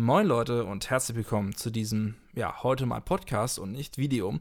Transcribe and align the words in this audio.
Moin 0.00 0.28
Leute 0.28 0.64
und 0.64 0.90
herzlich 0.90 1.16
willkommen 1.16 1.56
zu 1.56 1.70
diesem, 1.70 2.14
ja, 2.32 2.62
heute 2.62 2.86
mal 2.86 3.00
Podcast 3.00 3.58
und 3.58 3.72
nicht 3.72 3.98
Video. 3.98 4.38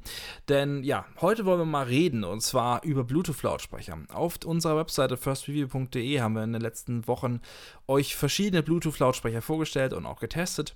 Denn 0.50 0.84
ja, 0.84 1.08
heute 1.20 1.46
wollen 1.46 1.62
wir 1.62 1.66
mal 1.66 1.88
reden 1.88 2.24
und 2.24 2.42
zwar 2.42 2.84
über 2.84 3.04
Bluetooth-Lautsprecher. 3.04 3.98
Auf 4.14 4.36
unserer 4.46 4.78
Webseite 4.78 5.18
firstreview.de 5.18 6.22
haben 6.22 6.36
wir 6.36 6.44
in 6.44 6.54
den 6.54 6.62
letzten 6.62 7.08
Wochen 7.08 7.42
euch 7.88 8.16
verschiedene 8.16 8.62
Bluetooth-Lautsprecher 8.62 9.42
vorgestellt 9.42 9.94
und 9.94 10.06
auch 10.06 10.20
getestet. 10.20 10.76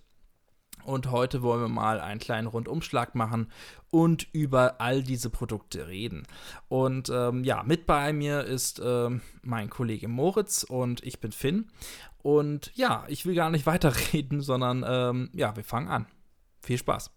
Und 0.84 1.12
heute 1.12 1.44
wollen 1.44 1.62
wir 1.62 1.68
mal 1.68 2.00
einen 2.00 2.20
kleinen 2.20 2.48
Rundumschlag 2.48 3.14
machen 3.14 3.52
und 3.92 4.28
über 4.32 4.82
all 4.82 5.04
diese 5.04 5.30
Produkte 5.30 5.88
reden. 5.88 6.24
Und 6.70 7.10
ähm, 7.10 7.44
ja, 7.44 7.64
mit 7.64 7.86
bei 7.86 8.14
mir 8.14 8.46
ist 8.46 8.82
ähm, 8.84 9.22
mein 9.44 9.70
Kollege 9.70 10.08
Moritz 10.08 10.64
und 10.64 11.04
ich 11.04 11.20
bin 11.20 11.32
Finn. 11.32 11.70
Und 12.22 12.72
ja, 12.76 13.06
ich 13.08 13.26
will 13.26 13.36
gar 13.36 13.50
nicht 13.50 13.66
weiterreden, 13.66 14.42
sondern 14.42 14.86
ähm, 14.88 15.30
ja, 15.34 15.56
wir 15.56 15.64
fangen 15.64 15.88
an. 15.88 16.06
Viel 16.62 16.78
Spaß. 16.78 17.12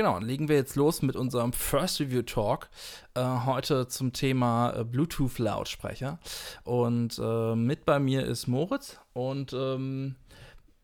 Genau, 0.00 0.14
dann 0.14 0.26
legen 0.26 0.48
wir 0.48 0.56
jetzt 0.56 0.76
los 0.76 1.02
mit 1.02 1.14
unserem 1.14 1.52
First 1.52 2.00
Review 2.00 2.22
Talk. 2.22 2.70
Äh, 3.14 3.20
heute 3.44 3.86
zum 3.86 4.14
Thema 4.14 4.72
äh, 4.72 4.82
Bluetooth-Lautsprecher. 4.82 6.18
Und 6.64 7.20
äh, 7.22 7.54
mit 7.54 7.84
bei 7.84 7.98
mir 7.98 8.24
ist 8.24 8.46
Moritz. 8.46 8.98
Und 9.12 9.52
ähm, 9.52 10.16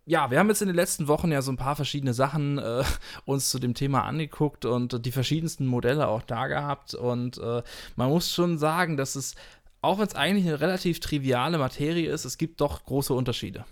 ja, 0.06 0.30
wir 0.30 0.38
haben 0.38 0.48
jetzt 0.48 0.62
in 0.62 0.69
den 0.69 0.77
letzten 0.77 1.09
Wochen 1.09 1.33
ja 1.33 1.42
so 1.42 1.51
ein 1.51 1.56
paar 1.56 1.74
verschiedene 1.74 2.15
Sachen 2.15 2.59
äh, 2.59 2.84
uns 3.24 3.51
zu 3.51 3.59
dem 3.59 3.74
Thema 3.74 4.05
angeguckt 4.05 4.65
und 4.65 5.05
die 5.05 5.12
verschiedensten 5.12 5.66
Modelle 5.66 6.06
auch 6.06 6.23
da 6.23 6.46
gehabt. 6.46 6.95
Und 6.95 7.38
äh, 7.38 7.63
man 7.96 8.09
muss 8.09 8.32
schon 8.32 8.57
sagen, 8.57 8.96
dass 8.96 9.16
es, 9.16 9.35
auch 9.82 9.98
wenn 9.98 10.07
es 10.07 10.15
eigentlich 10.15 10.46
eine 10.46 10.60
relativ 10.60 11.01
triviale 11.01 11.59
Materie 11.59 12.09
ist, 12.09 12.24
es 12.24 12.38
gibt 12.38 12.60
doch 12.60 12.85
große 12.85 13.13
Unterschiede. 13.13 13.65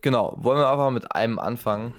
Genau, 0.00 0.36
wollen 0.38 0.58
wir 0.58 0.70
einfach 0.70 0.90
mit 0.92 1.12
einem 1.12 1.40
anfangen 1.40 1.92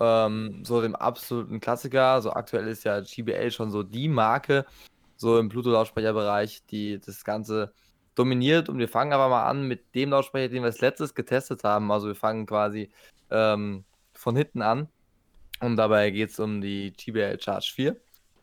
ähm, 0.00 0.62
so 0.64 0.82
dem 0.82 0.94
absoluten 0.94 1.60
Klassiker. 1.60 2.20
So 2.20 2.32
aktuell 2.32 2.68
ist 2.68 2.84
ja 2.84 3.00
GBL 3.00 3.50
schon 3.50 3.70
so 3.70 3.82
die 3.82 4.08
Marke, 4.08 4.66
so 5.16 5.38
im 5.38 5.48
Bluetooth-Lautsprecherbereich, 5.48 6.64
die 6.66 7.00
das 7.00 7.24
Ganze 7.24 7.72
dominiert. 8.14 8.68
Und 8.68 8.78
wir 8.78 8.88
fangen 8.88 9.12
aber 9.12 9.28
mal 9.28 9.46
an 9.48 9.66
mit 9.66 9.94
dem 9.94 10.10
Lautsprecher, 10.10 10.48
den 10.48 10.62
wir 10.62 10.66
als 10.66 10.80
letztes 10.80 11.14
getestet 11.14 11.64
haben. 11.64 11.90
Also 11.90 12.08
wir 12.08 12.14
fangen 12.14 12.46
quasi 12.46 12.90
ähm, 13.30 13.84
von 14.12 14.36
hinten 14.36 14.62
an. 14.62 14.88
Und 15.60 15.76
dabei 15.76 16.10
geht 16.10 16.30
es 16.30 16.38
um 16.38 16.60
die 16.60 16.92
GBL 16.92 17.40
Charge 17.40 17.72
4. 17.74 17.96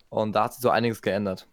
Und 0.09 0.33
da 0.33 0.45
hat 0.45 0.53
sich 0.53 0.61
so 0.61 0.69
einiges 0.69 1.01
geändert. 1.01 1.47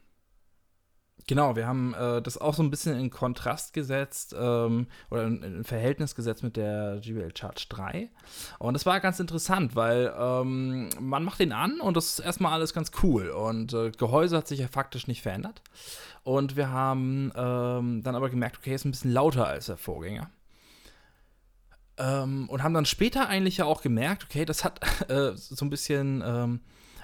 Genau, 1.27 1.57
wir 1.57 1.67
haben 1.67 1.93
äh, 1.93 2.23
das 2.23 2.39
auch 2.39 2.55
so 2.55 2.63
ein 2.63 2.71
bisschen 2.71 2.99
in 2.99 3.11
Kontrast 3.11 3.75
gesetzt 3.75 4.35
ähm, 4.39 4.87
oder 5.11 5.25
in, 5.25 5.43
in, 5.43 5.65
Verhältnis 5.65 6.15
gesetzt 6.15 6.43
mit 6.43 6.57
der 6.57 7.01
GBL 7.01 7.37
Charge 7.37 7.67
3. 7.69 8.09
Und 8.59 8.75
das 8.75 8.87
war 8.87 8.99
ganz 9.01 9.21
interessant, 9.21 9.77
weil 9.77 10.15
ähm, 10.19 10.89
man 10.99 11.25
macht 11.25 11.41
den 11.41 11.53
an 11.53 11.81
und 11.81 11.99
das 11.99 12.13
ist 12.13 12.19
erstmal 12.21 12.53
alles 12.53 12.73
ganz 12.73 12.93
cool. 13.03 13.29
Und 13.29 13.75
äh, 13.75 13.91
Gehäuse 13.91 14.39
hat 14.39 14.49
sich 14.49 14.61
ja 14.61 14.69
faktisch 14.69 15.07
nicht 15.07 15.21
verändert. 15.21 15.61
Und 16.23 16.57
wir 16.57 16.71
haben 16.71 17.31
ähm, 17.37 18.03
dann 18.03 18.15
aber 18.15 18.31
gemerkt, 18.31 18.59
okay, 18.59 18.75
ist 18.75 18.87
ein 18.87 18.91
bisschen 18.91 19.13
lauter 19.13 19.47
als 19.47 19.67
der 19.67 19.77
Vorgänger. 19.77 20.31
Ähm, 21.99 22.49
und 22.49 22.63
haben 22.63 22.75
dann 22.75 22.87
später 22.87 23.29
eigentlich 23.29 23.59
ja 23.59 23.65
auch 23.67 23.83
gemerkt, 23.83 24.25
okay, 24.25 24.45
das 24.45 24.65
hat 24.65 24.81
äh, 25.11 25.37
so 25.37 25.65
ein 25.65 25.71
bisschen, 25.71 26.23
ähm, 26.25 26.61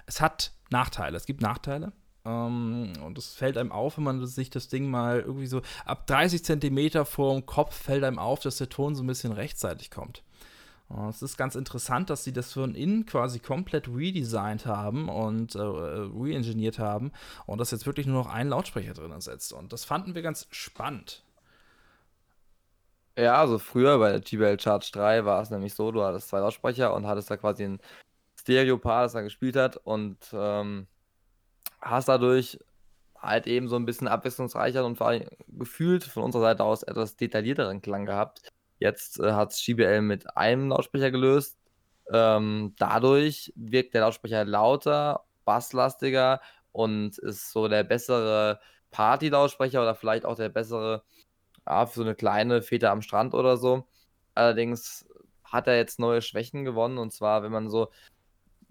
es 0.07 0.21
hat 0.23 0.53
Nachteile. 0.71 1.17
Es 1.17 1.27
gibt 1.27 1.43
Nachteile. 1.43 1.93
Um, 2.27 2.95
ähm, 2.97 3.03
und 3.03 3.19
es 3.19 3.35
fällt 3.35 3.59
einem 3.59 3.71
auf, 3.71 3.99
wenn 3.99 4.05
man 4.05 4.27
sich 4.27 4.49
das 4.49 4.69
Ding 4.69 4.91
mal 4.91 5.21
irgendwie 5.21 5.47
so 5.47 5.61
ab 5.85 6.07
30 6.07 6.43
Zentimeter 6.43 7.05
vor 7.05 7.35
dem 7.35 7.45
Kopf 7.45 7.75
fällt 7.75 8.03
einem 8.03 8.19
auf, 8.19 8.41
dass 8.41 8.57
der 8.57 8.71
Ton 8.71 8.95
so 8.95 9.03
ein 9.03 9.07
bisschen 9.07 9.33
rechtzeitig 9.33 9.91
kommt. 9.91 10.23
Es 11.09 11.23
ist 11.23 11.39
ganz 11.39 11.55
interessant, 11.55 12.11
dass 12.11 12.25
sie 12.25 12.33
das 12.33 12.53
von 12.53 12.75
innen 12.75 13.07
quasi 13.07 13.41
komplett 13.41 13.89
redesigned 13.89 14.67
haben 14.67 15.09
und 15.09 15.55
äh, 15.55 15.61
re-engineert 15.61 16.79
haben 16.79 17.11
und 17.47 17.59
dass 17.59 17.71
jetzt 17.71 17.87
wirklich 17.87 18.07
nur 18.07 18.23
noch 18.23 18.31
ein 18.31 18.49
Lautsprecher 18.49 18.93
drin 18.93 19.19
sitzt. 19.21 19.53
Und 19.53 19.73
das 19.73 19.85
fanden 19.85 20.15
wir 20.15 20.23
ganz 20.23 20.47
spannend. 20.51 21.25
Ja, 23.19 23.37
also 23.37 23.59
früher 23.59 23.99
bei 23.99 24.11
der 24.11 24.21
GBL 24.21 24.61
Charge 24.61 24.91
3 24.93 25.25
war 25.25 25.41
es 25.41 25.51
nämlich 25.51 25.75
so, 25.75 25.91
du 25.91 26.03
hattest 26.03 26.29
zwei 26.29 26.41
Lautsprecher 26.41 26.95
und 26.95 27.07
hattest 27.07 27.31
da 27.31 27.37
quasi 27.37 27.65
ein 27.65 27.81
Stereo-Paar, 28.39 29.05
das 29.05 29.15
er 29.15 29.23
gespielt 29.23 29.57
hat 29.57 29.77
und 29.79 30.19
ähm, 30.33 30.87
hast 31.85 32.09
dadurch 32.09 32.59
halt 33.19 33.47
eben 33.47 33.69
so 33.69 33.77
ein 33.77 33.87
bisschen 33.87 34.09
abwechslungsreicher 34.09 34.85
und 34.85 34.97
vor 34.97 35.09
allem 35.09 35.29
gefühlt 35.49 36.05
von 36.05 36.23
unserer 36.23 36.43
Seite 36.43 36.65
aus 36.65 36.83
etwas 36.83 37.17
detaillierteren 37.17 37.81
Klang 37.83 38.07
gehabt. 38.07 38.49
Jetzt 38.79 39.21
äh, 39.21 39.33
hat 39.33 39.53
es 39.53 39.65
GBL 39.65 40.03
mit 40.03 40.37
einem 40.37 40.69
Lautsprecher 40.69 41.11
gelöst. 41.11 41.59
Ähm, 42.13 42.75
dadurch 42.79 43.53
wirkt 43.57 43.95
der 43.95 44.03
Lautsprecher 44.03 44.45
lauter, 44.45 45.25
basslastiger 45.45 46.41
und 46.73 47.19
ist 47.19 47.53
so 47.53 47.69
der 47.69 47.85
bessere 47.85 48.61
Party-Lautsprecher 48.91 49.81
oder 49.81 49.95
vielleicht 49.95 50.27
auch 50.27 50.37
der 50.37 50.51
bessere 50.51 51.03
ja, 51.67 51.87
für 51.87 51.97
so 51.97 52.03
eine 52.03 52.15
kleine 52.15 52.63
Fete 52.63 52.91
am 52.91 53.03
Strand 53.03 53.35
oder 53.35 53.57
so. 53.57 53.87
Allerdings 54.35 55.09
hat 55.45 55.67
er 55.67 55.77
jetzt 55.77 55.99
neue 55.99 56.21
Schwächen 56.23 56.65
gewonnen 56.65 56.99
und 56.99 57.13
zwar, 57.13 57.43
wenn 57.43 57.53
man 57.53 57.71
so 57.71 57.91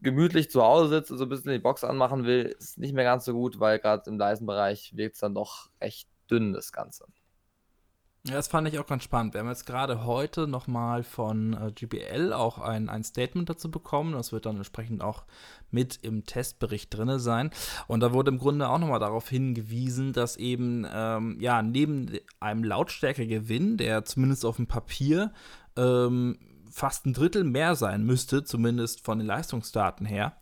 gemütlich 0.03 0.51
zu 0.51 0.61
Hause 0.61 0.89
sitzt 0.89 1.11
und 1.11 1.17
so 1.17 1.25
ein 1.25 1.29
bisschen 1.29 1.51
die 1.51 1.59
Box 1.59 1.83
anmachen 1.83 2.25
will, 2.25 2.55
ist 2.57 2.77
nicht 2.77 2.93
mehr 2.93 3.05
ganz 3.05 3.25
so 3.25 3.33
gut, 3.33 3.59
weil 3.59 3.79
gerade 3.79 4.09
im 4.09 4.17
leisen 4.17 4.45
Bereich 4.45 4.95
wirkt 4.95 5.15
es 5.15 5.21
dann 5.21 5.33
doch 5.33 5.69
recht 5.81 6.09
dünn, 6.29 6.53
das 6.53 6.71
Ganze. 6.71 7.05
Ja, 8.25 8.35
das 8.35 8.47
fand 8.47 8.69
ich 8.69 8.79
auch 8.79 8.85
ganz 8.85 9.03
spannend. 9.03 9.33
Wir 9.33 9.41
haben 9.41 9.49
jetzt 9.49 9.65
gerade 9.65 10.05
heute 10.05 10.47
nochmal 10.47 11.03
von 11.03 11.53
äh, 11.53 11.71
GBL 11.73 12.31
auch 12.31 12.57
ein, 12.57 12.87
ein 12.87 13.03
Statement 13.03 13.49
dazu 13.49 13.69
bekommen. 13.69 14.13
Das 14.13 14.31
wird 14.31 14.45
dann 14.45 14.55
entsprechend 14.55 15.03
auch 15.03 15.25
mit 15.71 15.99
im 16.03 16.25
Testbericht 16.25 16.95
drin 16.95 17.19
sein. 17.19 17.51
Und 17.87 17.99
da 17.99 18.13
wurde 18.13 18.31
im 18.31 18.37
Grunde 18.37 18.69
auch 18.69 18.79
nochmal 18.79 19.01
darauf 19.01 19.27
hingewiesen, 19.27 20.13
dass 20.13 20.37
eben 20.37 20.87
ähm, 20.89 21.37
ja 21.41 21.61
neben 21.61 22.17
einem 22.39 22.63
Lautstärkegewinn, 22.63 23.75
der 23.75 24.05
zumindest 24.05 24.45
auf 24.45 24.55
dem 24.55 24.67
Papier 24.67 25.33
ähm, 25.75 26.39
fast 26.73 27.05
ein 27.05 27.13
Drittel 27.13 27.43
mehr 27.43 27.75
sein 27.75 28.03
müsste, 28.03 28.43
zumindest 28.43 29.05
von 29.05 29.19
den 29.19 29.27
Leistungsdaten 29.27 30.05
her. 30.05 30.35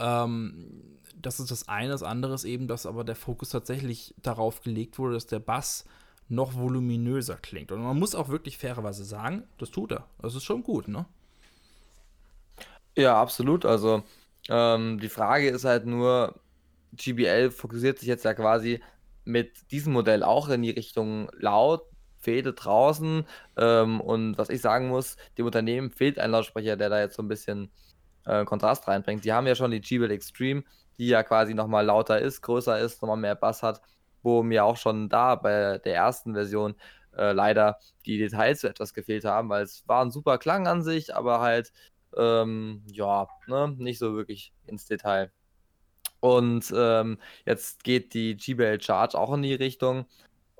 Ähm, 0.00 0.98
das 1.14 1.38
ist 1.38 1.50
das 1.50 1.68
eine. 1.68 1.92
Das 1.92 2.02
andere 2.02 2.34
ist 2.34 2.44
eben, 2.44 2.66
dass 2.66 2.86
aber 2.86 3.04
der 3.04 3.14
Fokus 3.14 3.50
tatsächlich 3.50 4.14
darauf 4.20 4.62
gelegt 4.62 4.98
wurde, 4.98 5.14
dass 5.14 5.26
der 5.26 5.38
Bass 5.38 5.84
noch 6.28 6.54
voluminöser 6.54 7.36
klingt. 7.36 7.70
Und 7.70 7.82
man 7.82 7.98
muss 7.98 8.14
auch 8.14 8.28
wirklich 8.28 8.58
fairerweise 8.58 9.04
sagen, 9.04 9.44
das 9.58 9.70
tut 9.70 9.92
er. 9.92 10.06
Das 10.20 10.34
ist 10.34 10.44
schon 10.44 10.62
gut, 10.62 10.88
ne? 10.88 11.06
Ja, 12.96 13.20
absolut. 13.20 13.64
Also 13.64 14.02
ähm, 14.48 14.98
die 14.98 15.08
Frage 15.08 15.50
ist 15.50 15.64
halt 15.64 15.86
nur, 15.86 16.34
GBL 16.92 17.50
fokussiert 17.50 17.98
sich 17.98 18.08
jetzt 18.08 18.24
ja 18.24 18.34
quasi 18.34 18.80
mit 19.24 19.70
diesem 19.70 19.92
Modell 19.92 20.24
auch 20.24 20.48
in 20.48 20.62
die 20.62 20.70
Richtung 20.70 21.30
laut, 21.38 21.82
Fehde 22.20 22.52
draußen. 22.52 23.26
Ähm, 23.56 24.00
und 24.00 24.38
was 24.38 24.50
ich 24.50 24.60
sagen 24.60 24.88
muss, 24.88 25.16
dem 25.38 25.46
Unternehmen 25.46 25.90
fehlt 25.90 26.18
ein 26.18 26.30
Lautsprecher, 26.30 26.76
der 26.76 26.90
da 26.90 27.00
jetzt 27.00 27.16
so 27.16 27.22
ein 27.22 27.28
bisschen 27.28 27.70
äh, 28.26 28.44
Kontrast 28.44 28.86
reinbringt. 28.88 29.24
Die 29.24 29.32
haben 29.32 29.46
ja 29.46 29.54
schon 29.54 29.70
die 29.70 29.80
G-Bell 29.80 30.10
Extreme, 30.10 30.64
die 30.98 31.08
ja 31.08 31.22
quasi 31.22 31.54
nochmal 31.54 31.86
lauter 31.86 32.20
ist, 32.20 32.42
größer 32.42 32.78
ist, 32.78 33.02
nochmal 33.02 33.16
mehr 33.16 33.34
Bass 33.34 33.62
hat, 33.62 33.80
wo 34.22 34.42
mir 34.42 34.64
auch 34.64 34.76
schon 34.76 35.08
da 35.08 35.34
bei 35.34 35.78
der 35.78 35.94
ersten 35.94 36.34
Version 36.34 36.74
äh, 37.16 37.32
leider 37.32 37.78
die 38.06 38.18
Details 38.18 38.60
so 38.60 38.68
etwas 38.68 38.94
gefehlt 38.94 39.24
haben, 39.24 39.48
weil 39.48 39.62
es 39.64 39.86
war 39.88 40.04
ein 40.04 40.10
super 40.10 40.38
Klang 40.38 40.66
an 40.66 40.82
sich, 40.82 41.14
aber 41.14 41.40
halt, 41.40 41.72
ähm, 42.16 42.82
ja, 42.86 43.28
ne, 43.46 43.74
nicht 43.78 43.98
so 43.98 44.14
wirklich 44.14 44.52
ins 44.66 44.86
Detail. 44.86 45.32
Und 46.20 46.72
ähm, 46.76 47.18
jetzt 47.46 47.82
geht 47.82 48.12
die 48.14 48.36
GBL 48.36 48.80
Charge 48.80 49.18
auch 49.18 49.32
in 49.32 49.42
die 49.42 49.54
Richtung. 49.54 50.06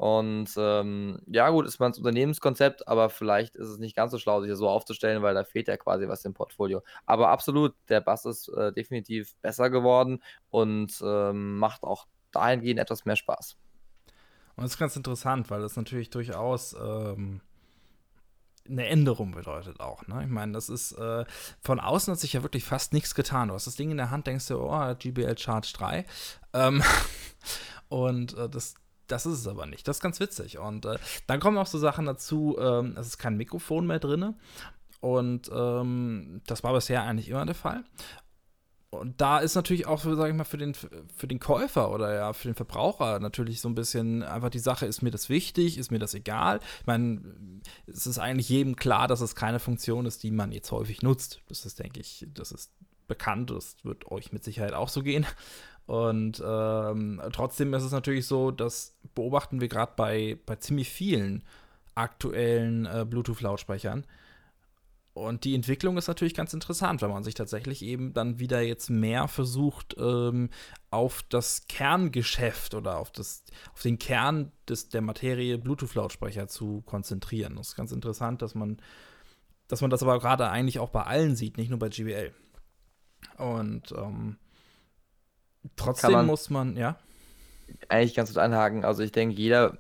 Und 0.01 0.49
ähm, 0.57 1.21
ja, 1.27 1.51
gut, 1.51 1.67
ist 1.67 1.79
man 1.79 1.93
das 1.93 1.99
Unternehmenskonzept, 1.99 2.89
aber 2.89 3.11
vielleicht 3.11 3.55
ist 3.55 3.69
es 3.69 3.79
nicht 3.79 3.95
ganz 3.95 4.13
so 4.13 4.19
schlau, 4.19 4.41
sich 4.41 4.51
so 4.57 4.67
aufzustellen, 4.67 5.21
weil 5.21 5.35
da 5.35 5.45
fehlt 5.45 5.69
ja 5.69 5.77
quasi 5.77 6.09
was 6.09 6.25
im 6.25 6.33
Portfolio. 6.33 6.83
Aber 7.05 7.29
absolut, 7.29 7.75
der 7.91 8.01
Bass 8.01 8.25
ist 8.25 8.49
äh, 8.49 8.73
definitiv 8.73 9.37
besser 9.43 9.69
geworden 9.69 10.23
und 10.49 10.99
ähm, 11.05 11.59
macht 11.59 11.83
auch 11.83 12.07
dahingehend 12.33 12.81
etwas 12.81 13.05
mehr 13.05 13.17
Spaß. 13.17 13.59
Und 14.57 14.63
das 14.63 14.71
ist 14.71 14.79
ganz 14.79 14.97
interessant, 14.97 15.51
weil 15.51 15.61
das 15.61 15.77
natürlich 15.77 16.09
durchaus 16.09 16.75
ähm, 16.83 17.43
eine 18.67 18.87
Änderung 18.87 19.33
bedeutet 19.33 19.81
auch. 19.81 20.07
Ne? 20.07 20.23
Ich 20.25 20.31
meine, 20.31 20.53
das 20.53 20.71
ist 20.71 20.93
äh, 20.93 21.27
von 21.61 21.79
außen 21.79 22.13
hat 22.13 22.21
sich 22.21 22.33
ja 22.33 22.43
wirklich 22.43 22.65
fast 22.65 22.95
nichts 22.95 23.15
getan. 23.15 23.49
Du 23.49 23.55
hast 23.55 23.67
das 23.67 23.77
Ding 23.77 23.91
in 23.91 23.99
der 23.99 24.11
Hand, 24.11 24.27
denkst 24.27 24.47
du, 24.47 24.61
oh, 24.61 24.95
GBL 24.99 25.37
Charge 25.37 25.75
3. 25.77 26.07
Ähm, 26.55 26.83
und 27.91 28.33
äh, 28.39 28.49
das 28.49 28.77
das 29.11 29.27
ist 29.27 29.39
es 29.39 29.49
aber 29.49 29.67
nicht. 29.67 29.87
Das 29.87 29.99
ist 29.99 30.03
ganz 30.03 30.21
witzig. 30.21 30.59
Und 30.59 30.87
äh, 30.87 30.99
dann 31.27 31.41
kommen 31.41 31.59
auch 31.59 31.67
so 31.67 31.79
Sachen 31.79 32.07
dazu, 32.07 32.57
ähm, 32.61 32.95
es 32.97 33.09
ist 33.09 33.19
kein 33.19 33.37
Mikrofon 33.37 33.87
mehr 33.87 33.99
drin. 33.99 34.35
Und 35.01 35.51
ähm, 35.53 36.43
das 36.47 36.63
war 36.63 36.75
bisher 36.75 37.03
eigentlich 37.03 37.29
immer 37.29 37.47
der 37.47 37.55
Fall. 37.55 37.85
Und 38.91 39.21
da 39.21 39.39
ist 39.39 39.55
natürlich 39.55 39.87
auch, 39.87 40.03
sage 40.03 40.31
ich 40.31 40.35
mal, 40.35 40.45
für 40.45 40.59
den, 40.59 40.75
für 40.75 41.29
den 41.29 41.39
Käufer 41.39 41.93
oder 41.93 42.13
ja, 42.13 42.33
für 42.33 42.49
den 42.49 42.57
Verbraucher 42.57 43.21
natürlich 43.21 43.61
so 43.61 43.69
ein 43.69 43.77
bisschen 43.77 44.25
einfach 44.25 44.51
die 44.51 44.59
Sache, 44.59 44.85
ist 44.85 45.01
mir 45.01 45.13
das 45.13 45.29
wichtig, 45.29 45.79
ist 45.79 45.93
mir 45.93 46.01
das 46.01 46.13
egal? 46.13 46.59
Ich 46.81 46.87
meine, 46.87 47.23
es 47.87 48.09
ist 48.09 48.19
eigentlich 48.19 48.49
jedem 48.49 48.75
klar, 48.75 49.07
dass 49.07 49.21
es 49.21 49.37
keine 49.37 49.61
Funktion 49.61 50.07
ist, 50.07 50.25
die 50.25 50.33
man 50.33 50.51
jetzt 50.51 50.73
häufig 50.73 51.03
nutzt. 51.03 51.41
Das 51.49 51.65
ist, 51.65 51.79
denke 51.79 52.01
ich, 52.01 52.27
das 52.35 52.51
ist 52.51 52.73
bekannt, 53.07 53.51
das 53.51 53.77
wird 53.85 54.11
euch 54.11 54.33
mit 54.33 54.43
Sicherheit 54.43 54.73
auch 54.73 54.89
so 54.89 55.05
gehen. 55.05 55.25
Und 55.91 56.41
ähm, 56.47 57.21
trotzdem 57.33 57.75
ist 57.75 57.83
es 57.83 57.91
natürlich 57.91 58.27
so, 58.27 58.53
das 58.53 58.95
beobachten 59.17 59.61
wir 59.61 59.67
gerade 59.67 59.93
bei, 59.97 60.39
bei 60.47 60.55
ziemlich 60.55 60.89
vielen 60.89 61.43
aktuellen 61.97 62.87
äh, 62.87 63.05
Bluetooth-Lautsprechern, 63.05 64.07
und 65.13 65.45
die 65.45 65.57
Entwicklung 65.57 65.99
ist 65.99 66.07
natürlich 66.07 66.35
ganz 66.35 66.55
interessant, 66.55 67.03
weil 67.03 67.09
man 67.09 67.25
sich 67.25 67.35
tatsächlich 67.35 67.83
eben 67.83 68.13
dann 68.13 68.39
wieder 68.39 68.61
jetzt 68.61 68.91
mehr 68.91 69.27
versucht, 69.27 69.97
ähm, 69.99 70.51
auf 70.91 71.25
das 71.29 71.67
Kerngeschäft 71.67 72.75
oder 72.75 72.97
auf, 72.97 73.11
das, 73.11 73.43
auf 73.73 73.83
den 73.83 73.99
Kern 73.99 74.53
des, 74.69 74.89
der 74.89 75.03
Materie 75.03 75.59
Bluetooth-Lautsprecher 75.59 76.47
zu 76.47 76.83
konzentrieren. 76.87 77.57
Das 77.57 77.69
ist 77.69 77.77
ganz 77.77 77.91
interessant, 77.91 78.41
dass 78.41 78.55
man, 78.55 78.81
dass 79.67 79.81
man 79.81 79.91
das 79.91 80.03
aber 80.03 80.19
gerade 80.21 80.49
eigentlich 80.49 80.79
auch 80.79 80.91
bei 80.91 81.03
allen 81.03 81.35
sieht, 81.35 81.59
nicht 81.59 81.71
nur 81.71 81.81
bei 81.81 81.89
GBL. 81.89 82.33
Und 83.37 83.93
ähm, 83.93 84.37
trotzdem 85.77 86.13
man 86.13 86.27
muss 86.27 86.51
man, 86.51 86.77
ja. 86.77 86.97
Eigentlich 87.89 88.15
ganz 88.15 88.31
gut 88.31 88.39
anhaken. 88.39 88.85
Also 88.85 89.03
ich 89.03 89.13
denke, 89.13 89.37
jeder 89.37 89.79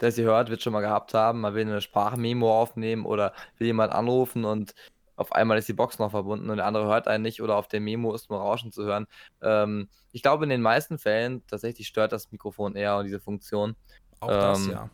der 0.00 0.12
sie 0.12 0.24
hört, 0.24 0.50
wird 0.50 0.62
schon 0.62 0.72
mal 0.72 0.80
gehabt 0.80 1.14
haben. 1.14 1.40
Man 1.40 1.54
will 1.54 1.62
eine 1.62 1.80
Sprachmemo 1.80 2.60
aufnehmen 2.60 3.04
oder 3.04 3.32
will 3.58 3.66
jemand 3.66 3.92
anrufen 3.92 4.44
und 4.44 4.74
auf 5.16 5.32
einmal 5.32 5.58
ist 5.58 5.68
die 5.68 5.74
Box 5.74 5.98
noch 5.98 6.10
verbunden 6.10 6.48
und 6.48 6.56
der 6.56 6.66
andere 6.66 6.86
hört 6.86 7.06
einen 7.06 7.22
nicht 7.22 7.42
oder 7.42 7.56
auf 7.56 7.68
der 7.68 7.80
Memo 7.80 8.14
ist 8.14 8.30
nur 8.30 8.40
Rauschen 8.40 8.72
zu 8.72 8.84
hören. 8.84 9.06
Ähm, 9.42 9.88
ich 10.12 10.22
glaube, 10.22 10.44
in 10.44 10.50
den 10.50 10.62
meisten 10.62 10.98
Fällen 10.98 11.46
tatsächlich 11.46 11.88
stört 11.88 12.12
das 12.12 12.32
Mikrofon 12.32 12.74
eher 12.74 12.96
und 12.96 13.04
diese 13.04 13.20
Funktion. 13.20 13.76
Auch 14.20 14.30
ähm, 14.30 14.40
das, 14.40 14.66
ja. 14.66 14.90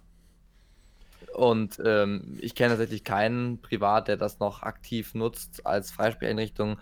Und 1.32 1.80
ähm, 1.84 2.38
ich 2.40 2.54
kenne 2.54 2.70
tatsächlich 2.70 3.04
keinen 3.04 3.60
Privat, 3.60 4.08
der 4.08 4.16
das 4.16 4.40
noch 4.40 4.62
aktiv 4.62 5.14
nutzt 5.14 5.64
als 5.64 5.90
Freisprecheinrichtung 5.90 6.78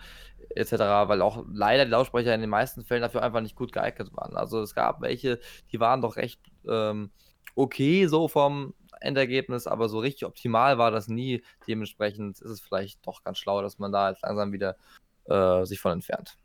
etc., 0.55 0.71
weil 1.07 1.21
auch 1.21 1.43
leider 1.51 1.85
die 1.85 1.91
Lautsprecher 1.91 2.33
in 2.33 2.41
den 2.41 2.49
meisten 2.49 2.83
Fällen 2.83 3.01
dafür 3.01 3.23
einfach 3.23 3.41
nicht 3.41 3.55
gut 3.55 3.71
geeignet 3.71 4.09
waren. 4.13 4.35
Also 4.35 4.61
es 4.61 4.75
gab 4.75 5.01
welche, 5.01 5.39
die 5.71 5.79
waren 5.79 6.01
doch 6.01 6.15
recht 6.15 6.41
ähm, 6.67 7.11
okay 7.55 8.07
so 8.07 8.27
vom 8.27 8.73
Endergebnis, 9.01 9.67
aber 9.67 9.89
so 9.89 9.99
richtig 9.99 10.25
optimal 10.25 10.77
war 10.77 10.91
das 10.91 11.07
nie. 11.07 11.43
Dementsprechend 11.67 12.39
ist 12.39 12.49
es 12.49 12.61
vielleicht 12.61 13.05
doch 13.05 13.23
ganz 13.23 13.37
schlau, 13.37 13.61
dass 13.61 13.79
man 13.79 13.91
da 13.91 14.09
jetzt 14.09 14.23
langsam 14.23 14.51
wieder 14.51 14.75
äh, 15.25 15.65
sich 15.65 15.79
von 15.79 15.93
entfernt. 15.93 16.37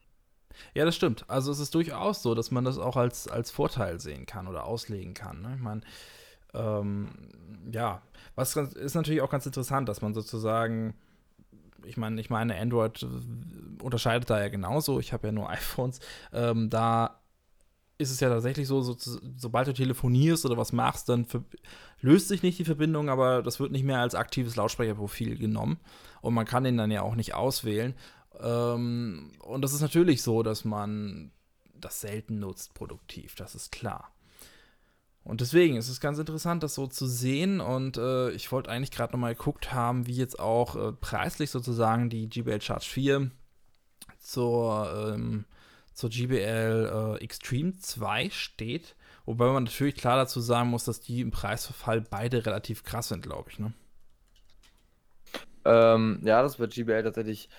Ja, 0.75 0.85
das 0.85 0.97
stimmt. 0.97 1.25
Also 1.29 1.53
es 1.53 1.59
ist 1.59 1.75
durchaus 1.75 2.23
so, 2.23 2.35
dass 2.35 2.51
man 2.51 2.65
das 2.65 2.79
auch 2.79 2.97
als, 2.97 3.29
als 3.29 3.51
Vorteil 3.51 4.01
sehen 4.01 4.27
kann 4.27 4.49
oder 4.49 4.65
auslegen 4.65 5.15
kann. 5.15 5.43
Ne? 5.43 5.55
Ich 5.57 5.63
meine, 5.63 5.83
ähm, 6.55 7.09
ja, 7.71 8.03
was 8.35 8.57
ist 8.57 8.95
natürlich 8.95 9.23
auch 9.23 9.31
ganz 9.31 9.47
interessant, 9.47 9.89
dass 9.89 10.03
man 10.03 10.15
sozusagen, 10.15 10.95
ich 11.85 11.97
meine, 11.97 12.21
ich 12.21 12.31
meine, 12.31 12.57
Android 12.57 13.03
äh, 13.03 13.83
unterscheidet 13.83 14.31
da 14.31 14.41
ja 14.41 14.49
genauso. 14.49 15.01
Ich 15.01 15.13
habe 15.13 15.29
ja 15.29 15.33
nur 15.33 15.49
iPhones. 15.51 16.01
Ähm, 16.33 16.71
da 16.71 17.21
ist 17.99 18.11
es 18.11 18.21
ja 18.21 18.31
tatsächlich 18.31 18.67
so, 18.67 18.81
so, 18.81 18.97
sobald 19.37 19.69
du 19.69 19.75
telefonierst 19.75 20.47
oder 20.47 20.57
was 20.57 20.73
machst, 20.73 21.11
dann 21.11 21.27
löst 22.01 22.29
sich 22.29 22.43
nicht 22.43 22.59
die 22.59 22.65
Verbindung, 22.65 23.11
aber 23.11 23.43
das 23.43 23.61
wird 23.61 23.73
nicht 23.73 23.85
mehr 23.85 24.01
als 24.01 24.15
aktives 24.15 24.57
Lautsprecherprofil 24.57 25.37
genommen. 25.37 25.79
Und 26.23 26.33
man 26.33 26.47
kann 26.47 26.65
den 26.65 26.79
dann 26.79 26.91
ja 26.91 27.03
auch 27.03 27.15
nicht 27.15 27.35
auswählen. 27.35 27.95
Ähm, 28.41 29.33
und 29.41 29.63
das 29.63 29.75
ist 29.75 29.83
natürlich 29.83 30.23
so, 30.23 30.43
dass 30.43 30.65
man 30.65 31.31
das 31.75 32.01
selten 32.01 32.39
nutzt, 32.39 32.75
produktiv, 32.75 33.35
das 33.35 33.55
ist 33.55 33.71
klar. 33.71 34.11
Und 35.23 35.41
deswegen 35.41 35.77
ist 35.77 35.89
es 35.89 36.01
ganz 36.01 36.19
interessant, 36.19 36.63
das 36.63 36.75
so 36.75 36.87
zu 36.87 37.07
sehen. 37.07 37.61
Und 37.61 37.99
äh, 37.99 38.31
ich 38.31 38.51
wollte 38.53 38.71
eigentlich 38.71 38.91
gerade 38.91 39.13
nochmal 39.13 39.35
geguckt 39.35 39.73
haben, 39.73 40.07
wie 40.07 40.17
jetzt 40.17 40.39
auch 40.39 40.77
äh, 40.77 40.93
preislich 40.93 41.51
sozusagen 41.51 42.11
die 42.11 42.29
GBL 42.29 42.61
Charge 42.61 42.87
4 42.87 43.31
zur 44.19 45.13
ähm, 45.15 45.45
zur 46.01 46.11
GBL 46.11 47.19
äh, 47.21 47.23
Extreme 47.23 47.77
2 47.79 48.31
steht. 48.31 48.97
Wobei 49.27 49.47
man 49.53 49.65
natürlich 49.65 49.95
klar 49.95 50.17
dazu 50.17 50.41
sagen 50.41 50.71
muss, 50.71 50.85
dass 50.85 51.01
die 51.01 51.21
im 51.21 51.31
Preisverfall 51.31 52.01
beide 52.01 52.47
relativ 52.47 52.83
krass 52.83 53.09
sind, 53.09 53.23
glaube 53.23 53.51
ich. 53.51 53.59
Ne? 53.59 53.73
Ähm, 55.65 56.21
ja, 56.25 56.43
das 56.43 56.59
wird 56.59 56.73
GBL 56.73 57.03
tatsächlich 57.03 57.51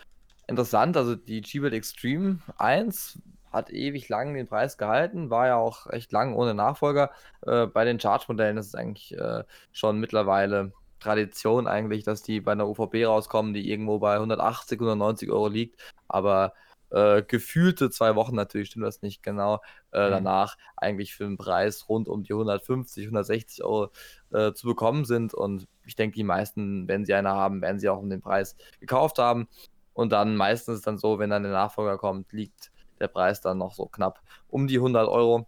interessant. 0.47 0.97
Also 0.97 1.15
die 1.15 1.41
GBL 1.41 1.73
Extreme 1.73 2.39
1 2.57 3.21
hat 3.51 3.71
ewig 3.71 4.09
lang 4.09 4.33
den 4.33 4.48
Preis 4.48 4.77
gehalten, 4.77 5.30
war 5.30 5.48
ja 5.48 5.57
auch 5.57 5.88
echt 5.88 6.12
lang 6.12 6.33
ohne 6.36 6.53
Nachfolger. 6.53 7.12
Äh, 7.45 7.68
bei 7.68 7.86
den 7.86 8.00
Charge-Modellen 8.00 8.57
ist 8.57 8.68
es 8.68 8.75
eigentlich 8.75 9.18
äh, 9.18 9.44
schon 9.71 10.00
mittlerweile 10.00 10.74
Tradition 11.00 11.68
eigentlich, 11.68 12.03
dass 12.03 12.21
die 12.24 12.39
bei 12.42 12.53
einer 12.53 12.68
UVP 12.68 13.06
rauskommen, 13.06 13.53
die 13.53 13.69
irgendwo 13.69 14.00
bei 14.00 14.15
180, 14.15 14.80
190 14.80 15.31
Euro 15.31 15.48
liegt. 15.48 15.81
Aber 16.07 16.53
äh, 16.92 17.24
gefühlte 17.24 17.89
zwei 17.89 18.15
Wochen, 18.15 18.36
natürlich 18.36 18.69
stimmt 18.69 18.86
das 18.86 19.01
nicht 19.01 19.24
genau, 19.24 19.62
äh, 19.92 20.07
mhm. 20.07 20.12
danach 20.12 20.57
eigentlich 20.77 21.15
für 21.15 21.25
einen 21.25 21.38
Preis 21.38 21.88
rund 21.89 22.07
um 22.07 22.24
die 22.24 22.33
150, 22.33 23.06
160 23.06 23.63
Euro 23.63 23.92
äh, 24.31 24.53
zu 24.53 24.68
bekommen 24.68 25.06
sind. 25.06 25.33
Und 25.33 25.68
ich 25.86 25.95
denke, 25.95 26.15
die 26.15 26.24
meisten, 26.24 26.88
wenn 26.88 27.06
sie 27.06 27.13
eine 27.13 27.30
haben, 27.31 27.62
werden 27.62 27.80
sie 27.80 27.89
auch 27.89 28.00
um 28.00 28.09
den 28.09 28.21
Preis 28.21 28.56
gekauft 28.80 29.19
haben. 29.19 29.48
Und 29.94 30.12
dann 30.12 30.36
meistens 30.36 30.81
dann 30.81 30.98
so, 30.98 31.19
wenn 31.19 31.30
dann 31.30 31.44
der 31.44 31.51
Nachfolger 31.51 31.98
kommt, 31.98 32.31
liegt 32.31 32.70
der 33.01 33.07
Preis 33.07 33.42
dann 33.42 33.57
noch 33.57 33.74
so 33.74 33.88
knapp 33.88 34.21
um 34.48 34.68
die 34.68 34.77
100 34.77 35.07
Euro. 35.07 35.48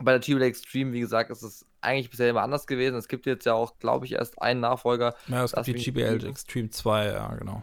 Bei 0.00 0.12
der 0.12 0.20
GBL 0.20 0.42
Extreme, 0.42 0.92
wie 0.92 1.00
gesagt, 1.00 1.30
ist 1.30 1.42
es 1.42 1.66
eigentlich 1.80 2.10
bisher 2.10 2.30
immer 2.30 2.42
anders 2.42 2.66
gewesen. 2.66 2.96
Es 2.96 3.08
gibt 3.08 3.26
jetzt 3.26 3.44
ja 3.44 3.54
auch, 3.54 3.78
glaube 3.78 4.06
ich, 4.06 4.12
erst 4.12 4.40
einen 4.40 4.60
Nachfolger. 4.60 5.14
Ja, 5.28 5.44
es 5.44 5.52
gibt 5.52 5.66
die 5.66 5.92
GBL 5.92 6.26
Extreme 6.26 6.70
2, 6.70 7.06
ja, 7.06 7.34
genau. 7.34 7.62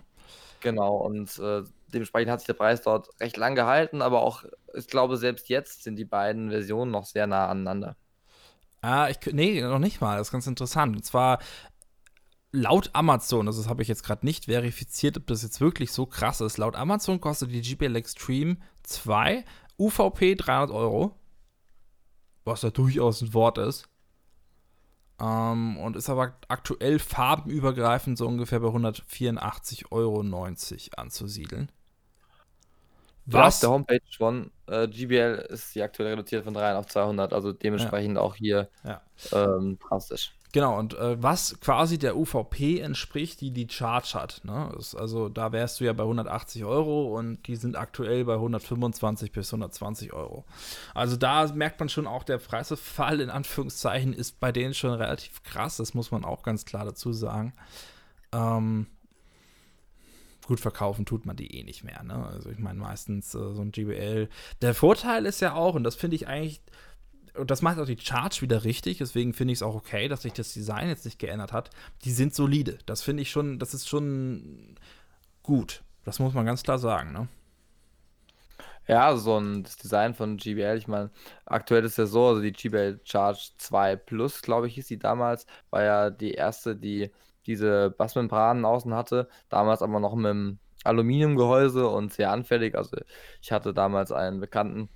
Genau, 0.62 0.98
und 0.98 1.40
äh, 1.40 1.64
dementsprechend 1.94 2.32
hat 2.32 2.42
sich 2.42 2.48
der 2.48 2.54
Preis 2.54 2.82
dort 2.82 3.10
recht 3.20 3.38
lang 3.38 3.56
gehalten, 3.56 4.02
aber 4.02 4.22
auch, 4.22 4.44
ich 4.74 4.88
glaube, 4.88 5.18
selbst 5.18 5.50
jetzt 5.50 5.84
sind 5.84 5.96
die 5.96 6.06
beiden 6.06 6.50
Versionen 6.50 6.92
noch 6.92 7.06
sehr 7.06 7.28
nah 7.28 7.48
aneinander. 7.48 7.96
Ah, 8.82 9.10
ich, 9.10 9.20
nee, 9.32 9.62
noch 9.62 9.80
nicht 9.80 10.02
mal. 10.02 10.18
Das 10.18 10.28
ist 10.28 10.32
ganz 10.32 10.48
interessant. 10.48 10.96
Und 10.96 11.04
zwar 11.04 11.40
laut 12.52 12.90
Amazon, 12.94 13.48
also 13.48 13.62
das 13.62 13.70
habe 13.70 13.82
ich 13.82 13.88
jetzt 13.88 14.04
gerade 14.04 14.26
nicht 14.26 14.46
verifiziert, 14.46 15.18
ob 15.18 15.28
das 15.28 15.44
jetzt 15.44 15.62
wirklich 15.62 15.92
so 15.92 16.06
krass 16.06 16.42
ist. 16.42 16.58
Laut 16.58 16.76
Amazon 16.76 17.20
kostet 17.20 17.52
die 17.52 17.62
GPL 17.62 17.96
Extreme 17.96 18.58
2 18.90 19.46
UVP 19.78 20.36
300 20.36 20.72
Euro. 20.72 21.16
Was 22.44 22.64
ja 22.64 22.72
durchaus 22.72 23.22
ein 23.22 23.34
Wort 23.34 23.58
ist. 23.58 23.88
Ähm, 25.22 25.78
und 25.78 25.96
ist 25.96 26.10
aber 26.10 26.38
aktuell 26.48 27.00
farbenübergreifend 27.00 28.18
so 28.18 28.28
ungefähr 28.28 28.60
bei 28.62 28.70
184,90 28.70 29.92
Euro 29.92 30.24
anzusiedeln. 30.96 31.72
Was? 33.26 33.56
auf 33.56 33.60
der 33.60 33.70
Homepage 33.70 34.18
von 34.18 34.52
äh, 34.68 34.88
GBL 34.88 35.46
ist 35.50 35.76
die 35.76 35.84
aktuell 35.84 36.10
reduziert 36.10 36.46
von 36.46 36.54
300 36.54 36.78
auf 36.78 36.88
200, 36.88 37.34
also 37.34 37.52
dementsprechend 37.52 38.16
ja. 38.16 38.22
auch 38.22 38.36
hier 38.36 38.70
ja. 38.84 39.02
ähm, 39.32 39.78
drastisch. 39.78 40.34
Genau, 40.52 40.80
und 40.80 40.96
äh, 40.96 41.22
was 41.22 41.60
quasi 41.62 42.00
der 42.00 42.18
UVP 42.18 42.80
entspricht, 42.80 43.40
die 43.42 43.52
die 43.52 43.68
Charge 43.70 44.14
hat. 44.16 44.42
Ne? 44.44 44.72
Also 44.98 45.30
da 45.30 45.52
wärst 45.52 45.80
du 45.80 45.84
ja 45.84 45.94
bei 45.94 46.04
180 46.04 46.66
Euro 46.66 47.16
und 47.18 47.46
die 47.46 47.56
sind 47.56 47.76
aktuell 47.76 48.26
bei 48.26 48.34
125 48.34 49.32
bis 49.32 49.54
120 49.54 50.12
Euro. 50.14 50.46
Also 50.96 51.18
da 51.18 51.48
merkt 51.54 51.80
man 51.80 51.90
schon 51.90 52.08
auch, 52.08 52.24
der 52.24 52.40
Preisfall 52.40 53.22
in 53.22 53.30
Anführungszeichen 53.30 54.12
ist 54.12 54.40
bei 54.40 54.52
denen 54.52 54.74
schon 54.74 54.94
relativ 54.94 55.44
krass, 55.44 55.78
das 55.78 55.94
muss 55.94 56.10
man 56.10 56.26
auch 56.26 56.42
ganz 56.42 56.66
klar 56.66 56.84
dazu 56.84 57.14
sagen. 57.14 57.54
Ähm, 58.32 58.88
gut 60.48 60.60
verkaufen 60.60 61.06
tut 61.06 61.28
man 61.28 61.36
die 61.36 61.60
eh 61.60 61.64
nicht 61.64 61.84
mehr. 61.84 62.02
Ne? 62.02 62.26
Also 62.26 62.50
ich 62.50 62.58
meine 62.58 62.80
meistens 62.80 63.36
äh, 63.36 63.54
so 63.54 63.62
ein 63.62 63.72
GBL. 63.72 64.30
Der 64.64 64.74
Vorteil 64.74 65.28
ist 65.28 65.42
ja 65.42 65.54
auch, 65.54 65.76
und 65.76 65.84
das 65.84 65.94
finde 65.94 66.16
ich 66.16 66.28
eigentlich, 66.28 66.62
und 67.40 67.52
das 67.52 67.62
macht 67.62 67.80
auch 67.80 67.86
die 67.86 67.98
Charge 68.00 68.42
wieder 68.42 68.64
richtig, 68.64 69.00
deswegen 69.00 69.34
finde 69.34 69.54
ich 69.54 69.60
es 69.60 69.64
auch 69.64 69.76
okay, 69.76 70.08
dass 70.08 70.24
sich 70.24 70.34
das 70.34 70.54
Design 70.54 70.90
jetzt 70.90 71.06
nicht 71.06 71.20
geändert 71.20 71.54
hat. 71.54 71.70
Die 72.04 72.12
sind 72.12 72.36
solide. 72.36 72.78
Das 72.86 73.02
finde 73.02 73.24
ich 73.24 73.32
schon, 73.32 73.60
das 73.60 73.74
ist 73.74 73.88
schon 73.88 74.76
gut. 75.44 75.84
Das 76.06 76.20
muss 76.20 76.34
man 76.34 76.46
ganz 76.46 76.64
klar 76.64 76.80
sagen, 76.80 77.12
ne? 77.14 77.28
Ja, 78.88 79.16
so 79.18 79.38
ein 79.40 79.64
das 79.64 79.78
Design 79.78 80.16
von 80.16 80.38
GBL, 80.38 80.78
ich 80.78 80.88
meine, 80.88 81.12
aktuell 81.46 81.86
ist 81.86 81.98
ja 82.00 82.08
so, 82.08 82.26
also 82.28 82.42
die 82.42 82.52
GBL 82.52 83.00
Charge 83.04 83.52
2 83.58 83.96
Plus, 83.96 84.42
glaube 84.42 84.68
ich, 84.68 84.74
hieß 84.76 84.88
die 84.88 84.98
damals, 84.98 85.46
war 85.70 85.84
ja 85.84 86.10
die 86.10 86.32
erste, 86.32 86.76
die 86.76 87.12
diese 87.46 87.92
Bassmembranen 87.92 88.66
außen 88.66 88.94
hatte, 88.96 89.30
damals 89.50 89.82
aber 89.84 90.00
noch 90.00 90.16
mit 90.16 90.28
einem 90.28 90.60
Aluminiumgehäuse 90.84 91.88
und 91.88 92.14
sehr 92.14 92.32
anfällig. 92.32 92.76
Also 92.76 92.98
ich 93.42 93.52
hatte 93.52 93.74
damals 93.74 94.12
einen 94.12 94.40
Bekannten, 94.40 94.90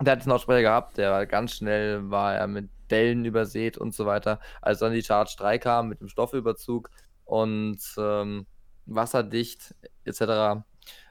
der 0.00 0.12
hat 0.12 0.20
einen 0.20 0.30
Lautsprecher 0.30 0.62
gehabt, 0.62 0.98
der 0.98 1.10
war 1.10 1.26
ganz 1.26 1.54
schnell, 1.54 2.10
war 2.10 2.34
er 2.34 2.46
mit 2.46 2.70
Dellen 2.90 3.24
übersät 3.24 3.76
und 3.78 3.94
so 3.94 4.06
weiter. 4.06 4.40
Als 4.62 4.78
dann 4.78 4.92
die 4.92 5.02
Charge 5.02 5.34
3 5.36 5.58
kam 5.58 5.88
mit 5.88 6.00
dem 6.00 6.08
Stoffüberzug 6.08 6.90
und 7.24 7.78
ähm, 7.98 8.46
wasserdicht 8.86 9.74
etc. 10.04 10.64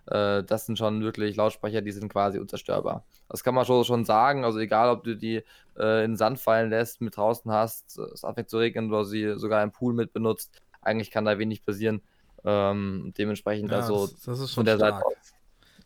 Äh, 0.08 0.44
das 0.44 0.66
sind 0.66 0.78
schon 0.78 1.02
wirklich 1.02 1.36
Lautsprecher, 1.36 1.82
die 1.82 1.92
sind 1.92 2.12
quasi 2.12 2.40
unzerstörbar. 2.40 3.06
Das 3.30 3.44
kann 3.44 3.54
man 3.54 3.66
schon, 3.66 3.84
schon 3.84 4.06
sagen. 4.06 4.46
Also 4.46 4.60
egal, 4.60 4.90
ob 4.90 5.04
du 5.04 5.16
die 5.16 5.44
äh, 5.78 6.04
in 6.04 6.12
den 6.12 6.18
Sand 6.18 6.40
fallen 6.40 6.70
lässt, 6.70 7.02
mit 7.02 7.18
draußen 7.18 7.52
hast, 7.52 7.98
es 7.98 8.24
anfängt 8.24 8.50
zu 8.50 8.58
regnen 8.58 8.90
oder 8.90 9.06
sie 9.06 9.38
sogar 9.38 9.64
im 9.64 9.72
Pool 9.72 9.94
mit 9.94 10.14
benutzt, 10.14 10.62
eigentlich 10.82 11.12
kann 11.12 11.26
da 11.26 11.38
wenig 11.38 11.64
passieren. 11.64 12.02
Ähm, 12.46 13.14
dementsprechend 13.18 13.72
ja, 13.72 13.78
also 13.78 14.08
das, 14.08 14.40
das 14.40 14.54
von 14.54 14.66
der 14.66 14.78
stark. 14.78 14.96
Seite 14.96 15.06
aus. 15.06 15.34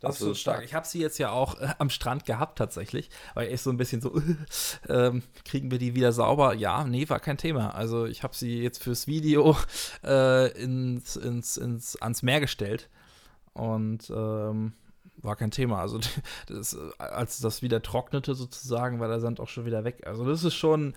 Das 0.02 0.16
ist 0.16 0.22
so 0.22 0.34
stark. 0.34 0.64
Ich 0.66 0.74
habe 0.74 0.88
sie 0.88 1.00
jetzt 1.00 1.20
ja 1.20 1.30
auch 1.30 1.60
äh, 1.60 1.70
am 1.78 1.90
Strand 1.90 2.26
gehabt 2.26 2.58
tatsächlich, 2.58 3.10
weil 3.36 3.52
ich 3.54 3.62
so 3.62 3.70
ein 3.70 3.78
bisschen 3.78 4.02
so, 4.02 4.20
äh, 4.88 5.12
kriegen 5.46 5.72
wir 5.72 5.78
die 5.78 5.96
wieder 5.96 6.12
sauber? 6.12 6.56
Ja, 6.56 6.84
nee, 6.84 7.08
war 7.08 7.20
kein 7.20 7.38
Thema. 7.38 7.76
Also 7.76 8.06
ich 8.06 8.24
habe 8.24 8.36
sie 8.36 8.62
jetzt 8.62 8.84
fürs 8.84 9.06
Video 9.08 9.56
äh, 10.04 10.52
ins, 10.60 11.16
ins, 11.16 11.56
ins, 11.58 11.96
ans 11.98 12.24
Meer 12.24 12.40
gestellt 12.40 12.90
und 13.54 14.10
ähm, 14.10 14.74
war 15.18 15.36
kein 15.36 15.52
Thema. 15.52 15.80
Also 15.82 16.00
das, 16.48 16.76
als 16.98 17.40
das 17.40 17.62
wieder 17.62 17.84
trocknete 17.84 18.34
sozusagen, 18.34 19.00
war 19.00 19.08
der 19.08 19.20
Sand 19.20 19.40
auch 19.40 19.50
schon 19.50 19.66
wieder 19.66 19.84
weg. 19.84 20.08
Also 20.08 20.26
das 20.26 20.44
ist 20.44 20.56
schon, 20.56 20.96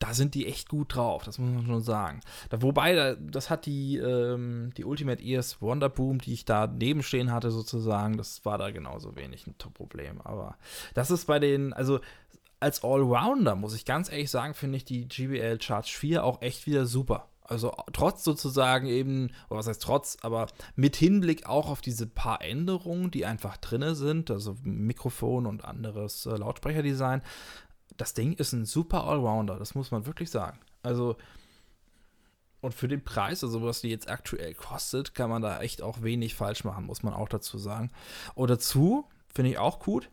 da 0.00 0.14
sind 0.14 0.34
die 0.34 0.46
echt 0.46 0.68
gut 0.68 0.96
drauf, 0.96 1.24
das 1.24 1.38
muss 1.38 1.54
man 1.54 1.66
schon 1.66 1.82
sagen. 1.82 2.20
Da, 2.48 2.62
wobei, 2.62 3.16
das 3.20 3.50
hat 3.50 3.66
die, 3.66 3.98
ähm, 3.98 4.72
die 4.76 4.84
Ultimate 4.84 5.22
Ears 5.22 5.60
Wonderboom, 5.60 6.18
die 6.18 6.32
ich 6.32 6.46
da 6.46 6.66
nebenstehen 6.66 7.30
hatte, 7.30 7.50
sozusagen, 7.50 8.16
das 8.16 8.44
war 8.44 8.58
da 8.58 8.70
genauso 8.70 9.14
wenig 9.14 9.46
ein 9.46 9.54
Problem. 9.54 10.20
Aber 10.22 10.56
das 10.94 11.10
ist 11.10 11.26
bei 11.26 11.38
den, 11.38 11.74
also 11.74 12.00
als 12.60 12.82
Allrounder, 12.82 13.54
muss 13.56 13.74
ich 13.74 13.84
ganz 13.84 14.10
ehrlich 14.10 14.30
sagen, 14.30 14.54
finde 14.54 14.78
ich 14.78 14.84
die 14.86 15.06
GBL 15.06 15.60
Charge 15.60 15.92
4 15.94 16.24
auch 16.24 16.40
echt 16.40 16.66
wieder 16.66 16.86
super. 16.86 17.28
Also 17.42 17.74
trotz 17.92 18.24
sozusagen 18.24 18.86
eben, 18.86 19.32
oder 19.48 19.58
was 19.58 19.66
heißt 19.66 19.82
trotz, 19.82 20.16
aber 20.22 20.46
mit 20.76 20.94
Hinblick 20.96 21.46
auch 21.46 21.68
auf 21.68 21.80
diese 21.80 22.06
paar 22.06 22.42
Änderungen, 22.42 23.10
die 23.10 23.26
einfach 23.26 23.56
drin 23.56 23.94
sind, 23.96 24.30
also 24.30 24.56
Mikrofon 24.62 25.46
und 25.46 25.64
anderes 25.64 26.26
äh, 26.26 26.36
Lautsprecherdesign, 26.36 27.22
das 27.96 28.14
Ding 28.14 28.32
ist 28.34 28.52
ein 28.52 28.64
super 28.64 29.04
Allrounder, 29.04 29.58
das 29.58 29.74
muss 29.74 29.90
man 29.90 30.06
wirklich 30.06 30.30
sagen. 30.30 30.58
Also, 30.82 31.16
und 32.60 32.74
für 32.74 32.88
den 32.88 33.02
Preis, 33.02 33.42
also 33.42 33.62
was 33.62 33.80
die 33.80 33.88
jetzt 33.88 34.10
aktuell 34.10 34.54
kostet, 34.54 35.14
kann 35.14 35.30
man 35.30 35.42
da 35.42 35.60
echt 35.60 35.82
auch 35.82 36.02
wenig 36.02 36.34
falsch 36.34 36.64
machen, 36.64 36.84
muss 36.84 37.02
man 37.02 37.14
auch 37.14 37.28
dazu 37.28 37.58
sagen. 37.58 37.90
Und 38.34 38.50
dazu, 38.50 39.08
finde 39.28 39.50
ich 39.52 39.58
auch 39.58 39.78
gut, 39.78 40.10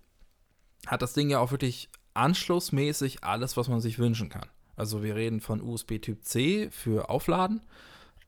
hat 0.86 1.02
das 1.02 1.14
Ding 1.14 1.30
ja 1.30 1.40
auch 1.40 1.52
wirklich 1.52 1.90
anschlussmäßig 2.14 3.24
alles, 3.24 3.58
was 3.58 3.68
man 3.68 3.82
sich 3.82 4.00
wünschen 4.00 4.30
kann. 4.30 4.48
Also 4.76 5.04
wir 5.04 5.16
reden 5.16 5.42
von 5.42 5.62
USB 5.62 6.00
Typ 6.00 6.24
C 6.24 6.70
für 6.72 7.10
Aufladen. 7.10 7.62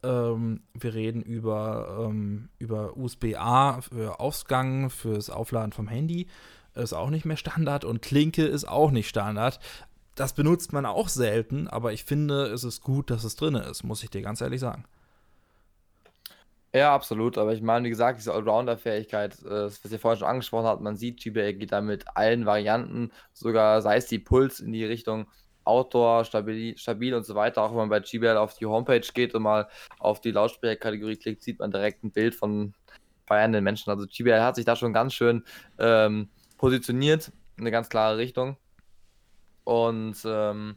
Ähm, 0.02 0.64
wir 0.74 0.94
reden 0.94 1.22
über, 1.22 2.08
ähm, 2.08 2.50
über 2.58 2.98
USB-A 2.98 3.82
für 3.82 4.20
Ausgang, 4.20 4.90
fürs 4.90 5.30
Aufladen 5.30 5.74
vom 5.74 5.88
Handy 5.88 6.28
ist 6.76 6.94
auch 6.94 7.10
nicht 7.10 7.26
mehr 7.26 7.38
Standard 7.38 7.86
und 7.86 8.02
Klinke 8.02 8.46
ist 8.46 8.68
auch 8.68 8.92
nicht 8.92 9.10
Standard. 9.10 9.60
Das 10.16 10.34
benutzt 10.34 10.74
man 10.74 10.86
auch 10.86 11.08
selten, 11.08 11.68
aber 11.68 11.94
ich 11.94 12.04
finde, 12.04 12.48
es 12.48 12.64
ist 12.64 12.82
gut, 12.82 13.10
dass 13.10 13.24
es 13.24 13.36
drin 13.36 13.56
ist, 13.56 13.84
muss 13.84 14.04
ich 14.04 14.10
dir 14.10 14.22
ganz 14.22 14.42
ehrlich 14.42 14.60
sagen. 14.60 14.86
Ja, 16.74 16.94
absolut. 16.94 17.38
Aber 17.38 17.54
ich 17.54 17.62
meine, 17.62 17.86
wie 17.86 17.90
gesagt, 17.90 18.20
diese 18.20 18.34
Allrounder-Fähigkeit, 18.34 19.40
äh, 19.44 19.66
was 19.66 19.92
ihr 19.92 20.00
vorhin 20.00 20.20
schon 20.20 20.28
angesprochen 20.28 20.68
habt, 20.68 20.82
man 20.82 20.98
sieht, 20.98 21.20
GBA 21.20 21.54
geht 21.54 21.72
da 21.72 21.82
mit 21.82 22.06
allen 22.16 22.46
Varianten, 22.46 23.12
sogar 23.34 23.82
sei 23.82 23.98
es 23.98 24.06
die 24.06 24.20
Puls 24.20 24.60
in 24.60 24.72
die 24.72 24.86
Richtung 24.86 25.26
Outdoor, 25.64 26.26
stabil, 26.26 26.78
stabil 26.78 27.14
und 27.14 27.26
so 27.26 27.36
weiter. 27.36 27.64
Auch 27.64 27.72
wenn 27.72 27.78
man 27.78 27.90
bei 27.90 28.00
GBL 28.00 28.38
auf 28.38 28.56
die 28.56 28.66
Homepage 28.66 29.02
geht 29.14 29.34
und 29.36 29.44
mal 29.44 29.68
auf 30.00 30.22
die 30.22 30.32
Lautsprecherkategorie 30.32 31.18
klickt, 31.18 31.44
sieht 31.44 31.60
man 31.60 31.72
direkt 31.72 32.04
ein 32.04 32.12
Bild 32.12 32.36
von 32.36 32.74
feiernden 33.28 33.64
Menschen. 33.64 33.90
Also 33.92 34.06
GBL 34.08 34.42
hat 34.42 34.56
sich 34.56 34.66
da 34.66 34.76
schon 34.76 34.94
ganz 34.94 35.14
schön 35.14 35.44
ähm, 35.78 36.30
positioniert, 36.60 37.32
in 37.58 37.64
eine 37.64 37.72
ganz 37.72 37.90
klare 37.90 38.18
Richtung. 38.18 38.58
Und 39.64 40.18
ähm, 40.26 40.76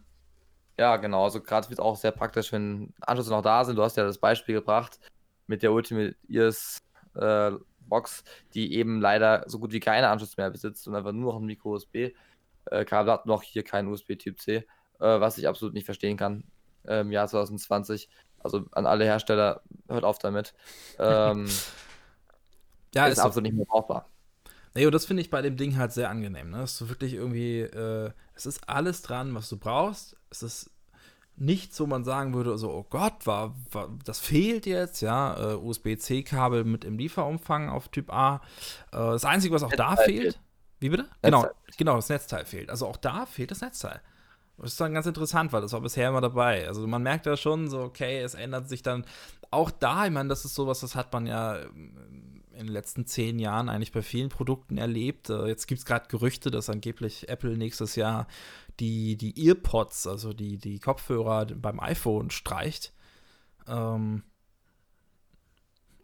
ja, 0.79 0.97
genau, 0.97 1.25
also 1.25 1.43
gerade 1.43 1.69
wird 1.69 1.81
auch 1.81 1.97
sehr 1.97 2.12
praktisch, 2.12 2.53
wenn 2.53 2.95
Anschlüsse 3.01 3.31
noch 3.31 3.43
da 3.43 3.65
sind. 3.65 3.77
Du 3.77 3.83
hast 3.83 3.97
ja 3.97 4.05
das 4.05 4.19
Beispiel 4.19 4.55
gebracht 4.55 4.99
mit 5.47 5.62
der 5.62 5.73
Ultimate 5.73 6.17
Ears 6.29 6.79
äh, 7.15 7.51
Box, 7.81 8.25
die 8.55 8.75
eben 8.75 9.01
leider 9.01 9.45
so 9.47 9.59
gut 9.59 9.73
wie 9.73 9.81
keine 9.81 10.09
Anschlüsse 10.09 10.35
mehr 10.39 10.51
besitzt 10.51 10.89
und 10.89 10.95
einfach 10.95 11.12
nur 11.12 11.33
noch 11.33 11.41
ein 11.41 11.47
Micro-USB. 11.47 12.12
Äh, 12.67 12.85
Kabel 12.85 13.12
hat 13.12 13.27
noch 13.27 13.43
hier 13.43 13.65
kein 13.65 13.89
USB-Typ 13.89 14.41
C, 14.41 14.57
äh, 14.57 14.65
was 14.99 15.37
ich 15.37 15.49
absolut 15.49 15.75
nicht 15.75 15.85
verstehen 15.85 16.17
kann 16.17 16.45
im 16.85 17.12
Jahr 17.12 17.29
2020. 17.29 18.09
Also 18.41 18.65
an 18.73 18.87
alle 18.87 19.05
Hersteller, 19.05 19.62
hört 19.89 20.03
auf 20.05 20.19
damit. 20.19 20.53
Ähm, 20.99 21.47
ja, 22.95 23.07
ist, 23.07 23.12
ist 23.12 23.19
absolut 23.21 23.45
nicht 23.45 23.57
mehr 23.57 23.67
brauchbar. 23.67 24.12
Nee, 24.75 24.87
und 24.87 24.93
das 24.93 25.05
finde 25.05 25.21
ich 25.23 25.31
bei 25.31 25.43
dem 25.43 25.57
Ding 25.57 25.76
halt 25.76 25.93
sehr 25.93 26.09
angenehm. 26.11 26.50
Ne? 26.50 26.62
Es 26.62 26.81
ist 26.81 26.88
wirklich 26.88 27.14
irgendwie, 27.14 27.61
äh, 27.61 28.11
es 28.35 28.47
ist 28.47 28.69
alles 28.69 29.02
dran, 29.02 29.35
was 29.35 29.49
du 29.49 29.59
brauchst. 29.59 30.17
Es 30.31 30.43
ist 30.43 30.71
nichts, 31.37 31.79
wo 31.81 31.87
man 31.87 32.05
sagen 32.05 32.35
würde, 32.35 32.57
so, 32.59 32.71
oh 32.71 32.87
Gott, 32.88 33.26
war, 33.26 33.55
war 33.71 33.88
das 34.05 34.21
fehlt 34.21 34.67
jetzt, 34.67 35.00
ja, 35.00 35.52
äh, 35.52 35.55
USB-C-Kabel 35.55 36.64
mit 36.64 36.85
im 36.85 36.99
Lieferumfang 36.99 37.69
auf 37.69 37.88
Typ 37.88 38.12
A. 38.12 38.37
Äh, 38.93 38.99
das 38.99 39.25
Einzige, 39.25 39.55
was 39.55 39.62
auch 39.62 39.71
Netzteil 39.71 39.97
da 39.97 39.97
fehlt, 39.97 40.23
fehlt, 40.23 40.41
wie 40.81 40.88
bitte? 40.91 41.07
Genau, 41.23 41.47
genau, 41.76 41.97
das 41.97 42.09
Netzteil 42.09 42.45
fehlt. 42.45 42.71
Also 42.71 42.87
auch 42.87 42.97
da 42.97 43.26
fehlt 43.26 43.50
das 43.50 43.61
Netzteil. 43.61 44.00
Das 44.59 44.73
ist 44.73 44.81
dann 44.81 44.95
ganz 44.95 45.07
interessant, 45.07 45.52
weil 45.52 45.62
das 45.62 45.73
war 45.73 45.81
bisher 45.81 46.09
immer 46.09 46.21
dabei. 46.21 46.69
Also 46.69 46.87
man 46.87 47.02
merkt 47.02 47.26
ja 47.26 47.37
schon 47.37 47.69
so, 47.69 47.81
okay, 47.81 48.21
es 48.21 48.35
ändert 48.35 48.69
sich 48.69 48.83
dann 48.83 49.05
auch 49.50 49.71
da, 49.71 50.07
ich 50.07 50.12
meine, 50.12 50.29
das 50.29 50.45
ist 50.45 50.55
sowas, 50.55 50.81
das 50.81 50.95
hat 50.95 51.12
man 51.12 51.26
ja 51.26 51.59
in 52.52 52.66
den 52.66 52.73
letzten 52.73 53.06
zehn 53.06 53.38
Jahren 53.38 53.68
eigentlich 53.68 53.92
bei 53.92 54.02
vielen 54.02 54.28
Produkten 54.28 54.78
erlebt. 54.78 55.30
Äh, 55.30 55.47
jetzt 55.47 55.66
gibt 55.66 55.80
es 55.80 55.85
gerade 55.85 56.09
Gerüchte, 56.09 56.50
dass 56.50 56.71
angeblich 56.71 57.28
Apple 57.28 57.56
nächstes 57.56 57.97
Jahr 57.97 58.26
die, 58.80 59.16
die 59.16 59.47
Earpods, 59.49 60.06
also 60.06 60.32
die, 60.32 60.59
die 60.59 60.78
Kopfhörer 60.78 61.47
beim 61.47 61.80
iPhone 61.80 62.30
streicht. 62.30 62.92
Ähm, 63.66 64.23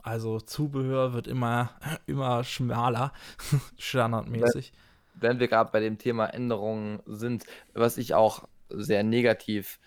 also 0.02 0.40
Zubehör 0.40 1.12
wird 1.12 1.26
immer, 1.26 1.78
immer 2.06 2.44
schmaler, 2.44 3.12
standardmäßig. 3.78 4.72
Wenn 5.14 5.40
wir 5.40 5.48
gerade 5.48 5.70
bei 5.72 5.80
dem 5.80 5.98
Thema 5.98 6.26
Änderungen 6.26 7.00
sind, 7.06 7.44
was 7.74 7.98
ich 7.98 8.14
auch 8.14 8.48
sehr 8.68 9.02
negativ 9.02 9.80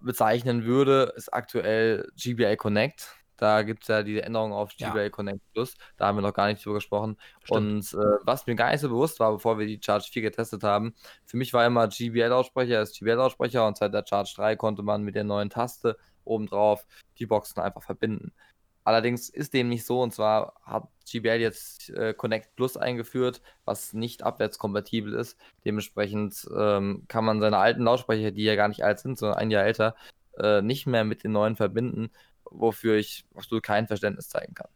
bezeichnen 0.00 0.64
würde, 0.64 1.12
ist 1.16 1.32
aktuell 1.32 2.10
GBA 2.16 2.56
Connect. 2.56 3.16
Da 3.36 3.62
gibt 3.62 3.82
es 3.82 3.88
ja 3.88 4.02
diese 4.02 4.22
Änderung 4.22 4.52
auf 4.52 4.76
GBA 4.76 5.02
ja. 5.02 5.08
Connect 5.10 5.40
Plus. 5.52 5.74
Da 5.96 6.06
haben 6.06 6.16
wir 6.18 6.22
noch 6.22 6.34
gar 6.34 6.46
nicht 6.46 6.64
drüber 6.64 6.76
gesprochen. 6.76 7.16
Stimmt. 7.42 7.58
Und 7.58 7.94
äh, 7.94 8.18
was 8.22 8.46
mir 8.46 8.54
gar 8.54 8.70
nicht 8.70 8.80
so 8.80 8.88
bewusst 8.88 9.18
war, 9.20 9.32
bevor 9.32 9.58
wir 9.58 9.66
die 9.66 9.80
Charge 9.82 10.08
4 10.10 10.22
getestet 10.22 10.62
haben, 10.62 10.94
für 11.24 11.36
mich 11.36 11.52
war 11.52 11.66
immer 11.66 11.88
GBL-Lautsprecher 11.88 12.82
ist 12.82 12.98
GBL-Lautsprecher 12.98 13.66
und 13.66 13.76
seit 13.76 13.92
der 13.92 14.04
Charge 14.06 14.32
3 14.36 14.56
konnte 14.56 14.82
man 14.82 15.02
mit 15.02 15.14
der 15.14 15.24
neuen 15.24 15.50
Taste 15.50 15.96
obendrauf 16.24 16.86
die 17.18 17.26
Boxen 17.26 17.60
einfach 17.60 17.82
verbinden. 17.82 18.32
Allerdings 18.84 19.30
ist 19.30 19.54
dem 19.54 19.70
nicht 19.70 19.86
so 19.86 20.02
und 20.02 20.12
zwar 20.12 20.54
hat 20.62 20.88
GBL 21.10 21.40
jetzt 21.40 21.88
äh, 21.90 22.12
Connect 22.12 22.54
Plus 22.54 22.76
eingeführt, 22.76 23.40
was 23.64 23.94
nicht 23.94 24.22
abwärtskompatibel 24.22 25.14
ist. 25.14 25.38
Dementsprechend 25.64 26.46
ähm, 26.54 27.04
kann 27.08 27.24
man 27.24 27.40
seine 27.40 27.56
alten 27.58 27.82
Lautsprecher, 27.82 28.30
die 28.30 28.44
ja 28.44 28.56
gar 28.56 28.68
nicht 28.68 28.84
alt 28.84 28.98
sind, 29.00 29.18
sondern 29.18 29.38
ein 29.38 29.50
Jahr 29.50 29.64
älter, 29.64 29.96
äh, 30.38 30.60
nicht 30.60 30.86
mehr 30.86 31.04
mit 31.04 31.24
den 31.24 31.32
neuen 31.32 31.56
verbinden 31.56 32.10
wofür 32.50 32.96
ich 32.96 33.24
absolut 33.34 33.62
kein 33.62 33.86
Verständnis 33.86 34.28
zeigen 34.28 34.54
kann. 34.54 34.68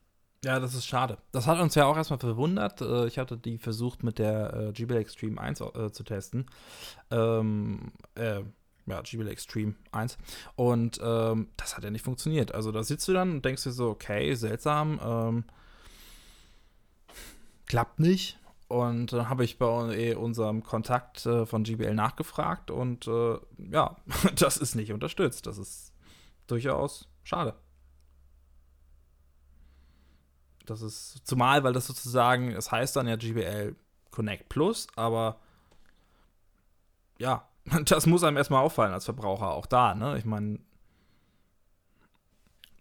Ja, 0.44 0.60
das 0.60 0.74
ist 0.74 0.86
schade. 0.86 1.18
Das 1.32 1.46
hat 1.46 1.58
uns 1.58 1.74
ja 1.74 1.86
auch 1.86 1.96
erstmal 1.96 2.20
verwundert. 2.20 2.80
Äh, 2.80 3.06
ich 3.06 3.18
hatte 3.18 3.36
die 3.36 3.58
versucht 3.58 4.04
mit 4.04 4.18
der 4.18 4.54
äh, 4.54 4.72
GBL 4.72 4.98
Extreme 4.98 5.40
1 5.40 5.60
äh, 5.60 5.90
zu 5.90 6.04
testen. 6.04 6.46
Ähm, 7.10 7.92
äh, 8.14 8.42
ja, 8.86 9.02
GBL 9.02 9.28
Extreme 9.28 9.74
1. 9.90 10.16
Und 10.54 11.00
ähm, 11.02 11.48
das 11.56 11.76
hat 11.76 11.82
ja 11.82 11.90
nicht 11.90 12.04
funktioniert. 12.04 12.54
Also 12.54 12.70
da 12.70 12.84
sitzt 12.84 13.08
du 13.08 13.12
dann 13.12 13.32
und 13.32 13.44
denkst 13.44 13.64
dir 13.64 13.72
so, 13.72 13.88
okay, 13.88 14.34
seltsam, 14.34 15.00
ähm, 15.02 15.44
klappt 17.66 17.98
nicht. 17.98 18.38
Und 18.68 19.12
dann 19.12 19.28
habe 19.28 19.44
ich 19.44 19.58
bei 19.58 19.96
äh, 19.96 20.14
unserem 20.14 20.62
Kontakt 20.62 21.20
von 21.20 21.64
GBL 21.64 21.94
nachgefragt 21.94 22.70
und 22.70 23.06
ja, 23.06 23.96
das 24.36 24.56
ist 24.58 24.74
nicht 24.74 24.92
unterstützt. 24.92 25.46
Das 25.46 25.58
ist 25.58 25.94
durchaus 26.46 27.08
schade. 27.28 27.54
Das 30.64 30.82
ist, 30.82 31.26
zumal, 31.26 31.62
weil 31.62 31.72
das 31.72 31.86
sozusagen, 31.86 32.52
es 32.52 32.72
heißt 32.72 32.96
dann 32.96 33.06
ja 33.06 33.16
GBL 33.16 33.76
Connect 34.10 34.48
Plus, 34.48 34.86
aber 34.96 35.38
ja, 37.18 37.48
das 37.84 38.06
muss 38.06 38.24
einem 38.24 38.36
erstmal 38.36 38.62
auffallen 38.62 38.92
als 38.92 39.04
Verbraucher, 39.04 39.52
auch 39.52 39.66
da, 39.66 39.94
ne? 39.94 40.16
Ich 40.18 40.24
meine, 40.24 40.58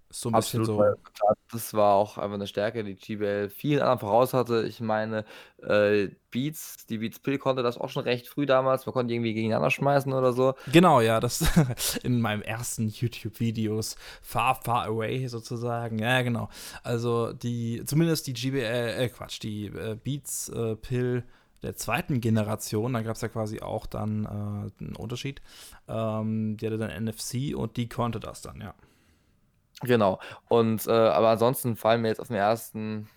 so 0.09 0.29
ein 0.29 0.35
Absolut, 0.35 0.67
bisschen 0.67 0.95
so. 0.95 1.33
das 1.51 1.73
war 1.73 1.95
auch 1.95 2.17
einfach 2.17 2.35
eine 2.35 2.47
Stärke, 2.47 2.83
die 2.83 2.95
GBL 2.95 3.49
vielen 3.49 3.81
anderen 3.81 3.99
voraus 3.99 4.33
hatte. 4.33 4.65
Ich 4.65 4.79
meine, 4.79 5.25
äh, 5.61 6.09
Beats, 6.31 6.85
die 6.85 6.99
Beats 6.99 7.19
Pill 7.19 7.37
konnte 7.37 7.61
das 7.61 7.77
auch 7.77 7.89
schon 7.89 8.03
recht 8.03 8.27
früh 8.27 8.45
damals. 8.45 8.85
Man 8.85 8.93
konnte 8.93 9.13
irgendwie 9.13 9.33
gegeneinander 9.33 9.69
schmeißen 9.69 10.13
oder 10.13 10.31
so. 10.31 10.55
Genau, 10.71 11.01
ja, 11.01 11.19
das 11.19 11.43
in 12.03 12.21
meinem 12.21 12.41
ersten 12.41 12.87
YouTube-Videos 12.87 13.97
Far, 14.21 14.55
Far 14.55 14.85
Away 14.85 15.27
sozusagen. 15.27 15.99
Ja, 15.99 16.21
genau. 16.21 16.49
Also 16.83 17.33
die, 17.33 17.83
zumindest 17.85 18.27
die 18.27 18.33
GBL, 18.33 18.95
äh, 18.97 19.09
Quatsch, 19.09 19.41
die 19.43 19.65
äh, 19.65 19.97
Beats 20.01 20.49
äh, 20.49 20.75
Pill 20.75 21.23
der 21.63 21.75
zweiten 21.75 22.21
Generation, 22.21 22.93
da 22.93 23.01
gab 23.01 23.15
es 23.15 23.21
ja 23.21 23.29
quasi 23.29 23.61
auch 23.61 23.87
dann 23.87 24.25
äh, 24.25 24.83
einen 24.83 24.95
Unterschied. 24.95 25.41
Ähm, 25.87 26.55
die 26.57 26.65
hatte 26.65 26.77
dann 26.77 27.05
NFC 27.05 27.55
und 27.55 27.77
die 27.77 27.89
konnte 27.89 28.19
das 28.19 28.41
dann, 28.41 28.61
ja. 28.61 28.73
Genau. 29.81 30.19
Und, 30.47 30.87
äh, 30.87 30.91
aber 30.91 31.29
ansonsten 31.29 31.75
fallen 31.75 32.01
mir 32.01 32.07
jetzt 32.09 32.19
auf 32.19 32.27
den 32.27 32.37
ersten 32.37 33.09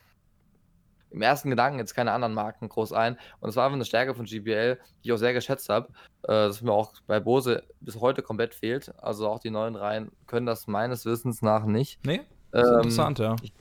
im 1.11 1.23
ersten 1.23 1.50
Gedanken 1.50 1.79
jetzt 1.79 1.95
keine 1.95 2.12
anderen 2.12 2.35
Marken 2.35 2.69
groß 2.69 2.93
ein. 2.93 3.19
Und 3.40 3.49
es 3.50 3.57
war 3.57 3.64
einfach 3.64 3.75
eine 3.75 3.85
Stärke 3.85 4.14
von 4.14 4.26
GBL, 4.26 4.79
die 5.02 5.09
ich 5.09 5.12
auch 5.12 5.17
sehr 5.17 5.33
geschätzt 5.33 5.69
habe, 5.69 5.88
äh, 6.23 6.29
das 6.29 6.62
mir 6.62 6.73
auch 6.73 6.93
bei 7.07 7.21
Bose 7.21 7.64
bis 7.81 8.00
heute 8.00 8.23
komplett 8.23 8.55
fehlt. 8.55 8.95
Also 9.02 9.29
auch 9.29 9.40
die 9.40 9.50
neuen 9.50 9.76
Reihen 9.76 10.12
können 10.26 10.47
das 10.47 10.67
meines 10.67 11.05
Wissens 11.05 11.43
nach 11.43 11.64
nicht. 11.64 11.99
Nee, 12.07 12.21
das 12.52 12.69
ähm, 12.69 12.76
interessant, 12.76 13.19
ja. 13.19 13.37
Ich 13.43 13.52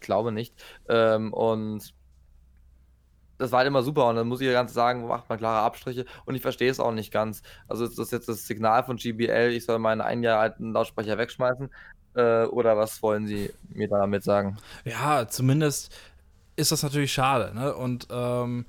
glaube 0.00 0.32
nicht. 0.32 0.54
Ähm, 0.88 1.32
und 1.32 1.92
das 3.36 3.52
war 3.52 3.58
halt 3.58 3.68
immer 3.68 3.82
super 3.82 4.08
und 4.08 4.16
dann 4.16 4.26
muss 4.26 4.40
ich 4.40 4.48
ja 4.48 4.52
ganz 4.52 4.74
sagen, 4.74 5.06
macht 5.06 5.28
man 5.28 5.38
klare 5.38 5.64
Abstriche 5.64 6.06
und 6.24 6.34
ich 6.34 6.42
verstehe 6.42 6.70
es 6.70 6.80
auch 6.80 6.92
nicht 6.92 7.12
ganz. 7.12 7.42
Also 7.68 7.86
das 7.86 7.96
ist 7.96 8.10
jetzt 8.10 8.28
das 8.28 8.46
Signal 8.46 8.82
von 8.82 8.96
GBL, 8.96 9.52
ich 9.52 9.64
soll 9.64 9.78
meinen 9.78 10.00
ein 10.00 10.24
Jahr 10.24 10.40
alten 10.40 10.72
Lautsprecher 10.72 11.18
wegschmeißen. 11.18 11.70
Äh, 12.18 12.46
oder 12.46 12.76
was 12.76 13.00
wollen 13.00 13.28
Sie 13.28 13.50
mir 13.68 13.86
damit 13.86 14.24
sagen? 14.24 14.56
Ja, 14.84 15.28
zumindest 15.28 15.94
ist 16.56 16.72
das 16.72 16.82
natürlich 16.82 17.12
schade. 17.12 17.54
Ne? 17.54 17.72
Und 17.72 18.08
ähm, 18.10 18.66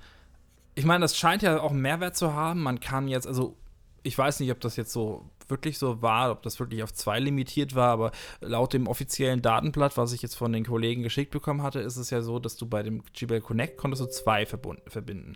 ich 0.75 0.85
meine, 0.85 1.01
das 1.01 1.17
scheint 1.17 1.41
ja 1.41 1.59
auch 1.59 1.71
einen 1.71 1.81
Mehrwert 1.81 2.15
zu 2.15 2.33
haben. 2.33 2.61
Man 2.61 2.79
kann 2.79 3.07
jetzt, 3.07 3.25
also 3.25 3.57
ich 4.03 4.15
weiß 4.15 4.39
nicht, 4.39 4.51
ob 4.51 4.59
das 4.59 4.75
jetzt 4.75 4.91
so 4.93 5.25
wirklich 5.47 5.79
so 5.79 6.03
war, 6.03 6.29
ob 6.31 6.43
das 6.43 6.59
wirklich 6.59 6.83
auf 6.83 6.93
zwei 6.93 7.19
limitiert 7.19 7.73
war, 7.73 7.89
aber 7.89 8.11
laut 8.39 8.73
dem 8.73 8.85
offiziellen 8.85 9.41
Datenblatt, 9.41 9.97
was 9.97 10.13
ich 10.13 10.21
jetzt 10.21 10.35
von 10.35 10.53
den 10.53 10.63
Kollegen 10.63 11.01
geschickt 11.01 11.31
bekommen 11.31 11.63
hatte, 11.63 11.79
ist 11.79 11.97
es 11.97 12.11
ja 12.11 12.21
so, 12.21 12.37
dass 12.37 12.55
du 12.55 12.67
bei 12.67 12.83
dem 12.83 13.01
GBL 13.13 13.41
Connect 13.41 13.77
konntest 13.77 14.03
du 14.03 14.05
zwei 14.05 14.45
verbinden. 14.45 15.35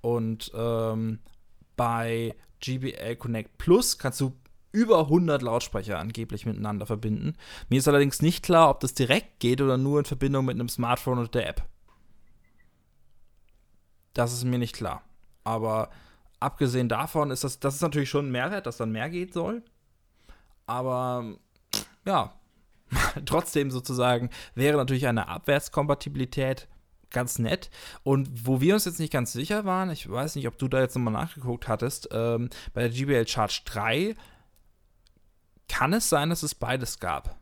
Und 0.00 0.50
ähm, 0.54 1.18
bei 1.76 2.34
GBL 2.60 3.16
Connect 3.16 3.58
Plus 3.58 3.98
kannst 3.98 4.22
du 4.22 4.32
über 4.72 5.00
100 5.00 5.42
Lautsprecher 5.42 5.98
angeblich 5.98 6.46
miteinander 6.46 6.86
verbinden. 6.86 7.36
Mir 7.68 7.78
ist 7.78 7.88
allerdings 7.88 8.22
nicht 8.22 8.44
klar, 8.44 8.70
ob 8.70 8.80
das 8.80 8.94
direkt 8.94 9.40
geht 9.40 9.60
oder 9.60 9.76
nur 9.76 9.98
in 9.98 10.04
Verbindung 10.04 10.44
mit 10.44 10.54
einem 10.54 10.68
Smartphone 10.68 11.18
oder 11.18 11.28
der 11.28 11.48
App. 11.48 11.62
Das 14.14 14.32
ist 14.32 14.44
mir 14.44 14.58
nicht 14.58 14.76
klar. 14.76 15.02
Aber 15.44 15.90
abgesehen 16.38 16.88
davon 16.88 17.30
ist 17.30 17.44
das, 17.44 17.60
das 17.60 17.76
ist 17.76 17.82
natürlich 17.82 18.10
schon 18.10 18.28
ein 18.28 18.32
Mehrwert, 18.32 18.66
dass 18.66 18.76
dann 18.76 18.92
mehr 18.92 19.10
geht 19.10 19.32
soll. 19.32 19.62
Aber 20.66 21.34
ja, 22.04 22.34
trotzdem 23.24 23.70
sozusagen 23.70 24.30
wäre 24.54 24.76
natürlich 24.76 25.06
eine 25.06 25.28
Abwärtskompatibilität 25.28 26.68
ganz 27.10 27.38
nett. 27.38 27.70
Und 28.02 28.46
wo 28.46 28.60
wir 28.60 28.74
uns 28.74 28.84
jetzt 28.84 29.00
nicht 29.00 29.12
ganz 29.12 29.32
sicher 29.32 29.64
waren, 29.64 29.90
ich 29.90 30.08
weiß 30.08 30.36
nicht, 30.36 30.46
ob 30.46 30.58
du 30.58 30.68
da 30.68 30.80
jetzt 30.80 30.94
nochmal 30.96 31.12
nachgeguckt 31.12 31.68
hattest, 31.68 32.08
ähm, 32.12 32.50
bei 32.72 32.82
der 32.82 32.90
GBL 32.90 33.26
Charge 33.26 33.62
3 33.64 34.14
kann 35.70 35.92
es 35.92 36.08
sein, 36.08 36.30
dass 36.30 36.42
es 36.42 36.54
beides 36.54 36.98
gab? 36.98 37.38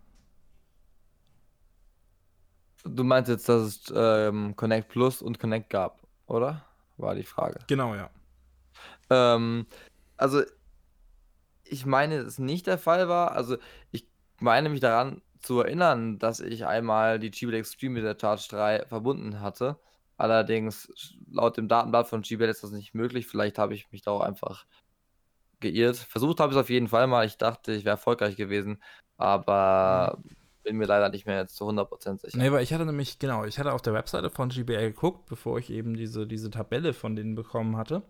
Du 2.84 3.02
meinst 3.02 3.30
jetzt, 3.30 3.48
dass 3.48 3.62
es 3.62 3.92
ähm, 3.94 4.54
Connect 4.54 4.88
Plus 4.88 5.22
und 5.22 5.40
Connect 5.40 5.70
gab, 5.70 6.06
oder? 6.26 6.64
War 6.98 7.14
die 7.14 7.24
Frage. 7.24 7.58
Genau, 7.66 7.94
ja. 7.94 8.10
Ähm, 9.10 9.66
also, 10.16 10.42
ich 11.64 11.86
meine, 11.86 12.18
dass 12.18 12.26
es 12.34 12.38
nicht 12.38 12.66
der 12.66 12.78
Fall 12.78 13.08
war. 13.08 13.32
Also, 13.32 13.56
ich 13.90 14.06
meine 14.40 14.68
mich 14.68 14.80
daran 14.80 15.22
zu 15.40 15.60
erinnern, 15.60 16.18
dass 16.18 16.40
ich 16.40 16.66
einmal 16.66 17.18
die 17.18 17.30
GBL 17.30 17.54
Extreme 17.54 17.94
mit 17.94 18.04
der 18.04 18.16
Charge 18.20 18.46
3 18.50 18.86
verbunden 18.86 19.40
hatte. 19.40 19.80
Allerdings, 20.16 21.14
laut 21.30 21.56
dem 21.56 21.68
Datenblatt 21.68 22.08
von 22.08 22.22
GBL 22.22 22.48
ist 22.48 22.62
das 22.62 22.72
nicht 22.72 22.94
möglich. 22.94 23.26
Vielleicht 23.26 23.58
habe 23.58 23.74
ich 23.74 23.90
mich 23.90 24.02
da 24.02 24.10
auch 24.10 24.20
einfach 24.20 24.66
geirrt. 25.60 25.96
Versucht 25.96 26.40
habe 26.40 26.52
ich 26.52 26.56
es 26.56 26.62
auf 26.62 26.70
jeden 26.70 26.88
Fall 26.88 27.06
mal. 27.06 27.26
Ich 27.26 27.36
dachte, 27.38 27.72
ich 27.72 27.84
wäre 27.84 27.94
erfolgreich 27.94 28.36
gewesen, 28.36 28.82
aber 29.16 30.18
mhm. 30.22 30.36
bin 30.62 30.76
mir 30.76 30.86
leider 30.86 31.08
nicht 31.08 31.26
mehr 31.26 31.38
jetzt 31.38 31.56
zu 31.56 31.68
100% 31.68 32.20
sicher. 32.20 32.38
Nee, 32.38 32.52
weil 32.52 32.62
ich 32.62 32.72
hatte 32.72 32.86
nämlich, 32.86 33.18
genau, 33.18 33.44
ich 33.44 33.58
hatte 33.58 33.72
auf 33.72 33.82
der 33.82 33.94
Webseite 33.94 34.30
von 34.30 34.48
GBL 34.48 34.92
geguckt, 34.92 35.26
bevor 35.26 35.58
ich 35.58 35.70
eben 35.70 35.94
diese, 35.94 36.26
diese 36.26 36.50
Tabelle 36.50 36.94
von 36.94 37.16
denen 37.16 37.34
bekommen 37.34 37.76
hatte. 37.76 38.02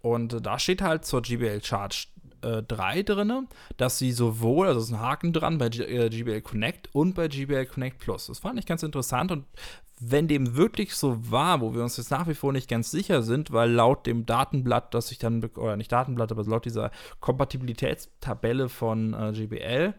Und 0.00 0.44
da 0.44 0.58
steht 0.58 0.82
halt 0.82 1.04
zur 1.04 1.22
GBL 1.22 1.62
Charge 1.62 2.06
äh, 2.42 2.62
3 2.62 3.02
drin, 3.02 3.48
dass 3.76 3.98
sie 3.98 4.12
sowohl, 4.12 4.68
also 4.68 4.80
es 4.80 4.86
ist 4.86 4.92
ein 4.92 5.00
Haken 5.00 5.32
dran 5.32 5.58
bei 5.58 5.68
G 5.68 5.82
äh, 5.82 6.08
GBL 6.08 6.42
Connect 6.42 6.88
und 6.94 7.14
bei 7.14 7.28
GBL 7.28 7.66
Connect 7.66 7.98
Plus. 7.98 8.26
Das 8.26 8.40
fand 8.40 8.58
ich 8.58 8.66
ganz 8.66 8.82
interessant 8.82 9.32
und 9.32 9.44
wenn 10.04 10.26
dem 10.26 10.56
wirklich 10.56 10.96
so 10.96 11.30
war, 11.30 11.60
wo 11.60 11.74
wir 11.74 11.82
uns 11.82 11.96
jetzt 11.96 12.10
nach 12.10 12.26
wie 12.26 12.34
vor 12.34 12.52
nicht 12.52 12.68
ganz 12.68 12.90
sicher 12.90 13.22
sind, 13.22 13.52
weil 13.52 13.70
laut 13.70 14.04
dem 14.04 14.26
Datenblatt, 14.26 14.94
das 14.94 15.12
ich 15.12 15.18
dann, 15.18 15.44
oder 15.44 15.76
nicht 15.76 15.92
Datenblatt, 15.92 16.32
aber 16.32 16.42
laut 16.44 16.64
dieser 16.64 16.90
Kompatibilitätstabelle 17.20 18.68
von 18.68 19.14
äh, 19.14 19.32
GBL, 19.32 19.94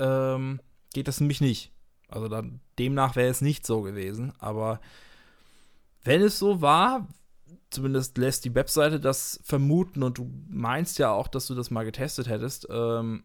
ähm, 0.00 0.60
geht 0.92 1.08
das 1.08 1.20
nämlich 1.20 1.40
nicht. 1.40 1.72
Also 2.08 2.28
dann, 2.28 2.60
demnach 2.78 3.16
wäre 3.16 3.30
es 3.30 3.40
nicht 3.40 3.66
so 3.66 3.80
gewesen. 3.80 4.34
Aber 4.38 4.80
wenn 6.04 6.20
es 6.20 6.38
so 6.38 6.60
war, 6.60 7.08
zumindest 7.70 8.18
lässt 8.18 8.44
die 8.44 8.54
Webseite 8.54 9.00
das 9.00 9.40
vermuten 9.44 10.02
und 10.02 10.18
du 10.18 10.30
meinst 10.48 10.98
ja 10.98 11.10
auch, 11.10 11.28
dass 11.28 11.46
du 11.46 11.54
das 11.54 11.70
mal 11.70 11.84
getestet 11.84 12.28
hättest, 12.28 12.66
ähm, 12.70 13.24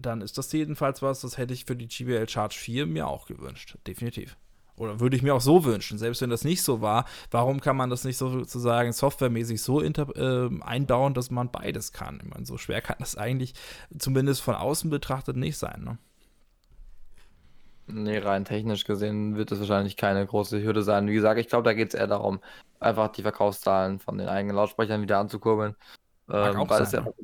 dann 0.00 0.20
ist 0.20 0.38
das 0.38 0.52
jedenfalls 0.52 1.02
was, 1.02 1.20
das 1.20 1.38
hätte 1.38 1.54
ich 1.54 1.64
für 1.64 1.76
die 1.76 1.88
GBL 1.88 2.28
Charge 2.28 2.56
4 2.58 2.86
mir 2.86 3.06
auch 3.06 3.26
gewünscht. 3.26 3.76
Definitiv. 3.86 4.36
Oder 4.76 4.98
würde 4.98 5.16
ich 5.16 5.22
mir 5.22 5.34
auch 5.34 5.40
so 5.40 5.64
wünschen, 5.64 5.98
selbst 5.98 6.20
wenn 6.20 6.30
das 6.30 6.42
nicht 6.42 6.62
so 6.62 6.80
war, 6.80 7.04
warum 7.30 7.60
kann 7.60 7.76
man 7.76 7.90
das 7.90 8.02
nicht 8.02 8.16
so 8.16 8.28
sozusagen 8.28 8.92
softwaremäßig 8.92 9.62
so 9.62 9.80
äh, 9.80 10.50
einbauen, 10.62 11.14
dass 11.14 11.30
man 11.30 11.50
beides 11.50 11.92
kann? 11.92 12.20
Ich 12.22 12.28
meine, 12.28 12.44
so 12.44 12.58
schwer 12.58 12.80
kann 12.80 12.96
das 12.98 13.16
eigentlich 13.16 13.54
zumindest 13.96 14.40
von 14.42 14.56
außen 14.56 14.90
betrachtet 14.90 15.36
nicht 15.36 15.58
sein, 15.58 15.84
ne? 15.84 15.98
Nee, 17.86 18.18
rein 18.18 18.44
technisch 18.44 18.84
gesehen 18.84 19.36
wird 19.36 19.52
es 19.52 19.60
wahrscheinlich 19.60 19.96
keine 19.96 20.26
große 20.26 20.62
Hürde 20.62 20.82
sein. 20.82 21.06
Wie 21.06 21.14
gesagt, 21.14 21.38
ich 21.38 21.48
glaube, 21.48 21.64
da 21.64 21.74
geht 21.74 21.88
es 21.88 21.94
eher 21.94 22.06
darum, 22.06 22.40
einfach 22.80 23.08
die 23.08 23.22
Verkaufszahlen 23.22 23.98
von 23.98 24.16
den 24.16 24.28
eigenen 24.28 24.56
Lautsprechern 24.56 25.02
wieder 25.02 25.18
anzukurbeln. 25.18 25.76
Ähm, 26.30 26.56
weil 26.56 26.68
sein, 26.68 26.82
es 26.82 26.92
ja 26.92 27.00
ne? 27.02 27.14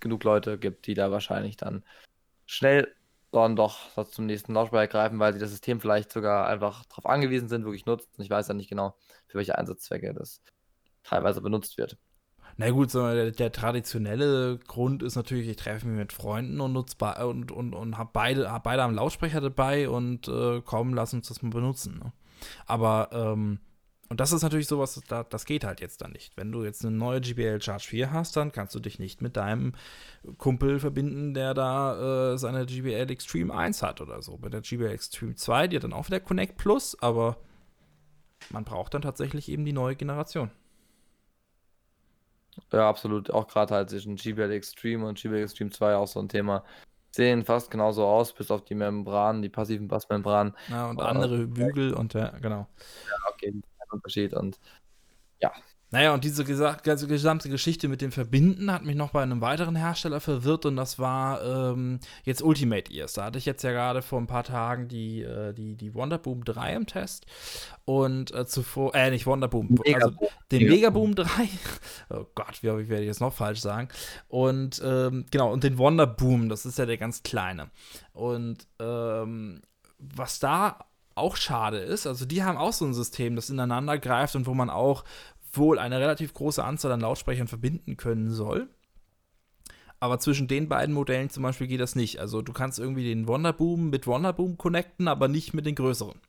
genug 0.00 0.24
Leute 0.24 0.58
gibt, 0.58 0.86
die 0.86 0.94
da 0.94 1.10
wahrscheinlich 1.10 1.56
dann 1.56 1.84
schnell 2.46 2.94
dann 3.32 3.56
doch 3.56 3.78
zum 4.10 4.26
nächsten 4.26 4.54
Lautsprecher 4.54 4.86
greifen, 4.86 5.18
weil 5.18 5.32
sie 5.32 5.40
das 5.40 5.50
System 5.50 5.80
vielleicht 5.80 6.12
sogar 6.12 6.46
einfach 6.46 6.84
darauf 6.86 7.06
angewiesen 7.06 7.48
sind, 7.48 7.64
wirklich 7.64 7.84
nutzen. 7.84 8.22
Ich 8.22 8.30
weiß 8.30 8.48
ja 8.48 8.54
nicht 8.54 8.70
genau, 8.70 8.96
für 9.26 9.38
welche 9.38 9.58
Einsatzzwecke 9.58 10.14
das 10.14 10.40
teilweise 11.02 11.40
benutzt 11.40 11.76
wird. 11.76 11.98
Na 12.56 12.70
gut, 12.70 12.90
so 12.90 13.00
der, 13.02 13.32
der, 13.32 13.50
traditionelle 13.50 14.58
Grund 14.58 15.02
ist 15.02 15.16
natürlich, 15.16 15.48
ich 15.48 15.56
treffe 15.56 15.88
mich 15.88 15.98
mit 15.98 16.12
Freunden 16.12 16.60
und 16.60 16.76
und, 16.76 17.50
und, 17.52 17.74
und 17.74 17.98
habe 17.98 18.10
beide, 18.12 18.50
hab 18.50 18.62
beide 18.62 18.82
am 18.82 18.94
Lautsprecher 18.94 19.40
dabei 19.40 19.88
und 19.88 20.28
äh, 20.28 20.62
komm, 20.64 20.94
lass 20.94 21.14
uns 21.14 21.28
das 21.28 21.42
mal 21.42 21.50
benutzen. 21.50 21.98
Ne? 21.98 22.12
Aber 22.66 23.08
ähm, 23.12 23.58
und 24.08 24.20
das 24.20 24.32
ist 24.32 24.42
natürlich 24.42 24.68
sowas, 24.68 25.00
das, 25.08 25.26
das 25.28 25.44
geht 25.44 25.64
halt 25.64 25.80
jetzt 25.80 26.02
dann 26.02 26.12
nicht. 26.12 26.36
Wenn 26.36 26.52
du 26.52 26.62
jetzt 26.62 26.84
eine 26.84 26.94
neue 26.96 27.20
GBL 27.20 27.60
Charge 27.60 27.88
4 27.88 28.12
hast, 28.12 28.36
dann 28.36 28.52
kannst 28.52 28.74
du 28.74 28.80
dich 28.80 28.98
nicht 28.98 29.22
mit 29.22 29.36
deinem 29.36 29.72
Kumpel 30.38 30.78
verbinden, 30.78 31.34
der 31.34 31.54
da 31.54 32.34
äh, 32.34 32.38
seine 32.38 32.66
GBL 32.66 33.10
Extreme 33.10 33.52
1 33.52 33.82
hat 33.82 34.00
oder 34.00 34.22
so. 34.22 34.36
Bei 34.36 34.50
der 34.50 34.60
GBL 34.60 34.92
Extreme 34.92 35.34
2, 35.34 35.68
die 35.68 35.76
hat 35.76 35.84
dann 35.84 35.92
auch 35.92 36.06
wieder 36.06 36.20
Connect 36.20 36.58
Plus, 36.58 36.96
aber 37.00 37.38
man 38.50 38.64
braucht 38.64 38.94
dann 38.94 39.02
tatsächlich 39.02 39.48
eben 39.48 39.64
die 39.64 39.72
neue 39.72 39.96
Generation. 39.96 40.50
Ja, 42.72 42.88
absolut. 42.88 43.30
Auch 43.30 43.46
gerade 43.46 43.74
halt 43.74 43.90
zwischen 43.90 44.16
GBL 44.16 44.50
Extreme 44.52 45.06
und 45.06 45.18
GBL 45.18 45.42
Extreme 45.42 45.70
2 45.70 45.96
auch 45.96 46.06
so 46.06 46.20
ein 46.20 46.28
Thema. 46.28 46.64
Sehen 47.10 47.44
fast 47.44 47.70
genauso 47.70 48.04
aus, 48.04 48.32
bis 48.32 48.50
auf 48.50 48.64
die 48.64 48.74
Membranen, 48.74 49.40
die 49.42 49.48
passiven 49.48 49.86
Bassmembranen. 49.86 50.54
Ja, 50.68 50.90
und 50.90 51.00
andere 51.00 51.46
Bügel 51.46 51.94
und 51.94 52.12
ja, 52.14 52.30
genau. 52.40 52.66
Ja, 53.08 53.32
okay, 53.32 53.54
Unterschied 53.90 54.34
und 54.34 54.58
ja. 55.40 55.52
Naja, 55.94 56.12
und 56.12 56.24
diese 56.24 56.44
ganze 56.44 57.06
gesamte 57.06 57.48
Geschichte 57.48 57.86
mit 57.86 58.00
dem 58.00 58.10
Verbinden 58.10 58.72
hat 58.72 58.84
mich 58.84 58.96
noch 58.96 59.10
bei 59.10 59.22
einem 59.22 59.40
weiteren 59.40 59.76
Hersteller 59.76 60.18
verwirrt 60.18 60.66
und 60.66 60.74
das 60.74 60.98
war 60.98 61.40
ähm, 61.44 62.00
jetzt 62.24 62.42
Ultimate 62.42 62.92
Ears. 62.92 63.12
Da 63.12 63.26
hatte 63.26 63.38
ich 63.38 63.46
jetzt 63.46 63.62
ja 63.62 63.70
gerade 63.70 64.02
vor 64.02 64.20
ein 64.20 64.26
paar 64.26 64.42
Tagen 64.42 64.88
die, 64.88 65.22
äh, 65.22 65.52
die, 65.52 65.76
die 65.76 65.94
Wonderboom 65.94 66.44
3 66.44 66.74
im 66.74 66.86
Test 66.86 67.26
und 67.84 68.34
äh, 68.34 68.44
zuvor, 68.44 68.92
äh, 68.96 69.08
nicht 69.08 69.24
Wonderboom, 69.24 69.78
Mega 69.84 70.06
also 70.06 70.16
den 70.50 70.68
Megaboom 70.68 71.14
3. 71.14 71.28
oh 72.10 72.26
Gott, 72.34 72.60
wie, 72.62 72.76
wie 72.76 72.88
werde 72.88 73.02
ich 73.02 73.08
jetzt 73.08 73.20
noch 73.20 73.32
falsch 73.32 73.60
sagen? 73.60 73.86
Und 74.26 74.82
ähm, 74.84 75.26
genau, 75.30 75.52
und 75.52 75.62
den 75.62 75.78
Wonderboom, 75.78 76.48
das 76.48 76.66
ist 76.66 76.76
ja 76.76 76.86
der 76.86 76.98
ganz 76.98 77.22
kleine. 77.22 77.70
Und 78.12 78.66
ähm, 78.80 79.62
was 80.00 80.40
da 80.40 80.86
auch 81.14 81.36
schade 81.36 81.78
ist, 81.78 82.06
also 82.06 82.24
die 82.24 82.42
haben 82.42 82.58
auch 82.58 82.72
so 82.72 82.84
ein 82.84 82.94
System, 82.94 83.36
das 83.36 83.50
ineinander 83.50 83.98
greift 83.98 84.34
und 84.34 84.46
wo 84.46 84.54
man 84.54 84.70
auch 84.70 85.04
wohl 85.56 85.78
eine 85.78 86.00
relativ 86.00 86.34
große 86.34 86.62
Anzahl 86.62 86.92
an 86.92 87.00
Lautsprechern 87.00 87.48
verbinden 87.48 87.96
können 87.96 88.30
soll. 88.30 88.68
Aber 90.00 90.18
zwischen 90.18 90.48
den 90.48 90.68
beiden 90.68 90.94
Modellen 90.94 91.30
zum 91.30 91.42
Beispiel 91.42 91.66
geht 91.66 91.80
das 91.80 91.96
nicht. 91.96 92.20
Also 92.20 92.42
du 92.42 92.52
kannst 92.52 92.78
irgendwie 92.78 93.04
den 93.04 93.26
Wonderboom 93.26 93.90
mit 93.90 94.06
Wonderboom 94.06 94.58
connecten, 94.58 95.08
aber 95.08 95.28
nicht 95.28 95.54
mit 95.54 95.66
den 95.66 95.74
größeren. 95.74 96.20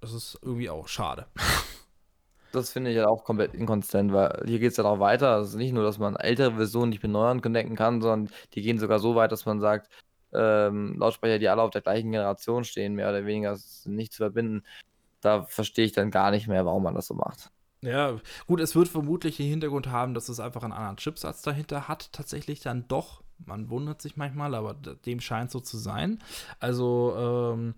Das 0.00 0.12
ist 0.12 0.38
irgendwie 0.42 0.70
auch 0.70 0.88
schade. 0.88 1.26
Das 2.52 2.72
finde 2.72 2.90
ich 2.90 2.96
ja 2.96 3.06
auch 3.06 3.22
komplett 3.22 3.54
inkonsistent, 3.54 4.12
weil 4.12 4.42
hier 4.44 4.58
geht 4.58 4.72
es 4.72 4.76
ja 4.76 4.82
noch 4.82 4.98
weiter. 4.98 5.34
Also 5.34 5.56
nicht 5.56 5.72
nur, 5.72 5.84
dass 5.84 5.98
man 5.98 6.16
ältere 6.16 6.56
Versionen 6.56 6.90
nicht 6.90 7.00
mit 7.00 7.12
neueren 7.12 7.42
connecten 7.42 7.76
kann, 7.76 8.00
sondern 8.00 8.34
die 8.54 8.62
gehen 8.62 8.80
sogar 8.80 8.98
so 8.98 9.14
weit, 9.14 9.30
dass 9.30 9.46
man 9.46 9.60
sagt, 9.60 9.88
ähm, 10.32 10.96
Lautsprecher, 10.98 11.38
die 11.38 11.48
alle 11.48 11.62
auf 11.62 11.70
der 11.70 11.82
gleichen 11.82 12.10
Generation 12.10 12.64
stehen, 12.64 12.94
mehr 12.94 13.08
oder 13.08 13.24
weniger 13.24 13.56
nicht 13.84 14.12
zu 14.12 14.18
verbinden. 14.24 14.64
Da 15.20 15.44
verstehe 15.44 15.84
ich 15.84 15.92
dann 15.92 16.10
gar 16.10 16.30
nicht 16.30 16.48
mehr, 16.48 16.64
warum 16.64 16.82
man 16.82 16.94
das 16.94 17.06
so 17.06 17.14
macht. 17.14 17.50
Ja, 17.82 18.18
gut, 18.46 18.60
es 18.60 18.74
wird 18.74 18.88
vermutlich 18.88 19.38
den 19.38 19.48
Hintergrund 19.48 19.88
haben, 19.88 20.12
dass 20.12 20.28
es 20.28 20.38
einfach 20.38 20.62
einen 20.62 20.72
anderen 20.72 20.98
Chipsatz 20.98 21.40
dahinter 21.42 21.88
hat, 21.88 22.12
tatsächlich 22.12 22.60
dann 22.60 22.86
doch. 22.88 23.22
Man 23.46 23.70
wundert 23.70 24.02
sich 24.02 24.16
manchmal, 24.16 24.54
aber 24.54 24.74
dem 24.74 25.20
scheint 25.20 25.50
so 25.50 25.60
zu 25.60 25.78
sein. 25.78 26.18
Also, 26.58 27.14
ähm, 27.56 27.74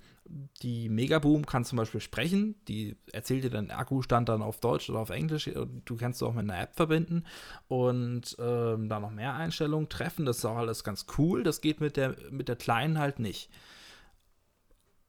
die 0.63 0.89
Megaboom 0.89 1.47
kann 1.47 1.65
zum 1.65 1.77
Beispiel 1.77 2.01
sprechen, 2.01 2.57
die 2.67 2.97
erzählt 3.13 3.45
dir 3.45 3.51
dann 3.51 3.71
Akkustand 3.71 4.29
dann 4.29 4.43
auf 4.43 4.61
Deutsch 4.61 4.89
oder 4.89 5.01
auf 5.01 5.11
Englisch. 5.11 5.51
Du 5.85 5.97
kannst 5.97 6.21
du 6.21 6.27
auch 6.27 6.33
mit 6.33 6.51
einer 6.51 6.61
App 6.61 6.75
verbinden 6.75 7.25
und 7.69 8.37
ähm, 8.39 8.89
da 8.89 8.99
noch 8.99 9.11
mehr 9.11 9.35
Einstellungen 9.35 9.89
treffen. 9.89 10.25
Das 10.25 10.39
ist 10.39 10.45
auch 10.45 10.57
alles 10.57 10.85
ganz 10.85 11.07
cool. 11.19 11.43
Das 11.43 11.61
geht 11.61 11.81
mit 11.81 11.97
der, 11.97 12.17
mit 12.31 12.49
der 12.49 12.57
kleinen 12.57 12.99
halt 12.99 13.19
nicht. 13.19 13.51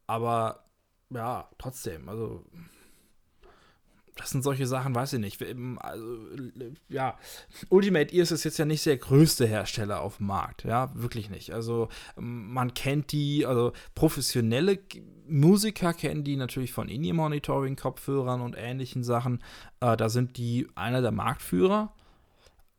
Aber 0.08 0.62
ja, 1.10 1.50
trotzdem, 1.58 2.10
also 2.10 2.46
das 4.16 4.30
sind 4.30 4.44
solche 4.44 4.68
Sachen, 4.68 4.94
weiß 4.94 5.13
ich 5.13 5.20
nicht. 5.20 5.42
Also, 5.80 6.28
ja, 6.88 7.18
Ultimate 7.70 8.13
Ears 8.13 8.32
ist 8.32 8.44
jetzt 8.44 8.60
ja 8.60 8.66
nicht 8.66 8.86
der 8.86 8.98
größte 8.98 9.46
Hersteller 9.46 10.02
auf 10.02 10.18
dem 10.18 10.28
Markt, 10.28 10.66
ja, 10.66 10.92
wirklich 10.94 11.30
nicht. 11.30 11.52
Also 11.52 11.89
man 12.16 12.74
kennt 12.74 13.12
die, 13.12 13.46
also 13.46 13.74
professionelle 13.96 14.80
Musiker 15.28 15.94
kennen 15.94 16.24
die 16.24 16.36
natürlich 16.36 16.74
von 16.74 16.89
In-Ear-Monitoring, 16.89 17.76
Kopfhörern 17.76 18.42
und 18.42 18.56
ähnlichen 18.58 19.04
Sachen. 19.04 19.42
Äh, 19.80 19.98
da 19.98 20.10
sind 20.10 20.38
die 20.38 20.68
einer 20.76 21.02
der 21.02 21.12
Marktführer. 21.12 21.94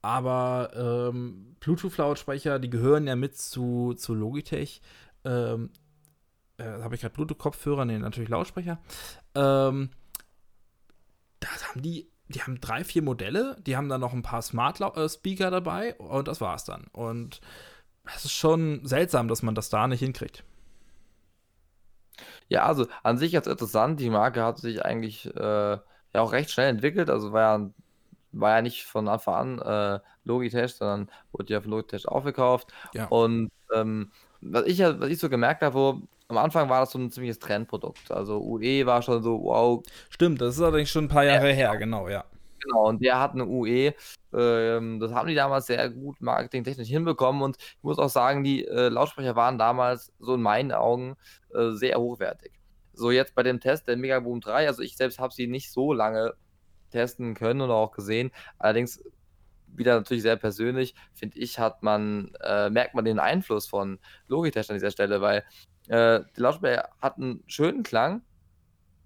Aber 0.03 0.71
ähm, 0.77 1.57
Bluetooth-Lautsprecher, 1.61 2.59
die 2.59 2.69
gehören 2.69 3.07
ja 3.07 3.17
mit 3.17 3.39
zu, 3.39 3.95
zu 3.95 4.15
Logitech. 4.15 4.83
Ähm, 5.25 5.71
äh, 6.59 6.65
habe 6.65 6.95
ich 6.95 7.01
gerade 7.01 7.15
Bluetooth-Kopfhörer, 7.15 7.85
nee, 7.85 7.99
natürlich 7.99 8.29
Lautsprecher. 8.29 8.79
Ähm, 9.35 9.91
da 11.41 11.49
haben 11.49 11.83
die, 11.83 12.09
die 12.29 12.43
haben 12.43 12.61
drei, 12.61 12.85
vier 12.85 13.03
Modelle, 13.03 13.57
die 13.67 13.77
haben 13.77 13.89
dann 13.89 14.01
noch 14.01 14.13
ein 14.13 14.23
paar 14.23 14.43
Smart 14.43 14.81
äh, 14.81 15.35
dabei 15.51 15.95
und 15.97 16.29
das 16.29 16.41
war's 16.41 16.65
dann. 16.65 16.87
Und 16.93 17.41
es 18.15 18.25
ist 18.25 18.33
schon 18.33 18.85
seltsam, 18.87 19.29
dass 19.29 19.43
man 19.43 19.55
das 19.55 19.71
da 19.71 19.87
nicht 19.87 20.01
hinkriegt. 20.01 20.45
Ja, 22.49 22.65
also 22.67 22.87
an 23.03 23.19
sich 23.19 23.33
jetzt 23.33 23.49
interessant. 23.49 24.01
Die 24.01 24.11
Marke 24.11 24.43
hat 24.43 24.59
sich 24.59 24.85
eigentlich 24.85 25.35
äh, 25.35 25.41
ja 25.73 25.81
auch 26.15 26.33
recht 26.33 26.51
schnell 26.51 26.69
entwickelt. 26.69 27.11
Also 27.11 27.33
war 27.33 27.59
ja, 27.59 27.71
war 28.33 28.57
ja 28.57 28.63
nicht 28.63 28.85
von 28.85 29.09
Anfang 29.09 29.61
an 29.61 29.97
äh, 29.97 30.01
Logitech, 30.25 30.75
sondern 30.75 31.11
wurde 31.33 31.53
ja 31.53 31.61
von 31.61 31.71
Logitech 31.71 32.07
aufgekauft. 32.07 32.73
Ja. 32.93 33.07
Und 33.07 33.51
ähm, 33.75 34.13
was, 34.41 34.67
ich, 34.67 34.81
was 34.81 35.09
ich 35.09 35.19
so 35.19 35.29
gemerkt 35.29 35.63
habe, 35.63 36.03
am 36.29 36.39
Anfang 36.39 36.69
war 36.69 36.81
das 36.81 36.93
so 36.93 36.99
ein 36.99 37.11
ziemliches 37.11 37.39
Trendprodukt. 37.39 38.11
Also 38.11 38.41
UE 38.41 38.87
war 38.87 39.03
schon 39.03 39.23
so, 39.23 39.43
wow. 39.43 39.83
Stimmt, 40.09 40.41
das 40.41 40.57
ist 40.57 40.63
allerdings 40.63 40.91
schon 40.91 41.05
ein 41.05 41.09
paar 41.09 41.25
Jahre 41.25 41.51
ja, 41.51 41.55
her, 41.55 41.77
genau, 41.77 42.09
ja. 42.09 42.25
Genau, 42.61 42.89
und 42.89 43.03
der 43.03 43.21
hat 43.21 43.33
eine 43.33 43.47
UE. 43.47 43.93
Ähm, 44.33 44.99
das 44.99 45.13
haben 45.13 45.29
die 45.29 45.35
damals 45.35 45.67
sehr 45.67 45.91
gut 45.91 46.21
marketingtechnisch 46.21 46.89
hinbekommen. 46.89 47.43
Und 47.43 47.57
ich 47.59 47.83
muss 47.83 47.99
auch 47.99 48.09
sagen, 48.09 48.43
die 48.43 48.67
äh, 48.67 48.89
Lautsprecher 48.89 49.37
waren 49.37 49.59
damals 49.59 50.13
so 50.19 50.35
in 50.35 50.43
meinen 50.43 50.73
Augen 50.73 51.17
äh, 51.55 51.73
sehr 51.73 51.99
hochwertig. 51.99 52.53
So 52.95 53.11
jetzt 53.11 53.35
bei 53.35 53.43
dem 53.43 53.61
Test 53.61 53.87
der 53.87 53.97
Megaboom 53.97 54.41
3, 54.41 54.67
also 54.67 54.83
ich 54.83 54.97
selbst 54.97 55.19
habe 55.19 55.35
sie 55.35 55.47
nicht 55.47 55.73
so 55.73 55.93
lange 55.93 56.35
testen 56.91 57.35
können 57.35 57.61
oder 57.61 57.75
auch 57.75 57.93
gesehen. 57.93 58.31
Allerdings 58.59 59.03
wieder 59.77 59.97
natürlich 59.97 60.23
sehr 60.23 60.37
persönlich, 60.37 60.95
finde 61.15 61.39
ich, 61.39 61.59
hat 61.59 61.83
man, 61.83 62.33
äh, 62.43 62.71
merkt 62.71 62.95
man 62.95 63.05
den 63.05 63.19
Einfluss 63.19 63.67
von 63.67 63.99
Logitech 64.29 64.71
an 64.71 64.77
dieser 64.77 64.91
Stelle, 64.91 65.21
weil 65.21 65.45
äh, 65.89 66.21
die 66.37 66.41
Lautsprecher 66.41 66.89
hat 67.01 67.19
einen 67.19 67.43
schönen 67.47 67.83
Klang, 67.83 68.23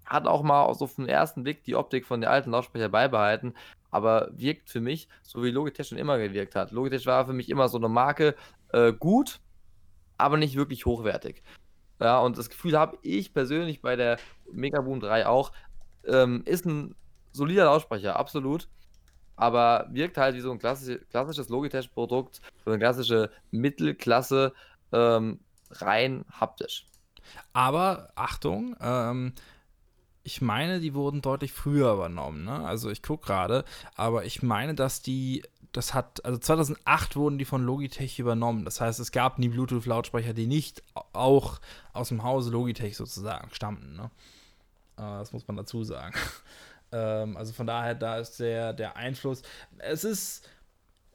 hat 0.05 0.27
auch 0.27 0.43
mal 0.43 0.73
so 0.73 0.85
auf 0.85 0.95
den 0.95 1.07
ersten 1.07 1.43
Blick 1.43 1.63
die 1.63 1.75
Optik 1.75 2.05
von 2.05 2.21
den 2.21 2.29
alten 2.29 2.51
Lautsprecher 2.51 2.89
beibehalten, 2.89 3.53
aber 3.91 4.29
wirkt 4.31 4.69
für 4.69 4.81
mich 4.81 5.07
so 5.23 5.43
wie 5.43 5.51
Logitech 5.51 5.87
schon 5.87 5.97
immer 5.97 6.17
gewirkt 6.17 6.55
hat. 6.55 6.71
Logitech 6.71 7.05
war 7.05 7.25
für 7.25 7.33
mich 7.33 7.49
immer 7.49 7.69
so 7.69 7.77
eine 7.77 7.89
Marke, 7.89 8.35
äh, 8.69 8.93
gut, 8.93 9.39
aber 10.17 10.37
nicht 10.37 10.55
wirklich 10.55 10.85
hochwertig. 10.85 11.43
Ja, 11.99 12.19
und 12.19 12.37
das 12.37 12.49
Gefühl 12.49 12.77
habe 12.77 12.97
ich 13.01 13.33
persönlich 13.33 13.81
bei 13.81 13.95
der 13.95 14.17
Megaboom 14.51 14.99
3 14.99 15.27
auch, 15.27 15.51
ähm, 16.05 16.43
ist 16.45 16.65
ein 16.65 16.95
solider 17.31 17.65
Lautsprecher, 17.65 18.15
absolut. 18.15 18.69
Aber 19.39 19.87
wirkt 19.89 20.17
halt 20.17 20.35
wie 20.35 20.41
so 20.41 20.51
ein 20.51 20.59
klassisch, 20.59 20.99
klassisches 21.11 21.47
Logitech-Produkt, 21.47 22.41
so 22.65 22.71
eine 22.71 22.77
klassische 22.77 23.31
Mittelklasse, 23.51 24.53
ähm, 24.91 25.39
rein 25.71 26.25
haptisch. 26.29 26.85
Aber 27.53 28.11
Achtung, 28.15 28.75
ähm, 28.81 29.31
ich 30.23 30.41
meine, 30.41 30.81
die 30.81 30.93
wurden 30.93 31.21
deutlich 31.21 31.53
früher 31.53 31.93
übernommen. 31.93 32.43
Ne? 32.43 32.65
Also 32.65 32.89
ich 32.89 33.01
gucke 33.01 33.27
gerade, 33.27 33.63
aber 33.95 34.25
ich 34.25 34.43
meine, 34.43 34.75
dass 34.75 35.01
die, 35.01 35.43
das 35.71 35.93
hat, 35.93 36.25
also 36.25 36.37
2008 36.37 37.15
wurden 37.15 37.37
die 37.37 37.45
von 37.45 37.63
Logitech 37.63 38.19
übernommen. 38.19 38.65
Das 38.65 38.81
heißt, 38.81 38.99
es 38.99 39.13
gab 39.13 39.39
nie 39.39 39.47
Bluetooth-Lautsprecher, 39.47 40.33
die 40.33 40.47
nicht 40.47 40.83
auch 41.13 41.61
aus 41.93 42.09
dem 42.09 42.23
Hause 42.23 42.51
Logitech 42.51 42.97
sozusagen 42.97 43.51
stammten. 43.53 43.95
Ne? 43.95 44.11
Äh, 44.97 45.19
das 45.19 45.31
muss 45.31 45.47
man 45.47 45.55
dazu 45.55 45.85
sagen. 45.85 46.13
Ähm, 46.91 47.37
also 47.37 47.53
von 47.53 47.67
daher, 47.67 47.95
da 47.95 48.17
ist 48.17 48.39
der, 48.39 48.73
der 48.73 48.97
Einfluss. 48.97 49.41
Es 49.77 50.03
ist, 50.03 50.47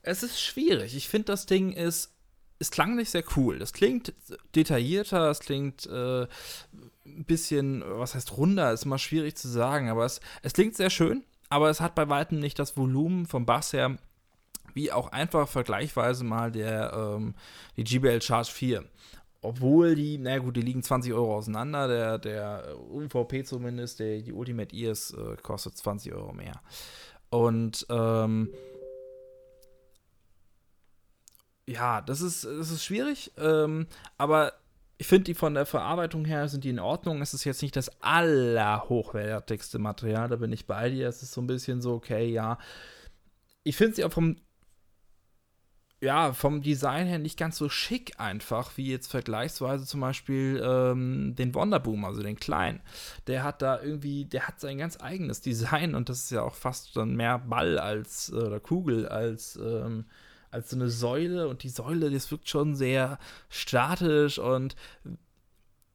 es 0.03 0.23
ist 0.23 0.41
schwierig. 0.41 0.97
Ich 0.97 1.09
finde, 1.09 1.27
das 1.27 1.47
Ding 1.47 1.73
ist 1.73 2.15
es 2.59 2.71
klang 2.71 2.97
nicht 2.97 3.11
sehr 3.11 3.25
cool. 3.37 3.59
Das 3.59 3.73
klingt 3.73 4.13
detaillierter, 4.55 5.31
es 5.31 5.41
klingt 5.41 5.87
äh, 5.87 6.23
ein 7.05 7.25
bisschen, 7.25 7.83
was 7.87 8.15
heißt 8.15 8.37
runder, 8.37 8.73
ist 8.73 8.85
immer 8.85 8.99
schwierig 8.99 9.37
zu 9.37 9.49
sagen, 9.49 9.91
aber 9.91 10.05
es, 10.05 10.21
es 10.43 10.53
klingt 10.53 10.77
sehr 10.77 10.91
schön, 10.91 11.25
aber 11.49 11.69
es 11.71 11.81
hat 11.81 11.95
bei 11.95 12.09
weitem 12.09 12.39
nicht 12.39 12.59
das 12.59 12.77
Volumen 12.77 13.27
vom 13.27 13.45
Bass 13.47 13.73
her, 13.73 13.99
wie 14.73 14.93
auch 14.93 15.13
einfach 15.13 15.49
vergleichsweise 15.49 16.25
mal 16.25 16.51
der, 16.51 16.93
ähm, 16.95 17.35
die 17.77 17.85
GBL 17.85 18.23
Charge 18.23 18.51
4. 18.51 18.85
Obwohl 19.45 19.95
die, 19.95 20.17
na 20.17 20.39
gut, 20.39 20.57
die 20.57 20.63
liegen 20.63 20.83
20 20.83 21.13
Euro 21.13 21.37
auseinander, 21.37 21.87
der, 21.87 22.19
der 22.19 22.77
UVP 22.91 23.45
zumindest, 23.45 24.01
der, 24.01 24.23
die 24.23 24.33
Ultimate 24.33 24.75
Ears 24.75 25.13
äh, 25.13 25.37
kostet 25.43 25.77
20 25.77 26.15
Euro 26.15 26.33
mehr. 26.33 26.63
Und 27.29 27.87
ähm, 27.91 28.49
ja, 31.67 32.01
das 32.01 32.23
ist, 32.23 32.45
das 32.45 32.71
ist 32.71 32.85
schwierig, 32.85 33.33
ähm, 33.37 33.87
aber 34.17 34.55
ich 34.97 35.07
finde 35.07 35.25
die 35.25 35.35
von 35.35 35.53
der 35.53 35.67
Verarbeitung 35.67 36.25
her 36.25 36.49
sind 36.49 36.65
die 36.65 36.71
in 36.71 36.79
Ordnung. 36.79 37.21
Es 37.21 37.35
ist 37.35 37.45
jetzt 37.45 37.61
nicht 37.61 37.77
das 37.77 37.91
allerhochwertigste 38.01 39.79
Material, 39.79 40.29
da 40.29 40.37
bin 40.37 40.53
ich 40.53 40.67
bei 40.67 40.89
dir. 40.89 41.09
Es 41.09 41.23
ist 41.23 41.33
so 41.33 41.43
ein 41.43 41.47
bisschen 41.47 41.83
so, 41.83 41.93
okay, 41.95 42.27
ja. 42.31 42.59
Ich 43.63 43.77
finde 43.77 43.97
sie 43.97 44.05
auch 44.05 44.13
vom, 44.13 44.37
ja, 46.05 46.35
vom 46.35 46.61
Design 46.61 47.07
her 47.07 47.19
nicht 47.19 47.39
ganz 47.39 47.57
so 47.57 47.71
schick 47.71 48.21
einfach, 48.21 48.77
wie 48.77 48.91
jetzt 48.91 49.11
vergleichsweise 49.11 49.87
zum 49.87 50.01
Beispiel 50.01 50.63
ähm, 50.63 51.35
den 51.35 51.55
Wonderboom, 51.55 52.05
also 52.05 52.23
den 52.23 52.37
kleinen. 52.37 52.81
Der 53.27 53.43
hat 53.43 53.63
da 53.63 53.81
irgendwie, 53.81 54.27
der 54.27 54.47
hat 54.47 54.61
sein 54.61 54.77
ganz 54.79 55.01
eigenes 55.01 55.41
Design 55.41 55.95
und 55.95 56.11
das 56.11 56.25
ist 56.25 56.31
ja 56.31 56.43
auch 56.43 56.55
fast 56.55 56.95
dann 56.97 57.17
mehr 57.17 57.39
Ball 57.39 57.79
als, 57.79 58.31
äh, 58.31 58.37
oder 58.37 58.61
Kugel 58.61 59.09
als, 59.09 59.57
ähm, 59.57 60.05
als 60.51 60.71
so 60.71 60.77
eine 60.77 60.91
Säule 60.91 61.49
und 61.49 61.63
die 61.63 61.71
Säule, 61.71 62.11
das 62.11 62.31
wirkt 62.31 62.51
schon 62.51 62.75
sehr 62.77 63.19
statisch 63.49 64.39
und 64.39 64.77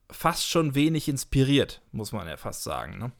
fast 0.09 0.49
schon 0.49 0.73
wenig 0.73 1.07
inspiriert, 1.07 1.81
muss 1.91 2.11
man 2.11 2.27
ja 2.27 2.35
fast 2.37 2.63
sagen. 2.63 2.97
Ne? 2.97 3.11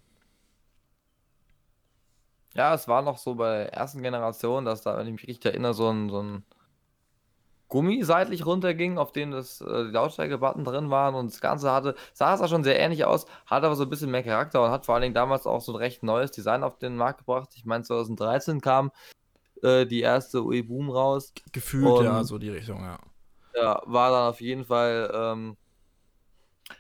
Ja, 2.55 2.73
es 2.73 2.87
war 2.87 3.03
noch 3.03 3.19
so 3.19 3.35
bei 3.35 3.59
der 3.59 3.73
ersten 3.73 4.01
Generation, 4.01 4.65
dass 4.65 4.81
da, 4.81 4.97
wenn 4.97 5.05
ich 5.05 5.13
mich 5.13 5.27
richtig 5.27 5.51
erinnere, 5.51 5.75
so 5.75 5.87
ein, 5.87 6.09
so 6.09 6.23
ein 6.23 6.43
Gummi 7.69 8.03
seitlich 8.03 8.45
runterging, 8.45 8.97
auf 8.97 9.11
dem 9.11 9.31
das, 9.31 9.61
äh, 9.61 9.85
die 9.85 9.91
Lautstärke-Button 9.91 10.63
drin 10.65 10.89
waren 10.89 11.15
und 11.15 11.31
das 11.31 11.39
Ganze 11.39 11.71
hatte, 11.71 11.95
sah 12.13 12.33
es 12.33 12.41
auch 12.41 12.49
schon 12.49 12.63
sehr 12.63 12.79
ähnlich 12.79 13.05
aus, 13.05 13.27
hat 13.45 13.63
aber 13.63 13.75
so 13.75 13.83
ein 13.83 13.89
bisschen 13.89 14.11
mehr 14.11 14.23
Charakter 14.23 14.63
und 14.63 14.71
hat 14.71 14.85
vor 14.85 14.95
allen 14.95 15.03
Dingen 15.03 15.13
damals 15.13 15.45
auch 15.45 15.61
so 15.61 15.73
ein 15.73 15.77
recht 15.77 16.03
neues 16.03 16.31
Design 16.31 16.63
auf 16.63 16.79
den 16.79 16.97
Markt 16.97 17.19
gebracht. 17.19 17.51
Ich 17.55 17.65
meine, 17.65 17.83
2013 17.83 18.59
kam 18.59 18.91
äh, 19.61 19.85
die 19.85 20.01
erste 20.01 20.43
UE 20.43 20.63
Boom 20.63 20.89
raus. 20.89 21.31
Gefühlt, 21.51 21.85
und, 21.85 22.05
ja, 22.05 22.23
so 22.23 22.39
die 22.39 22.49
Richtung, 22.49 22.83
ja. 22.83 22.97
Ja, 23.55 23.81
war 23.85 24.11
dann 24.11 24.29
auf 24.29 24.41
jeden 24.41 24.65
Fall 24.65 25.11
ähm, 25.13 25.57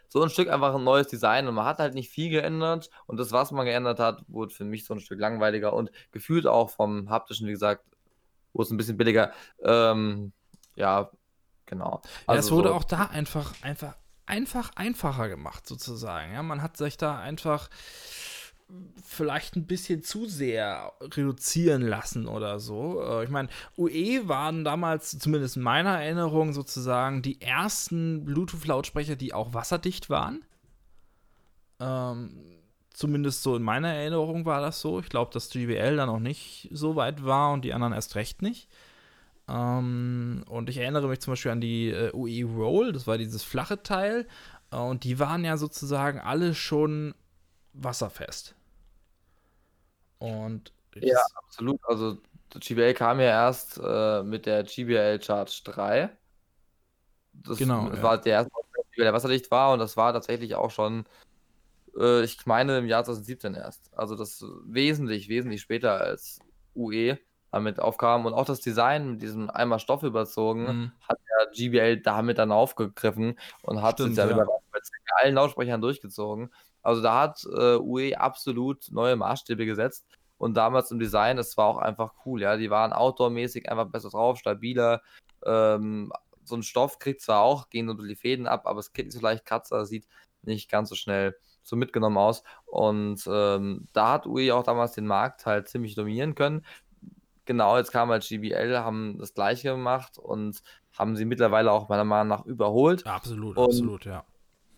so 0.07 0.23
ein 0.23 0.29
Stück 0.29 0.49
einfach 0.49 0.73
ein 0.73 0.83
neues 0.83 1.07
Design 1.07 1.47
und 1.47 1.53
man 1.53 1.65
hat 1.65 1.77
halt 1.77 1.93
nicht 1.93 2.09
viel 2.09 2.31
geändert 2.31 2.89
und 3.05 3.17
das, 3.17 3.31
was 3.31 3.51
man 3.51 3.65
geändert 3.65 3.99
hat, 3.99 4.23
wurde 4.27 4.53
für 4.53 4.65
mich 4.65 4.85
so 4.85 4.95
ein 4.95 4.99
Stück 4.99 5.19
langweiliger 5.19 5.73
und 5.73 5.91
gefühlt 6.11 6.47
auch 6.47 6.71
vom 6.71 7.09
haptischen, 7.09 7.47
wie 7.47 7.51
gesagt, 7.51 7.83
wurde 8.53 8.65
es 8.65 8.71
ein 8.71 8.77
bisschen 8.77 8.97
billiger. 8.97 9.31
Ähm, 9.63 10.31
ja, 10.79 11.11
genau. 11.65 12.01
Also 12.25 12.33
ja, 12.33 12.39
es 12.39 12.51
wurde 12.51 12.69
so. 12.69 12.75
auch 12.75 12.83
da 12.83 13.05
einfach, 13.05 13.53
einfach, 13.61 13.95
einfach 14.25 14.71
einfacher 14.75 15.29
gemacht, 15.29 15.67
sozusagen. 15.67 16.33
Ja, 16.33 16.41
man 16.41 16.61
hat 16.61 16.77
sich 16.77 16.97
da 16.97 17.19
einfach 17.19 17.69
vielleicht 19.03 19.55
ein 19.55 19.65
bisschen 19.65 20.03
zu 20.03 20.27
sehr 20.27 20.93
reduzieren 21.01 21.81
lassen 21.81 22.27
oder 22.27 22.59
so. 22.59 23.01
Äh, 23.01 23.23
ich 23.23 23.29
meine, 23.29 23.49
UE 23.77 24.27
waren 24.27 24.63
damals, 24.63 25.17
zumindest 25.17 25.57
in 25.57 25.63
meiner 25.63 26.01
Erinnerung, 26.01 26.53
sozusagen 26.53 27.21
die 27.21 27.41
ersten 27.41 28.25
Bluetooth-Lautsprecher, 28.25 29.15
die 29.15 29.33
auch 29.33 29.53
wasserdicht 29.53 30.09
waren. 30.09 30.45
Ähm, 31.79 32.59
zumindest 32.93 33.41
so 33.41 33.55
in 33.55 33.63
meiner 33.63 33.93
Erinnerung 33.93 34.45
war 34.45 34.61
das 34.61 34.81
so. 34.81 34.99
Ich 34.99 35.09
glaube, 35.09 35.31
dass 35.33 35.49
GBL 35.49 35.95
dann 35.95 36.09
noch 36.09 36.19
nicht 36.19 36.69
so 36.71 36.95
weit 36.95 37.25
war 37.25 37.53
und 37.53 37.65
die 37.65 37.73
anderen 37.73 37.93
erst 37.93 38.15
recht 38.15 38.41
nicht. 38.41 38.69
Ähm, 39.49 40.43
und 40.47 40.69
ich 40.69 40.77
erinnere 40.77 41.07
mich 41.07 41.21
zum 41.21 41.31
Beispiel 41.31 41.51
an 41.51 41.61
die 41.61 41.89
äh, 41.89 42.11
UE 42.13 42.45
Roll, 42.45 42.93
das 42.93 43.07
war 43.07 43.17
dieses 43.17 43.43
flache 43.43 43.81
Teil. 43.81 44.27
Äh, 44.71 44.77
und 44.77 45.03
die 45.03 45.17
waren 45.17 45.43
ja 45.43 45.57
sozusagen 45.57 46.19
alle 46.19 46.53
schon 46.53 47.15
wasserfest. 47.73 48.55
Und 50.19 50.71
ja, 50.95 51.19
absolut. 51.35 51.79
Also 51.85 52.17
GBL 52.59 52.93
kam 52.93 53.19
ja 53.19 53.27
erst 53.27 53.79
äh, 53.83 54.21
mit 54.23 54.45
der 54.45 54.63
GBL 54.63 55.21
Charge 55.21 55.61
3. 55.63 56.09
Das 57.33 57.57
genau, 57.57 57.91
war 58.01 58.15
ja. 58.15 58.17
der 58.17 58.33
erste, 58.33 58.51
der 58.97 59.13
wasserdicht 59.13 59.49
war 59.49 59.73
und 59.73 59.79
das 59.79 59.95
war 59.97 60.11
tatsächlich 60.13 60.55
auch 60.55 60.71
schon, 60.71 61.05
äh, 61.97 62.23
ich 62.23 62.45
meine, 62.45 62.79
im 62.79 62.85
Jahr 62.85 63.03
2017 63.03 63.53
erst. 63.55 63.91
Also 63.97 64.15
das 64.15 64.43
wesentlich, 64.65 65.29
wesentlich 65.29 65.61
später 65.61 66.01
als 66.01 66.39
UE 66.75 67.17
damit 67.51 67.79
aufkam 67.79 68.25
und 68.25 68.33
auch 68.33 68.45
das 68.45 68.61
Design 68.61 69.11
mit 69.11 69.21
diesem 69.21 69.49
einmal 69.49 69.79
Stoff 69.79 70.03
überzogen 70.03 70.63
mhm. 70.63 70.91
hat 71.07 71.19
der 71.29 71.51
GBL 71.51 72.01
damit 72.01 72.37
dann 72.37 72.51
aufgegriffen 72.51 73.39
und 73.63 73.81
hat 73.81 73.95
Stimmt, 73.95 74.11
es 74.11 74.17
ja, 74.17 74.29
ja. 74.29 74.35
mit 74.35 74.83
allen 75.15 75.35
Lautsprechern 75.35 75.81
durchgezogen. 75.81 76.51
Also 76.81 77.01
da 77.01 77.19
hat 77.19 77.43
äh, 77.45 77.77
UE 77.77 78.17
absolut 78.19 78.91
neue 78.91 79.15
Maßstäbe 79.15 79.65
gesetzt. 79.65 80.05
Und 80.37 80.55
damals 80.55 80.89
im 80.89 80.99
Design, 80.99 81.35
das 81.35 81.57
war 81.57 81.65
auch 81.65 81.77
einfach 81.77 82.13
cool, 82.25 82.41
ja. 82.41 82.55
Die 82.55 82.69
waren 82.69 82.93
outdoormäßig 82.93 83.69
einfach 83.69 83.87
besser 83.91 84.09
drauf, 84.09 84.37
stabiler. 84.39 85.01
Ähm, 85.45 86.13
so 86.45 86.55
ein 86.55 86.63
Stoff 86.63 86.97
kriegt 86.97 87.21
zwar 87.21 87.41
auch, 87.41 87.69
gehen 87.69 87.87
so 87.87 87.93
die 87.93 88.15
Fäden 88.15 88.47
ab, 88.47 88.65
aber 88.65 88.79
es 88.79 88.93
kriegt 88.93 89.07
nicht 89.07 89.17
so 89.17 89.21
leicht 89.21 89.45
Kratzer, 89.45 89.85
sieht 89.85 90.07
nicht 90.41 90.71
ganz 90.71 90.89
so 90.89 90.95
schnell 90.95 91.35
so 91.63 91.75
mitgenommen 91.75 92.17
aus. 92.17 92.43
Und 92.65 93.21
ähm, 93.31 93.87
da 93.91 94.13
hat 94.13 94.25
UE 94.25 94.55
auch 94.55 94.63
damals 94.63 94.93
den 94.93 95.05
Markt 95.05 95.45
halt 95.45 95.67
ziemlich 95.67 95.95
dominieren 95.95 96.35
können. 96.35 96.65
Genau, 97.49 97.75
jetzt 97.77 97.91
kam 97.91 98.11
halt 98.11 98.23
GBL, 98.23 98.77
haben 98.77 99.17
das 99.17 99.33
gleiche 99.33 99.71
gemacht 99.71 100.19
und 100.19 100.61
haben 100.95 101.15
sie 101.15 101.25
mittlerweile 101.25 101.71
auch 101.71 101.89
meiner 101.89 102.05
Meinung 102.05 102.27
nach 102.27 102.45
überholt. 102.45 103.07
Absolut, 103.07 103.57
und 103.57 103.65
absolut, 103.65 104.05
ja. 104.05 104.23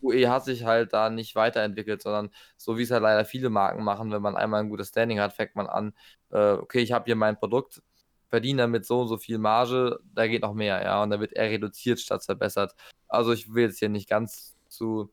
UE 0.01 0.29
hat 0.29 0.45
sich 0.45 0.63
halt 0.63 0.93
da 0.93 1.09
nicht 1.09 1.35
weiterentwickelt, 1.35 2.01
sondern 2.01 2.29
so 2.55 2.77
wie 2.77 2.83
es 2.83 2.91
halt 2.91 3.01
leider 3.01 3.25
viele 3.25 3.49
Marken 3.49 3.83
machen, 3.83 4.09
wenn 4.13 4.21
man 4.21 4.37
einmal 4.37 4.61
ein 4.61 4.69
gutes 4.69 4.87
Standing 4.87 5.19
hat, 5.19 5.33
fängt 5.33 5.53
man 5.53 5.67
an, 5.67 5.93
äh, 6.29 6.53
okay, 6.53 6.79
ich 6.79 6.93
habe 6.93 7.03
hier 7.07 7.17
mein 7.17 7.37
Produkt, 7.37 7.83
verdiene 8.29 8.61
damit 8.61 8.85
so 8.85 9.01
und 9.01 9.09
so 9.09 9.17
viel 9.17 9.37
Marge, 9.37 9.99
da 10.15 10.25
geht 10.27 10.43
noch 10.43 10.53
mehr, 10.53 10.81
ja, 10.81 11.03
und 11.03 11.09
da 11.09 11.19
wird 11.19 11.33
eher 11.33 11.49
reduziert 11.49 11.99
statt 11.99 12.23
verbessert. 12.23 12.73
Also 13.09 13.33
ich 13.33 13.53
will 13.53 13.65
jetzt 13.65 13.79
hier 13.79 13.89
nicht 13.89 14.07
ganz 14.07 14.55
zu 14.69 15.11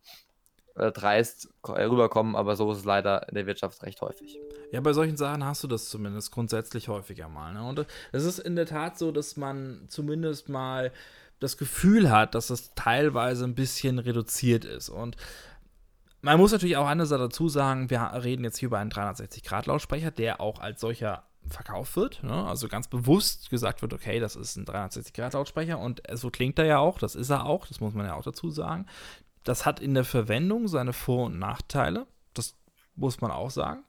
äh, 0.78 0.92
dreist 0.92 1.48
rüberkommen, 1.66 2.36
aber 2.36 2.56
so 2.56 2.70
ist 2.72 2.78
es 2.78 2.84
leider 2.84 3.28
in 3.28 3.34
der 3.34 3.46
Wirtschaft 3.46 3.82
recht 3.82 4.00
häufig. 4.00 4.38
Ja, 4.72 4.80
bei 4.80 4.92
solchen 4.92 5.16
Sachen 5.16 5.44
hast 5.44 5.62
du 5.62 5.68
das 5.68 5.88
zumindest 5.88 6.32
grundsätzlich 6.32 6.88
häufiger 6.88 7.28
mal. 7.28 7.52
Ne? 7.54 7.62
Und 7.62 7.86
es 8.12 8.24
ist 8.24 8.38
in 8.38 8.56
der 8.56 8.66
Tat 8.66 8.98
so, 8.98 9.12
dass 9.12 9.36
man 9.36 9.86
zumindest 9.88 10.48
mal 10.48 10.92
das 11.40 11.56
Gefühl 11.56 12.10
hat, 12.10 12.34
dass 12.34 12.50
es 12.50 12.74
teilweise 12.74 13.44
ein 13.44 13.54
bisschen 13.54 13.98
reduziert 13.98 14.64
ist. 14.64 14.88
Und 14.88 15.16
man 16.20 16.38
muss 16.38 16.52
natürlich 16.52 16.76
auch 16.76 16.88
andererseits 16.88 17.22
dazu 17.22 17.48
sagen, 17.48 17.90
wir 17.90 18.00
reden 18.00 18.44
jetzt 18.44 18.58
hier 18.58 18.66
über 18.66 18.78
einen 18.78 18.90
360-Grad-Lautsprecher, 18.90 20.10
der 20.10 20.40
auch 20.40 20.60
als 20.60 20.80
solcher 20.80 21.24
verkauft 21.46 21.96
wird. 21.96 22.22
Ne? 22.22 22.46
Also 22.46 22.68
ganz 22.68 22.88
bewusst 22.88 23.50
gesagt 23.50 23.82
wird, 23.82 23.92
okay, 23.92 24.20
das 24.20 24.36
ist 24.36 24.56
ein 24.56 24.66
360-Grad-Lautsprecher 24.66 25.78
und 25.78 26.02
so 26.12 26.30
klingt 26.30 26.58
er 26.58 26.66
ja 26.66 26.78
auch, 26.78 26.98
das 26.98 27.14
ist 27.14 27.30
er 27.30 27.46
auch, 27.46 27.66
das 27.66 27.80
muss 27.80 27.94
man 27.94 28.06
ja 28.06 28.14
auch 28.14 28.24
dazu 28.24 28.50
sagen. 28.50 28.86
Das 29.44 29.66
hat 29.66 29.80
in 29.80 29.94
der 29.94 30.04
Verwendung 30.04 30.68
seine 30.68 30.92
Vor- 30.92 31.26
und 31.26 31.38
Nachteile, 31.38 32.06
das 32.34 32.54
muss 32.96 33.20
man 33.20 33.30
auch 33.30 33.50
sagen. 33.50 33.82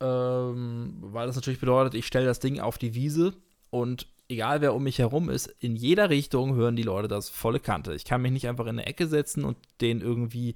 Ähm, 0.00 0.96
weil 1.00 1.26
das 1.26 1.36
natürlich 1.36 1.60
bedeutet, 1.60 1.94
ich 1.94 2.06
stelle 2.06 2.26
das 2.26 2.40
Ding 2.40 2.60
auf 2.60 2.78
die 2.78 2.94
Wiese 2.94 3.34
und 3.70 4.08
egal 4.28 4.60
wer 4.60 4.74
um 4.74 4.82
mich 4.82 4.98
herum 4.98 5.30
ist, 5.30 5.46
in 5.46 5.76
jeder 5.76 6.10
Richtung 6.10 6.54
hören 6.54 6.76
die 6.76 6.82
Leute 6.82 7.08
das 7.08 7.28
volle 7.28 7.60
Kante. 7.60 7.94
Ich 7.94 8.04
kann 8.04 8.22
mich 8.22 8.32
nicht 8.32 8.48
einfach 8.48 8.64
in 8.64 8.78
eine 8.78 8.86
Ecke 8.86 9.06
setzen 9.06 9.44
und 9.44 9.56
den 9.80 10.00
irgendwie 10.00 10.54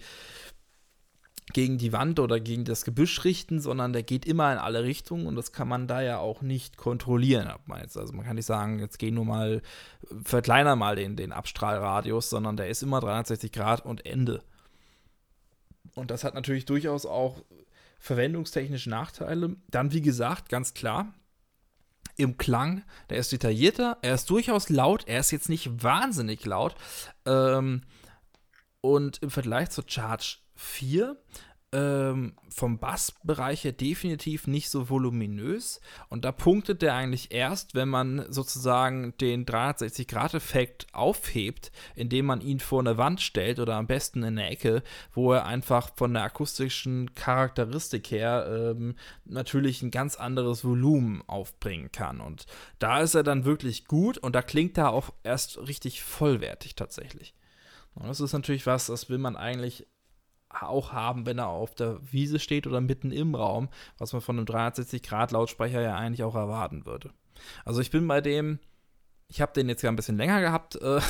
gegen 1.53 1.79
die 1.79 1.93
Wand 1.93 2.21
oder 2.21 2.41
gegen 2.41 2.65
das 2.65 2.85
Gebüsch 2.85 3.25
richten, 3.25 3.61
sondern 3.61 3.93
der 3.93 4.03
geht 4.03 4.27
immer 4.27 4.53
in 4.53 4.59
alle 4.59 4.85
Richtungen 4.85 5.27
und 5.27 5.37
das 5.37 5.53
kann 5.53 5.69
man 5.69 5.87
da 5.87 6.03
ja 6.03 6.19
auch 6.19 6.43
nicht 6.43 6.77
kontrollieren. 6.77 7.51
Also 7.69 8.13
man 8.13 8.27
kann 8.27 8.37
nicht 8.37 8.47
sagen, 8.47 8.79
jetzt 8.81 8.99
geh 8.99 9.11
nur 9.11 9.25
mal, 9.25 9.63
verkleiner 10.25 10.77
mal 10.77 10.97
den, 10.97 11.17
den 11.17 11.33
Abstrahlradius, 11.33 12.31
sondern 12.31 12.57
der 12.57 12.69
ist 12.69 12.83
immer 12.83 13.01
360 13.01 13.53
Grad 13.53 13.85
und 13.85 14.05
Ende. 14.05 14.43
Und 15.95 16.11
das 16.11 16.23
hat 16.23 16.35
natürlich 16.35 16.65
durchaus 16.65 17.07
auch 17.07 17.43
verwendungstechnische 17.99 18.91
Nachteile. 18.91 19.57
Dann, 19.69 19.93
wie 19.93 20.03
gesagt, 20.03 20.49
ganz 20.49 20.75
klar, 20.75 21.13
im 22.17 22.37
Klang. 22.37 22.85
Der 23.11 23.19
ist 23.19 23.33
detaillierter, 23.33 23.99
er 24.03 24.15
ist 24.15 24.29
durchaus 24.29 24.69
laut, 24.69 25.07
er 25.07 25.21
ist 25.21 25.31
jetzt 25.31 25.49
nicht 25.49 25.83
wahnsinnig 25.83 26.45
laut. 26.45 26.75
Ähm, 27.25 27.83
und 28.81 29.19
im 29.23 29.31
Vergleich 29.31 29.71
zur 29.71 29.85
Charge 29.87 30.39
4 30.59 31.17
ähm, 31.71 32.33
vom 32.49 32.79
Bassbereich 32.79 33.65
her 33.65 33.73
definitiv 33.73 34.47
nicht 34.47 34.71
so 34.71 34.89
voluminös. 34.89 35.81
Und 36.09 36.25
da 36.25 36.33
punktet 36.33 36.81
der 36.81 36.95
eigentlich 36.95 37.31
erst, 37.31 37.75
wenn 37.75 37.89
man 37.89 38.25
sozusagen 38.33 39.15
den 39.19 39.45
360-Grad-Effekt 39.45 40.87
aufhebt, 40.93 41.71
indem 41.95 42.27
man 42.27 42.41
ihn 42.41 42.61
vor 42.61 42.81
eine 42.81 42.97
Wand 42.97 43.21
stellt 43.21 43.59
oder 43.59 43.77
am 43.77 43.87
besten 43.87 44.21
in 44.21 44.39
eine 44.39 44.49
Ecke, 44.49 44.83
wo 45.13 45.33
er 45.33 45.45
einfach 45.45 45.91
von 45.95 46.15
der 46.15 46.23
akustischen 46.23 47.15
Charakteristik 47.15 48.11
her 48.11 48.47
ähm, 48.49 48.97
natürlich 49.27 49.83
ein 49.83 49.91
ganz 49.91 50.17
anderes 50.17 50.65
Volumen 50.65 51.23
aufbringen 51.27 51.93
kann. 51.93 52.21
Und 52.21 52.47
da 52.79 53.01
ist 53.01 53.15
er 53.15 53.23
dann 53.23 53.45
wirklich 53.45 53.85
gut 53.85 54.17
und 54.17 54.35
da 54.35 54.41
klingt 54.41 54.79
er 54.79 54.93
auch 54.93 55.11
erst 55.23 55.59
richtig 55.69 56.03
vollwertig 56.03 56.77
tatsächlich. 56.77 57.35
Und 57.95 58.07
das 58.07 58.21
ist 58.21 58.33
natürlich 58.33 58.65
was, 58.67 58.87
das 58.87 59.11
will 59.11 59.19
man 59.19 59.37
eigentlich 59.37 59.87
auch 60.51 60.93
haben, 60.93 61.27
wenn 61.27 61.39
er 61.39 61.49
auf 61.49 61.75
der 61.75 61.99
Wiese 62.11 62.39
steht 62.39 62.67
oder 62.67 62.81
mitten 62.81 63.11
im 63.11 63.35
Raum, 63.35 63.69
was 63.99 64.13
man 64.13 64.23
von 64.23 64.37
einem 64.37 64.47
360-Grad-Lautsprecher 64.47 65.81
ja 65.81 65.97
eigentlich 65.97 66.23
auch 66.23 66.35
erwarten 66.35 66.87
würde. 66.87 67.11
Also 67.65 67.81
ich 67.81 67.91
bin 67.91 68.07
bei 68.09 68.21
dem, 68.21 68.59
ich 69.29 69.41
habe 69.41 69.53
den 69.53 69.69
jetzt 69.69 69.83
ja 69.83 69.91
ein 69.91 69.97
bisschen 69.97 70.17
länger 70.17 70.41
gehabt 70.41 70.77
äh, 70.77 71.01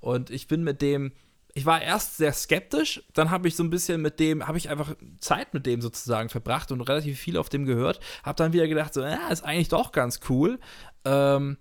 und 0.00 0.30
ich 0.30 0.48
bin 0.48 0.64
mit 0.64 0.82
dem, 0.82 1.12
ich 1.54 1.64
war 1.64 1.80
erst 1.80 2.16
sehr 2.18 2.32
skeptisch, 2.32 3.02
dann 3.14 3.30
habe 3.30 3.48
ich 3.48 3.56
so 3.56 3.62
ein 3.62 3.70
bisschen 3.70 4.02
mit 4.02 4.20
dem, 4.20 4.46
habe 4.46 4.58
ich 4.58 4.68
einfach 4.68 4.94
Zeit 5.18 5.54
mit 5.54 5.66
dem 5.66 5.80
sozusagen 5.80 6.28
verbracht 6.28 6.70
und 6.72 6.82
relativ 6.82 7.18
viel 7.18 7.36
auf 7.38 7.48
dem 7.48 7.64
gehört, 7.64 8.00
habe 8.24 8.36
dann 8.36 8.52
wieder 8.52 8.68
gedacht, 8.68 8.92
so, 8.92 9.02
ja, 9.02 9.28
ist 9.28 9.44
eigentlich 9.44 9.68
doch 9.68 9.92
ganz 9.92 10.20
cool. 10.28 10.58
Ähm, 11.04 11.58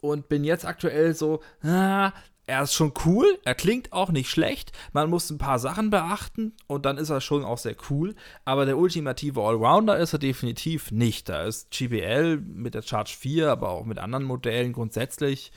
und 0.00 0.28
bin 0.28 0.42
jetzt 0.42 0.66
aktuell 0.66 1.14
so, 1.14 1.42
ah, 1.62 2.12
er 2.46 2.62
ist 2.62 2.74
schon 2.74 2.92
cool, 3.04 3.38
er 3.44 3.54
klingt 3.54 3.92
auch 3.92 4.10
nicht 4.10 4.28
schlecht. 4.28 4.72
Man 4.92 5.08
muss 5.08 5.30
ein 5.30 5.38
paar 5.38 5.58
Sachen 5.58 5.90
beachten 5.90 6.54
und 6.66 6.84
dann 6.86 6.98
ist 6.98 7.10
er 7.10 7.20
schon 7.20 7.44
auch 7.44 7.58
sehr 7.58 7.76
cool. 7.88 8.14
Aber 8.44 8.66
der 8.66 8.78
ultimative 8.78 9.40
Allrounder 9.40 9.96
ist 9.98 10.12
er 10.12 10.18
definitiv 10.18 10.90
nicht. 10.90 11.28
Da 11.28 11.44
ist 11.44 11.70
GBL 11.70 12.38
mit 12.38 12.74
der 12.74 12.82
Charge 12.82 13.14
4, 13.16 13.50
aber 13.50 13.70
auch 13.70 13.84
mit 13.84 13.98
anderen 13.98 14.24
Modellen 14.24 14.72
grundsätzlich 14.72 15.52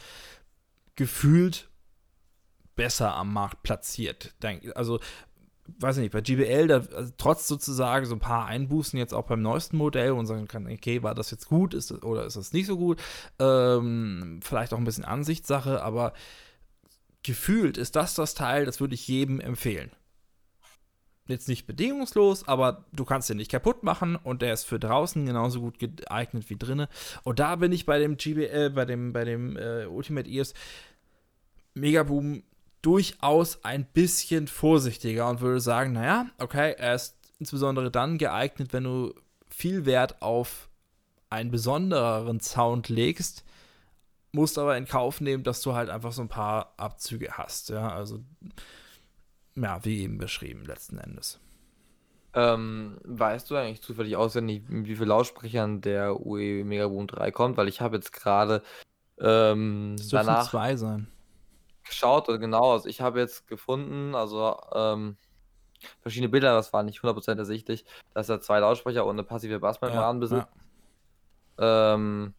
gefühlt 0.95 1.69
besser 2.75 3.15
am 3.15 3.33
Markt 3.33 3.63
platziert. 3.63 4.35
Also, 4.75 4.99
weiß 5.79 5.97
ich 5.97 6.03
nicht, 6.03 6.13
bei 6.13 6.21
GBL, 6.21 6.67
da, 6.67 6.75
also 6.95 7.11
trotz 7.17 7.47
sozusagen 7.47 8.05
so 8.05 8.15
ein 8.15 8.19
paar 8.19 8.45
Einbußen 8.45 8.99
jetzt 8.99 9.13
auch 9.13 9.25
beim 9.25 9.41
neuesten 9.41 9.77
Modell 9.77 10.11
und 10.11 10.27
sagen 10.27 10.47
kann, 10.47 10.67
okay, 10.67 11.01
war 11.01 11.15
das 11.15 11.31
jetzt 11.31 11.47
gut 11.47 11.73
ist, 11.73 11.91
oder 12.03 12.25
ist 12.25 12.37
das 12.37 12.53
nicht 12.53 12.67
so 12.67 12.77
gut? 12.77 13.01
Ähm, 13.39 14.39
vielleicht 14.43 14.73
auch 14.73 14.77
ein 14.77 14.83
bisschen 14.83 15.05
Ansichtssache, 15.05 15.81
aber 15.81 16.13
gefühlt 17.25 17.77
ist 17.77 17.95
das 17.95 18.13
das 18.13 18.33
Teil, 18.35 18.65
das 18.65 18.79
würde 18.79 18.93
ich 18.93 19.07
jedem 19.07 19.39
empfehlen. 19.39 19.91
Jetzt 21.27 21.47
nicht 21.47 21.65
bedingungslos, 21.65 22.47
aber 22.47 22.85
du 22.91 23.03
kannst 23.03 23.29
den 23.29 23.37
nicht 23.37 23.49
kaputt 23.49 23.81
machen 23.81 24.15
und 24.15 24.43
der 24.43 24.53
ist 24.53 24.65
für 24.65 24.79
draußen 24.79 25.25
genauso 25.25 25.59
gut 25.59 25.79
geeignet 25.79 26.49
wie 26.51 26.55
drinnen. 26.55 26.87
Und 27.23 27.39
da 27.39 27.55
bin 27.55 27.71
ich 27.71 27.87
bei 27.87 27.97
dem 27.97 28.17
GBL, 28.17 28.69
bei 28.69 28.85
dem, 28.85 29.11
bei 29.11 29.25
dem 29.25 29.57
äh, 29.57 29.85
Ultimate 29.85 30.29
EOS 30.29 30.53
Megaboom 31.73 32.43
durchaus 32.83 33.63
ein 33.65 33.85
bisschen 33.85 34.47
vorsichtiger 34.47 35.27
und 35.27 35.41
würde 35.41 35.59
sagen, 35.59 35.93
naja, 35.93 36.27
okay, 36.37 36.75
er 36.77 36.93
ist 36.93 37.17
insbesondere 37.39 37.89
dann 37.89 38.19
geeignet, 38.19 38.71
wenn 38.71 38.83
du 38.83 39.15
viel 39.49 39.85
Wert 39.87 40.21
auf 40.21 40.69
einen 41.31 41.49
besondereren 41.49 42.39
Sound 42.39 42.89
legst, 42.89 43.44
musst 44.35 44.59
aber 44.59 44.77
in 44.77 44.85
Kauf 44.85 45.21
nehmen, 45.21 45.43
dass 45.43 45.61
du 45.61 45.73
halt 45.73 45.89
einfach 45.89 46.11
so 46.11 46.21
ein 46.21 46.27
paar 46.27 46.73
Abzüge 46.77 47.37
hast, 47.37 47.69
ja, 47.69 47.89
also 47.89 48.19
ja, 49.55 49.83
wie 49.83 50.01
eben 50.01 50.17
beschrieben 50.17 50.65
letzten 50.65 50.97
Endes. 50.97 51.39
Ähm, 52.33 52.97
weißt 53.05 53.49
du 53.49 53.55
eigentlich 53.55 53.81
zufällig 53.81 54.17
auswendig, 54.17 54.63
wie 54.67 54.95
viel 54.95 55.07
Lautsprechern 55.07 55.79
der 55.79 56.19
UE 56.25 56.65
Megaboom 56.65 57.07
3 57.07 57.31
kommt? 57.31 57.55
Weil 57.55 57.69
ich 57.69 57.79
habe 57.79 57.95
jetzt 57.95 58.11
gerade 58.11 58.61
ähm, 59.17 59.95
dürfen 59.95 60.09
danach 60.11 60.49
zwei 60.49 60.75
sein. 60.75 61.07
geschaut 61.85 62.27
und 62.27 62.41
genau, 62.41 62.73
also 62.73 62.89
ich 62.89 62.99
habe 62.99 63.21
jetzt 63.21 63.47
gefunden, 63.47 64.15
also 64.15 64.57
ähm, 64.73 65.15
verschiedene 66.01 66.27
Bilder, 66.27 66.53
das 66.53 66.73
war 66.73 66.83
nicht 66.83 66.99
100% 66.99 67.37
ersichtlich, 67.37 67.85
dass 68.13 68.27
er 68.27 68.41
zwei 68.41 68.59
Lautsprecher 68.59 69.05
und 69.05 69.15
eine 69.15 69.23
passive 69.23 69.59
Bassmembran 69.59 70.19
besitzt. 70.19 70.49
Ähm, 71.57 72.33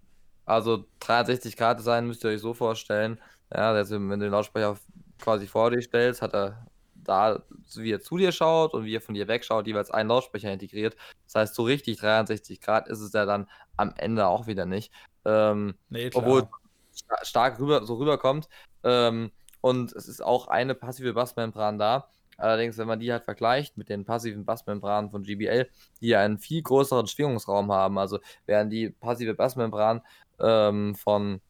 also 0.46 0.85
360 1.00 1.56
Grad 1.56 1.78
Design 1.78 2.06
müsst 2.06 2.24
ihr 2.24 2.30
euch 2.30 2.40
so 2.40 2.54
vorstellen. 2.54 3.20
Ja, 3.52 3.72
also 3.72 3.94
wenn 3.96 4.09
du 4.09 4.18
den 4.26 4.30
Lautsprecher 4.32 4.76
quasi 5.20 5.46
vor 5.46 5.70
dir 5.70 5.82
stellst, 5.82 6.22
hat 6.22 6.35
er 6.35 6.66
da, 6.94 7.42
wie 7.76 7.92
er 7.92 8.00
zu 8.00 8.16
dir 8.16 8.32
schaut 8.32 8.74
und 8.74 8.85
wie 8.85 8.96
er 8.96 9.00
von 9.00 9.14
dir 9.14 9.28
wegschaut, 9.28 9.66
jeweils 9.66 9.90
einen 9.90 10.09
Lautsprecher 10.09 10.52
integriert. 10.52 10.96
Das 11.26 11.35
heißt, 11.37 11.54
so 11.54 11.62
richtig 11.62 11.98
63 11.98 12.61
Grad 12.61 12.88
ist 12.88 13.00
es 13.00 13.12
ja 13.12 13.24
dann 13.26 13.48
am 13.76 13.92
Ende 13.96 14.26
auch 14.26 14.46
wieder 14.46 14.66
nicht. 14.66 14.92
Ähm, 15.24 15.74
Nee, 15.88 16.11
obwohl 16.14 16.48
es 16.92 17.00
sta- 17.00 17.24
stark 17.24 17.61
rüber, 17.61 17.85
so 17.85 17.94
rüberkommt. 17.94 18.48
Ähm, 18.82 19.30
und 19.61 19.92
es 19.92 20.09
ist 20.09 20.20
auch 20.22 20.48
eine 20.48 20.74
passive 20.74 21.12
Bassmembran 21.12 21.78
da. 21.78 22.09
Allerdings, 22.38 22.76
wenn 22.76 22.87
man 22.87 23.00
die 23.00 23.11
halt 23.11 23.24
vergleicht 23.24 23.78
mit 23.78 23.88
den 23.88 24.04
passiven 24.04 24.44
Bassmembranen 24.44 25.11
von 25.11 25.22
GBL, 25.22 25.68
die 26.00 26.09
ja 26.09 26.20
einen 26.20 26.38
viel 26.38 26.62
größeren 26.62 27.06
Schwingungsraum 27.06 27.72
haben, 27.72 27.98
also 27.98 28.18
während 28.44 28.72
die 28.72 28.90
passive 28.90 29.35
Bassmembran 29.35 30.02
ähm, 30.40 30.94
von 30.94 31.40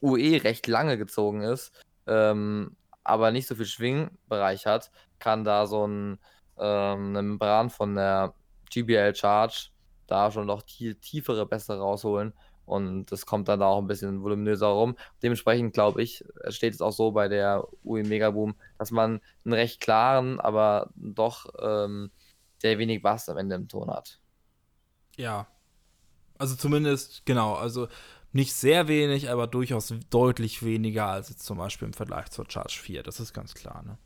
UE 0.00 0.42
recht 0.42 0.66
lange 0.66 0.98
gezogen 0.98 1.42
ist, 1.42 1.72
ähm, 2.06 2.76
aber 3.04 3.30
nicht 3.30 3.46
so 3.46 3.54
viel 3.54 3.66
Schwingbereich 3.66 4.66
hat, 4.66 4.90
kann 5.18 5.44
da 5.44 5.66
so 5.66 5.86
ein, 5.86 6.18
ähm, 6.58 7.10
eine 7.10 7.22
Membran 7.22 7.70
von 7.70 7.94
der 7.94 8.34
GBL 8.70 9.14
Charge 9.14 9.70
da 10.06 10.30
schon 10.30 10.46
noch 10.46 10.64
viel 10.64 10.96
tiefere 10.96 11.46
Bässe 11.46 11.78
rausholen 11.78 12.32
und 12.64 13.10
das 13.10 13.26
kommt 13.26 13.48
dann 13.48 13.60
da 13.60 13.66
auch 13.66 13.78
ein 13.78 13.86
bisschen 13.86 14.22
voluminöser 14.22 14.68
rum. 14.68 14.96
Dementsprechend 15.22 15.74
glaube 15.74 16.02
ich, 16.02 16.24
steht 16.48 16.74
es 16.74 16.80
auch 16.80 16.92
so 16.92 17.10
bei 17.12 17.28
der 17.28 17.66
UE 17.84 18.04
Megaboom, 18.04 18.54
dass 18.78 18.90
man 18.90 19.20
einen 19.44 19.54
recht 19.54 19.80
klaren, 19.80 20.40
aber 20.40 20.90
doch 20.94 21.46
ähm, 21.60 22.10
sehr 22.58 22.78
wenig 22.78 23.02
Bass 23.02 23.28
am 23.28 23.36
Ende 23.36 23.56
im 23.56 23.68
Ton 23.68 23.90
hat. 23.90 24.20
Ja. 25.16 25.48
Also 26.42 26.56
zumindest, 26.56 27.24
genau, 27.24 27.54
also 27.54 27.86
nicht 28.32 28.52
sehr 28.52 28.88
wenig, 28.88 29.30
aber 29.30 29.46
durchaus 29.46 29.94
deutlich 30.10 30.64
weniger 30.64 31.06
als 31.06 31.28
jetzt 31.28 31.46
zum 31.46 31.56
Beispiel 31.56 31.86
im 31.86 31.94
Vergleich 31.94 32.30
zur 32.30 32.50
Charge 32.50 32.80
4. 32.82 33.04
Das 33.04 33.20
ist 33.20 33.32
ganz 33.32 33.54
klar, 33.54 33.84
ne? 33.84 33.96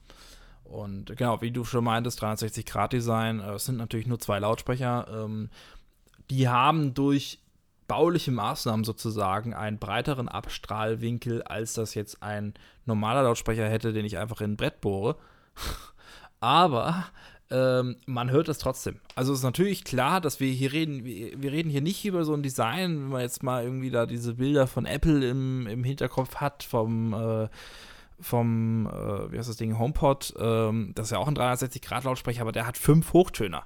Und 0.63 1.17
genau, 1.17 1.41
wie 1.41 1.51
du 1.51 1.65
schon 1.65 1.85
meintest, 1.85 2.23
360-Grad-Design, 2.23 3.41
äh, 3.41 3.55
es 3.55 3.65
sind 3.65 3.79
natürlich 3.79 4.07
nur 4.07 4.21
zwei 4.21 4.39
Lautsprecher. 4.39 5.07
Ähm, 5.11 5.49
die 6.29 6.47
haben 6.47 6.93
durch 6.93 7.39
bauliche 7.89 8.33
Maßnahmen 8.33 8.85
sozusagen 8.85 9.55
einen 9.55 9.79
breiteren 9.79 10.29
Abstrahlwinkel, 10.29 11.43
als 11.43 11.73
das 11.73 11.95
jetzt 11.95 12.23
ein 12.23 12.53
normaler 12.85 13.23
Lautsprecher 13.23 13.67
hätte, 13.67 13.95
den 13.95 14.05
ich 14.05 14.19
einfach 14.19 14.43
in 14.43 14.53
ein 14.53 14.57
Brett 14.59 14.83
bohre. 14.83 15.17
Aber 16.41 17.07
ähm, 17.51 17.97
man 18.07 18.31
hört 18.31 18.49
es 18.49 18.59
trotzdem. 18.59 19.01
Also 19.15 19.33
es 19.33 19.39
ist 19.41 19.45
natürlich 19.45 19.85
klar, 19.85 20.21
dass 20.21 20.41
wir 20.41 20.51
hier 20.51 20.73
reden, 20.73 21.05
wir, 21.05 21.41
wir 21.41 21.53
reden 21.53 21.71
hier 21.71 21.81
nicht 21.81 22.05
über 22.05 22.25
so 22.25 22.35
ein 22.35 22.43
Design, 22.43 23.03
wenn 23.03 23.09
man 23.09 23.21
jetzt 23.21 23.43
mal 23.43 23.63
irgendwie 23.63 23.91
da 23.91 24.07
diese 24.07 24.35
Bilder 24.35 24.67
von 24.67 24.85
Apple 24.85 25.29
im, 25.29 25.67
im 25.67 25.85
Hinterkopf 25.85 26.37
hat, 26.37 26.65
vom, 26.65 27.15
äh, 27.15 27.49
vom, 28.21 28.87
äh, 28.87 29.33
wie 29.33 29.39
heißt 29.39 29.49
das 29.49 29.57
Ding, 29.57 29.79
HomePod, 29.79 30.35
ähm, 30.39 30.93
das 30.95 31.07
ist 31.07 31.11
ja 31.13 31.19
auch 31.19 31.29
ein 31.29 31.37
360-Grad-Lautsprecher, 31.37 32.43
aber 32.43 32.53
der 32.53 32.67
hat 32.67 32.79
fünf 32.79 33.13
Hochtöner. 33.13 33.65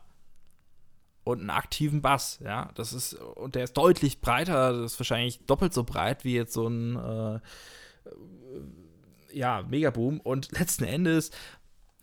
Und 1.23 1.41
einen 1.41 1.51
aktiven 1.51 2.03
Bass, 2.03 2.39
ja. 2.43 2.71
Das 2.75 2.93
ist, 2.93 3.15
und 3.15 3.55
der 3.55 3.65
ist 3.65 3.75
deutlich 3.75 4.21
breiter, 4.21 4.73
das 4.73 4.93
ist 4.93 5.01
wahrscheinlich 5.01 5.45
doppelt 5.47 5.73
so 5.73 5.85
breit 5.85 6.25
wie 6.25 6.35
jetzt 6.35 6.53
so 6.53 6.67
ein, 6.67 6.97
äh, 6.97 7.41
ja, 9.33 9.63
Megaboom. 9.69 10.21
Und 10.21 10.51
letzten 10.59 10.85
Endes, 10.85 11.31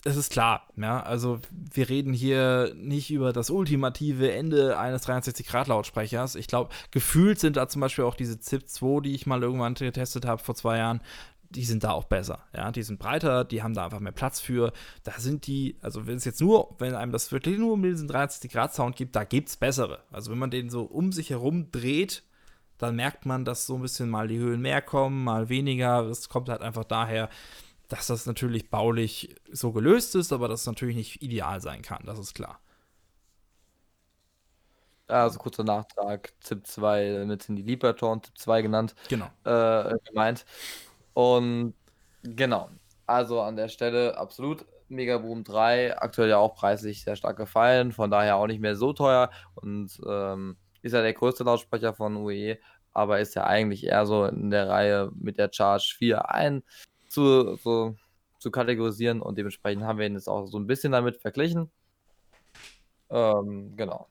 es 0.03 0.15
ist 0.15 0.31
klar, 0.31 0.67
ja, 0.77 1.01
also 1.01 1.39
wir 1.51 1.89
reden 1.89 2.13
hier 2.13 2.73
nicht 2.75 3.12
über 3.12 3.33
das 3.33 3.49
ultimative 3.49 4.31
Ende 4.31 4.77
eines 4.77 5.07
63-Grad-Lautsprechers. 5.07 6.36
Ich 6.36 6.47
glaube, 6.47 6.69
gefühlt 6.91 7.39
sind 7.39 7.57
da 7.57 7.67
zum 7.67 7.81
Beispiel 7.81 8.05
auch 8.05 8.15
diese 8.15 8.39
ZIP 8.39 8.69
2, 8.69 9.01
die 9.01 9.15
ich 9.15 9.25
mal 9.25 9.41
irgendwann 9.41 9.73
getestet 9.73 10.25
habe 10.25 10.41
vor 10.41 10.55
zwei 10.55 10.77
Jahren, 10.77 11.01
die 11.49 11.63
sind 11.63 11.83
da 11.83 11.91
auch 11.91 12.05
besser. 12.05 12.43
Ja, 12.55 12.71
die 12.71 12.83
sind 12.83 12.99
breiter, 12.99 13.43
die 13.43 13.63
haben 13.63 13.73
da 13.73 13.86
einfach 13.86 13.99
mehr 13.99 14.12
Platz 14.12 14.39
für. 14.39 14.73
Da 15.03 15.13
sind 15.17 15.47
die, 15.47 15.77
also 15.81 16.07
wenn 16.07 16.17
es 16.17 16.25
jetzt 16.25 16.41
nur, 16.41 16.75
wenn 16.79 16.95
einem 16.95 17.12
das 17.12 17.31
wirklich 17.31 17.57
nur 17.57 17.73
um 17.73 17.83
diesen 17.83 18.10
63-Grad-Sound 18.10 18.95
gibt, 18.95 19.15
da 19.15 19.23
gibt 19.23 19.49
es 19.49 19.57
bessere. 19.57 20.03
Also 20.12 20.31
wenn 20.31 20.38
man 20.38 20.51
den 20.51 20.69
so 20.69 20.83
um 20.83 21.12
sich 21.12 21.29
herum 21.29 21.71
dreht, 21.71 22.23
dann 22.77 22.95
merkt 22.95 23.25
man, 23.25 23.45
dass 23.45 23.65
so 23.65 23.75
ein 23.75 23.81
bisschen 23.81 24.10
mal 24.10 24.27
die 24.27 24.38
Höhen 24.38 24.62
mehr 24.62 24.81
kommen, 24.81 25.23
mal 25.23 25.49
weniger. 25.49 26.01
Es 26.05 26.29
kommt 26.29 26.49
halt 26.49 26.62
einfach 26.62 26.83
daher, 26.83 27.29
dass 27.88 28.08
das 28.08 28.26
natürlich 28.26 28.69
baulich 28.69 29.36
so 29.52 29.71
gelöst 29.71 30.15
ist, 30.15 30.34
aber 30.34 30.47
das 30.47 30.65
natürlich 30.65 30.95
nicht 30.95 31.21
ideal 31.21 31.62
sein 31.62 31.82
kann, 31.82 32.04
das 32.06 32.19
ist 32.19 32.34
klar. 32.34 32.60
Also 35.08 35.39
kurzer 35.39 35.63
Nachtrag, 35.63 36.34
ZIP 36.41 36.67
2, 36.67 37.13
damit 37.19 37.43
sind 37.43 37.56
die 37.56 37.62
Liberton 37.62 38.21
ZIP 38.23 38.38
2 38.38 38.62
genannt, 38.62 38.95
Genau. 39.08 39.28
äh, 39.45 39.95
gemeint. 40.06 40.45
Und 41.13 41.76
genau, 42.23 42.69
also 43.06 43.39
an 43.41 43.56
der 43.56 43.69
Stelle 43.69 44.17
absolut 44.17 44.65
Megaboom 44.89 45.43
3, 45.45 45.97
aktuell 45.97 46.30
ja 46.30 46.38
auch 46.38 46.56
preislich 46.56 47.04
sehr 47.04 47.15
stark 47.15 47.38
gefallen, 47.38 47.93
von 47.93 48.12
daher 48.12 48.36
auch 48.36 48.47
nicht 48.47 48.60
mehr 48.60 48.76
so 48.76 48.91
teuer 48.91 49.30
und 49.56 49.97
ähm, 50.06 50.58
ist 50.82 50.91
ja 50.93 51.02
der 51.02 51.13
größte 51.13 51.43
Lautsprecher 51.45 51.93
von 51.93 52.17
UE, 52.17 52.58
aber 52.93 53.19
ist 53.19 53.36
ja 53.36 53.45
eigentlich 53.45 53.86
eher 53.86 54.06
so 54.06 54.26
in 54.26 54.50
der 54.50 54.67
Reihe 54.67 55.12
mit 55.15 55.38
der 55.38 55.50
Charge 55.54 55.93
4 55.97 56.30
ein 56.32 56.63
zu, 57.08 57.56
so, 57.58 57.96
zu 58.39 58.52
kategorisieren 58.52 59.22
und 59.22 59.38
dementsprechend 59.38 59.84
haben 59.84 60.00
wir 60.00 60.06
ihn 60.08 60.13
jetzt 60.13 60.30
auch 60.30 60.48
so 60.48 60.58
ein 60.60 60.67
bisschen 60.67 60.91
damit 60.91 61.17
verglichen. 61.17 61.70
Ähm, 63.10 63.76
genau. 63.76 64.08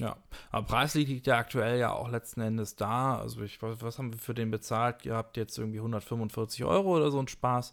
Ja, 0.00 0.16
aber 0.52 0.66
preislich 0.66 1.08
liegt 1.08 1.26
der 1.26 1.38
aktuell 1.38 1.78
ja 1.78 1.92
auch 1.92 2.08
letzten 2.08 2.40
Endes 2.40 2.76
da. 2.76 3.18
Also 3.18 3.42
ich, 3.42 3.60
was 3.60 3.98
haben 3.98 4.12
wir 4.12 4.18
für 4.18 4.34
den 4.34 4.50
bezahlt? 4.50 5.04
Ihr 5.04 5.16
habt 5.16 5.36
jetzt 5.36 5.58
irgendwie 5.58 5.78
145 5.78 6.64
Euro 6.64 6.96
oder 6.96 7.10
so 7.10 7.18
ein 7.18 7.26
Spaß. 7.26 7.72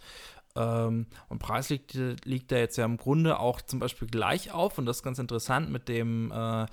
Ähm, 0.56 1.06
und 1.30 1.40
preislich 1.40 1.94
liegt, 1.94 2.26
liegt 2.26 2.52
der 2.52 2.60
jetzt 2.60 2.78
ja 2.78 2.86
im 2.86 2.98
Grunde 2.98 3.40
auch 3.40 3.62
zum 3.62 3.80
Beispiel 3.80 4.08
gleich 4.08 4.52
auf. 4.52 4.78
Und 4.80 4.88
das 4.88 4.98
ist 4.98 5.04
ganz 5.04 5.20
interessant 5.20 5.70
mit 5.70 5.88
dem, 5.88 6.32
äh, 6.32 6.66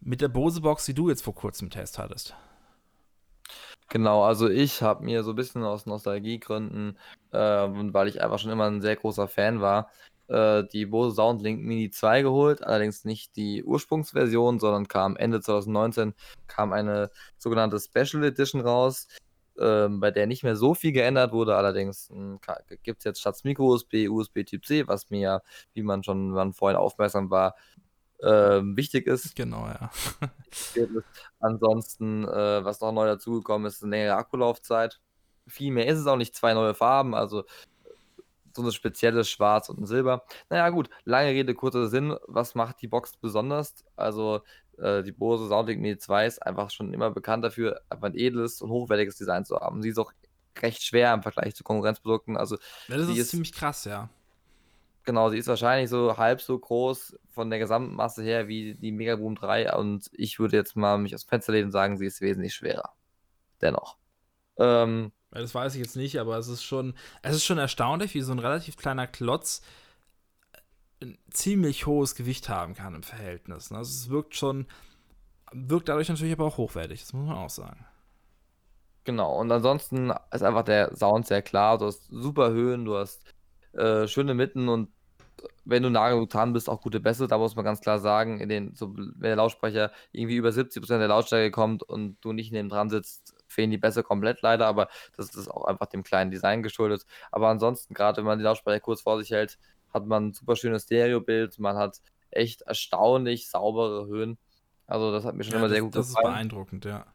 mit 0.00 0.20
der 0.20 0.28
Bose-Box, 0.28 0.86
die 0.86 0.94
du 0.94 1.08
jetzt 1.08 1.22
vor 1.22 1.34
kurzem 1.36 1.70
Test 1.70 1.98
hattest. 1.98 2.34
Genau, 3.88 4.24
also 4.24 4.48
ich 4.48 4.82
habe 4.82 5.04
mir 5.04 5.22
so 5.22 5.30
ein 5.30 5.36
bisschen 5.36 5.62
aus 5.62 5.86
Nostalgiegründen, 5.86 6.98
äh, 7.32 7.36
weil 7.38 8.08
ich 8.08 8.20
einfach 8.20 8.38
schon 8.40 8.50
immer 8.50 8.64
ein 8.66 8.80
sehr 8.80 8.96
großer 8.96 9.28
Fan 9.28 9.60
war, 9.60 9.90
äh, 10.28 10.64
die 10.72 10.86
Bose 10.86 11.14
Soundlink 11.14 11.62
Mini 11.62 11.90
2 11.90 12.22
geholt, 12.22 12.64
allerdings 12.64 13.04
nicht 13.04 13.36
die 13.36 13.62
Ursprungsversion, 13.62 14.58
sondern 14.58 14.88
kam 14.88 15.16
Ende 15.16 15.40
2019 15.40 16.14
kam 16.48 16.72
eine 16.72 17.10
sogenannte 17.38 17.78
Special 17.78 18.24
Edition 18.24 18.60
raus, 18.60 19.06
ähm, 19.58 20.00
bei 20.00 20.10
der 20.10 20.26
nicht 20.26 20.42
mehr 20.42 20.56
so 20.56 20.74
viel 20.74 20.90
geändert 20.92 21.32
wurde, 21.32 21.54
allerdings 21.56 22.10
gibt 22.82 22.98
es 22.98 23.04
jetzt 23.04 23.20
statt 23.20 23.38
Micro-USB 23.44 24.08
USB 24.08 24.42
Typ 24.44 24.66
C, 24.66 24.88
was 24.88 25.10
mir, 25.10 25.42
wie 25.74 25.82
man 25.82 26.02
schon 26.02 26.30
man 26.30 26.52
vorhin 26.52 26.76
aufmerksam 26.76 27.30
war, 27.30 27.54
ähm, 28.22 28.76
wichtig 28.76 29.06
ist. 29.06 29.34
Genau, 29.36 29.66
ja. 29.66 29.90
Ansonsten, 31.40 32.24
äh, 32.24 32.64
was 32.64 32.80
noch 32.80 32.92
neu 32.92 33.06
dazugekommen 33.06 33.66
ist, 33.66 33.82
eine 33.82 33.96
längere 33.96 34.16
Akkulaufzeit. 34.16 35.00
Viel 35.46 35.72
mehr 35.72 35.86
ist 35.86 35.98
es 35.98 36.06
auch 36.06 36.16
nicht, 36.16 36.34
zwei 36.34 36.54
neue 36.54 36.74
Farben, 36.74 37.14
also 37.14 37.44
so 38.54 38.62
eine 38.62 38.72
spezielle 38.72 39.22
Schwarz 39.24 39.68
und 39.68 39.78
ein 39.80 39.86
Silber. 39.86 40.24
Naja, 40.48 40.70
gut, 40.70 40.88
lange 41.04 41.28
Rede, 41.28 41.54
kurzer 41.54 41.88
Sinn. 41.88 42.16
Was 42.26 42.54
macht 42.54 42.80
die 42.80 42.88
Box 42.88 43.12
besonders? 43.20 43.84
Also, 43.96 44.40
äh, 44.78 45.02
die 45.02 45.12
Bose 45.12 45.46
Soundlink 45.48 45.80
Mini 45.82 45.98
2 45.98 46.26
ist 46.26 46.42
einfach 46.42 46.70
schon 46.70 46.94
immer 46.94 47.10
bekannt 47.10 47.44
dafür, 47.44 47.82
einfach 47.90 48.06
ein 48.08 48.14
edles 48.16 48.62
und 48.62 48.70
hochwertiges 48.70 49.16
Design 49.16 49.44
zu 49.44 49.56
haben. 49.60 49.82
Sie 49.82 49.90
ist 49.90 49.98
auch 49.98 50.10
recht 50.62 50.82
schwer 50.82 51.12
im 51.12 51.22
Vergleich 51.22 51.54
zu 51.54 51.64
Konkurrenzprodukten. 51.64 52.36
Also, 52.38 52.56
ja 52.88 52.96
das 52.96 53.08
ist, 53.10 53.18
ist- 53.18 53.30
ziemlich 53.30 53.52
krass, 53.52 53.84
ja. 53.84 54.08
Genau, 55.06 55.30
sie 55.30 55.38
ist 55.38 55.46
wahrscheinlich 55.48 55.88
so 55.88 56.18
halb 56.18 56.42
so 56.42 56.58
groß 56.58 57.18
von 57.30 57.48
der 57.50 57.60
Gesamtmasse 57.60 58.22
her 58.24 58.48
wie 58.48 58.74
die 58.74 58.92
Megaboom 58.92 59.36
3 59.36 59.72
und 59.74 60.10
ich 60.12 60.38
würde 60.40 60.56
jetzt 60.56 60.76
mal 60.76 60.98
mich 60.98 61.14
aus 61.14 61.24
dem 61.24 61.30
Fenster 61.30 61.52
lehnen 61.52 61.66
und 61.66 61.72
sagen, 61.72 61.96
sie 61.96 62.06
ist 62.06 62.20
wesentlich 62.20 62.54
schwerer. 62.54 62.94
Dennoch. 63.62 63.98
Ähm, 64.58 65.12
Das 65.30 65.54
weiß 65.54 65.74
ich 65.74 65.80
jetzt 65.82 65.96
nicht, 65.96 66.18
aber 66.18 66.38
es 66.38 66.48
ist 66.48 66.64
schon, 66.64 66.94
es 67.22 67.36
ist 67.36 67.44
schon 67.44 67.58
erstaunlich, 67.58 68.14
wie 68.14 68.22
so 68.22 68.32
ein 68.32 68.38
relativ 68.40 68.76
kleiner 68.76 69.06
Klotz 69.06 69.62
ein 71.02 71.18
ziemlich 71.30 71.86
hohes 71.86 72.14
Gewicht 72.14 72.48
haben 72.48 72.74
kann 72.74 72.94
im 72.94 73.02
Verhältnis. 73.02 73.70
Ne? 73.70 73.78
Also 73.78 73.90
es 73.90 74.08
wirkt 74.10 74.34
schon, 74.34 74.66
wirkt 75.52 75.88
dadurch 75.88 76.08
natürlich 76.08 76.34
aber 76.34 76.46
auch 76.46 76.58
hochwertig, 76.58 77.00
das 77.02 77.12
muss 77.14 77.26
man 77.28 77.36
auch 77.38 77.50
sagen. 77.50 77.86
Genau, 79.04 79.38
und 79.38 79.52
ansonsten 79.52 80.12
ist 80.32 80.42
einfach 80.42 80.64
der 80.64 80.94
Sound 80.96 81.26
sehr 81.26 81.42
klar. 81.42 81.78
Du 81.78 81.86
hast 81.86 82.06
super 82.08 82.50
Höhen, 82.50 82.84
du 82.84 82.96
hast 82.96 83.24
äh, 83.72 84.08
schöne 84.08 84.34
Mitten 84.34 84.68
und 84.68 84.90
wenn 85.66 85.82
du 85.82 85.90
nah 85.90 86.08
genug 86.10 86.30
dran 86.30 86.52
bist, 86.52 86.70
auch 86.70 86.80
gute 86.80 87.00
Bässe. 87.00 87.26
Da 87.26 87.38
muss 87.38 87.56
man 87.56 87.64
ganz 87.64 87.80
klar 87.80 87.98
sagen, 87.98 88.40
in 88.40 88.48
den, 88.48 88.74
so, 88.74 88.96
wenn 88.96 89.20
der 89.20 89.36
Lautsprecher 89.36 89.90
irgendwie 90.12 90.36
über 90.36 90.50
70% 90.50 90.98
der 90.98 91.08
Lautstärke 91.08 91.50
kommt 91.50 91.82
und 91.82 92.16
du 92.20 92.32
nicht 92.32 92.52
neben 92.52 92.68
dran 92.68 92.88
sitzt, 92.88 93.34
fehlen 93.48 93.70
die 93.70 93.78
Bässe 93.78 94.02
komplett 94.02 94.42
leider, 94.42 94.66
aber 94.66 94.88
das 95.16 95.34
ist 95.34 95.48
auch 95.48 95.64
einfach 95.64 95.86
dem 95.86 96.04
kleinen 96.04 96.30
Design 96.30 96.62
geschuldet. 96.62 97.04
Aber 97.32 97.48
ansonsten, 97.48 97.94
gerade 97.94 98.18
wenn 98.18 98.26
man 98.26 98.38
die 98.38 98.44
Lautsprecher 98.44 98.80
kurz 98.80 99.02
vor 99.02 99.18
sich 99.18 99.30
hält, 99.30 99.58
hat 99.92 100.06
man 100.06 100.28
ein 100.28 100.32
super 100.32 100.56
schönes 100.56 100.84
Stereobild, 100.84 101.58
man 101.58 101.76
hat 101.76 102.00
echt 102.30 102.62
erstaunlich 102.62 103.48
saubere 103.48 104.06
Höhen. 104.06 104.38
Also 104.86 105.10
das 105.10 105.24
hat 105.24 105.34
mir 105.34 105.42
schon 105.42 105.54
ja, 105.54 105.58
immer 105.58 105.68
das, 105.68 105.74
sehr 105.74 105.82
gut 105.82 105.96
das 105.96 106.08
gefallen. 106.08 106.24
Das 106.24 106.32
ist 106.32 106.36
beeindruckend, 106.36 106.84
ja. 106.84 107.06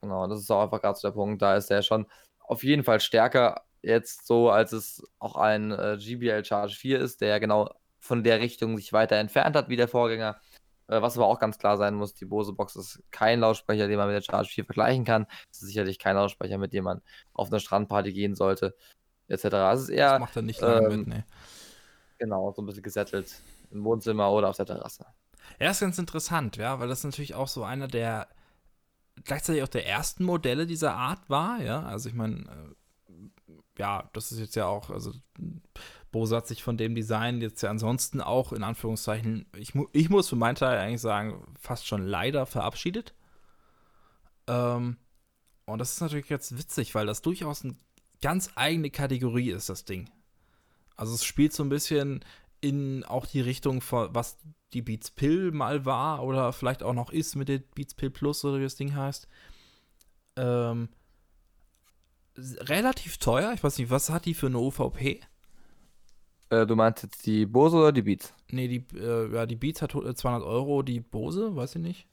Genau, 0.00 0.26
das 0.26 0.40
ist 0.40 0.50
auch 0.50 0.62
einfach 0.62 0.80
gerade 0.80 0.98
so 0.98 1.08
der 1.08 1.14
Punkt. 1.14 1.42
Da 1.42 1.56
ist 1.56 1.68
der 1.68 1.82
schon 1.82 2.06
auf 2.40 2.62
jeden 2.64 2.84
Fall 2.84 3.00
stärker 3.00 3.62
jetzt 3.84 4.26
so, 4.26 4.50
als 4.50 4.72
es 4.72 5.02
auch 5.18 5.36
ein 5.36 5.70
äh, 5.72 5.98
GBL 5.98 6.44
Charge 6.44 6.74
4 6.74 7.00
ist, 7.00 7.20
der 7.20 7.40
genau 7.40 7.70
von 7.98 8.22
der 8.22 8.40
Richtung 8.40 8.76
sich 8.76 8.92
weiter 8.92 9.16
entfernt 9.16 9.56
hat 9.56 9.68
wie 9.68 9.76
der 9.76 9.88
Vorgänger. 9.88 10.40
Äh, 10.88 11.00
was 11.00 11.16
aber 11.16 11.26
auch 11.26 11.38
ganz 11.38 11.58
klar 11.58 11.76
sein 11.76 11.94
muss, 11.94 12.14
die 12.14 12.26
Bose 12.26 12.52
Box 12.52 12.76
ist 12.76 13.02
kein 13.10 13.40
Lautsprecher, 13.40 13.88
den 13.88 13.96
man 13.96 14.08
mit 14.08 14.16
der 14.16 14.22
Charge 14.22 14.48
4 14.48 14.64
vergleichen 14.64 15.04
kann. 15.04 15.26
Es 15.50 15.62
ist 15.62 15.68
sicherlich 15.68 15.98
kein 15.98 16.16
Lautsprecher, 16.16 16.58
mit 16.58 16.72
dem 16.72 16.84
man 16.84 17.02
auf 17.32 17.48
eine 17.48 17.60
Strandparty 17.60 18.12
gehen 18.12 18.34
sollte, 18.34 18.74
etc. 19.28 19.44
Es 19.44 19.82
ist 19.82 19.88
eher. 19.88 20.12
Das 20.12 20.20
macht 20.20 20.36
er 20.36 20.42
nicht 20.42 20.60
lange 20.60 20.86
ähm, 20.86 20.98
mit, 20.98 21.06
ne. 21.08 21.24
Genau, 22.18 22.52
so 22.52 22.62
ein 22.62 22.66
bisschen 22.66 22.82
gesettelt 22.82 23.40
im 23.70 23.84
Wohnzimmer 23.84 24.30
oder 24.30 24.48
auf 24.48 24.56
der 24.56 24.66
Terrasse. 24.66 25.06
Ja, 25.58 25.70
ist 25.70 25.80
ganz 25.80 25.98
interessant, 25.98 26.56
ja, 26.56 26.80
weil 26.80 26.88
das 26.88 27.04
natürlich 27.04 27.34
auch 27.34 27.48
so 27.48 27.64
einer 27.64 27.88
der 27.88 28.28
gleichzeitig 29.24 29.62
auch 29.62 29.68
der 29.68 29.86
ersten 29.86 30.24
Modelle 30.24 30.66
dieser 30.66 30.94
Art 30.94 31.28
war, 31.28 31.60
ja. 31.60 31.82
Also 31.84 32.08
ich 32.08 32.14
meine, 32.14 32.40
äh, 32.40 32.74
ja, 33.78 34.08
das 34.12 34.32
ist 34.32 34.38
jetzt 34.38 34.56
ja 34.56 34.66
auch, 34.66 34.90
also 34.90 35.12
Bose 36.12 36.36
hat 36.36 36.46
sich 36.46 36.62
von 36.62 36.76
dem 36.76 36.94
Design 36.94 37.40
jetzt 37.40 37.62
ja 37.62 37.70
ansonsten 37.70 38.20
auch 38.20 38.52
in 38.52 38.62
Anführungszeichen, 38.62 39.46
ich, 39.56 39.74
mu 39.74 39.86
ich 39.92 40.10
muss 40.10 40.28
für 40.28 40.36
meinen 40.36 40.54
Teil 40.54 40.78
eigentlich 40.78 41.00
sagen, 41.00 41.44
fast 41.58 41.86
schon 41.86 42.06
leider 42.06 42.46
verabschiedet. 42.46 43.14
Ähm, 44.46 44.96
und 45.66 45.78
das 45.78 45.92
ist 45.92 46.00
natürlich 46.00 46.28
jetzt 46.28 46.56
witzig, 46.56 46.94
weil 46.94 47.06
das 47.06 47.22
durchaus 47.22 47.64
eine 47.64 47.76
ganz 48.22 48.50
eigene 48.54 48.90
Kategorie 48.90 49.50
ist, 49.50 49.68
das 49.68 49.84
Ding. 49.84 50.08
Also 50.96 51.14
es 51.14 51.24
spielt 51.24 51.52
so 51.52 51.64
ein 51.64 51.68
bisschen 51.68 52.24
in 52.60 53.04
auch 53.04 53.26
die 53.26 53.40
Richtung 53.40 53.80
von, 53.80 54.14
was 54.14 54.38
die 54.72 54.82
Beats 54.82 55.10
Pill 55.10 55.52
mal 55.52 55.84
war 55.84 56.22
oder 56.22 56.52
vielleicht 56.52 56.82
auch 56.82 56.94
noch 56.94 57.10
ist 57.10 57.34
mit 57.34 57.48
der 57.48 57.58
Beats 57.58 57.94
Pill 57.94 58.10
Plus 58.10 58.44
oder 58.44 58.58
wie 58.58 58.64
das 58.64 58.76
Ding 58.76 58.94
heißt. 58.94 59.28
Ähm, 60.36 60.88
relativ 62.36 63.18
teuer. 63.18 63.52
Ich 63.54 63.62
weiß 63.62 63.78
nicht, 63.78 63.90
was 63.90 64.10
hat 64.10 64.24
die 64.24 64.34
für 64.34 64.46
eine 64.46 64.58
OVP? 64.58 65.20
Äh, 66.50 66.66
du 66.66 66.76
meinst 66.76 67.02
jetzt 67.02 67.26
die 67.26 67.46
Bose 67.46 67.76
oder 67.76 67.92
die 67.92 68.02
Beats? 68.02 68.34
Nee, 68.48 68.68
die, 68.68 68.84
äh, 68.96 69.32
ja, 69.32 69.46
die 69.46 69.56
Beats 69.56 69.82
hat 69.82 69.92
200 69.92 70.42
Euro, 70.42 70.82
die 70.82 71.00
Bose, 71.00 71.56
weiß 71.56 71.76
ich 71.76 71.82
nicht. 71.82 72.08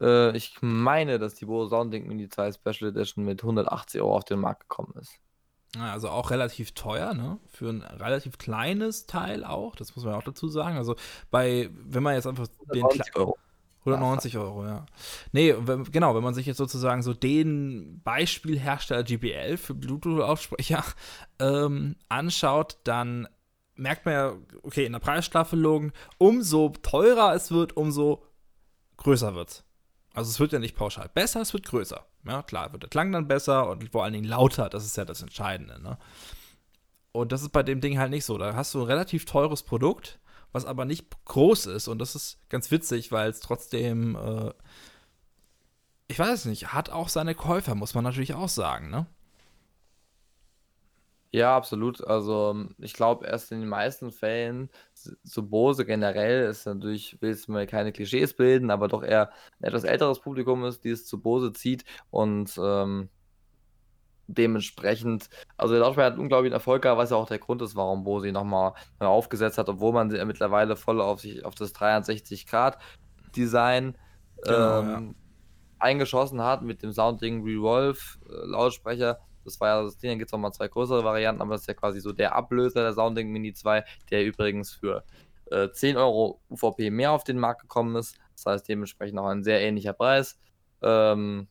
Äh, 0.00 0.36
ich 0.36 0.56
meine, 0.60 1.18
dass 1.18 1.34
die 1.34 1.46
Bose 1.46 1.70
Soundlink 1.70 2.06
Mini 2.06 2.28
2 2.28 2.52
Special 2.52 2.90
Edition 2.90 3.24
mit 3.24 3.42
180 3.42 4.00
Euro 4.00 4.16
auf 4.16 4.24
den 4.24 4.40
Markt 4.40 4.68
gekommen 4.68 4.94
ist. 5.00 5.18
Also 5.78 6.08
auch 6.08 6.30
relativ 6.30 6.72
teuer, 6.72 7.14
ne? 7.14 7.38
Für 7.48 7.68
ein 7.68 7.82
relativ 7.82 8.38
kleines 8.38 9.06
Teil 9.06 9.44
auch, 9.44 9.74
das 9.74 9.96
muss 9.96 10.04
man 10.04 10.14
auch 10.14 10.22
dazu 10.22 10.48
sagen. 10.48 10.76
Also 10.76 10.94
bei, 11.30 11.68
wenn 11.72 12.02
man 12.02 12.14
jetzt 12.14 12.26
einfach 12.26 12.46
den 12.72 12.84
190 12.84 13.16
Euro. 13.16 13.36
190 13.84 14.38
Euro, 14.38 14.64
ja. 14.64 14.86
Nee, 15.32 15.54
wenn, 15.58 15.84
genau, 15.84 16.14
wenn 16.14 16.22
man 16.22 16.34
sich 16.34 16.46
jetzt 16.46 16.56
sozusagen 16.56 17.02
so 17.02 17.12
den 17.12 18.00
Beispielhersteller 18.02 19.02
GBL 19.02 19.56
für 19.56 19.74
Bluetooth-Lautsprecher 19.74 20.84
ähm, 21.38 21.96
anschaut, 22.08 22.78
dann 22.84 23.28
merkt 23.76 24.06
man 24.06 24.14
ja, 24.14 24.32
okay, 24.62 24.86
in 24.86 24.92
der 24.92 25.00
Preisstaffelung, 25.00 25.92
umso 26.18 26.70
teurer 26.82 27.34
es 27.34 27.50
wird, 27.50 27.76
umso 27.76 28.24
größer 28.96 29.34
wird 29.34 29.50
es. 29.50 29.64
Also 30.14 30.30
es 30.30 30.40
wird 30.40 30.52
ja 30.52 30.60
nicht 30.60 30.76
pauschal 30.76 31.10
besser, 31.12 31.40
es 31.40 31.52
wird 31.52 31.66
größer. 31.66 32.06
Ja, 32.26 32.42
klar, 32.42 32.72
wird 32.72 32.84
der 32.84 32.90
Klang 32.90 33.12
dann 33.12 33.28
besser 33.28 33.68
und 33.68 33.90
vor 33.90 34.04
allen 34.04 34.12
Dingen 34.12 34.24
lauter, 34.24 34.68
das 34.70 34.84
ist 34.84 34.96
ja 34.96 35.04
das 35.04 35.22
Entscheidende. 35.22 35.82
Ne? 35.82 35.98
Und 37.12 37.32
das 37.32 37.42
ist 37.42 37.50
bei 37.50 37.62
dem 37.62 37.80
Ding 37.80 37.98
halt 37.98 38.10
nicht 38.10 38.24
so. 38.24 38.38
Da 38.38 38.54
hast 38.54 38.72
du 38.74 38.80
ein 38.80 38.86
relativ 38.86 39.24
teures 39.24 39.62
Produkt, 39.62 40.18
was 40.54 40.64
aber 40.64 40.84
nicht 40.84 41.06
groß 41.24 41.66
ist. 41.66 41.88
Und 41.88 41.98
das 41.98 42.14
ist 42.14 42.38
ganz 42.48 42.70
witzig, 42.70 43.10
weil 43.12 43.28
es 43.28 43.40
trotzdem, 43.40 44.16
äh, 44.16 44.52
ich 46.08 46.18
weiß 46.18 46.46
nicht, 46.46 46.72
hat 46.72 46.90
auch 46.90 47.08
seine 47.08 47.34
Käufer, 47.34 47.74
muss 47.74 47.94
man 47.94 48.04
natürlich 48.04 48.34
auch 48.34 48.48
sagen, 48.48 48.88
ne? 48.88 49.06
Ja, 51.32 51.56
absolut. 51.56 52.06
Also 52.06 52.68
ich 52.78 52.92
glaube, 52.92 53.26
erst 53.26 53.50
in 53.50 53.58
den 53.58 53.68
meisten 53.68 54.12
Fällen, 54.12 54.70
so 55.24 55.42
Bose 55.42 55.84
generell 55.84 56.48
ist 56.48 56.64
natürlich, 56.64 57.20
will 57.20 57.30
jetzt 57.30 57.48
mal 57.48 57.66
keine 57.66 57.90
Klischees 57.90 58.34
bilden, 58.34 58.70
aber 58.70 58.86
doch 58.86 59.02
eher 59.02 59.32
ein 59.58 59.64
etwas 59.64 59.82
älteres 59.82 60.20
Publikum 60.20 60.64
ist, 60.64 60.84
die 60.84 60.90
es 60.90 61.06
zu 61.06 61.20
Bose 61.20 61.52
zieht 61.52 61.84
und 62.12 62.56
ähm, 62.62 63.08
dementsprechend, 64.26 65.28
also 65.56 65.74
der 65.74 65.82
Lautsprecher 65.82 66.12
hat 66.12 66.18
unglaublichen 66.18 66.54
Erfolg 66.54 66.82
gehabt, 66.82 66.98
was 66.98 67.10
ja 67.10 67.16
auch 67.16 67.28
der 67.28 67.38
Grund 67.38 67.62
ist, 67.62 67.76
warum 67.76 68.04
Bose 68.04 68.28
ihn 68.28 68.34
nochmal 68.34 68.72
aufgesetzt 68.98 69.58
hat, 69.58 69.68
obwohl 69.68 69.92
man 69.92 70.10
sie 70.10 70.24
mittlerweile 70.24 70.76
voll 70.76 71.00
auf 71.00 71.20
sich, 71.20 71.44
auf 71.44 71.54
das 71.54 71.72
360 71.72 72.46
Grad 72.46 72.78
Design 73.36 73.96
genau, 74.42 74.80
ähm, 74.80 74.88
ja. 74.88 75.14
eingeschossen 75.78 76.42
hat 76.42 76.62
mit 76.62 76.82
dem 76.82 76.92
Sounding 76.92 77.42
Revolve 77.44 77.98
äh, 78.28 78.46
Lautsprecher 78.46 79.18
das 79.44 79.60
war 79.60 79.68
ja 79.68 79.82
das 79.82 79.98
Ding, 79.98 80.10
dann 80.10 80.18
gibt 80.18 80.28
es 80.28 80.32
nochmal 80.32 80.52
zwei 80.52 80.68
größere 80.68 81.04
Varianten, 81.04 81.42
aber 81.42 81.52
das 81.52 81.62
ist 81.62 81.66
ja 81.66 81.74
quasi 81.74 82.00
so 82.00 82.12
der 82.12 82.34
Ablöser 82.34 82.82
der 82.82 82.92
Sounding 82.94 83.30
Mini 83.30 83.52
2, 83.52 83.84
der 84.10 84.24
übrigens 84.24 84.72
für 84.72 85.04
äh, 85.50 85.70
10 85.70 85.96
Euro 85.96 86.40
UVP 86.50 86.90
mehr 86.90 87.12
auf 87.12 87.24
den 87.24 87.38
Markt 87.38 87.62
gekommen 87.62 87.96
ist. 87.96 88.18
Das 88.34 88.46
heißt 88.46 88.68
dementsprechend 88.68 89.18
auch 89.18 89.26
ein 89.26 89.44
sehr 89.44 89.60
ähnlicher 89.60 89.92
Preis. 89.92 90.38
Ähm, 90.82 91.48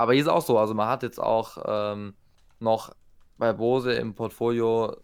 aber 0.00 0.14
hier 0.14 0.22
ist 0.22 0.28
auch 0.28 0.40
so, 0.40 0.58
also 0.58 0.72
man 0.72 0.88
hat 0.88 1.02
jetzt 1.02 1.20
auch 1.20 1.58
ähm, 1.66 2.14
noch 2.58 2.90
bei 3.36 3.52
Bose 3.52 3.92
im 3.92 4.14
Portfolio 4.14 4.96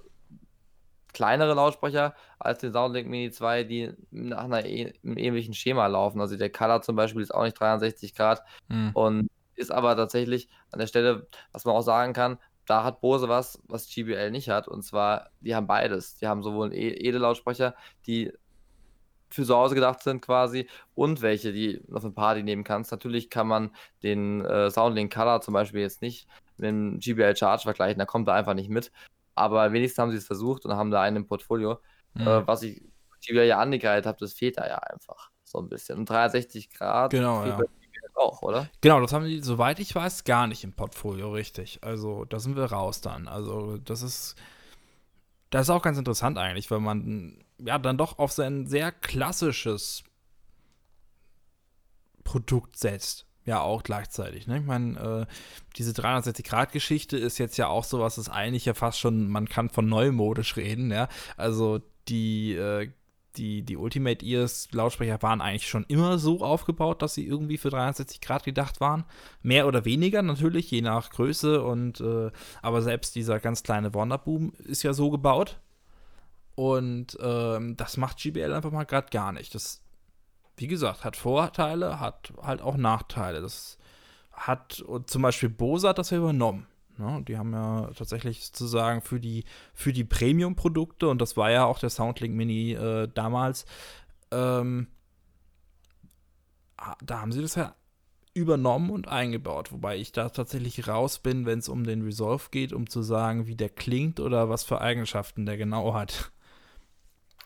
kleinere 1.13 1.53
Lautsprecher 1.53 2.15
als 2.39 2.61
den 2.61 2.73
Soundlink 2.73 3.07
Mini 3.07 3.31
2, 3.31 3.65
die 3.65 3.93
nach 4.11 4.45
einer, 4.45 4.57
einem 4.57 5.19
ähnlichen 5.19 5.53
Schema 5.53 5.87
laufen. 5.87 6.19
Also 6.19 6.39
der 6.39 6.51
Color 6.51 6.81
zum 6.81 6.97
Beispiel 6.97 7.21
ist 7.21 7.35
auch 7.35 7.45
nicht 7.45 7.61
63 7.61 8.15
Grad 8.15 8.43
mhm. 8.69 8.93
und 8.95 9.29
ist 9.55 9.71
aber 9.71 9.95
tatsächlich 9.97 10.49
an 10.71 10.79
der 10.79 10.87
Stelle, 10.87 11.27
was 11.53 11.67
man 11.67 11.75
auch 11.75 11.83
sagen 11.83 12.15
kann, 12.15 12.39
da 12.65 12.83
hat 12.83 13.03
Bose 13.03 13.29
was, 13.29 13.63
was 13.69 13.91
GBL 13.91 14.31
nicht 14.31 14.49
hat. 14.49 14.67
Und 14.67 14.81
zwar, 14.83 15.29
die 15.41 15.55
haben 15.55 15.67
beides. 15.67 16.15
Die 16.17 16.27
haben 16.27 16.43
sowohl 16.43 16.73
e 16.73 16.89
Edellautsprecher, 16.89 17.75
die 18.07 18.33
für 19.29 19.45
zu 19.45 19.57
Hause 19.57 19.75
gedacht 19.75 20.03
sind 20.03 20.23
quasi 20.23 20.69
und 20.95 21.23
welche, 21.23 21.53
die 21.53 21.83
auf 21.93 22.05
eine 22.05 22.13
Party 22.13 22.43
nehmen 22.43 22.65
kannst. 22.65 22.91
Natürlich 22.93 23.31
kann 23.31 23.49
man 23.49 23.71
den 24.03 24.45
äh, 24.45 24.71
Soundlink 24.71 25.13
Color 25.13 25.41
zum 25.41 25.55
Beispiel 25.55 25.81
jetzt 25.81 26.03
nicht 26.03 26.27
mit 26.57 26.69
dem 26.69 26.99
GBL 26.99 27.37
Charge 27.37 27.63
vergleichen, 27.63 27.99
da 27.99 28.07
kommt 28.07 28.29
er 28.29 28.35
einfach 28.35 28.55
nicht 28.55 28.71
mit. 28.71 28.93
Aber 29.35 29.73
wenigstens 29.73 30.01
haben 30.01 30.11
sie 30.11 30.17
es 30.17 30.27
versucht 30.27 30.65
und 30.65 30.75
haben 30.75 30.91
da 30.91 31.03
einen 31.03 31.17
im 31.17 31.27
Portfolio. 31.27 31.79
Mhm. 32.15 32.27
Äh, 32.27 32.47
was 32.47 32.63
ich 32.63 32.83
GBL 33.27 33.47
ja 33.47 33.59
angereiht 33.59 34.07
habe, 34.07 34.19
das 34.19 34.33
fehlt 34.33 34.59
da 34.59 34.67
ja 34.67 34.79
einfach 34.79 35.31
so 35.45 35.59
ein 35.59 35.69
bisschen. 35.69 35.99
Und 35.99 36.09
360 36.09 36.71
Grad 36.71 37.11
genau, 37.11 37.45
ja 37.45 37.59
auch, 38.17 38.43
oder? 38.43 38.69
Genau, 38.81 39.01
das 39.01 39.13
haben 39.13 39.27
die, 39.27 39.41
soweit 39.41 39.79
ich 39.79 39.95
weiß, 39.95 40.25
gar 40.25 40.47
nicht 40.47 40.65
im 40.65 40.73
Portfolio, 40.73 41.31
richtig. 41.33 41.79
Also 41.83 42.25
da 42.25 42.39
sind 42.39 42.57
wir 42.57 42.65
raus 42.65 43.01
dann. 43.01 43.29
Also 43.29 43.79
das 43.79 44.03
ist, 44.03 44.37
das 45.51 45.63
ist 45.63 45.71
auch 45.71 45.83
ganz 45.83 45.99
interessant 45.99 46.39
eigentlich, 46.39 46.71
weil 46.71 46.81
man 46.81 47.45
ja 47.59 47.79
dann 47.79 47.99
doch 47.99 48.19
auf 48.19 48.33
sein 48.33 48.67
sehr 48.67 48.93
klassisches 48.93 50.05
Produkt 52.25 52.77
setzt. 52.79 53.27
Ja, 53.45 53.61
auch 53.61 53.85
gleichzeitig. 53.85 54.49
Ne? 54.49 54.59
Ich 54.59 54.65
meine, 54.65 55.27
äh, 55.29 55.33
diese 55.77 55.93
360-Grad-Geschichte 55.93 57.17
ist 57.17 57.39
jetzt 57.39 57.57
ja 57.57 57.69
auch 57.69 57.85
so 57.85 58.01
was, 58.01 58.17
das 58.17 58.29
eigentlich 58.29 58.65
ja 58.65 58.75
fast 58.75 58.99
schon, 58.99 59.29
man 59.29 59.49
kann 59.49 59.71
von 59.71 59.89
neumodisch 59.89 60.57
reden, 60.57 60.91
ja. 60.91 61.09
Also 61.37 61.81
die 62.09 62.55
äh, 62.55 62.91
die, 63.37 63.63
die 63.63 63.77
Ultimate 63.77 64.25
Ears 64.25 64.69
Lautsprecher 64.73 65.21
waren 65.23 65.41
eigentlich 65.41 65.69
schon 65.69 65.85
immer 65.89 66.19
so 66.19 66.43
aufgebaut, 66.43 67.03
dass 67.03 67.15
sie 67.15 67.27
irgendwie 67.27 67.59
für 67.59 67.71
360 67.71 68.21
Grad 68.21 68.45
gedacht 68.45 68.81
waren. 68.81 69.05
Mehr 69.43 69.67
oder 69.67 69.85
weniger 69.85 70.23
natürlich, 70.23 70.71
je 70.71 70.83
nach 70.83 71.11
Größe 71.11 71.63
und 71.63 72.01
äh, 72.01 72.31
aber 72.63 72.83
selbst 72.83 73.15
dieser 73.15 73.39
ganz 73.41 73.63
kleine 73.63 73.95
Wonderboom 73.95 74.53
ist 74.65 74.83
ja 74.83 74.93
so 74.93 75.11
gebaut. 75.11 75.61
Und 76.57 77.17
ähm, 77.21 77.77
das 77.77 77.97
macht 77.97 78.19
GBL 78.19 78.53
einfach 78.53 78.73
mal 78.73 78.85
gerade 78.85 79.11
gar 79.11 79.31
nicht. 79.31 79.55
Das, 79.55 79.83
wie 80.57 80.67
gesagt, 80.67 81.05
hat 81.05 81.17
Vorteile, 81.17 82.01
hat 82.01 82.33
halt 82.43 82.63
auch 82.63 82.77
Nachteile. 82.77 83.43
Das 83.43 83.79
hat 84.33 84.85
zum 85.07 85.23
Beispiel 85.23 85.51
Bose 85.51 85.89
hat 85.89 85.99
das 85.99 86.11
ja 86.11 86.19
übernommen. 86.19 86.67
Ne? 86.99 87.23
Die 87.29 87.37
haben 87.37 87.53
ja 87.53 87.91
tatsächlich 87.95 88.47
sozusagen 88.47 89.03
für 89.03 89.21
die, 89.21 89.45
für 89.75 89.93
die 89.93 90.05
Premium-Produkte, 90.05 91.09
und 91.09 91.21
das 91.21 91.37
war 91.37 91.51
ja 91.51 91.67
auch 91.67 91.79
der 91.79 91.91
Soundlink 91.91 92.35
Mini 92.35 92.73
äh, 92.73 93.09
damals, 93.13 93.67
ähm, 94.31 94.89
da 97.05 97.21
haben 97.21 97.33
sie 97.33 97.43
das 97.43 97.55
ja 97.55 97.75
übernommen 98.35 98.91
und 98.91 99.09
eingebaut, 99.09 99.73
wobei 99.73 99.97
ich 99.97 100.13
da 100.13 100.29
tatsächlich 100.29 100.89
raus 100.89 101.19
bin, 101.19 101.47
wenn 101.47 101.59
es 101.59 101.69
um 101.69 101.85
den 101.85 102.03
Resolve 102.03 102.49
geht, 102.51 102.73
um 102.73 102.89
zu 102.89 103.03
sagen, 103.03 103.47
wie 103.47 103.57
der 103.57 103.71
klingt 103.71 104.21
oder 104.21 104.51
was 104.51 104.63
für 104.63 104.81
Eigenschaften 104.81 105.47
der 105.47 105.57
genau 105.57 105.95
hat. 105.95 106.33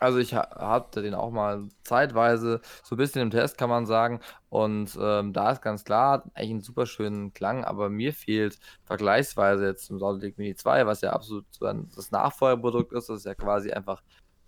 Also 0.01 0.19
ich 0.19 0.35
ha 0.35 0.49
hatte 0.57 1.03
den 1.03 1.15
auch 1.15 1.31
mal 1.31 1.69
zeitweise 1.85 2.61
so 2.83 2.95
ein 2.95 2.99
bisschen 2.99 3.21
im 3.21 3.31
Test, 3.31 3.59
kann 3.59 3.69
man 3.69 3.87
sagen. 3.87 4.21
Und 4.49 4.99
ähm, 5.01 5.33
da 5.35 5.53
ist 5.53 5.63
ganz 5.63 5.85
klar, 5.85 6.25
eigentlich 6.35 6.51
einen 6.51 6.63
super 6.63 6.87
schönen 6.87 7.35
Klang, 7.35 7.65
aber 7.65 7.91
mir 7.91 8.15
fehlt 8.15 8.59
vergleichsweise 8.85 9.67
jetzt 9.67 9.85
zum 9.87 9.99
Soundlink 9.99 10.39
Mini 10.39 10.57
2, 10.57 10.87
was 10.87 11.03
ja 11.03 11.13
absolut 11.13 11.45
so 11.51 11.67
ein, 11.67 11.91
das 11.95 12.11
Nachfolgerprodukt 12.11 12.93
ist, 12.95 13.11
das 13.11 13.19
ist 13.19 13.27
ja 13.27 13.35
quasi 13.35 13.71
einfach 13.73 14.03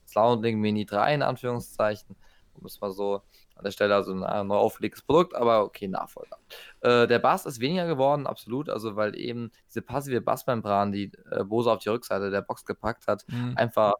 Soundlink 0.06 0.58
Mini 0.58 0.86
3 0.86 1.14
in 1.14 1.22
Anführungszeichen, 1.22 2.16
um 2.54 2.64
es 2.64 2.80
mal 2.80 2.90
so 2.90 3.22
an 3.54 3.64
der 3.64 3.70
Stelle 3.72 3.94
also 3.94 4.12
ein 4.12 4.46
neu 4.46 4.56
aufgelegtes 4.56 5.02
Produkt, 5.02 5.34
aber 5.34 5.64
okay, 5.64 5.86
Nachfolger. 5.86 6.38
Äh, 6.80 7.06
der 7.06 7.18
Bass 7.18 7.44
ist 7.44 7.60
weniger 7.60 7.86
geworden, 7.86 8.26
absolut, 8.26 8.70
also 8.70 8.96
weil 8.96 9.14
eben 9.16 9.52
diese 9.68 9.82
passive 9.82 10.22
Bassmembran, 10.22 10.92
die 10.92 11.12
äh, 11.30 11.44
Bose 11.44 11.70
auf 11.70 11.78
die 11.80 11.90
Rückseite 11.90 12.30
der 12.30 12.40
Box 12.42 12.64
gepackt 12.64 13.06
hat, 13.06 13.24
mhm. 13.28 13.54
einfach 13.56 13.92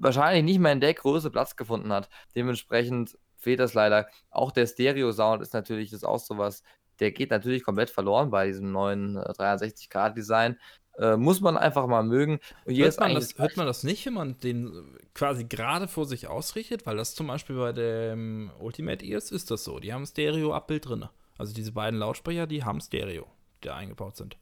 wahrscheinlich 0.00 0.44
nicht 0.44 0.58
mehr 0.58 0.72
in 0.72 0.80
der 0.80 0.94
Größe 0.94 1.30
Platz 1.30 1.56
gefunden 1.56 1.92
hat. 1.92 2.08
Dementsprechend 2.34 3.18
fehlt 3.36 3.60
das 3.60 3.74
leider. 3.74 4.08
Auch 4.30 4.52
der 4.52 4.66
Stereo-Sound 4.66 5.42
ist 5.42 5.54
natürlich 5.54 5.90
das 5.90 6.04
auch 6.04 6.18
sowas, 6.18 6.62
der 7.00 7.12
geht 7.12 7.30
natürlich 7.30 7.64
komplett 7.64 7.90
verloren 7.90 8.30
bei 8.30 8.46
diesem 8.46 8.72
neuen 8.72 9.18
360-Grad-Design. 9.18 10.58
Äh, 10.98 11.16
muss 11.16 11.40
man 11.40 11.56
einfach 11.56 11.86
mal 11.86 12.02
mögen. 12.02 12.40
hört, 12.66 13.00
man 13.00 13.14
das, 13.14 13.38
hört 13.38 13.56
man 13.56 13.66
das 13.66 13.84
nicht, 13.84 14.04
wenn 14.04 14.14
man 14.14 14.38
den 14.40 14.98
quasi 15.14 15.44
gerade 15.44 15.88
vor 15.88 16.04
sich 16.04 16.28
ausrichtet? 16.28 16.84
Weil 16.84 16.96
das 16.96 17.14
zum 17.14 17.26
Beispiel 17.26 17.56
bei 17.56 17.72
dem 17.72 18.50
Ultimate 18.58 19.04
Ears 19.04 19.30
ist 19.30 19.50
das 19.50 19.64
so. 19.64 19.80
Die 19.80 19.92
haben 19.92 20.04
Stereo-Abbild 20.04 20.88
drin. 20.88 21.08
Also 21.38 21.54
diese 21.54 21.72
beiden 21.72 21.98
Lautsprecher, 21.98 22.46
die 22.46 22.64
haben 22.64 22.80
Stereo, 22.82 23.26
die 23.64 23.70
eingebaut 23.70 24.16
sind. 24.16 24.36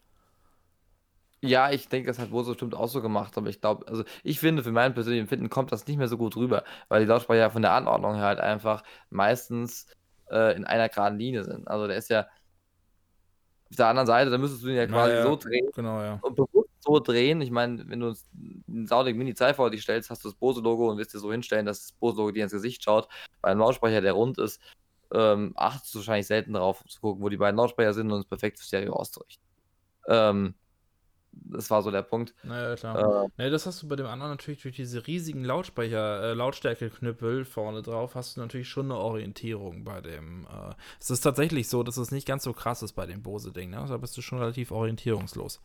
Ja, 1.41 1.71
ich 1.71 1.89
denke, 1.89 2.09
das 2.09 2.19
hat 2.19 2.31
Bose 2.31 2.51
bestimmt 2.51 2.75
auch 2.75 2.89
so 2.89 3.01
gemacht, 3.01 3.37
aber 3.37 3.49
ich 3.49 3.61
glaube, 3.61 3.87
also 3.87 4.03
ich 4.25 4.41
finde, 4.41 4.65
für 4.65 4.73
meinen 4.73 4.95
persönlichen 4.95 5.23
Empfinden 5.23 5.49
kommt 5.49 5.71
das 5.71 5.87
nicht 5.87 5.97
mehr 5.97 6.09
so 6.09 6.19
gut 6.19 6.37
rüber, 6.37 6.65
weil 6.89 7.01
die 7.01 7.07
Lautsprecher 7.07 7.51
von 7.51 7.63
der 7.63 7.73
Anordnung 7.73 8.17
her 8.17 8.25
halt 8.25 8.41
einfach 8.41 8.83
meistens 9.11 9.87
äh, 10.31 10.57
in 10.57 10.65
einer 10.65 10.89
geraden 10.89 11.19
Linie 11.19 11.45
sind. 11.45 11.69
Also 11.69 11.87
der 11.87 11.97
ist 11.97 12.11
ja 12.11 12.27
auf 13.71 13.77
der 13.77 13.87
anderen 13.87 14.07
Seite, 14.07 14.31
da 14.31 14.39
müsstest 14.39 14.65
du 14.65 14.69
ihn 14.69 14.77
ja 14.77 14.87
quasi 14.87 15.15
ja, 15.15 15.23
so 15.23 15.37
drehen 15.37 15.69
genau, 15.75 16.01
ja. 16.01 16.19
und 16.23 16.35
bewusst 16.35 16.71
so 16.81 16.99
drehen. 17.01 17.41
Ich 17.43 17.51
meine, 17.51 17.87
wenn 17.89 18.01
du 18.01 18.15
einen 18.67 18.87
Sauding 18.87 19.17
Mini 19.17 19.35
2 19.35 19.53
vor 19.55 19.71
dir 19.71 19.79
stellst, 19.79 20.11
hast 20.11 20.25
du 20.25 20.29
das 20.29 20.39
Bose-Logo 20.39 20.91
und 20.91 20.97
wirst 20.97 21.13
dir 21.13 21.19
so 21.19 21.31
hinstellen, 21.31 21.67
dass 21.67 21.83
das 21.83 21.93
Bose-Logo 21.93 22.31
dir 22.31 22.45
ins 22.45 22.53
Gesicht 22.53 22.83
schaut. 22.83 23.09
Bei 23.43 23.51
einem 23.51 23.61
Lautsprecher, 23.61 24.01
der 24.01 24.13
rund 24.13 24.39
ist, 24.39 24.61
ähm, 25.13 25.53
achtest 25.55 25.95
du 25.95 25.99
wahrscheinlich 25.99 26.27
selten 26.27 26.55
darauf 26.55 26.83
zu 26.87 27.01
gucken, 27.01 27.23
wo 27.23 27.29
die 27.29 27.37
beiden 27.37 27.57
Lautsprecher 27.57 27.93
sind 27.93 28.11
und 28.11 28.21
es 28.21 28.27
perfekt 28.27 28.59
für 28.59 28.65
Stereo 28.65 28.95
auszurichten. 28.95 29.45
Ähm, 30.09 30.55
das 31.45 31.71
war 31.71 31.83
so 31.83 31.91
der 31.91 32.03
Punkt. 32.03 32.35
Naja, 32.43 32.77
klar. 32.77 33.25
Äh, 33.25 33.29
nee, 33.37 33.51
das 33.51 33.67
hast 33.67 33.83
du 33.83 33.89
bei 33.89 33.97
dem 33.97 34.07
anderen 34.07 34.33
natürlich 34.33 34.63
durch 34.63 34.77
diese 34.77 35.07
riesigen 35.07 35.45
Lautsprecher, 35.45 36.23
äh, 36.23 36.33
Lautstärke-Knüppel 36.35 37.45
vorne 37.45 37.83
drauf, 37.83 38.15
hast 38.15 38.37
du 38.37 38.41
natürlich 38.41 38.69
schon 38.69 38.87
eine 38.87 39.01
Orientierung 39.01 39.85
bei 39.85 40.01
dem. 40.01 40.47
Äh, 40.47 40.75
es 41.01 41.11
ist 41.11 41.21
tatsächlich 41.21 41.69
so, 41.69 41.83
dass 41.83 41.97
es 41.97 42.11
nicht 42.11 42.27
ganz 42.27 42.45
so 42.45 42.53
krass 42.53 42.83
ist 42.83 42.93
bei 42.93 43.07
dem 43.07 43.23
Bose-Ding, 43.23 43.71
ne? 43.71 43.85
Da 43.89 43.97
bist 43.97 44.17
du 44.17 44.23
schon 44.23 44.39
relativ 44.39 44.71
orientierungslos. 44.71 45.61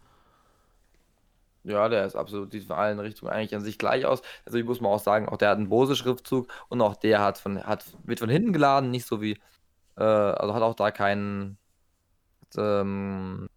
Ja, 1.63 1.87
der 1.87 2.05
ist 2.05 2.15
absolut, 2.15 2.51
sieht 2.51 2.65
von 2.65 2.75
allen 2.75 2.99
Richtungen 2.99 3.31
eigentlich 3.31 3.55
an 3.55 3.61
sich 3.61 3.77
gleich 3.77 4.05
aus. 4.05 4.21
Also 4.45 4.57
ich 4.57 4.65
muss 4.65 4.81
mal 4.81 4.89
auch 4.89 4.99
sagen, 4.99 5.29
auch 5.29 5.37
der 5.37 5.49
hat 5.49 5.57
einen 5.57 5.69
Bose-Schriftzug 5.69 6.47
und 6.67 6.81
auch 6.81 6.95
der 6.95 7.21
hat 7.21 7.37
von, 7.37 7.63
hat, 7.63 7.85
wird 8.03 8.19
von 8.19 8.29
hinten 8.29 8.51
geladen, 8.51 8.91
nicht 8.91 9.05
so 9.05 9.21
wie, 9.21 9.39
äh, 9.95 10.03
also 10.03 10.53
hat 10.53 10.61
auch 10.61 10.75
da 10.75 10.91
keinen, 10.91 11.57
ähm, 12.57 13.47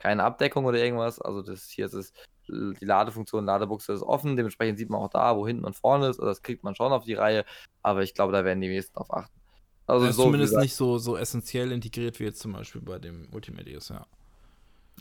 keine 0.00 0.24
Abdeckung 0.24 0.64
oder 0.64 0.78
irgendwas. 0.78 1.20
Also 1.20 1.42
das 1.42 1.68
hier 1.68 1.86
ist 1.86 1.94
es, 1.94 2.12
die 2.48 2.84
Ladefunktion, 2.84 3.44
Ladebuchse 3.44 3.92
ist 3.92 4.02
offen, 4.02 4.36
dementsprechend 4.36 4.78
sieht 4.78 4.90
man 4.90 5.00
auch 5.00 5.10
da, 5.10 5.36
wo 5.36 5.46
hinten 5.46 5.64
und 5.64 5.76
vorne 5.76 6.08
ist. 6.08 6.18
Also 6.18 6.26
das 6.26 6.42
kriegt 6.42 6.64
man 6.64 6.74
schon 6.74 6.92
auf 6.92 7.04
die 7.04 7.14
Reihe, 7.14 7.44
aber 7.82 8.02
ich 8.02 8.14
glaube, 8.14 8.32
da 8.32 8.44
werden 8.44 8.60
die 8.60 8.68
meisten 8.68 8.94
drauf 8.94 9.12
achten. 9.12 9.40
Also 9.86 10.06
ist 10.06 10.16
so, 10.16 10.24
zumindest 10.24 10.56
nicht 10.56 10.74
so, 10.74 10.98
so 10.98 11.16
essentiell 11.16 11.72
integriert 11.72 12.20
wie 12.20 12.24
jetzt 12.24 12.40
zum 12.40 12.52
Beispiel 12.52 12.80
bei 12.80 12.98
dem 12.98 13.28
Ultimate 13.32 13.68
ja. 13.70 14.06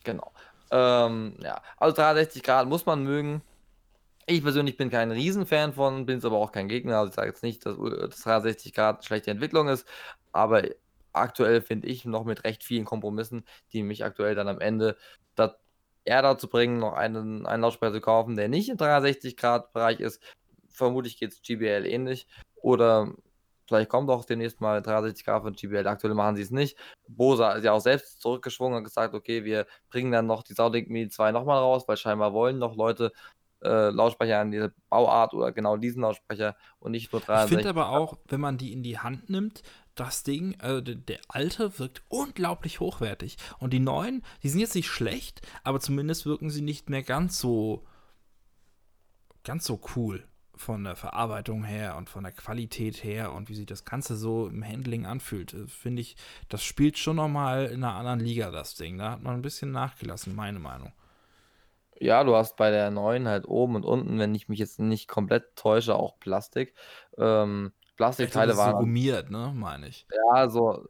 Genau. 0.04 0.32
Ähm, 0.72 1.36
ja, 1.42 1.62
also 1.78 1.96
360 1.96 2.44
Grad 2.44 2.68
muss 2.68 2.86
man 2.86 3.04
mögen. 3.04 3.42
Ich 4.26 4.44
persönlich 4.44 4.78
bin 4.78 4.90
kein 4.90 5.12
Riesenfan 5.12 5.74
von, 5.74 6.06
bin 6.06 6.20
es 6.20 6.26
aber 6.26 6.38
auch 6.38 6.52
kein 6.52 6.68
Gegner. 6.68 7.00
Also 7.00 7.10
ich 7.10 7.16
sage 7.16 7.28
jetzt 7.28 7.44
nicht, 7.44 7.66
dass 7.66 7.78
das 7.78 8.22
360 8.22 8.74
Grad 8.74 8.98
eine 8.98 9.04
schlechte 9.04 9.32
Entwicklung 9.32 9.68
ist, 9.68 9.88
aber 10.32 10.64
aktuell 11.20 11.62
finde 11.62 11.88
ich 11.88 12.06
noch 12.06 12.26
mit 12.26 12.44
recht 12.44 12.64
vielen 12.64 12.86
Kompromissen, 12.86 13.46
die 13.74 13.84
mich 13.84 14.04
aktuell 14.04 14.36
dann 14.36 14.48
am 14.48 14.60
Ende 14.60 14.98
da, 15.36 15.56
eher 16.06 16.22
dazu 16.22 16.48
bringen, 16.48 16.80
noch 16.80 16.94
einen, 16.94 17.46
einen 17.46 17.62
Lautsprecher 17.62 17.94
zu 17.94 18.02
kaufen, 18.02 18.36
der 18.36 18.50
nicht 18.50 18.70
im 18.70 18.78
360-Grad-Bereich 18.78 20.00
ist. 20.00 20.22
Vermutlich 20.70 21.18
geht 21.18 21.34
es 21.34 21.42
GBL 21.42 21.86
ähnlich. 21.86 22.28
Oder 22.56 23.14
vielleicht 23.68 23.90
kommt 23.90 24.10
auch 24.10 24.26
demnächst 24.26 24.62
mal 24.62 24.82
360 24.82 25.26
Grad 25.26 25.44
von 25.44 25.54
GBL. 25.54 25.88
Aktuell 25.88 26.14
machen 26.16 26.36
sie 26.36 26.42
es 26.42 26.52
nicht. 26.52 26.78
Bose 27.08 27.46
ist 27.58 27.64
ja 27.64 27.74
auch 27.74 27.82
selbst 27.82 28.22
zurückgeschwungen 28.22 28.78
und 28.78 28.84
gesagt, 28.84 29.14
okay, 29.14 29.44
wir 29.44 29.68
bringen 29.90 30.12
dann 30.12 30.26
noch 30.26 30.44
die 30.44 30.54
Soundlink 30.54 30.90
Mini 30.90 31.10
2 31.10 31.32
nochmal 31.32 31.60
raus, 31.60 31.88
weil 31.88 31.98
scheinbar 31.98 32.34
wollen 32.34 32.58
noch 32.58 32.76
Leute 32.76 33.12
äh, 33.62 33.90
Lautsprecher 33.90 34.40
an 34.40 34.52
diese 34.52 34.74
Bauart 34.90 35.34
oder 35.34 35.52
genau 35.52 35.78
diesen 35.78 36.02
Lautsprecher 36.02 36.56
und 36.80 36.92
nicht 36.92 37.12
nur 37.12 37.22
360. 37.22 37.52
Ich 37.52 37.64
finde 37.64 37.82
aber 37.82 37.90
auch, 37.90 38.18
wenn 38.28 38.42
man 38.42 38.58
die 38.58 38.74
in 38.74 38.84
die 38.84 39.00
Hand 39.00 39.30
nimmt, 39.30 39.62
das 40.00 40.24
Ding, 40.24 40.56
also 40.60 40.82
der, 40.82 41.20
alte 41.28 41.78
wirkt 41.80 42.02
unglaublich 42.08 42.80
hochwertig. 42.80 43.38
Und 43.60 43.74
die 43.74 43.80
neuen, 43.80 44.24
die 44.44 44.50
sind 44.50 44.60
jetzt 44.60 44.76
nicht 44.76 44.88
schlecht, 44.88 45.42
aber 45.64 45.80
zumindest 45.80 46.26
wirken 46.26 46.50
sie 46.50 46.62
nicht 46.62 46.90
mehr 46.90 47.04
ganz 47.04 47.40
so 47.40 47.86
ganz 49.44 49.66
so 49.66 49.80
cool 49.96 50.24
von 50.56 50.84
der 50.84 50.98
Verarbeitung 50.98 51.64
her 51.64 51.96
und 51.96 52.10
von 52.10 52.24
der 52.24 52.34
Qualität 52.34 53.04
her 53.04 53.32
und 53.32 53.48
wie 53.48 53.56
sich 53.56 53.66
das 53.66 53.86
Ganze 53.86 54.18
so 54.18 54.48
im 54.48 54.64
Handling 54.64 55.06
anfühlt. 55.06 55.54
Äh, 55.54 55.68
finde 55.68 56.02
ich, 56.02 56.18
das 56.50 56.64
spielt 56.64 56.98
schon 56.98 57.16
nochmal 57.16 57.68
in 57.68 57.84
einer 57.84 57.96
anderen 57.96 58.20
Liga, 58.20 58.52
das 58.52 58.76
Ding. 58.76 58.98
Da 58.98 59.12
hat 59.12 59.24
man 59.24 59.36
ein 59.36 59.42
bisschen 59.42 59.72
nachgelassen, 59.72 60.36
meine 60.36 60.60
Meinung. 60.60 60.92
Ja, 62.02 62.24
du 62.24 62.36
hast 62.36 62.58
bei 62.58 62.72
der 62.72 62.92
neuen 62.92 63.28
halt 63.28 63.48
oben 63.48 63.76
und 63.76 63.86
unten, 63.86 64.20
wenn 64.20 64.36
ich 64.36 64.50
mich 64.50 64.60
jetzt 64.60 64.80
nicht 64.80 65.08
komplett 65.08 65.56
täusche, 65.56 65.96
auch 65.96 66.20
Plastik. 66.20 66.74
Ähm, 67.18 67.74
Plastikteile 68.00 68.56
waren. 68.56 68.72
So 68.72 68.78
gummiert, 68.78 69.30
ne, 69.30 69.52
meine 69.54 69.90
ich. 69.90 70.08
Ja, 70.34 70.48
so. 70.48 70.86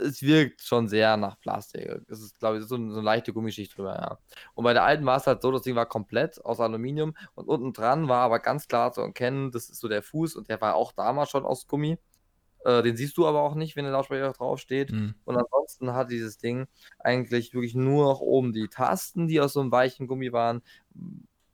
Es 0.00 0.22
wirkt 0.22 0.62
schon 0.62 0.86
sehr 0.86 1.16
nach 1.16 1.38
Plastik. 1.40 2.00
Es 2.08 2.22
ist, 2.22 2.38
glaube 2.38 2.58
ich, 2.58 2.62
so, 2.62 2.76
so 2.76 2.76
eine 2.76 3.00
leichte 3.00 3.32
Gummischicht 3.32 3.76
drüber, 3.76 3.96
ja. 3.96 4.18
Und 4.54 4.62
bei 4.62 4.72
der 4.72 4.84
alten 4.84 5.04
war 5.04 5.16
es 5.16 5.26
halt 5.26 5.42
so, 5.42 5.50
das 5.50 5.62
Ding 5.62 5.74
war 5.74 5.86
komplett 5.86 6.42
aus 6.44 6.60
Aluminium 6.60 7.16
und 7.34 7.48
unten 7.48 7.72
dran 7.72 8.08
war 8.08 8.20
aber 8.20 8.38
ganz 8.38 8.68
klar 8.68 8.92
zu 8.92 9.00
erkennen, 9.00 9.50
das 9.50 9.68
ist 9.68 9.80
so 9.80 9.88
der 9.88 10.04
Fuß 10.04 10.36
und 10.36 10.48
der 10.48 10.60
war 10.60 10.76
auch 10.76 10.92
damals 10.92 11.30
schon 11.30 11.44
aus 11.44 11.66
Gummi. 11.66 11.98
Äh, 12.64 12.82
den 12.84 12.96
siehst 12.96 13.16
du 13.16 13.26
aber 13.26 13.42
auch 13.42 13.56
nicht, 13.56 13.74
wenn 13.74 13.84
der 13.84 13.92
Lautsprecher 13.92 14.32
draufsteht. 14.32 14.92
Mhm. 14.92 15.16
Und 15.24 15.36
ansonsten 15.36 15.92
hat 15.92 16.12
dieses 16.12 16.38
Ding 16.38 16.68
eigentlich 17.00 17.52
wirklich 17.52 17.74
nur 17.74 18.04
noch 18.04 18.20
oben 18.20 18.52
die 18.52 18.68
Tasten, 18.68 19.26
die 19.26 19.40
aus 19.40 19.54
so 19.54 19.60
einem 19.60 19.72
weichen 19.72 20.06
Gummi 20.06 20.32
waren. 20.32 20.62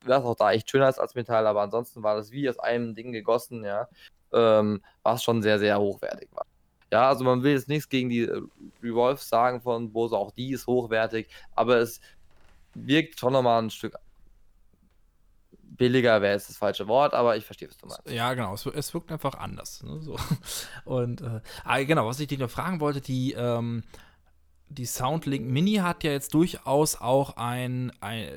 Was 0.05 0.25
auch 0.25 0.37
da 0.37 0.53
echt 0.53 0.71
schöner 0.71 0.91
ist 0.91 0.99
als 0.99 1.15
Metall, 1.15 1.47
aber 1.47 1.63
ansonsten 1.63 2.03
war 2.03 2.17
das 2.17 2.33
wie 2.33 2.51
aus 2.51 2.59
einem 2.59 2.95
Ding 2.95 3.13
gegossen, 3.13 3.65
ja. 3.65 3.89
Ähm, 4.33 4.83
was 5.03 5.23
schon 5.23 5.43
sehr, 5.43 5.59
sehr 5.59 5.79
hochwertig 5.79 6.29
war. 6.33 6.47
Ja, 6.93 7.09
also 7.09 7.25
man 7.25 7.43
will 7.43 7.53
jetzt 7.53 7.69
nichts 7.69 7.89
gegen 7.89 8.09
die 8.09 8.23
äh, 8.23 8.43
Revolve 8.83 9.21
sagen 9.21 9.61
von 9.61 9.93
Bose, 9.93 10.17
auch 10.17 10.33
die 10.33 10.53
ist 10.53 10.67
hochwertig, 10.67 11.29
aber 11.55 11.79
es 11.79 12.01
wirkt 12.75 13.19
schon 13.19 13.33
nochmal 13.33 13.63
ein 13.63 13.71
Stück 13.71 13.97
billiger 15.81 16.21
wäre 16.21 16.35
jetzt 16.35 16.51
das 16.51 16.59
falsche 16.59 16.87
Wort, 16.89 17.15
aber 17.15 17.39
ich 17.39 17.45
verstehe, 17.47 17.67
was 17.67 17.79
du 17.79 17.87
meinst. 17.87 18.11
Ja, 18.11 18.35
genau. 18.35 18.53
Es, 18.53 18.67
es 18.67 18.93
wirkt 18.93 19.11
einfach 19.11 19.33
anders. 19.35 19.83
Ne, 19.83 19.99
so. 20.03 20.15
Und 20.85 21.23
äh, 21.23 21.41
ah, 21.65 21.83
genau, 21.83 22.07
was 22.07 22.21
ich 22.21 22.29
dich 22.29 22.39
noch 22.39 22.51
fragen 22.51 22.81
wollte, 22.81 23.01
die, 23.01 23.33
ähm, 23.33 23.83
die 24.69 24.85
Soundlink 24.85 25.47
Mini 25.47 25.77
hat 25.77 26.05
ja 26.05 26.11
jetzt 26.11 26.35
durchaus 26.35 27.01
auch 27.01 27.37
ein, 27.39 27.93
ein 28.01 28.29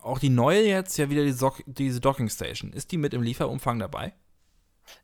auch 0.00 0.18
die 0.18 0.28
neue 0.28 0.62
jetzt 0.62 0.98
ja 0.98 1.08
wieder 1.08 1.24
die 1.24 1.32
so 1.32 1.52
diese 1.64 2.00
Docking 2.00 2.28
Station. 2.28 2.72
Ist 2.74 2.92
die 2.92 2.98
mit 2.98 3.14
im 3.14 3.22
Lieferumfang 3.22 3.78
dabei? 3.78 4.12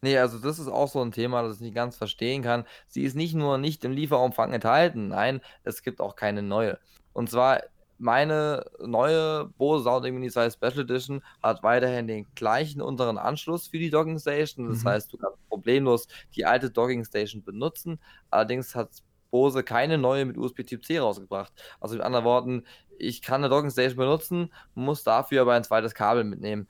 Nee, 0.03 0.19
also 0.19 0.39
das 0.39 0.59
ist 0.59 0.69
auch 0.69 0.89
so 0.89 1.01
ein 1.01 1.13
Thema, 1.13 1.43
das 1.43 1.57
ich 1.57 1.63
nicht 1.63 1.75
ganz 1.75 1.97
verstehen 1.97 2.43
kann. 2.43 2.65
Sie 2.89 3.03
ist 3.03 3.17
nicht 3.17 3.35
nur 3.35 3.59
nicht 3.59 3.85
im 3.85 3.93
Lieferumfang 3.93 4.53
enthalten, 4.53 5.09
nein, 5.09 5.41
es 5.63 5.83
gibt 5.83 6.01
auch 6.01 6.17
keine 6.17 6.43
neue. 6.43 6.79
Und 7.13 7.31
zwar 7.31 7.61
meine 7.99 8.65
neue 8.81 9.47
Bose 9.57 9.85
Sound 9.85 10.05
Mini 10.05 10.31
2 10.31 10.51
Special 10.51 10.81
Edition 10.81 11.23
hat 11.43 11.63
weiterhin 11.63 12.07
den 12.07 12.27
gleichen 12.35 12.83
unteren 12.83 13.19
Anschluss 13.19 13.69
für 13.69 13.79
die 13.79 13.91
Docking 13.91 14.19
Station. 14.19 14.69
Das 14.69 14.83
mhm. 14.83 14.89
heißt, 14.89 15.13
du 15.13 15.17
kannst 15.17 15.39
problemlos 15.49 16.09
die 16.35 16.45
alte 16.45 16.71
Docking 16.71 17.05
Station 17.05 17.43
benutzen. 17.45 18.01
Allerdings 18.31 18.75
hat 18.75 18.91
Bose 19.31 19.63
keine 19.63 19.99
neue 19.99 20.25
mit 20.25 20.37
USB 20.37 20.65
Typ 20.65 20.85
C 20.85 20.99
rausgebracht. 20.99 21.53
Also 21.81 21.97
mit 21.97 22.05
anderen 22.05 22.25
Worten, 22.25 22.65
ich 22.99 23.23
kann 23.23 23.43
eine 23.43 23.49
Docking 23.49 23.71
Station 23.71 23.97
benutzen, 23.97 24.53
muss 24.75 25.03
dafür 25.03 25.43
aber 25.43 25.55
ein 25.55 25.65
zweites 25.65 25.95
Kabel 25.95 26.25
mitnehmen. 26.25 26.69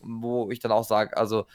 Wo 0.00 0.50
ich 0.50 0.60
dann 0.60 0.72
auch 0.72 0.84
sage, 0.84 1.16
also 1.16 1.46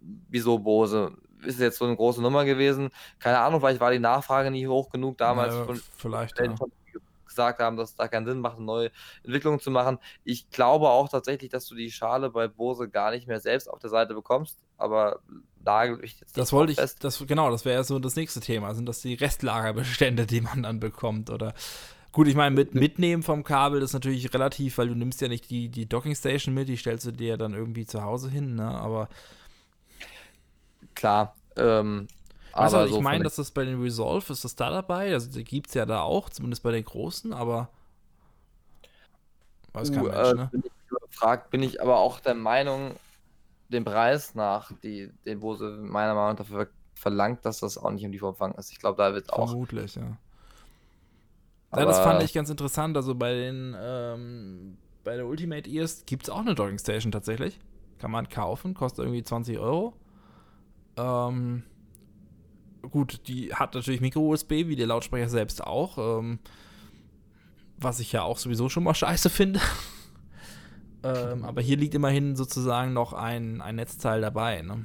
wieso 0.00 0.58
Bose? 0.58 1.12
Ist 1.42 1.60
jetzt 1.60 1.78
so 1.78 1.84
eine 1.84 1.96
große 1.96 2.20
Nummer 2.20 2.44
gewesen? 2.44 2.90
Keine 3.18 3.38
Ahnung, 3.38 3.60
vielleicht 3.60 3.80
war 3.80 3.92
die 3.92 3.98
Nachfrage 3.98 4.50
nicht 4.50 4.66
hoch 4.66 4.90
genug 4.90 5.18
damals. 5.18 5.54
Ja, 5.54 5.64
von, 5.64 5.80
vielleicht. 5.96 6.38
Ja. 6.38 6.54
gesagt 7.28 7.60
haben, 7.60 7.76
dass 7.76 7.90
es 7.90 7.96
da 7.96 8.08
keinen 8.08 8.26
Sinn 8.26 8.40
macht, 8.40 8.56
eine 8.56 8.66
neue 8.66 8.90
Entwicklung 9.22 9.60
zu 9.60 9.70
machen. 9.70 9.98
Ich 10.24 10.50
glaube 10.50 10.88
auch 10.88 11.08
tatsächlich, 11.08 11.50
dass 11.50 11.66
du 11.66 11.76
die 11.76 11.92
Schale 11.92 12.30
bei 12.30 12.48
Bose 12.48 12.88
gar 12.88 13.12
nicht 13.12 13.28
mehr 13.28 13.38
selbst 13.38 13.68
auf 13.70 13.78
der 13.78 13.90
Seite 13.90 14.14
bekommst, 14.14 14.58
aber 14.76 15.20
nagel 15.64 16.02
ich 16.02 16.18
jetzt 16.18 16.36
Das 16.36 16.52
wollte 16.52 16.72
ich, 16.72 16.78
das, 16.98 17.24
genau, 17.26 17.50
das 17.50 17.64
wäre 17.64 17.84
so 17.84 17.98
das 18.00 18.16
nächste 18.16 18.40
Thema. 18.40 18.74
Sind 18.74 18.86
das 18.86 19.00
die 19.00 19.14
Restlagerbestände, 19.14 20.26
die 20.26 20.40
man 20.40 20.64
dann 20.64 20.80
bekommt? 20.80 21.30
Oder 21.30 21.54
Gut, 22.12 22.26
ich 22.26 22.34
meine, 22.34 22.54
mit 22.54 22.74
mitnehmen 22.74 23.22
vom 23.22 23.44
Kabel 23.44 23.82
ist 23.82 23.92
natürlich 23.92 24.32
relativ, 24.32 24.78
weil 24.78 24.88
du 24.88 24.94
nimmst 24.94 25.20
ja 25.20 25.28
nicht 25.28 25.50
die, 25.50 25.68
die 25.68 25.86
Dockingstation 25.86 26.54
mit, 26.54 26.68
die 26.68 26.76
stellst 26.76 27.06
du 27.06 27.12
dir 27.12 27.36
dann 27.36 27.52
irgendwie 27.54 27.84
zu 27.84 28.02
Hause 28.02 28.30
hin, 28.30 28.54
ne? 28.54 28.66
Aber 28.66 29.08
klar, 30.98 31.34
ähm, 31.56 32.08
Weißt 32.52 32.74
aber 32.74 32.84
du, 32.84 32.90
so 32.90 32.96
ich 32.96 33.02
meine, 33.02 33.24
dass 33.24 33.36
das 33.36 33.50
bei 33.52 33.64
den 33.64 33.80
Resolve 33.80 34.32
ist 34.32 34.44
das 34.44 34.56
da 34.56 34.70
dabei. 34.70 35.12
Also 35.12 35.30
die 35.30 35.44
gibt 35.44 35.68
es 35.68 35.74
ja 35.74 35.86
da 35.86 36.02
auch, 36.02 36.28
zumindest 36.28 36.62
bei 36.62 36.72
den 36.72 36.84
großen, 36.84 37.32
aber 37.32 37.68
weiß 39.74 39.92
kein 39.92 40.04
Uh, 40.04 40.08
Mensch, 40.08 40.16
äh, 40.16 40.34
ne? 40.34 40.48
bin 40.50 40.62
ich 40.64 40.90
überfragt, 40.90 41.50
bin 41.50 41.62
ich 41.62 41.80
aber 41.80 41.98
auch 41.98 42.20
der 42.20 42.34
Meinung, 42.34 42.96
den 43.68 43.84
Preis 43.84 44.34
nach, 44.34 44.72
die, 44.82 45.10
den 45.24 45.40
Bose 45.40 45.70
meiner 45.70 46.14
Meinung 46.14 46.30
nach 46.30 46.36
dafür 46.38 46.68
verlangt, 46.94 47.44
dass 47.44 47.60
das 47.60 47.78
auch 47.78 47.90
nicht 47.90 48.02
im 48.02 48.12
Lieferumfang 48.12 48.54
ist. 48.54 48.72
Ich 48.72 48.78
glaube, 48.80 48.96
da 48.96 49.12
wird 49.14 49.32
auch. 49.32 49.48
Vermutlich, 49.50 49.94
ja. 49.94 50.16
Ja, 51.76 51.84
das 51.84 51.98
fand 51.98 52.16
aber- 52.16 52.24
ich 52.24 52.32
ganz 52.32 52.48
interessant. 52.50 52.96
Also 52.96 53.14
bei 53.14 53.34
den, 53.34 53.76
ähm, 53.78 54.78
bei 55.04 55.16
der 55.16 55.26
Ultimate 55.26 55.68
Ears 55.70 56.04
gibt 56.06 56.24
es 56.24 56.30
auch 56.30 56.40
eine 56.40 56.54
Docking 56.54 56.78
Station 56.78 57.12
tatsächlich. 57.12 57.60
Kann 57.98 58.10
man 58.10 58.28
kaufen, 58.28 58.74
kostet 58.74 59.04
irgendwie 59.04 59.22
20 59.22 59.58
Euro. 59.58 59.94
Ähm, 60.98 61.62
gut, 62.90 63.26
die 63.28 63.54
hat 63.54 63.74
natürlich 63.74 64.00
Micro-USB, 64.00 64.50
wie 64.68 64.76
der 64.76 64.86
Lautsprecher 64.86 65.28
selbst 65.28 65.62
auch. 65.64 66.18
Ähm, 66.20 66.38
was 67.80 68.00
ich 68.00 68.12
ja 68.12 68.22
auch 68.22 68.38
sowieso 68.38 68.68
schon 68.68 68.84
mal 68.84 68.94
scheiße 68.94 69.30
finde. 69.30 69.60
ähm, 71.04 71.44
aber 71.44 71.60
hier 71.60 71.76
liegt 71.76 71.94
immerhin 71.94 72.34
sozusagen 72.36 72.92
noch 72.92 73.12
ein, 73.12 73.60
ein 73.60 73.76
Netzteil 73.76 74.20
dabei, 74.20 74.62
ne? 74.62 74.84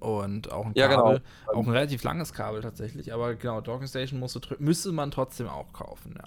Und 0.00 0.52
auch 0.52 0.66
ein 0.66 0.74
Ja, 0.74 0.86
genau. 0.88 1.04
Kabel, 1.04 1.22
auch 1.52 1.66
ein 1.66 1.70
relativ 1.70 2.02
langes 2.04 2.32
Kabel 2.32 2.60
tatsächlich, 2.60 3.12
aber 3.12 3.34
genau, 3.34 3.60
Docking 3.60 3.88
Station 3.88 4.20
musst 4.20 4.34
du 4.36 4.40
tr- 4.40 4.56
müsste 4.58 4.92
man 4.92 5.10
trotzdem 5.10 5.48
auch 5.48 5.72
kaufen, 5.72 6.14
ja. 6.16 6.24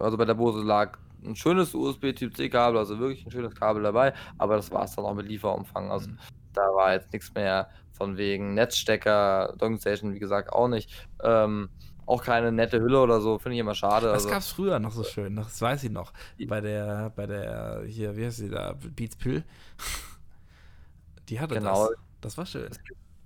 Also 0.00 0.16
bei 0.16 0.24
der 0.24 0.34
Bose 0.34 0.62
lag 0.62 0.98
ein 1.24 1.36
schönes 1.36 1.74
USB-Typ-C-Kabel, 1.74 2.78
also 2.78 2.98
wirklich 2.98 3.26
ein 3.26 3.30
schönes 3.30 3.54
Kabel 3.54 3.82
dabei, 3.82 4.14
aber 4.38 4.56
das 4.56 4.70
war 4.70 4.84
es 4.84 4.94
dann 4.94 5.04
auch 5.04 5.14
mit 5.14 5.26
Lieferumfang. 5.28 5.90
Also 5.90 6.08
Mhm. 6.10 6.18
Da 6.56 6.62
war 6.74 6.92
jetzt 6.94 7.12
nichts 7.12 7.32
mehr 7.34 7.68
von 7.92 8.16
wegen 8.16 8.54
Netzstecker, 8.54 9.54
Docking 9.58 9.78
Station, 9.78 10.14
wie 10.14 10.18
gesagt, 10.18 10.52
auch 10.52 10.68
nicht. 10.68 10.90
Ähm, 11.22 11.68
auch 12.06 12.22
keine 12.22 12.52
nette 12.52 12.80
Hülle 12.80 13.00
oder 13.00 13.20
so, 13.20 13.38
finde 13.38 13.54
ich 13.54 13.60
immer 13.60 13.74
schade. 13.74 14.06
Das 14.06 14.14
Also, 14.24 14.28
gab's 14.28 14.50
früher 14.50 14.78
noch 14.78 14.92
so 14.92 15.04
schön, 15.04 15.36
das 15.36 15.60
weiß 15.62 15.84
ich 15.84 15.90
noch. 15.90 16.12
Bei 16.48 16.60
der, 16.60 17.10
bei 17.16 17.26
der, 17.26 17.82
hier, 17.86 18.16
wie 18.16 18.26
heißt 18.26 18.38
sie 18.38 18.50
da, 18.50 18.74
Beats 18.94 19.16
Pill. 19.16 19.42
Die 21.28 21.40
hatte 21.40 21.54
Genau. 21.54 21.86
das. 21.88 21.96
Das 22.20 22.38
war 22.38 22.46
schön. 22.46 22.68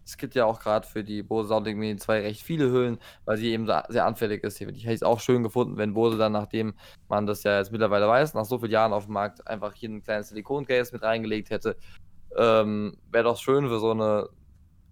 es 0.05 0.17
gibt 0.17 0.35
ja 0.35 0.45
auch 0.45 0.61
gerade 0.61 0.87
für 0.87 1.05
die 1.05 1.23
Bose 1.23 1.49
Soundlink 1.49 1.79
Mini 1.79 1.97
2 1.97 2.21
recht 2.23 2.43
viele 2.43 2.71
Hüllen, 2.71 2.99
weil 3.25 3.37
sie 3.37 3.53
eben 3.53 3.67
sehr 3.67 4.07
anfällig 4.07 4.43
ist. 4.43 4.61
Ich 4.61 4.85
hätte 4.85 4.95
es 4.95 5.03
auch 5.03 5.21
schön 5.21 5.43
gefunden, 5.43 5.77
wenn 5.77 5.95
Bose 5.95 6.17
dann, 6.17 6.33
nachdem 6.33 6.75
man 7.09 7.27
das 7.27 7.43
ja 7.43 7.59
jetzt 7.59 7.71
mittlerweile 7.73 8.09
weiß, 8.09 8.35
nach 8.35 8.45
so 8.45 8.59
vielen 8.59 8.73
Jahren 8.73 8.93
auf 8.93 9.05
dem 9.05 9.15
Markt, 9.15 9.47
einfach 9.47 9.75
hier 9.75 9.89
ein 9.91 10.03
kleines 10.03 10.29
Silikon-Case 10.31 10.93
mit 10.93 11.03
reingelegt 11.03 11.51
hätte. 11.51 11.77
Ähm, 12.37 12.97
Wäre 13.11 13.25
doch 13.25 13.39
schön 13.39 13.69
für 13.69 13.81
so 13.81 13.91
eine 13.91 14.29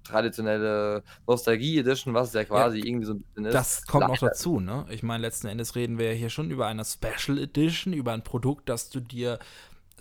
traditionelle 0.07 1.03
Nostalgie-Edition, 1.27 2.15
was 2.15 2.33
ja 2.33 2.45
quasi 2.45 2.79
irgendwie 2.79 3.07
so 3.07 3.15
ein 3.15 3.23
bisschen 3.23 3.47
ist. 3.47 3.55
Das 3.55 3.87
kommt 3.87 4.09
noch 4.09 4.19
dazu, 4.19 4.61
ne? 4.61 4.87
Ich 4.91 5.03
meine, 5.03 5.23
letzten 5.23 5.49
Endes 5.49 5.75
reden 5.75 5.99
wir 5.99 6.13
ja 6.13 6.17
hier 6.17 6.31
schon 6.31 6.51
über 6.51 6.67
eine 6.67 6.85
Special 6.85 7.39
Edition, 7.39 7.93
über 7.93 8.13
ein 8.13 8.23
Produkt, 8.23 8.69
das 8.69 8.91
du 8.91 9.01
dir 9.01 9.39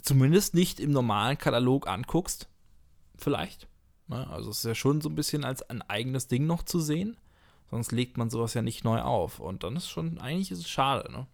zumindest 0.01 0.53
nicht 0.53 0.79
im 0.79 0.91
normalen 0.91 1.37
Katalog 1.37 1.87
anguckst. 1.87 2.47
Vielleicht. 3.17 3.67
Ne? 4.07 4.27
Also 4.29 4.51
es 4.51 4.59
ist 4.59 4.65
ja 4.65 4.75
schon 4.75 5.01
so 5.01 5.09
ein 5.09 5.15
bisschen 5.15 5.43
als 5.43 5.67
ein 5.69 5.81
eigenes 5.81 6.27
Ding 6.27 6.45
noch 6.45 6.63
zu 6.63 6.79
sehen. 6.79 7.17
Sonst 7.71 7.91
legt 7.91 8.17
man 8.17 8.29
sowas 8.29 8.53
ja 8.53 8.61
nicht 8.61 8.83
neu 8.83 9.01
auf. 9.01 9.39
Und 9.39 9.63
dann 9.63 9.75
ist 9.75 9.89
schon, 9.89 10.19
eigentlich 10.19 10.51
ist 10.51 10.59
es 10.59 10.69
schade, 10.69 11.11
ne? 11.11 11.27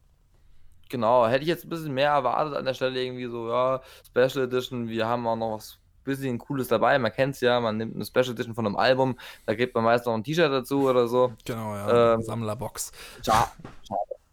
Genau, 0.89 1.25
hätte 1.27 1.43
ich 1.43 1.47
jetzt 1.47 1.65
ein 1.65 1.69
bisschen 1.69 1.93
mehr 1.93 2.11
erwartet 2.11 2.53
an 2.53 2.65
der 2.65 2.73
Stelle 2.73 3.01
irgendwie 3.01 3.27
so, 3.27 3.47
ja, 3.47 3.81
Special 4.05 4.45
Edition, 4.45 4.89
wir 4.89 5.07
haben 5.07 5.25
auch 5.25 5.37
noch 5.37 5.55
was 5.55 5.80
bisschen 6.03 6.37
Cooles 6.37 6.67
dabei. 6.67 6.97
Man 6.99 7.11
kennt 7.11 7.35
es 7.35 7.41
ja, 7.41 7.59
man 7.59 7.77
nimmt 7.77 7.95
eine 7.95 8.05
Special 8.05 8.31
Edition 8.31 8.55
von 8.55 8.65
einem 8.65 8.75
Album, 8.75 9.17
da 9.45 9.53
gibt 9.53 9.75
man 9.75 9.83
meist 9.83 10.05
noch 10.05 10.13
ein 10.13 10.23
T-Shirt 10.23 10.51
dazu 10.51 10.89
oder 10.89 11.07
so. 11.07 11.33
Genau, 11.45 11.75
ja. 11.75 12.13
Ähm, 12.13 12.21
Sammlerbox. 12.21 12.91
Schade. 13.23 13.51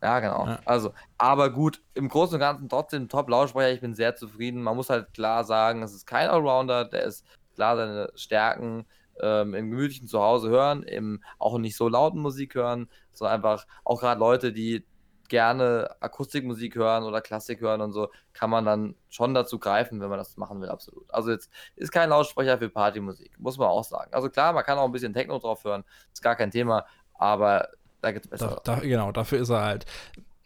Ja, 0.02 0.20
genau. 0.20 0.46
Ja. 0.46 0.60
Also, 0.64 0.92
aber 1.16 1.50
gut, 1.50 1.82
im 1.94 2.08
Großen 2.08 2.34
und 2.34 2.40
Ganzen 2.40 2.68
trotzdem 2.68 3.08
Top-Lautsprecher. 3.08 3.72
Ich 3.72 3.80
bin 3.80 3.94
sehr 3.94 4.14
zufrieden. 4.14 4.62
Man 4.62 4.76
muss 4.76 4.90
halt 4.90 5.12
klar 5.12 5.44
sagen, 5.44 5.82
es 5.82 5.92
ist 5.92 6.06
kein 6.06 6.28
Allrounder, 6.28 6.84
der 6.84 7.02
ist 7.02 7.26
klar 7.54 7.76
seine 7.76 8.12
Stärken 8.14 8.86
ähm, 9.20 9.54
im 9.54 9.70
gemütlichen 9.70 10.06
Zuhause 10.06 10.48
hören, 10.48 10.84
im 10.84 11.22
auch 11.38 11.58
nicht 11.58 11.76
so 11.76 11.88
lauten 11.88 12.20
Musik 12.20 12.54
hören, 12.54 12.88
sondern 13.12 13.36
einfach 13.36 13.66
auch 13.84 14.00
gerade 14.00 14.20
Leute, 14.20 14.52
die 14.52 14.84
gerne 15.28 15.94
Akustikmusik 16.00 16.74
hören 16.74 17.04
oder 17.04 17.20
Klassik 17.20 17.60
hören 17.60 17.80
und 17.80 17.92
so, 17.92 18.10
kann 18.32 18.50
man 18.50 18.64
dann 18.64 18.94
schon 19.08 19.34
dazu 19.34 19.58
greifen, 19.58 20.00
wenn 20.00 20.08
man 20.08 20.18
das 20.18 20.36
machen 20.36 20.60
will, 20.60 20.68
absolut. 20.68 21.12
Also 21.12 21.30
jetzt 21.30 21.50
ist 21.76 21.92
kein 21.92 22.08
Lautsprecher 22.10 22.58
für 22.58 22.68
Partymusik, 22.70 23.38
muss 23.38 23.58
man 23.58 23.68
auch 23.68 23.84
sagen. 23.84 24.12
Also 24.12 24.30
klar, 24.30 24.52
man 24.52 24.64
kann 24.64 24.78
auch 24.78 24.84
ein 24.86 24.92
bisschen 24.92 25.12
Techno 25.12 25.38
drauf 25.38 25.64
hören, 25.64 25.84
ist 26.12 26.22
gar 26.22 26.36
kein 26.36 26.50
Thema, 26.50 26.86
aber 27.14 27.68
da 28.00 28.12
gibt 28.12 28.26
es 28.26 28.30
Da, 28.38 28.46
bessere. 28.46 28.60
da, 28.64 28.76
genau, 28.76 29.12
dafür 29.12 29.40
ist 29.40 29.50
er 29.50 29.62
halt 29.62 29.86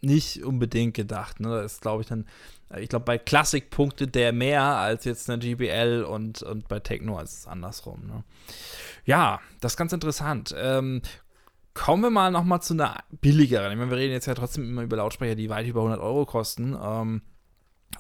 nicht 0.01 0.43
unbedingt 0.45 0.95
gedacht. 0.95 1.39
Ne? 1.41 1.63
Das 1.63 1.75
ist, 1.75 1.83
glaube 1.83 2.03
ich, 2.03 2.09
dann, 2.09 2.27
ich 2.77 2.89
glaube, 2.89 3.05
bei 3.05 3.19
Klassik 3.19 3.71
punktet 3.71 4.15
der 4.15 4.33
mehr 4.33 4.63
als 4.63 5.05
jetzt 5.05 5.31
eine 5.31 5.39
GBL 5.39 6.05
und, 6.09 6.43
und 6.43 6.67
bei 6.67 6.81
Techno 6.81 7.21
ist 7.21 7.39
es 7.39 7.47
andersrum. 7.47 8.07
Ne? 8.07 8.25
Ja, 9.05 9.41
das 9.61 9.75
ist 9.75 9.77
ganz 9.77 9.93
interessant. 9.93 10.55
Ähm, 10.59 11.03
kommen 11.75 12.03
wir 12.03 12.11
mal 12.11 12.31
noch 12.31 12.45
mal 12.45 12.61
zu 12.61 12.75
einer 12.75 13.03
billigeren. 13.21 13.73
Ich 13.73 13.79
meine, 13.79 13.91
wir 13.91 13.99
reden 13.99 14.13
jetzt 14.13 14.27
ja 14.27 14.35
trotzdem 14.35 14.69
immer 14.69 14.83
über 14.83 14.97
Lautsprecher, 14.97 15.35
die 15.35 15.49
weit 15.49 15.67
über 15.67 15.81
100 15.81 16.01
Euro 16.01 16.27
kosten. 16.27 16.77
Ähm, 16.81 17.23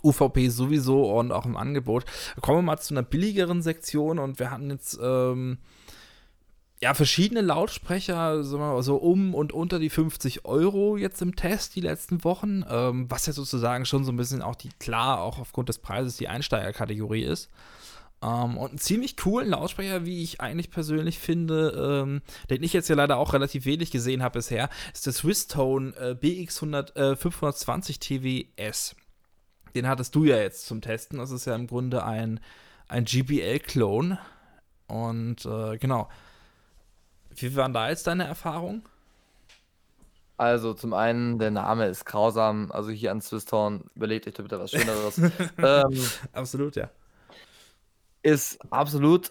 UVP 0.03 0.49
sowieso 0.49 1.18
und 1.18 1.33
auch 1.33 1.47
im 1.47 1.57
Angebot. 1.57 2.05
Kommen 2.41 2.59
wir 2.59 2.62
mal 2.62 2.79
zu 2.79 2.95
einer 2.95 3.03
billigeren 3.03 3.62
Sektion 3.62 4.18
und 4.18 4.39
wir 4.39 4.51
hatten 4.51 4.70
jetzt 4.70 4.99
ähm, 5.03 5.59
ja 6.81 6.95
verschiedene 6.95 7.43
Lautsprecher, 7.43 8.43
mal, 8.43 8.83
so 8.83 8.97
um 8.97 9.35
und 9.35 9.53
unter 9.53 9.79
die 9.79 9.91
50 9.91 10.45
Euro 10.45 10.97
jetzt 10.97 11.23
im 11.23 11.37
Test 11.37 11.77
die 11.77 11.81
letzten 11.81 12.25
Wochen, 12.25 12.64
ähm, 12.68 13.11
was 13.11 13.27
ja 13.27 13.33
sozusagen 13.33 13.85
schon 13.85 14.05
so 14.05 14.12
ein 14.12 14.16
bisschen 14.16 14.43
auch 14.43 14.57
die, 14.57 14.70
klar, 14.81 15.20
auch 15.20 15.39
aufgrund 15.39 15.68
des 15.68 15.79
Preises 15.79 16.16
die 16.16 16.29
Einsteigerkategorie 16.29 17.23
ist. 17.23 17.51
Ähm, 18.23 18.57
und 18.57 18.70
einen 18.70 18.79
ziemlich 18.79 19.16
coolen 19.16 19.49
Lautsprecher, 19.49 20.05
wie 20.05 20.23
ich 20.23 20.41
eigentlich 20.41 20.70
persönlich 20.70 21.18
finde, 21.18 22.03
ähm, 22.03 22.23
den 22.51 22.62
ich 22.62 22.73
jetzt 22.73 22.89
ja 22.89 22.95
leider 22.95 23.18
auch 23.18 23.33
relativ 23.33 23.64
wenig 23.64 23.91
gesehen 23.91 24.23
habe 24.23 24.39
bisher, 24.39 24.68
ist 24.93 25.07
der 25.07 25.12
Swisstone 25.12 25.95
äh, 25.97 26.14
BX100, 26.14 26.97
äh, 26.97 27.16
520 27.16 27.99
TWS. 27.99 28.97
Den 29.75 29.89
hattest 29.89 30.14
du 30.14 30.25
ja 30.25 30.37
jetzt 30.37 30.66
zum 30.66 30.81
Testen. 30.81 31.18
Das 31.18 31.31
ist 31.31 31.47
ja 31.47 31.55
im 31.55 31.66
Grunde 31.66 32.05
ein, 32.05 32.41
ein 32.89 33.05
GBL-Clone. 33.05 34.18
Und 34.87 35.47
äh, 35.47 35.79
genau. 35.79 36.09
Wie 37.35 37.57
waren 37.57 37.73
da 37.73 37.89
jetzt 37.89 38.07
deine 38.07 38.25
Erfahrungen? 38.25 38.85
Also 40.37 40.75
zum 40.75 40.93
einen, 40.93 41.39
der 41.39 41.51
Name 41.51 41.87
ist 41.87 42.05
grausam. 42.05 42.70
Also 42.70 42.91
hier 42.91 43.11
an 43.11 43.20
Swisstown, 43.20 43.85
überlegt 43.95 44.27
euch 44.27 44.35
da 44.35 44.43
bitte 44.43 44.59
was 44.61 44.70
Schöneres. 44.70 45.18
ähm, 45.59 46.05
Absolut, 46.33 46.77
ja. 46.77 46.91
Ist 48.23 48.61
absolut 48.73 49.31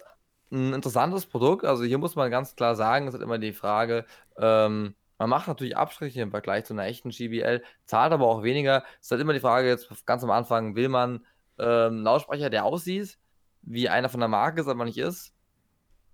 ein 0.52 0.74
interessantes 0.74 1.26
Produkt. 1.26 1.66
Also 1.66 1.84
hier 1.84 1.98
muss 1.98 2.16
man 2.16 2.30
ganz 2.30 2.56
klar 2.56 2.76
sagen, 2.76 3.08
es 3.08 3.14
ist 3.14 3.22
immer 3.22 3.40
die 3.40 3.54
Frage, 3.54 4.06
ähm, 4.38 4.96
man 5.18 5.30
macht 5.30 5.48
natürlich 5.48 5.78
Abstriche 5.78 6.22
im 6.22 6.32
Vergleich 6.32 6.66
zu 6.66 6.74
einer 6.74 6.86
echten 6.86 7.10
GBL, 7.10 7.64
zahlt 7.86 8.12
aber 8.12 8.26
auch 8.28 8.42
weniger. 8.44 8.84
Es 9.00 9.08
ist 9.08 9.12
halt 9.12 9.22
immer 9.22 9.34
die 9.34 9.40
Frage 9.40 9.68
jetzt 9.68 10.06
ganz 10.06 10.24
am 10.24 10.32
Anfang, 10.32 10.76
will 10.76 10.90
man 10.90 11.26
ähm, 11.60 11.94
einen 11.94 12.04
Lautsprecher, 12.04 12.50
der 12.50 12.66
aussieht, 12.66 13.20
wie 13.62 13.88
einer 13.88 14.10
von 14.10 14.20
der 14.20 14.30
Marke 14.30 14.62
ist, 14.62 14.68
aber 14.68 14.84
nicht 14.84 14.98
ist, 14.98 15.34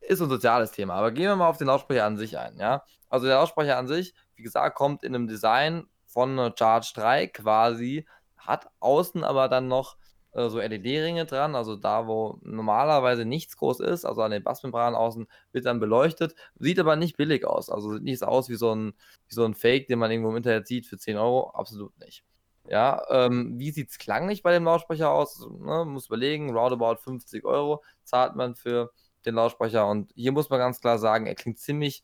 ist 0.01 0.21
ein 0.21 0.29
soziales 0.29 0.71
Thema. 0.71 0.95
Aber 0.95 1.11
gehen 1.11 1.27
wir 1.27 1.35
mal 1.37 1.47
auf 1.47 1.57
den 1.57 1.67
Lautsprecher 1.67 2.05
an 2.05 2.17
sich 2.17 2.37
ein, 2.37 2.59
ja. 2.59 2.83
Also 3.09 3.27
der 3.27 3.37
Lautsprecher 3.37 3.77
an 3.77 3.87
sich, 3.87 4.13
wie 4.35 4.43
gesagt, 4.43 4.75
kommt 4.75 5.03
in 5.03 5.15
einem 5.15 5.27
Design 5.27 5.87
von 6.05 6.53
Charge 6.57 6.91
3 6.93 7.27
quasi, 7.27 8.05
hat 8.37 8.67
außen 8.81 9.23
aber 9.23 9.47
dann 9.47 9.69
noch 9.69 9.95
äh, 10.37 10.49
so 10.49 10.59
LED-Ringe 10.59 11.25
dran, 11.25 11.55
also 11.55 11.75
da, 11.75 12.07
wo 12.07 12.39
normalerweise 12.43 13.25
nichts 13.25 13.57
groß 13.57 13.79
ist, 13.79 14.05
also 14.05 14.21
an 14.21 14.31
den 14.31 14.43
Bassmembranen 14.43 14.95
außen 14.95 15.27
wird 15.51 15.65
dann 15.65 15.79
beleuchtet, 15.79 16.35
sieht 16.59 16.79
aber 16.79 16.95
nicht 16.95 17.17
billig 17.17 17.45
aus, 17.45 17.69
also 17.69 17.93
sieht 17.93 18.03
nicht 18.03 18.23
aus 18.23 18.47
wie 18.47 18.55
so 18.55 18.73
ein, 18.73 18.93
wie 19.27 19.35
so 19.35 19.43
ein 19.45 19.55
Fake, 19.55 19.87
den 19.87 19.99
man 19.99 20.11
irgendwo 20.11 20.29
im 20.29 20.37
Internet 20.37 20.67
sieht 20.67 20.85
für 20.85 20.97
10 20.97 21.17
Euro, 21.17 21.49
absolut 21.51 21.97
nicht. 21.99 22.23
Ja, 22.69 23.01
ähm, 23.09 23.57
wie 23.57 23.71
sieht 23.71 23.89
es 23.89 23.97
klanglich 23.97 24.43
bei 24.43 24.51
dem 24.51 24.65
Lautsprecher 24.65 25.09
aus? 25.09 25.39
Ne, 25.59 25.85
muss 25.85 26.07
überlegen, 26.07 26.55
roundabout 26.55 26.97
50 26.97 27.43
Euro 27.45 27.83
zahlt 28.03 28.35
man 28.35 28.55
für 28.55 28.91
den 29.25 29.35
Lautsprecher 29.35 29.87
und 29.87 30.11
hier 30.15 30.33
muss 30.33 30.49
man 30.49 30.59
ganz 30.59 30.81
klar 30.81 30.99
sagen, 30.99 31.25
er 31.25 31.35
klingt 31.35 31.59
ziemlich 31.59 32.03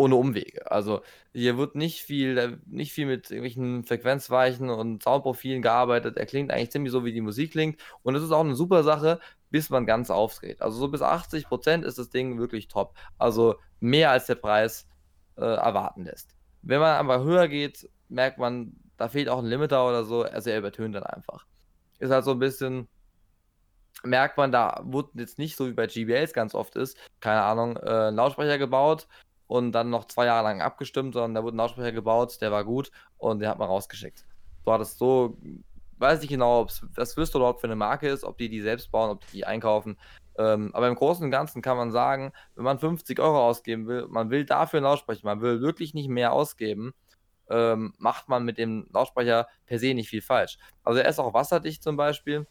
ohne 0.00 0.14
Umwege. 0.14 0.70
Also 0.70 1.02
hier 1.34 1.58
wird 1.58 1.74
nicht 1.74 2.00
viel, 2.02 2.58
nicht 2.64 2.92
viel 2.92 3.04
mit 3.04 3.30
irgendwelchen 3.30 3.84
Frequenzweichen 3.84 4.70
und 4.70 5.02
Soundprofilen 5.02 5.60
gearbeitet. 5.60 6.16
Er 6.16 6.24
klingt 6.24 6.50
eigentlich 6.50 6.70
ziemlich 6.70 6.90
so, 6.90 7.04
wie 7.04 7.12
die 7.12 7.20
Musik 7.20 7.52
klingt. 7.52 7.78
Und 8.02 8.14
es 8.14 8.22
ist 8.22 8.32
auch 8.32 8.40
eine 8.40 8.54
super 8.54 8.82
Sache, 8.82 9.20
bis 9.50 9.68
man 9.68 9.84
ganz 9.84 10.08
aufdreht. 10.08 10.62
Also 10.62 10.78
so 10.78 10.88
bis 10.88 11.02
80 11.02 11.48
Prozent 11.48 11.84
ist 11.84 11.98
das 11.98 12.08
Ding 12.08 12.38
wirklich 12.38 12.68
top. 12.68 12.94
Also 13.18 13.56
mehr 13.78 14.10
als 14.10 14.24
der 14.24 14.36
Preis 14.36 14.88
äh, 15.36 15.44
erwarten 15.44 16.04
lässt. 16.04 16.34
Wenn 16.62 16.80
man 16.80 16.96
aber 16.96 17.22
höher 17.22 17.48
geht, 17.48 17.86
merkt 18.08 18.38
man, 18.38 18.72
da 18.96 19.10
fehlt 19.10 19.28
auch 19.28 19.40
ein 19.40 19.46
Limiter 19.46 19.86
oder 19.86 20.04
so. 20.04 20.22
Also 20.22 20.48
er 20.48 20.60
übertönt 20.60 20.94
dann 20.94 21.04
einfach. 21.04 21.44
Ist 21.98 22.10
halt 22.10 22.24
so 22.24 22.30
ein 22.30 22.38
bisschen, 22.38 22.88
merkt 24.02 24.38
man, 24.38 24.50
da 24.50 24.80
wurde 24.82 25.10
jetzt 25.16 25.38
nicht 25.38 25.56
so 25.56 25.68
wie 25.68 25.74
bei 25.74 25.86
GBLs 25.86 26.32
ganz 26.32 26.54
oft 26.54 26.74
ist, 26.76 26.96
keine 27.20 27.42
Ahnung, 27.42 27.76
äh, 27.76 28.08
ein 28.08 28.14
Lautsprecher 28.14 28.56
gebaut 28.56 29.06
und 29.50 29.72
dann 29.72 29.90
noch 29.90 30.04
zwei 30.04 30.26
Jahre 30.26 30.44
lang 30.44 30.60
abgestimmt, 30.60 31.12
sondern 31.12 31.34
da 31.34 31.42
wurde 31.42 31.56
ein 31.56 31.58
Lautsprecher 31.58 31.90
gebaut, 31.90 32.40
der 32.40 32.52
war 32.52 32.64
gut 32.64 32.92
und 33.18 33.40
den 33.40 33.48
hat 33.48 33.58
man 33.58 33.66
rausgeschickt. 33.66 34.24
So 34.64 34.72
hat 34.72 34.80
es 34.80 34.96
so, 34.96 35.38
weiß 35.98 36.22
ich 36.22 36.28
genau, 36.28 36.60
ob 36.60 36.70
das 36.94 37.16
wirst 37.16 37.34
du 37.34 37.38
überhaupt 37.38 37.60
für 37.60 37.66
eine 37.66 37.74
Marke 37.74 38.08
ist, 38.08 38.22
ob 38.22 38.38
die 38.38 38.48
die 38.48 38.60
selbst 38.60 38.92
bauen, 38.92 39.10
ob 39.10 39.26
die 39.26 39.38
die 39.38 39.46
einkaufen. 39.46 39.98
Ähm, 40.38 40.70
aber 40.72 40.86
im 40.86 40.94
Großen 40.94 41.24
und 41.24 41.32
Ganzen 41.32 41.62
kann 41.62 41.76
man 41.76 41.90
sagen, 41.90 42.32
wenn 42.54 42.62
man 42.62 42.78
50 42.78 43.18
Euro 43.18 43.44
ausgeben 43.44 43.88
will, 43.88 44.06
man 44.08 44.30
will 44.30 44.44
dafür 44.44 44.78
einen 44.78 44.84
Lautsprecher, 44.84 45.22
man 45.24 45.40
will 45.40 45.60
wirklich 45.60 45.94
nicht 45.94 46.08
mehr 46.08 46.32
ausgeben, 46.32 46.94
ähm, 47.48 47.92
macht 47.98 48.28
man 48.28 48.44
mit 48.44 48.56
dem 48.56 48.86
Lautsprecher 48.92 49.48
per 49.66 49.80
se 49.80 49.94
nicht 49.94 50.10
viel 50.10 50.22
falsch. 50.22 50.58
Also 50.84 51.00
er 51.00 51.08
ist 51.08 51.18
auch 51.18 51.34
wasserdicht 51.34 51.82
zum 51.82 51.96
Beispiel. 51.96 52.46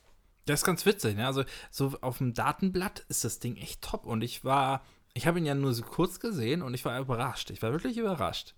Das 0.47 0.59
ist 0.59 0.65
ganz 0.65 0.85
witzig, 0.85 1.15
ne? 1.15 1.25
Also 1.25 1.45
so 1.71 1.93
auf 2.01 2.17
dem 2.17 2.33
Datenblatt 2.33 3.05
ist 3.07 3.23
das 3.23 3.39
Ding 3.39 3.55
echt 3.55 3.81
top 3.81 4.05
und 4.05 4.21
ich 4.21 4.43
war 4.43 4.81
ich 5.13 5.27
habe 5.27 5.39
ihn 5.39 5.45
ja 5.45 5.55
nur 5.55 5.73
so 5.73 5.83
kurz 5.83 6.19
gesehen 6.19 6.61
und 6.61 6.73
ich 6.73 6.85
war 6.85 6.99
überrascht. 6.99 7.49
Ich 7.49 7.61
war 7.61 7.71
wirklich 7.71 7.97
überrascht. 7.97 8.53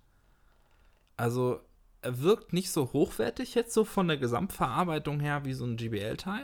Also, 1.18 1.62
er 2.02 2.22
wirkt 2.22 2.54
nicht 2.54 2.72
so 2.72 2.94
hochwertig 2.94 3.56
jetzt 3.56 3.74
so 3.74 3.86
von 3.86 4.08
der 4.08 4.18
Gesamtverarbeitung 4.18 5.20
her 5.20 5.46
wie 5.46 5.54
so 5.54 5.66
ein 5.66 5.78
GBL-Teil. 5.78 6.44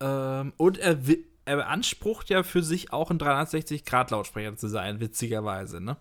Ähm, 0.00 0.52
und 0.56 0.78
er, 0.78 0.98
er 1.44 1.56
beansprucht 1.56 2.30
ja 2.30 2.42
für 2.42 2.62
sich 2.62 2.92
auch 2.92 3.10
ein 3.10 3.18
360-Grad-Lautsprecher 3.18 4.56
zu 4.56 4.68
sein, 4.68 5.00
witzigerweise, 5.00 5.80
ne? 5.80 5.96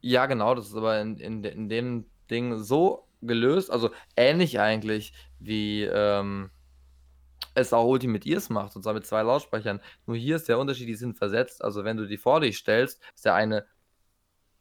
Ja, 0.00 0.26
genau, 0.26 0.54
das 0.54 0.68
ist 0.68 0.76
aber 0.76 1.00
in, 1.00 1.16
in, 1.16 1.42
in 1.44 1.68
dem 1.68 2.04
Ding 2.30 2.62
so 2.62 3.08
gelöst, 3.20 3.70
also 3.70 3.90
ähnlich 4.16 4.60
eigentlich 4.60 5.12
wie, 5.40 5.82
ähm, 5.82 6.50
es 7.60 7.72
auch 7.72 7.86
Ultimate 7.86 8.28
Ears 8.28 8.50
macht, 8.50 8.76
und 8.76 8.82
zwar 8.82 8.94
mit 8.94 9.06
zwei 9.06 9.22
Lautsprechern. 9.22 9.80
Nur 10.06 10.16
hier 10.16 10.36
ist 10.36 10.48
der 10.48 10.58
Unterschied, 10.58 10.88
die 10.88 10.94
sind 10.94 11.16
versetzt. 11.16 11.62
Also 11.62 11.84
wenn 11.84 11.96
du 11.96 12.06
die 12.06 12.18
vor 12.18 12.40
dich 12.40 12.58
stellst, 12.58 13.00
ist 13.14 13.24
der 13.24 13.34
eine 13.34 13.66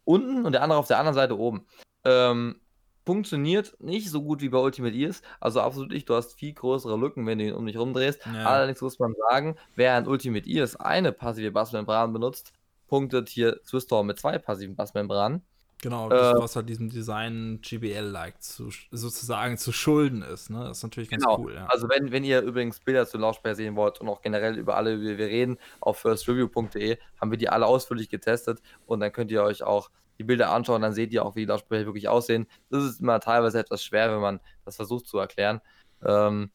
unten 0.03 0.45
und 0.45 0.53
der 0.53 0.63
andere 0.63 0.79
auf 0.79 0.87
der 0.87 0.99
anderen 0.99 1.15
Seite 1.15 1.37
oben. 1.37 1.65
Ähm, 2.03 2.61
funktioniert 3.05 3.77
nicht 3.79 4.09
so 4.09 4.21
gut 4.21 4.41
wie 4.41 4.49
bei 4.49 4.57
Ultimate 4.57 4.95
Ears. 4.95 5.21
Also 5.39 5.61
absolut 5.61 5.91
nicht. 5.91 6.09
Du 6.09 6.15
hast 6.15 6.33
viel 6.33 6.53
größere 6.53 6.97
Lücken, 6.97 7.25
wenn 7.25 7.39
du 7.39 7.45
ihn 7.45 7.53
um 7.53 7.65
dich 7.65 7.77
rumdrehst. 7.77 8.25
Ja. 8.25 8.45
Allerdings 8.45 8.81
muss 8.81 8.99
man 8.99 9.15
sagen, 9.29 9.55
wer 9.75 9.95
an 9.95 10.07
Ultimate 10.07 10.49
Ears 10.49 10.75
eine 10.75 11.11
passive 11.13 11.51
Bassmembran 11.51 12.11
benutzt, 12.11 12.51
punktet 12.87 13.29
hier 13.29 13.59
Swissstorm 13.65 14.07
mit 14.07 14.19
zwei 14.19 14.37
passiven 14.37 14.75
Bassmembranen. 14.75 15.41
Genau, 15.81 16.09
das, 16.09 16.35
äh, 16.35 16.39
was 16.39 16.55
halt 16.55 16.69
diesem 16.69 16.89
Design 16.89 17.59
GBL-like 17.61 18.35
sozusagen 18.39 19.57
zu 19.57 19.71
schulden 19.71 20.23
ist. 20.23 20.49
Ne? 20.49 20.63
Das 20.63 20.77
ist 20.77 20.83
natürlich 20.83 21.09
ganz 21.09 21.23
genau. 21.23 21.39
cool. 21.39 21.53
Ja. 21.53 21.67
Also 21.67 21.87
wenn, 21.87 22.11
wenn 22.11 22.23
ihr 22.23 22.41
übrigens 22.41 22.79
Bilder 22.79 23.05
zu 23.05 23.19
Lautsprecher 23.19 23.55
sehen 23.55 23.75
wollt 23.75 24.01
und 24.01 24.09
auch 24.09 24.21
generell 24.21 24.57
über 24.57 24.75
alle, 24.75 24.99
wie 25.01 25.17
wir 25.17 25.27
reden, 25.27 25.57
auf 25.79 25.99
firstreview.de 25.99 26.97
haben 27.21 27.31
wir 27.31 27.37
die 27.37 27.49
alle 27.49 27.67
ausführlich 27.67 28.09
getestet 28.09 28.61
und 28.87 29.01
dann 29.01 29.11
könnt 29.11 29.31
ihr 29.31 29.43
euch 29.43 29.61
auch 29.63 29.91
die 30.17 30.23
Bilder 30.23 30.49
anschauen, 30.51 30.81
dann 30.81 30.93
seht 30.93 31.13
ihr 31.13 31.23
auch, 31.23 31.35
wie 31.35 31.41
die 31.41 31.45
Lautsprecher 31.45 31.85
wirklich 31.85 32.07
aussehen. 32.07 32.47
Das 32.71 32.83
ist 32.83 32.99
immer 32.99 33.19
teilweise 33.19 33.59
etwas 33.59 33.83
schwer, 33.83 34.11
wenn 34.11 34.21
man 34.21 34.39
das 34.65 34.77
versucht 34.77 35.05
zu 35.05 35.19
erklären. 35.19 35.61
Ähm, 36.03 36.49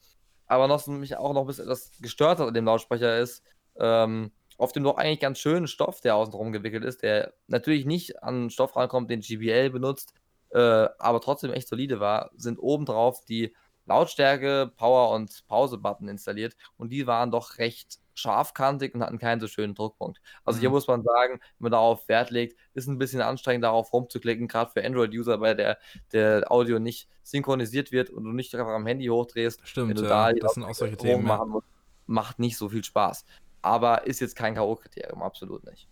aber 0.47 0.69
was 0.69 0.89
mich 0.89 1.17
auch 1.17 1.33
noch 1.33 1.43
ein 1.43 1.47
bisschen 1.47 1.65
etwas 1.65 1.93
gestört 2.01 2.41
hat 2.41 2.49
an 2.49 2.55
dem 2.55 2.65
Lautsprecher 2.65 3.21
ist, 3.21 3.45
ähm, 3.77 4.33
auf 4.63 4.71
dem 4.71 4.85
doch 4.85 4.97
eigentlich 4.97 5.19
ganz 5.19 5.41
schönen 5.41 5.67
Stoff, 5.67 6.01
der 6.01 6.15
außenrum 6.15 6.53
gewickelt 6.53 6.85
ist, 6.85 7.03
der 7.03 7.35
natürlich 7.49 7.85
nicht 7.85 8.23
an 8.23 8.49
Stoff 8.49 8.77
rankommt, 8.77 9.11
den 9.11 9.21
GBL 9.21 9.71
benutzt, 9.71 10.15
äh, 10.51 10.87
aber 11.01 11.21
trotzdem 11.21 11.53
echt 11.53 11.67
solide 11.67 11.99
war, 11.99 12.31
sind 12.37 12.61
obendrauf 12.61 13.25
die 13.25 13.57
Lautstärke, 13.87 14.71
Power 14.77 15.11
und 15.17 15.45
Pause-Button 15.49 16.07
installiert 16.07 16.55
und 16.77 16.93
die 16.93 17.09
waren 17.09 17.33
doch 17.33 17.59
recht 17.59 17.99
scharfkantig 18.15 18.95
und 18.95 19.03
hatten 19.03 19.19
keinen 19.19 19.41
so 19.41 19.49
schönen 19.49 19.75
Druckpunkt. 19.75 20.21
Also 20.45 20.59
mhm. 20.59 20.61
hier 20.61 20.71
muss 20.71 20.87
man 20.87 21.03
sagen, 21.03 21.41
wenn 21.41 21.65
man 21.65 21.73
darauf 21.73 22.07
Wert 22.07 22.31
legt, 22.31 22.57
ist 22.75 22.87
ein 22.87 22.99
bisschen 22.99 23.21
anstrengend 23.21 23.65
darauf 23.65 23.93
rumzuklicken, 23.93 24.47
gerade 24.47 24.71
für 24.71 24.85
Android-User, 24.85 25.41
weil 25.41 25.57
der, 25.57 25.79
der 26.13 26.53
Audio 26.53 26.79
nicht 26.79 27.09
synchronisiert 27.25 27.91
wird 27.91 28.11
und 28.11 28.23
du 28.23 28.31
nicht 28.31 28.55
einfach 28.55 28.75
am 28.75 28.87
Handy 28.87 29.07
hochdrehst. 29.07 29.61
Stimmt, 29.67 29.89
wenn 29.89 29.97
du 29.97 30.03
ja, 30.05 30.33
da 30.33 30.33
das 30.39 30.55
sind 30.55 30.63
auch 30.63 30.75
solche 30.75 30.97
Themen. 30.97 31.25
Machen 31.25 31.51
musst, 31.51 31.67
macht 32.07 32.39
nicht 32.39 32.57
so 32.57 32.69
viel 32.69 32.85
Spaß 32.85 33.25
aber 33.63 34.07
ist 34.07 34.21
jetzt 34.21 34.37
kein 34.37 34.55
K.O.-Kriterium, 34.55 35.23
absolut 35.23 35.65
nicht. 35.65 35.89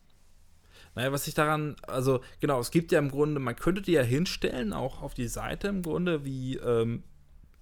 Naja, 0.94 1.12
was 1.12 1.28
ich 1.28 1.34
daran, 1.34 1.76
also 1.86 2.20
genau, 2.40 2.58
es 2.60 2.70
gibt 2.70 2.90
ja 2.92 2.98
im 2.98 3.10
Grunde, 3.10 3.40
man 3.40 3.56
könnte 3.56 3.80
die 3.80 3.92
ja 3.92 4.02
hinstellen, 4.02 4.72
auch 4.72 5.02
auf 5.02 5.14
die 5.14 5.28
Seite 5.28 5.68
im 5.68 5.82
Grunde, 5.82 6.24
wie 6.24 6.56
ähm, 6.56 7.04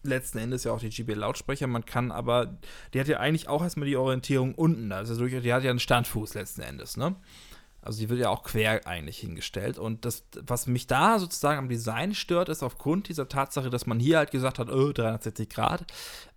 letzten 0.03 0.39
Endes 0.39 0.65
ja 0.65 0.73
auch 0.73 0.81
die 0.81 0.89
GBL-Lautsprecher. 0.89 1.67
Man 1.67 1.85
kann 1.85 2.11
aber, 2.11 2.59
die 2.95 3.01
hat 3.01 3.09
ja 3.09 3.19
eigentlich 3.19 3.49
auch 3.49 3.63
erstmal 3.63 3.89
die 3.89 3.97
Orientierung 3.97 4.55
unten, 4.55 4.93
also 4.93 5.27
die 5.27 5.53
hat 5.53 5.63
ja 5.63 5.71
einen 5.71 5.79
Standfuß 5.79 6.35
letzten 6.35 6.63
Endes, 6.63 6.97
ne? 6.97 7.17
Also 7.81 8.01
die 8.01 8.09
wird 8.09 8.21
ja 8.21 8.29
auch 8.29 8.43
quer 8.43 8.87
eigentlich 8.87 9.19
hingestellt. 9.19 9.79
Und 9.79 10.05
das, 10.05 10.25
was 10.41 10.67
mich 10.67 10.89
da 10.89 11.19
sozusagen 11.19 11.59
am 11.59 11.69
Design 11.69 12.13
stört, 12.13 12.49
ist 12.49 12.63
aufgrund 12.63 13.09
dieser 13.09 13.29
Tatsache, 13.29 13.71
dass 13.71 13.87
man 13.87 14.01
hier 14.01 14.19
halt 14.19 14.31
gesagt 14.31 14.59
hat, 14.59 14.69
oh, 14.69 14.93
360 14.93 15.49
Grad, 15.49 15.87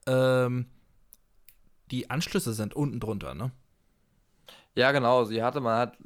ähm, 0.06 0.68
die 1.90 2.10
Anschlüsse 2.10 2.54
sind 2.54 2.74
unten 2.74 3.00
drunter, 3.00 3.34
ne? 3.34 3.52
Ja, 4.76 4.92
genau. 4.92 5.24
Sie 5.26 5.44
hatte, 5.44 5.60
man 5.60 5.78
hat, 5.78 5.98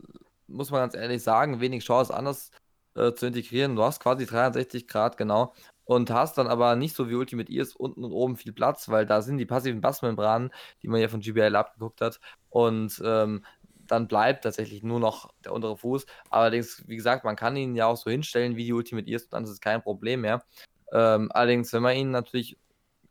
muss 0.48 0.72
man 0.72 0.82
ganz 0.82 0.96
ehrlich 0.96 1.24
sagen, 1.24 1.60
wenig 1.62 1.84
Chance, 1.84 2.14
anders 2.14 2.52
äh, 2.96 3.14
zu 3.14 3.28
integrieren. 3.28 3.76
Du 3.76 3.84
hast 3.84 4.00
quasi 4.02 4.26
63 4.26 4.88
Grad, 4.88 5.18
genau. 5.18 5.54
Und 5.86 6.10
hast 6.10 6.38
dann 6.38 6.48
aber 6.48 6.76
nicht 6.76 6.96
so 6.96 7.10
wie 7.10 7.16
Ultimate 7.16 7.52
Ears 7.52 7.76
unten 7.76 8.04
und 8.04 8.12
oben 8.12 8.38
viel 8.38 8.54
Platz, 8.54 8.90
weil 8.90 9.06
da 9.06 9.22
sind 9.22 9.38
die 9.38 9.46
passiven 9.46 9.82
Bassmembranen, 9.82 10.52
die 10.82 10.88
man 10.88 11.00
ja 11.00 11.08
von 11.08 11.20
GBL 11.20 11.56
abgeguckt 11.56 12.02
hat. 12.02 12.20
Und 12.50 13.02
ähm, 13.06 13.46
dann 13.88 14.08
bleibt 14.08 14.44
tatsächlich 14.44 14.82
nur 14.82 15.00
noch 15.00 15.30
der 15.44 15.54
untere 15.54 15.78
Fuß. 15.78 16.08
Allerdings, 16.32 16.84
wie 16.88 16.96
gesagt, 16.96 17.24
man 17.24 17.36
kann 17.36 17.56
ihn 17.56 17.76
ja 17.76 17.86
auch 17.86 17.98
so 17.98 18.10
hinstellen 18.10 18.56
wie 18.56 18.66
die 18.66 18.74
Ultimate 18.74 19.08
Ears 19.08 19.24
und 19.26 19.34
dann 19.34 19.44
ist 19.44 19.52
es 19.52 19.62
kein 19.62 19.84
Problem 19.84 20.22
mehr. 20.22 20.44
Ähm, 20.92 21.30
allerdings, 21.32 21.72
wenn 21.74 21.84
man 21.84 21.96
ihn 21.96 22.12
natürlich 22.12 22.58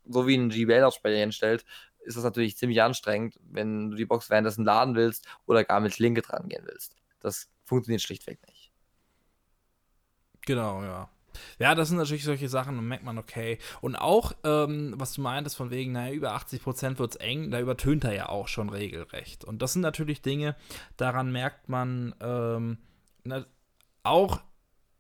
so 0.07 0.27
wie 0.27 0.35
einen 0.35 0.51
GBL-Aussprecher 0.51 1.21
hinstellt, 1.21 1.65
ist 2.05 2.17
das 2.17 2.25
natürlich 2.25 2.57
ziemlich 2.57 2.83
anstrengend, 2.83 3.39
wenn 3.51 3.91
du 3.91 3.97
die 3.97 4.05
Box 4.05 4.31
währenddessen 4.31 4.65
laden 4.65 4.95
willst 4.95 5.27
oder 5.47 5.65
gar 5.65 5.81
mit 5.81 5.99
Linke 5.99 6.23
dran 6.23 6.49
gehen 6.49 6.65
willst. 6.67 6.97
Das 7.21 7.49
funktioniert 7.65 8.03
schlichtweg 8.03 8.39
nicht. 8.47 8.71
Genau, 10.43 10.83
ja. 10.83 11.09
Ja, 11.59 11.75
das 11.75 11.89
sind 11.89 11.97
natürlich 11.97 12.25
solche 12.25 12.49
Sachen, 12.49 12.79
und 12.79 12.87
merkt 12.87 13.05
man, 13.05 13.19
okay. 13.19 13.59
Und 13.81 13.97
auch, 13.97 14.33
ähm, 14.45 14.95
was 14.97 15.15
du 15.15 15.21
meintest, 15.21 15.57
von 15.57 15.71
wegen, 15.71 15.93
naja, 15.93 16.13
über 16.13 16.37
80% 16.37 16.99
wird 16.99 17.13
es 17.13 17.17
eng, 17.17 17.51
da 17.51 17.61
übertönt 17.61 18.05
er 18.05 18.15
ja 18.15 18.29
auch 18.29 18.49
schon 18.49 18.69
regelrecht. 18.69 19.45
Und 19.45 19.63
das 19.63 19.73
sind 19.73 19.83
natürlich 19.83 20.23
Dinge, 20.23 20.55
daran 20.97 21.33
merkt 21.33 21.69
man 21.69 22.15
ähm, 22.21 22.79
na, 23.25 23.47
auch 24.03 24.43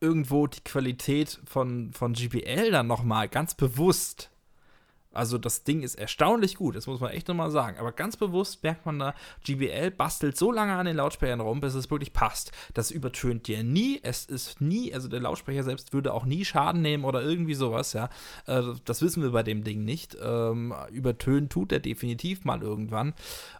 irgendwo 0.00 0.46
die 0.46 0.60
Qualität 0.60 1.40
von, 1.44 1.92
von 1.92 2.14
GPL 2.14 2.70
dann 2.70 2.86
nochmal 2.86 3.28
ganz 3.28 3.54
bewusst 3.54 4.30
also 5.14 5.38
das 5.38 5.64
Ding 5.64 5.82
ist 5.82 5.94
erstaunlich 5.94 6.56
gut, 6.56 6.76
das 6.76 6.86
muss 6.86 7.00
man 7.00 7.10
echt 7.10 7.28
nochmal 7.28 7.50
sagen. 7.50 7.78
Aber 7.78 7.92
ganz 7.92 8.16
bewusst 8.16 8.62
merkt 8.62 8.86
man 8.86 8.98
da, 8.98 9.14
GBL 9.44 9.90
bastelt 9.90 10.36
so 10.36 10.52
lange 10.52 10.74
an 10.74 10.86
den 10.86 10.96
Lautsprechern 10.96 11.40
rum, 11.40 11.60
bis 11.60 11.74
es 11.74 11.90
wirklich 11.90 12.12
passt. 12.12 12.52
Das 12.74 12.90
übertönt 12.90 13.46
dir 13.46 13.62
nie. 13.62 14.00
Es 14.02 14.26
ist 14.26 14.60
nie, 14.60 14.92
also 14.92 15.08
der 15.08 15.20
Lautsprecher 15.20 15.62
selbst 15.62 15.92
würde 15.92 16.12
auch 16.12 16.24
nie 16.24 16.44
Schaden 16.44 16.82
nehmen 16.82 17.04
oder 17.04 17.22
irgendwie 17.22 17.54
sowas, 17.54 17.92
ja. 17.92 18.08
Äh, 18.46 18.62
das 18.84 19.02
wissen 19.02 19.22
wir 19.22 19.30
bei 19.30 19.42
dem 19.42 19.64
Ding 19.64 19.84
nicht. 19.84 20.16
Ähm, 20.22 20.74
übertönen 20.90 21.48
tut 21.48 21.72
er 21.72 21.80
definitiv 21.80 22.44
mal 22.44 22.62
irgendwann. 22.62 23.14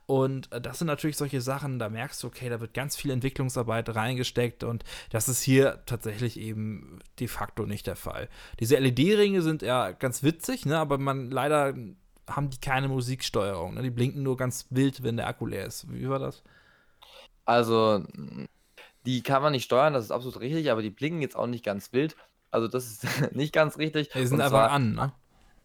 Und 0.07 0.52
äh, 0.52 0.61
das 0.61 0.78
sind 0.78 0.86
natürlich 0.86 1.16
solche 1.16 1.40
Sachen, 1.40 1.78
da 1.78 1.88
merkst 1.88 2.22
du, 2.22 2.26
okay, 2.26 2.48
da 2.48 2.61
wird 2.61 2.74
ganz 2.74 2.96
viel 2.96 3.11
Entwicklungsarbeit 3.11 3.94
reingesteckt 3.94 4.62
und 4.64 4.84
das 5.11 5.28
ist 5.28 5.42
hier 5.42 5.82
tatsächlich 5.86 6.38
eben 6.38 6.98
de 7.18 7.28
facto 7.28 7.64
nicht 7.64 7.86
der 7.86 7.96
Fall. 7.96 8.28
Diese 8.61 8.76
LED-Ringe 8.76 9.40
sind 9.42 9.62
ja 9.62 9.92
ganz 9.92 10.22
witzig, 10.22 10.66
ne, 10.66 10.78
aber 10.78 10.98
man 10.98 11.30
leider 11.30 11.74
haben 12.28 12.50
die 12.50 12.61
keine 12.61 12.88
Musiksteuerung. 12.88 13.74
Ne? 13.74 13.82
Die 13.82 13.90
blinken 13.90 14.22
nur 14.22 14.36
ganz 14.36 14.66
wild, 14.70 15.02
wenn 15.02 15.16
der 15.16 15.26
Akku 15.26 15.46
leer 15.46 15.66
ist. 15.66 15.92
Wie 15.92 16.09
war 16.09 16.18
das? 16.18 16.42
Also, 17.44 18.02
die 19.05 19.22
kann 19.22 19.42
man 19.42 19.52
nicht 19.52 19.64
steuern, 19.64 19.92
das 19.92 20.05
ist 20.05 20.11
absolut 20.11 20.40
richtig, 20.40 20.70
aber 20.70 20.80
die 20.80 20.90
blinken 20.90 21.20
jetzt 21.20 21.36
auch 21.36 21.46
nicht 21.46 21.64
ganz 21.64 21.92
wild. 21.92 22.16
Also, 22.50 22.68
das 22.68 22.86
ist 22.86 23.07
nicht 23.32 23.52
ganz 23.52 23.78
richtig. 23.78 24.11
Die 24.11 24.26
sind 24.26 24.38
und 24.38 24.44
einfach 24.44 24.70
an, 24.70 24.94
ne? 24.94 25.12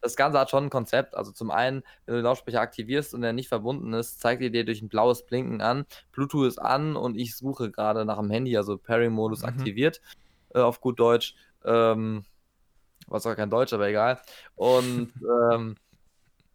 Das 0.01 0.15
Ganze 0.15 0.39
hat 0.39 0.49
schon 0.49 0.65
ein 0.65 0.69
Konzept. 0.69 1.15
Also 1.15 1.31
zum 1.31 1.51
einen, 1.51 1.83
wenn 2.05 2.15
du 2.15 2.21
den 2.21 2.23
Lautsprecher 2.23 2.61
aktivierst 2.61 3.13
und 3.13 3.23
er 3.23 3.33
nicht 3.33 3.49
verbunden 3.49 3.93
ist, 3.93 4.19
zeigt 4.19 4.41
er 4.41 4.49
dir 4.49 4.65
durch 4.65 4.81
ein 4.81 4.89
blaues 4.89 5.25
Blinken 5.25 5.61
an, 5.61 5.85
Bluetooth 6.11 6.47
ist 6.47 6.59
an 6.59 6.95
und 6.95 7.15
ich 7.15 7.35
suche 7.35 7.71
gerade 7.71 8.05
nach 8.05 8.17
dem 8.17 8.31
Handy, 8.31 8.55
also 8.57 8.77
Pairing-Modus 8.77 9.41
mhm. 9.41 9.49
aktiviert, 9.49 10.01
äh, 10.53 10.59
auf 10.59 10.81
gut 10.81 10.99
Deutsch. 10.99 11.35
Ähm, 11.65 12.23
was 13.07 13.25
auch 13.25 13.35
kein 13.35 13.49
Deutsch, 13.49 13.73
aber 13.73 13.87
egal. 13.87 14.21
Und 14.55 15.11
ähm, 15.53 15.75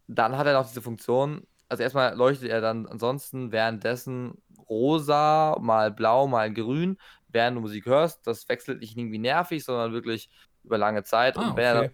dann 0.07 0.37
hat 0.37 0.47
er 0.47 0.53
noch 0.53 0.67
diese 0.67 0.81
Funktion, 0.81 1.45
also 1.69 1.83
erstmal 1.83 2.15
leuchtet 2.15 2.49
er 2.49 2.61
dann 2.61 2.85
ansonsten 2.85 3.51
währenddessen 3.51 4.41
rosa, 4.69 5.57
mal 5.59 5.91
blau, 5.91 6.27
mal 6.27 6.51
grün, 6.53 6.97
während 7.27 7.57
du 7.57 7.61
Musik 7.61 7.85
hörst. 7.85 8.25
Das 8.25 8.47
wechselt 8.49 8.81
nicht 8.81 8.97
irgendwie 8.97 9.17
nervig, 9.17 9.63
sondern 9.63 9.93
wirklich 9.93 10.29
über 10.63 10.77
lange 10.77 11.03
Zeit. 11.03 11.37
Ah, 11.37 11.49
und 11.49 11.57
wenn, 11.57 11.77
okay. 11.77 11.85
er, 11.87 11.91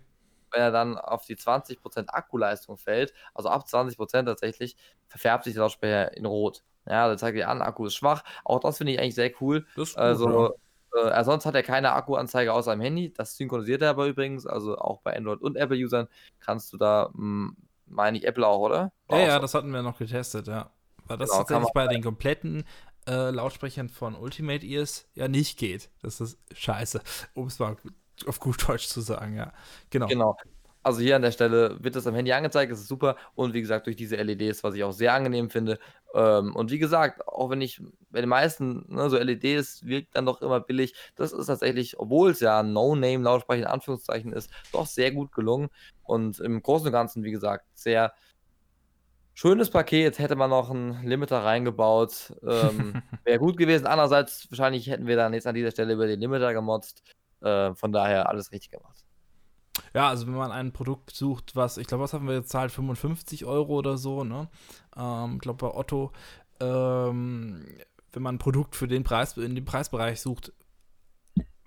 wenn 0.51 0.61
er 0.61 0.71
dann 0.71 0.97
auf 0.97 1.25
die 1.25 1.35
20% 1.35 2.09
Akkuleistung 2.09 2.77
fällt, 2.77 3.13
also 3.33 3.49
ab 3.49 3.65
20% 3.67 4.25
tatsächlich, 4.25 4.75
verfärbt 5.07 5.43
sich 5.43 5.53
der 5.53 5.63
Lautsprecher 5.63 6.15
in 6.15 6.25
Rot. 6.25 6.63
Ja, 6.85 7.07
dann 7.07 7.17
zeigt 7.17 7.37
er 7.37 7.49
an, 7.49 7.61
Akku 7.61 7.85
ist 7.85 7.95
schwach. 7.95 8.23
Auch 8.43 8.59
das 8.59 8.77
finde 8.77 8.93
ich 8.93 8.99
eigentlich 8.99 9.15
sehr 9.15 9.31
cool. 9.41 9.65
Gut, 9.75 9.95
also, 9.97 10.55
ja. 10.95 11.19
äh, 11.19 11.23
sonst 11.23 11.45
hat 11.45 11.55
er 11.55 11.63
keine 11.63 11.93
Akkuanzeige 11.93 12.53
außer 12.53 12.71
am 12.71 12.81
Handy. 12.81 13.13
Das 13.13 13.37
synchronisiert 13.37 13.83
er 13.83 13.91
aber 13.91 14.07
übrigens. 14.07 14.47
Also 14.47 14.77
auch 14.77 15.01
bei 15.01 15.15
Android 15.15 15.41
und 15.41 15.57
Apple-Usern 15.57 16.07
kannst 16.39 16.73
du 16.73 16.77
da 16.77 17.11
hm, 17.13 17.55
meine 17.91 18.17
ich 18.17 18.25
Apple 18.25 18.47
auch, 18.47 18.59
oder? 18.59 18.91
War 19.07 19.19
ja, 19.19 19.27
ja, 19.27 19.33
so. 19.35 19.39
das 19.41 19.53
hatten 19.53 19.71
wir 19.71 19.81
noch 19.83 19.97
getestet, 19.97 20.47
ja. 20.47 20.71
Weil 21.05 21.17
das 21.17 21.29
genau, 21.29 21.43
tatsächlich 21.43 21.73
bei 21.73 21.87
den 21.87 22.01
kompletten 22.01 22.63
äh, 23.07 23.31
Lautsprechern 23.31 23.89
von 23.89 24.15
Ultimate 24.15 24.65
Ears 24.65 25.07
ja 25.13 25.27
nicht 25.27 25.59
geht. 25.59 25.89
Das 26.01 26.21
ist 26.21 26.39
scheiße, 26.53 27.01
um 27.33 27.47
es 27.47 27.59
mal 27.59 27.75
auf 28.27 28.39
gut 28.39 28.67
Deutsch 28.67 28.87
zu 28.87 29.01
sagen, 29.01 29.35
ja. 29.35 29.53
Genau. 29.89 30.07
Genau. 30.07 30.37
Also 30.83 31.01
hier 31.01 31.15
an 31.15 31.21
der 31.21 31.31
Stelle 31.31 31.77
wird 31.83 31.95
das 31.95 32.07
am 32.07 32.15
Handy 32.15 32.31
angezeigt, 32.31 32.71
das 32.71 32.79
ist 32.79 32.87
super. 32.87 33.15
Und 33.35 33.53
wie 33.53 33.61
gesagt, 33.61 33.85
durch 33.85 33.95
diese 33.95 34.15
LEDs, 34.15 34.63
was 34.63 34.73
ich 34.73 34.83
auch 34.83 34.93
sehr 34.93 35.13
angenehm 35.13 35.51
finde. 35.51 35.77
Ähm, 36.15 36.55
und 36.55 36.71
wie 36.71 36.79
gesagt, 36.79 37.27
auch 37.27 37.51
wenn 37.51 37.61
ich 37.61 37.81
bei 38.09 38.19
den 38.19 38.29
meisten, 38.29 38.85
ne, 38.91 39.09
so 39.09 39.17
LEDs 39.17 39.85
wirkt 39.85 40.15
dann 40.15 40.25
doch 40.25 40.41
immer 40.41 40.59
billig, 40.59 40.95
das 41.15 41.33
ist 41.33 41.45
tatsächlich, 41.45 41.99
obwohl 41.99 42.31
es 42.31 42.39
ja 42.39 42.61
ein 42.61 42.73
No-Name-Lautsprecher 42.73 43.61
in 43.61 43.67
Anführungszeichen 43.67 44.33
ist, 44.33 44.49
doch 44.73 44.87
sehr 44.87 45.11
gut 45.11 45.31
gelungen. 45.33 45.69
Und 46.03 46.39
im 46.39 46.63
Großen 46.63 46.87
und 46.87 46.93
Ganzen, 46.93 47.23
wie 47.23 47.31
gesagt, 47.31 47.65
sehr 47.75 48.13
schönes 49.33 49.69
Paket. 49.69 50.17
Hätte 50.19 50.35
man 50.35 50.49
noch 50.49 50.71
einen 50.71 51.03
Limiter 51.03 51.43
reingebaut, 51.43 52.33
ähm, 52.43 53.01
wäre 53.23 53.39
gut 53.39 53.57
gewesen. 53.57 53.85
Andererseits, 53.85 54.49
wahrscheinlich 54.49 54.87
hätten 54.87 55.07
wir 55.07 55.15
dann 55.15 55.33
jetzt 55.33 55.47
an 55.47 55.55
dieser 55.55 55.71
Stelle 55.71 55.93
über 55.93 56.07
den 56.07 56.19
Limiter 56.19 56.53
gemotzt. 56.53 57.03
Äh, 57.41 57.73
von 57.75 57.91
daher 57.91 58.29
alles 58.29 58.51
richtig 58.51 58.71
gemacht. 58.71 59.05
Ja, 59.93 60.09
also 60.09 60.27
wenn 60.27 60.33
man 60.33 60.51
ein 60.51 60.73
Produkt 60.73 61.11
sucht, 61.11 61.55
was, 61.55 61.77
ich 61.77 61.87
glaube, 61.87 62.03
was 62.03 62.13
haben 62.13 62.27
wir 62.27 62.35
jetzt 62.35 62.49
zahlt? 62.49 62.71
55 62.71 63.45
Euro 63.45 63.73
oder 63.73 63.97
so, 63.97 64.23
ne? 64.23 64.49
Ähm, 64.95 65.35
ich 65.35 65.41
glaube 65.41 65.67
bei 65.67 65.75
Otto, 65.75 66.11
ähm, 66.59 67.65
wenn 68.11 68.23
man 68.23 68.35
ein 68.35 68.39
Produkt 68.39 68.75
für 68.75 68.87
den 68.87 69.03
Preis, 69.03 69.37
in 69.37 69.55
dem 69.55 69.65
Preisbereich 69.65 70.21
sucht, 70.21 70.53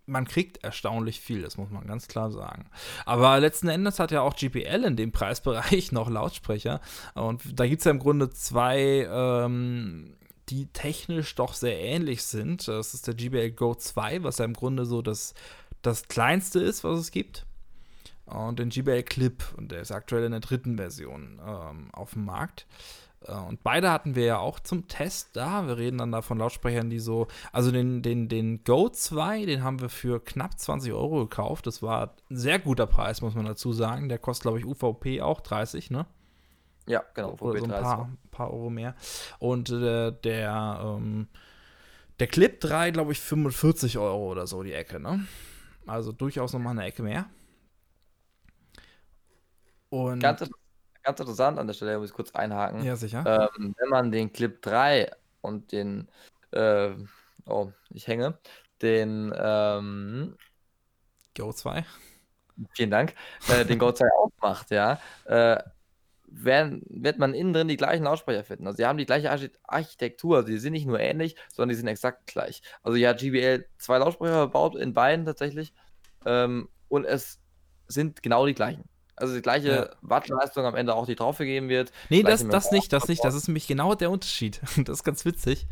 man 0.07 0.27
kriegt 0.27 0.63
erstaunlich 0.63 1.21
viel, 1.21 1.43
das 1.43 1.57
muss 1.57 1.71
man 1.71 1.87
ganz 1.87 2.09
klar 2.09 2.31
sagen. 2.31 2.69
Aber 3.07 3.41
letzten 3.41 3.69
Endes 3.69 3.99
hat 3.99 4.11
ja 4.11 4.21
auch 4.21 4.37
GPL 4.37 4.85
in 4.85 4.97
dem 4.97 5.13
Preisbereich 5.13 5.93
noch 5.93 6.11
Lautsprecher. 6.11 6.81
Und 7.15 7.59
da 7.59 7.67
gibt 7.67 7.81
es 7.81 7.85
ja 7.85 7.91
im 7.91 7.99
Grunde 7.99 8.31
zwei, 8.31 9.09
ähm, 9.11 10.17
die 10.51 10.67
technisch 10.67 11.35
doch 11.37 11.55
sehr 11.55 11.81
ähnlich 11.81 12.23
sind. 12.23 12.69
Das 12.69 12.93
ist 12.93 13.07
der 13.07 13.15
GBL 13.15 13.53
Go 13.53 13.75
2, 13.75 14.23
was 14.23 14.39
ja 14.39 14.45
im 14.45 14.53
Grunde 14.53 14.85
so 14.85 15.01
das, 15.01 15.33
das 15.87 16.09
kleinste 16.09 16.61
ist, 16.61 16.85
was 16.85 16.99
es 16.99 17.11
gibt 17.11 17.47
und 18.27 18.59
den 18.59 18.71
GBL 18.71 19.03
Clip. 19.03 19.43
Und 19.57 19.71
der 19.73 19.81
ist 19.81 19.93
aktuell 19.93 20.25
in 20.25 20.33
der 20.33 20.41
dritten 20.41 20.77
Version 20.77 21.41
ähm, 21.47 21.89
auf 21.93 22.13
dem 22.13 22.25
Markt. 22.25 22.67
Äh, 23.27 23.35
und 23.35 23.63
beide 23.63 23.91
hatten 23.91 24.15
wir 24.15 24.25
ja 24.25 24.39
auch 24.39 24.61
zum 24.61 24.89
Test 24.89 25.37
da. 25.37 25.67
Wir 25.67 25.77
reden 25.77 25.99
dann 25.99 26.13
da 26.13 26.23
von 26.23 26.39
Lautsprechern, 26.39 26.91
die 26.91 26.99
so. 26.99 27.27
Also 27.53 27.71
den, 27.71 28.03
den, 28.03 28.29
den 28.29 28.65
Go 28.65 28.89
2, 28.89 29.47
den 29.47 29.63
haben 29.63 29.81
wir 29.81 29.89
für 29.89 30.25
knapp 30.25 30.59
20 30.59 30.93
Euro 30.93 31.21
gekauft. 31.27 31.67
Das 31.67 31.83
war 31.83 32.15
ein 32.31 32.37
sehr 32.37 32.59
guter 32.59 32.87
Preis, 32.87 33.21
muss 33.21 33.35
man 33.35 33.45
dazu 33.45 33.73
sagen. 33.73 34.09
Der 34.09 34.19
kostet, 34.19 34.43
glaube 34.43 34.59
ich, 34.59 34.65
UVP 34.65 35.21
auch 35.21 35.41
30, 35.41 35.91
ne? 35.91 36.07
Ja, 36.87 37.03
genau. 37.15 37.37
Oder 37.41 37.61
so 37.61 37.65
ein 37.65 37.71
paar, 37.71 38.11
paar, 38.31 38.53
Euro 38.53 38.69
mehr. 38.69 38.95
Und 39.39 39.71
äh, 39.71 40.13
der, 40.13 40.81
ähm, 40.83 41.29
der 42.21 42.27
Clip 42.27 42.61
3, 42.61 42.91
glaube 42.91 43.13
ich, 43.13 43.21
45 43.21 43.97
Euro 43.97 44.31
oder 44.31 44.47
so 44.47 44.63
die 44.63 44.75
Ecke, 44.75 45.01
ne? 45.01 45.27
Also 45.87 46.13
durchaus 46.13 46.53
nochmal 46.53 46.73
eine 46.73 46.85
Ecke 46.85 47.03
mehr. 47.03 47.27
Und 49.91 50.21
ganz, 50.21 50.49
ganz 51.03 51.21
interessant 51.21 51.59
an 51.59 51.67
der 51.67 51.75
Stelle, 51.75 51.99
muss 51.99 52.11
ich 52.11 52.15
kurz 52.15 52.33
einhaken. 52.33 52.83
Ja, 52.83 52.97
sicher. 52.97 53.51
Ähm, 53.57 53.75
wenn 53.79 53.89
man 53.89 54.11
den 54.11 54.33
Clip 54.33 54.61
3 54.63 55.11
und 55.41 55.71
den, 55.73 56.09
äh, 56.51 56.91
oh, 57.47 57.71
ich 57.91 58.09
hänge, 58.09 58.39
den 58.83 59.33
ähm, 59.37 60.37
Go 61.37 61.53
2. 61.53 61.85
Vielen 62.73 62.91
Dank. 62.91 63.15
Äh, 63.49 63.65
den 63.65 63.79
Go 63.79 63.93
2 63.93 64.07
aufmacht, 64.19 64.71
ja, 64.71 64.99
äh, 65.25 65.63
werden, 66.37 66.83
wird 66.89 67.19
man 67.19 67.35
innen 67.35 67.53
drin 67.53 67.69
die 67.69 67.77
gleichen 67.77 68.05
Lautsprecher 68.05 68.45
finden. 68.45 68.67
Also 68.67 68.79
sie 68.79 68.87
haben 68.87 68.99
die 68.99 69.07
gleiche 69.07 69.31
Architektur. 69.67 70.37
Also 70.37 70.49
die 70.49 70.59
sind 70.59 70.73
nicht 70.73 70.87
nur 70.87 71.01
ähnlich, 71.01 71.37
sondern 71.53 71.71
die 71.71 71.77
sind 71.77 71.89
exakt 71.89 72.27
gleich. 72.27 72.63
Also 72.83 72.97
ja, 72.97 73.13
GBL 73.13 73.67
zwei 73.79 73.99
Lautsprecher 73.99 74.35
verbaut 74.35 74.75
in 74.75 74.95
beiden 74.95 75.25
tatsächlich. 75.25 75.73
Ähm, 76.27 76.69
und 76.89 77.05
es 77.05 77.41
sind 77.87 78.23
genau 78.23 78.47
die 78.47 78.55
gleichen. 78.55 78.85
Also 79.17 79.35
die 79.35 79.43
gleiche 79.43 79.69
ja. 79.69 79.91
Wattleistung 80.03 80.65
am 80.65 80.75
Ende 80.75 80.95
auch, 80.95 81.07
die 81.07 81.15
draufgegeben 81.15 81.69
wird. 81.69 81.93
Nee, 82.09 82.23
das, 82.23 82.47
das 82.49 82.73
nicht, 82.73 82.93
das 82.93 83.07
nicht. 83.07 83.25
Das 83.25 83.35
ist 83.35 83.47
nämlich 83.47 83.67
genau 83.67 83.95
der 83.95 84.11
Unterschied. 84.11 84.61
Das 84.85 84.99
ist 84.99 85.05
ganz 85.05 85.25
witzig. 85.25 85.67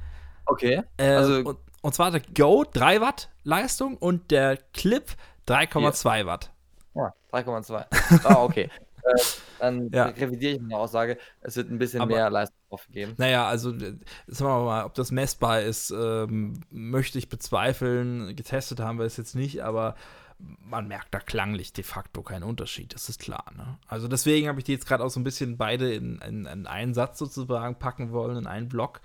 Okay. 0.46 0.82
Äh, 0.96 1.08
also, 1.08 1.48
und, 1.50 1.58
und, 1.82 1.94
zwar 1.94 2.10
der 2.10 2.22
Go 2.34 2.64
3 2.70 3.00
Watt 3.00 3.30
Leistung 3.42 3.96
und 3.96 4.30
der 4.30 4.58
Clip 4.72 5.10
3,2 5.48 6.26
Watt. 6.26 6.52
Ja, 6.94 7.14
3,2. 7.32 8.24
ah, 8.24 8.42
okay. 8.42 8.70
äh, 9.04 9.20
dann 9.58 9.90
ja. 9.92 10.06
revidiere 10.06 10.54
ich 10.54 10.60
meine 10.60 10.76
Aussage. 10.76 11.18
Es 11.40 11.56
wird 11.56 11.70
ein 11.70 11.78
bisschen 11.78 12.00
Aber, 12.00 12.14
mehr 12.14 12.30
Leistung 12.30 12.58
aufgegeben. 12.70 13.14
Naja, 13.18 13.46
also 13.46 13.70
sagen 13.70 13.98
wir 14.26 14.64
mal, 14.64 14.84
ob 14.84 14.94
das 14.94 15.10
messbar 15.10 15.62
ist, 15.62 15.90
ähm, 15.90 16.60
möchte 16.70 17.18
ich 17.18 17.28
bezweifeln. 17.28 18.34
Getestet 18.36 18.80
haben 18.80 18.98
wir 18.98 19.06
es 19.06 19.16
jetzt 19.16 19.34
nicht, 19.34 19.62
aber 19.62 19.94
man 20.38 20.88
merkt 20.88 21.14
da 21.14 21.20
klanglich 21.20 21.72
de 21.72 21.84
facto 21.84 22.22
keinen 22.22 22.42
Unterschied, 22.42 22.94
das 22.94 23.08
ist 23.08 23.20
klar. 23.20 23.44
Ne? 23.56 23.78
Also 23.86 24.08
deswegen 24.08 24.48
habe 24.48 24.58
ich 24.58 24.64
die 24.64 24.72
jetzt 24.72 24.86
gerade 24.86 25.04
auch 25.04 25.10
so 25.10 25.20
ein 25.20 25.24
bisschen 25.24 25.56
beide 25.56 25.92
in, 25.94 26.18
in, 26.18 26.46
in, 26.46 26.66
einen 26.66 26.94
Satz 26.94 27.18
sozusagen 27.18 27.78
packen 27.78 28.12
wollen, 28.12 28.36
in 28.36 28.46
einen 28.46 28.68
Block, 28.68 29.00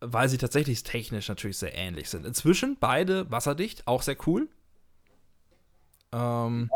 weil 0.00 0.28
sie 0.28 0.38
tatsächlich 0.38 0.82
technisch 0.82 1.28
natürlich 1.28 1.58
sehr 1.58 1.74
ähnlich 1.74 2.10
sind. 2.10 2.26
Inzwischen 2.26 2.76
beide 2.78 3.30
wasserdicht, 3.30 3.86
auch 3.86 4.02
sehr 4.02 4.16
cool. 4.26 4.48
Ähm, 6.12 6.70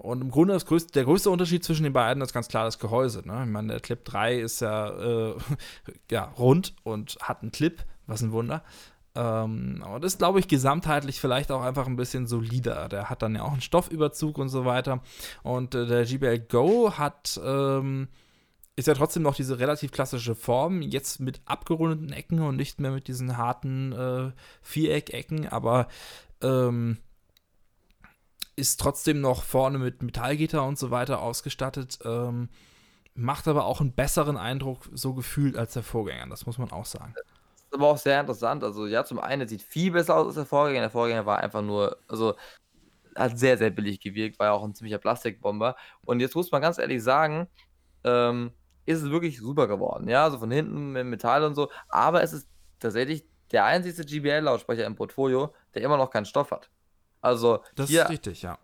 und 0.00 0.22
im 0.22 0.30
Grunde 0.30 0.58
größte, 0.58 0.92
der 0.92 1.04
größte 1.04 1.28
Unterschied 1.28 1.62
zwischen 1.62 1.82
den 1.82 1.92
beiden 1.92 2.22
ist 2.22 2.32
ganz 2.32 2.48
klar 2.48 2.64
das 2.64 2.78
Gehäuse. 2.78 3.22
Ne? 3.26 3.42
Ich 3.44 3.50
meine, 3.50 3.68
der 3.68 3.80
Clip 3.80 4.02
3 4.02 4.40
ist 4.40 4.60
ja, 4.60 4.88
äh, 4.88 5.34
ja 6.10 6.24
rund 6.38 6.74
und 6.84 7.18
hat 7.20 7.42
einen 7.42 7.52
Clip, 7.52 7.84
was 8.06 8.22
ein 8.22 8.32
Wunder. 8.32 8.64
Ähm, 9.14 9.84
das 10.00 10.14
ist, 10.14 10.18
glaube 10.18 10.38
ich, 10.40 10.48
gesamtheitlich 10.48 11.20
vielleicht 11.20 11.52
auch 11.52 11.60
einfach 11.60 11.86
ein 11.86 11.96
bisschen 11.96 12.26
solider. 12.26 12.88
Der 12.88 13.10
hat 13.10 13.20
dann 13.20 13.34
ja 13.34 13.42
auch 13.42 13.52
einen 13.52 13.60
Stoffüberzug 13.60 14.38
und 14.38 14.48
so 14.48 14.64
weiter. 14.64 15.02
Und 15.42 15.74
äh, 15.74 15.86
der 15.86 16.06
GBL 16.06 16.38
Go 16.38 16.92
hat, 16.96 17.38
ähm, 17.44 18.08
ist 18.76 18.88
ja 18.88 18.94
trotzdem 18.94 19.22
noch 19.22 19.34
diese 19.34 19.58
relativ 19.58 19.92
klassische 19.92 20.34
Form, 20.34 20.80
jetzt 20.80 21.20
mit 21.20 21.42
abgerundeten 21.44 22.10
Ecken 22.10 22.40
und 22.40 22.56
nicht 22.56 22.80
mehr 22.80 22.92
mit 22.92 23.06
diesen 23.06 23.36
harten 23.36 23.92
äh, 23.92 24.32
Viereckecken, 24.62 25.46
aber 25.46 25.88
ähm, 26.42 26.96
ist 28.60 28.80
trotzdem 28.80 29.20
noch 29.20 29.42
vorne 29.42 29.78
mit 29.78 30.02
Metallgitter 30.02 30.64
und 30.64 30.78
so 30.78 30.90
weiter 30.90 31.20
ausgestattet. 31.20 31.98
Ähm, 32.04 32.48
macht 33.14 33.48
aber 33.48 33.64
auch 33.64 33.80
einen 33.80 33.92
besseren 33.92 34.36
Eindruck 34.36 34.88
so 34.92 35.14
gefühlt 35.14 35.56
als 35.56 35.72
der 35.72 35.82
Vorgänger, 35.82 36.28
das 36.28 36.46
muss 36.46 36.58
man 36.58 36.70
auch 36.70 36.86
sagen 36.86 37.14
ist 37.70 37.76
aber 37.76 37.86
auch 37.88 37.98
sehr 37.98 38.20
interessant. 38.20 38.64
Also, 38.64 38.86
ja, 38.86 39.04
zum 39.04 39.20
einen, 39.20 39.46
sieht 39.46 39.62
viel 39.62 39.92
besser 39.92 40.16
aus 40.16 40.26
als 40.26 40.34
der 40.34 40.46
Vorgänger. 40.46 40.80
Der 40.80 40.90
Vorgänger 40.90 41.24
war 41.24 41.38
einfach 41.38 41.62
nur, 41.62 41.96
also, 42.08 42.34
hat 43.14 43.38
sehr, 43.38 43.58
sehr 43.58 43.70
billig 43.70 44.00
gewirkt, 44.00 44.38
war 44.38 44.48
ja 44.48 44.52
auch 44.52 44.64
ein 44.64 44.74
ziemlicher 44.74 44.98
Plastikbomber. 44.98 45.76
Und 46.04 46.20
jetzt 46.20 46.34
muss 46.34 46.50
man 46.50 46.62
ganz 46.62 46.78
ehrlich 46.78 47.02
sagen, 47.02 47.48
ähm, 48.04 48.52
ist 48.86 49.02
es 49.02 49.10
wirklich 49.10 49.38
super 49.38 49.68
geworden. 49.68 50.08
Ja, 50.08 50.24
also 50.24 50.38
von 50.38 50.50
hinten 50.50 50.92
mit 50.92 51.06
Metall 51.06 51.44
und 51.44 51.54
so. 51.54 51.70
Aber 51.88 52.22
es 52.22 52.32
ist 52.32 52.48
tatsächlich 52.80 53.24
der 53.52 53.64
einzige 53.64 54.04
GBL-Lautsprecher 54.04 54.84
im 54.84 54.96
Portfolio, 54.96 55.54
der 55.74 55.82
immer 55.82 55.96
noch 55.96 56.10
keinen 56.10 56.24
Stoff 56.24 56.50
hat. 56.50 56.70
Also, 57.20 57.60
das 57.74 57.90
ist 57.90 58.08
richtig, 58.08 58.42
ja. 58.42 58.58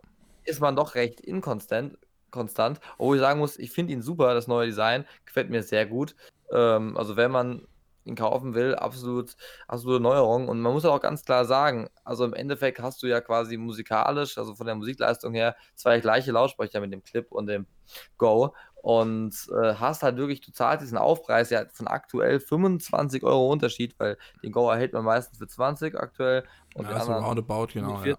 Ist 0.44 0.60
man 0.60 0.76
doch 0.76 0.94
recht 0.94 1.20
inkonstant. 1.20 1.98
konstant. 2.30 2.80
Obwohl 2.98 3.16
ich 3.16 3.22
sagen 3.22 3.40
muss, 3.40 3.58
ich 3.58 3.70
finde 3.70 3.92
ihn 3.92 4.02
super, 4.02 4.34
das 4.34 4.46
neue 4.46 4.66
Design. 4.66 5.06
Gefällt 5.24 5.50
mir 5.50 5.62
sehr 5.62 5.86
gut. 5.86 6.14
Ähm, 6.52 6.96
also 6.96 7.16
wenn 7.16 7.30
man 7.30 7.66
ihn 8.06 8.14
kaufen 8.14 8.54
will, 8.54 8.74
absolut, 8.74 9.36
absolute 9.66 10.02
Neuerung. 10.02 10.48
Und 10.48 10.60
man 10.60 10.72
muss 10.72 10.84
auch 10.84 11.00
ganz 11.00 11.24
klar 11.24 11.44
sagen, 11.44 11.88
also 12.04 12.24
im 12.24 12.34
Endeffekt 12.34 12.80
hast 12.80 13.02
du 13.02 13.06
ja 13.06 13.20
quasi 13.20 13.56
musikalisch, 13.56 14.38
also 14.38 14.54
von 14.54 14.66
der 14.66 14.76
Musikleistung 14.76 15.34
her, 15.34 15.56
zwei 15.74 16.00
gleiche 16.00 16.32
Lautsprecher 16.32 16.80
mit 16.80 16.92
dem 16.92 17.02
Clip 17.02 17.30
und 17.32 17.46
dem 17.46 17.66
Go. 18.16 18.54
Und 18.82 19.34
äh, 19.60 19.74
hast 19.74 20.04
halt 20.04 20.16
wirklich, 20.16 20.40
du 20.40 20.52
zahlst 20.52 20.82
diesen 20.82 20.98
Aufpreis 20.98 21.50
ja 21.50 21.64
von 21.72 21.88
aktuell 21.88 22.38
25 22.38 23.24
Euro 23.24 23.50
Unterschied, 23.50 23.98
weil 23.98 24.16
den 24.44 24.52
Go 24.52 24.70
erhält 24.70 24.92
man 24.92 25.04
meistens 25.04 25.38
für 25.38 25.48
20 25.48 25.98
aktuell. 25.98 26.44
Und 26.74 26.88
ja, 26.88 27.00
so 27.00 27.12
roundabout, 27.12 27.68
genau. 27.72 28.04
Ja. 28.04 28.16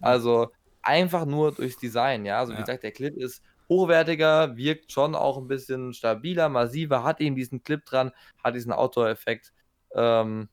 Also 0.00 0.48
einfach 0.82 1.26
nur 1.26 1.52
durchs 1.52 1.76
Design, 1.76 2.24
ja. 2.24 2.38
Also 2.38 2.52
wie 2.52 2.56
ja. 2.56 2.62
gesagt, 2.62 2.82
der 2.82 2.92
Clip 2.92 3.16
ist 3.16 3.42
hochwertiger, 3.68 4.56
wirkt 4.56 4.92
schon 4.92 5.14
auch 5.14 5.36
ein 5.38 5.48
bisschen 5.48 5.92
stabiler, 5.92 6.48
massiver, 6.48 7.04
hat 7.04 7.20
eben 7.20 7.36
diesen 7.36 7.62
Clip 7.62 7.84
dran, 7.84 8.12
hat 8.42 8.54
diesen 8.54 8.72
Outdoor-Effekt. 8.72 9.52
Ähm, 9.94 10.48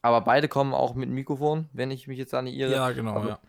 aber 0.00 0.20
beide 0.22 0.48
kommen 0.48 0.74
auch 0.74 0.94
mit 0.94 1.10
Mikrofon, 1.10 1.68
wenn 1.72 1.90
ich 1.90 2.06
mich 2.06 2.18
jetzt 2.18 2.34
an 2.34 2.46
die 2.46 2.58
irre. 2.58 2.72
Ja, 2.72 2.90
genau, 2.92 3.14
also, 3.14 3.28
ja. 3.30 3.40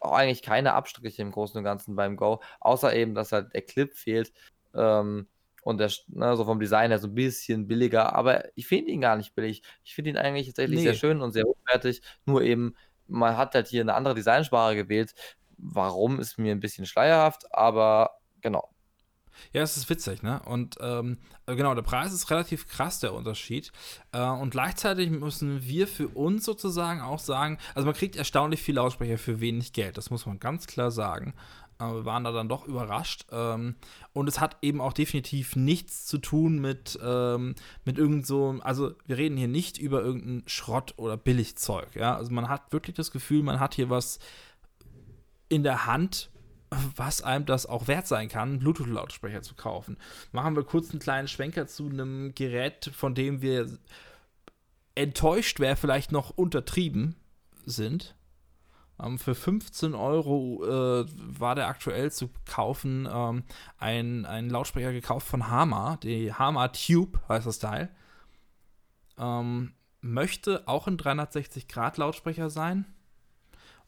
Auch 0.00 0.12
eigentlich 0.12 0.42
keine 0.42 0.72
Abstriche 0.72 1.20
im 1.20 1.30
Großen 1.30 1.58
und 1.58 1.64
Ganzen 1.64 1.94
beim 1.94 2.16
Go, 2.16 2.40
außer 2.58 2.94
eben, 2.94 3.14
dass 3.14 3.32
halt 3.32 3.52
der 3.52 3.62
Clip 3.62 3.94
fehlt. 3.94 4.32
Ähm, 4.74 5.28
und 5.62 5.78
der, 5.78 5.90
ne, 6.08 6.36
so 6.36 6.44
vom 6.46 6.58
Design 6.58 6.90
her 6.90 6.98
so 6.98 7.08
ein 7.08 7.14
bisschen 7.14 7.68
billiger, 7.68 8.14
aber 8.14 8.44
ich 8.56 8.66
finde 8.66 8.92
ihn 8.92 9.02
gar 9.02 9.16
nicht 9.16 9.34
billig. 9.34 9.62
Ich 9.84 9.94
finde 9.94 10.10
ihn 10.10 10.16
eigentlich 10.16 10.46
tatsächlich 10.46 10.78
nee. 10.78 10.84
sehr 10.84 10.94
schön 10.94 11.20
und 11.20 11.32
sehr 11.32 11.44
hochwertig. 11.44 12.00
Nur 12.24 12.42
eben, 12.42 12.74
man 13.10 13.36
hat 13.36 13.54
halt 13.54 13.68
hier 13.68 13.82
eine 13.82 13.94
andere 13.94 14.14
Designsprache 14.14 14.76
gewählt, 14.76 15.14
Warum 15.62 16.20
ist 16.20 16.38
mir 16.38 16.52
ein 16.52 16.60
bisschen 16.60 16.86
schleierhaft, 16.86 17.54
aber 17.54 18.10
genau. 18.40 18.70
Ja, 19.52 19.62
es 19.62 19.76
ist 19.76 19.88
witzig, 19.88 20.22
ne? 20.22 20.42
Und 20.44 20.76
ähm, 20.80 21.18
äh, 21.46 21.56
genau, 21.56 21.74
der 21.74 21.82
Preis 21.82 22.12
ist 22.12 22.30
relativ 22.30 22.68
krass, 22.68 23.00
der 23.00 23.14
Unterschied. 23.14 23.72
Äh, 24.12 24.22
und 24.22 24.50
gleichzeitig 24.50 25.10
müssen 25.10 25.62
wir 25.62 25.86
für 25.86 26.08
uns 26.08 26.44
sozusagen 26.44 27.00
auch 27.00 27.18
sagen, 27.18 27.58
also 27.74 27.86
man 27.86 27.94
kriegt 27.94 28.16
erstaunlich 28.16 28.62
viel 28.62 28.74
Lautsprecher 28.74 29.18
für 29.18 29.40
wenig 29.40 29.72
Geld, 29.72 29.96
das 29.96 30.10
muss 30.10 30.26
man 30.26 30.38
ganz 30.40 30.66
klar 30.66 30.90
sagen. 30.90 31.34
Wir 31.80 32.04
waren 32.04 32.24
da 32.24 32.32
dann 32.32 32.48
doch 32.48 32.66
überrascht. 32.66 33.26
Ähm, 33.30 33.76
und 34.12 34.28
es 34.28 34.40
hat 34.40 34.56
eben 34.62 34.80
auch 34.80 34.92
definitiv 34.92 35.56
nichts 35.56 36.06
zu 36.06 36.18
tun 36.18 36.60
mit, 36.60 36.98
ähm, 37.02 37.54
mit 37.84 37.98
irgend 37.98 38.26
so, 38.26 38.58
also 38.62 38.92
wir 39.06 39.16
reden 39.16 39.36
hier 39.36 39.48
nicht 39.48 39.78
über 39.78 40.02
irgendeinen 40.02 40.42
Schrott 40.46 40.94
oder 40.96 41.16
Billigzeug, 41.16 41.94
ja? 41.94 42.16
Also 42.16 42.32
man 42.32 42.48
hat 42.48 42.72
wirklich 42.72 42.96
das 42.96 43.10
Gefühl, 43.10 43.42
man 43.42 43.60
hat 43.60 43.74
hier 43.74 43.90
was 43.90 44.18
in 45.48 45.62
der 45.62 45.86
Hand, 45.86 46.30
was 46.96 47.22
einem 47.22 47.46
das 47.46 47.66
auch 47.66 47.88
wert 47.88 48.06
sein 48.06 48.28
kann, 48.28 48.60
Bluetooth-Lautsprecher 48.60 49.42
zu 49.42 49.54
kaufen. 49.54 49.96
Machen 50.32 50.54
wir 50.54 50.62
kurz 50.62 50.90
einen 50.90 51.00
kleinen 51.00 51.28
Schwenker 51.28 51.66
zu 51.66 51.88
einem 51.88 52.34
Gerät, 52.34 52.90
von 52.94 53.14
dem 53.14 53.42
wir 53.42 53.66
enttäuscht 54.94 55.60
wäre, 55.60 55.76
vielleicht 55.76 56.12
noch 56.12 56.30
untertrieben 56.30 57.16
sind. 57.66 58.14
Ähm, 59.02 59.18
für 59.18 59.34
15 59.34 59.94
Euro 59.94 60.64
äh, 60.64 61.06
war 61.16 61.54
der 61.54 61.68
aktuell 61.68 62.10
zu 62.10 62.30
kaufen 62.46 63.08
ähm, 63.10 63.44
ein, 63.78 64.26
ein 64.26 64.50
Lautsprecher 64.50 64.92
gekauft 64.92 65.26
von 65.26 65.48
Hama, 65.48 65.96
die 66.02 66.32
Hama 66.32 66.68
Tube 66.68 67.20
heißt 67.28 67.46
das 67.46 67.58
Teil. 67.58 67.90
Ähm, 69.18 69.72
möchte 70.00 70.66
auch 70.66 70.86
ein 70.86 70.96
360-Grad-Lautsprecher 70.96 72.50
sein. 72.50 72.86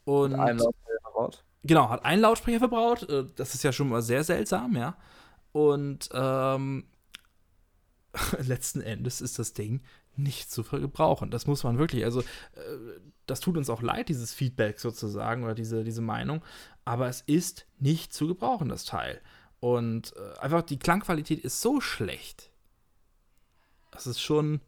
Und 0.05 0.35
Genau, 1.65 1.89
hat 1.89 2.05
einen 2.05 2.23
Lautsprecher 2.23 2.59
verbraut. 2.59 3.09
Äh, 3.09 3.27
das 3.37 3.55
ist 3.55 3.63
ja 3.63 3.73
schon 3.73 3.89
mal 3.89 4.03
sehr 4.03 4.25
seltsam, 4.25 4.77
ja. 4.77 4.97
Und 5.53 6.09
ähm, 6.13 6.85
letzten 8.39 8.81
Endes 8.81 9.21
ist 9.21 9.39
das 9.39 9.53
Ding 9.53 9.83
nicht 10.17 10.51
zu 10.51 10.63
gebrauchen. 10.65 11.31
Das 11.31 11.47
muss 11.47 11.65
man 11.65 11.79
wirklich, 11.79 12.05
also 12.05 12.21
äh, 12.21 12.25
das 13.33 13.41
tut 13.41 13.57
uns 13.57 13.71
auch 13.71 13.81
leid, 13.81 14.11
dieses 14.11 14.35
Feedback 14.35 14.79
sozusagen 14.79 15.43
oder 15.43 15.55
diese, 15.55 15.85
diese 15.85 16.03
Meinung, 16.03 16.43
aber 16.85 17.09
es 17.09 17.23
ist 17.23 17.67
nicht 17.79 18.13
zu 18.13 18.27
gebrauchen, 18.27 18.69
das 18.69 18.85
Teil. 18.85 19.23
Und 19.59 20.15
äh, 20.17 20.39
einfach 20.39 20.61
die 20.61 20.79
Klangqualität 20.79 21.41
ist 21.41 21.63
so 21.63 21.81
schlecht, 21.81 22.51
dass 23.91 24.05
es 24.05 24.21
schon 24.21 24.61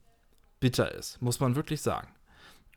bitter 0.60 0.94
ist, 0.94 1.20
muss 1.20 1.40
man 1.40 1.56
wirklich 1.56 1.82
sagen 1.82 2.08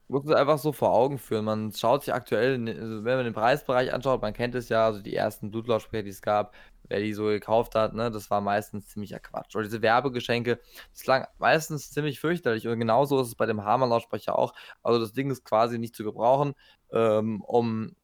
muss 0.08 0.26
es 0.26 0.32
einfach 0.32 0.58
so 0.58 0.72
vor 0.72 0.93
Augen 0.93 1.18
führen. 1.18 1.45
Man 1.45 1.72
schaut 1.74 2.03
sich 2.03 2.14
aktuell, 2.14 2.53
also 2.68 3.03
wenn 3.03 3.18
man 3.18 3.26
den 3.26 3.34
Preisbereich 3.34 3.93
anschaut, 3.93 4.22
man 4.22 4.34
kennt 4.34 4.55
es 4.55 4.70
ja, 4.70 4.86
also 4.86 5.01
die 5.01 5.16
ersten 5.16 5.51
Blutlautsprecher, 5.51 6.03
die 6.03 6.10
es 6.10 6.22
gab, 6.22 6.53
wer 6.88 6.99
die 6.99 7.14
so 7.14 7.26
gekauft 7.26 7.76
hat, 7.76 7.93
ne, 7.93 8.10
das 8.10 8.30
war 8.30 8.39
meistens 8.39 8.88
ziemlicher 8.88 9.20
Quatsch. 9.20 9.55
Oder 9.55 9.66
diese 9.66 9.82
Werbegeschenke, 9.82 10.60
das 10.93 11.01
klang 11.01 11.28
meistens 11.38 11.91
ziemlich 11.91 12.20
fürchterlich. 12.20 12.68
Und 12.68 12.80
genauso 12.80 13.20
ist 13.20 13.28
es 13.28 13.36
bei 13.36 13.45
dem 13.45 13.64
Hammer-Lautsprecher 13.64 14.38
auch. 14.38 14.53
Also 14.84 14.99
das 14.99 15.14
Ding 15.14 15.30
ist 15.30 15.43
quasi 15.43 15.78
nicht 15.78 15.95
zu 15.95 16.03
gebrauchen, 16.03 16.53
ähm, 16.91 17.41
um 17.41 17.95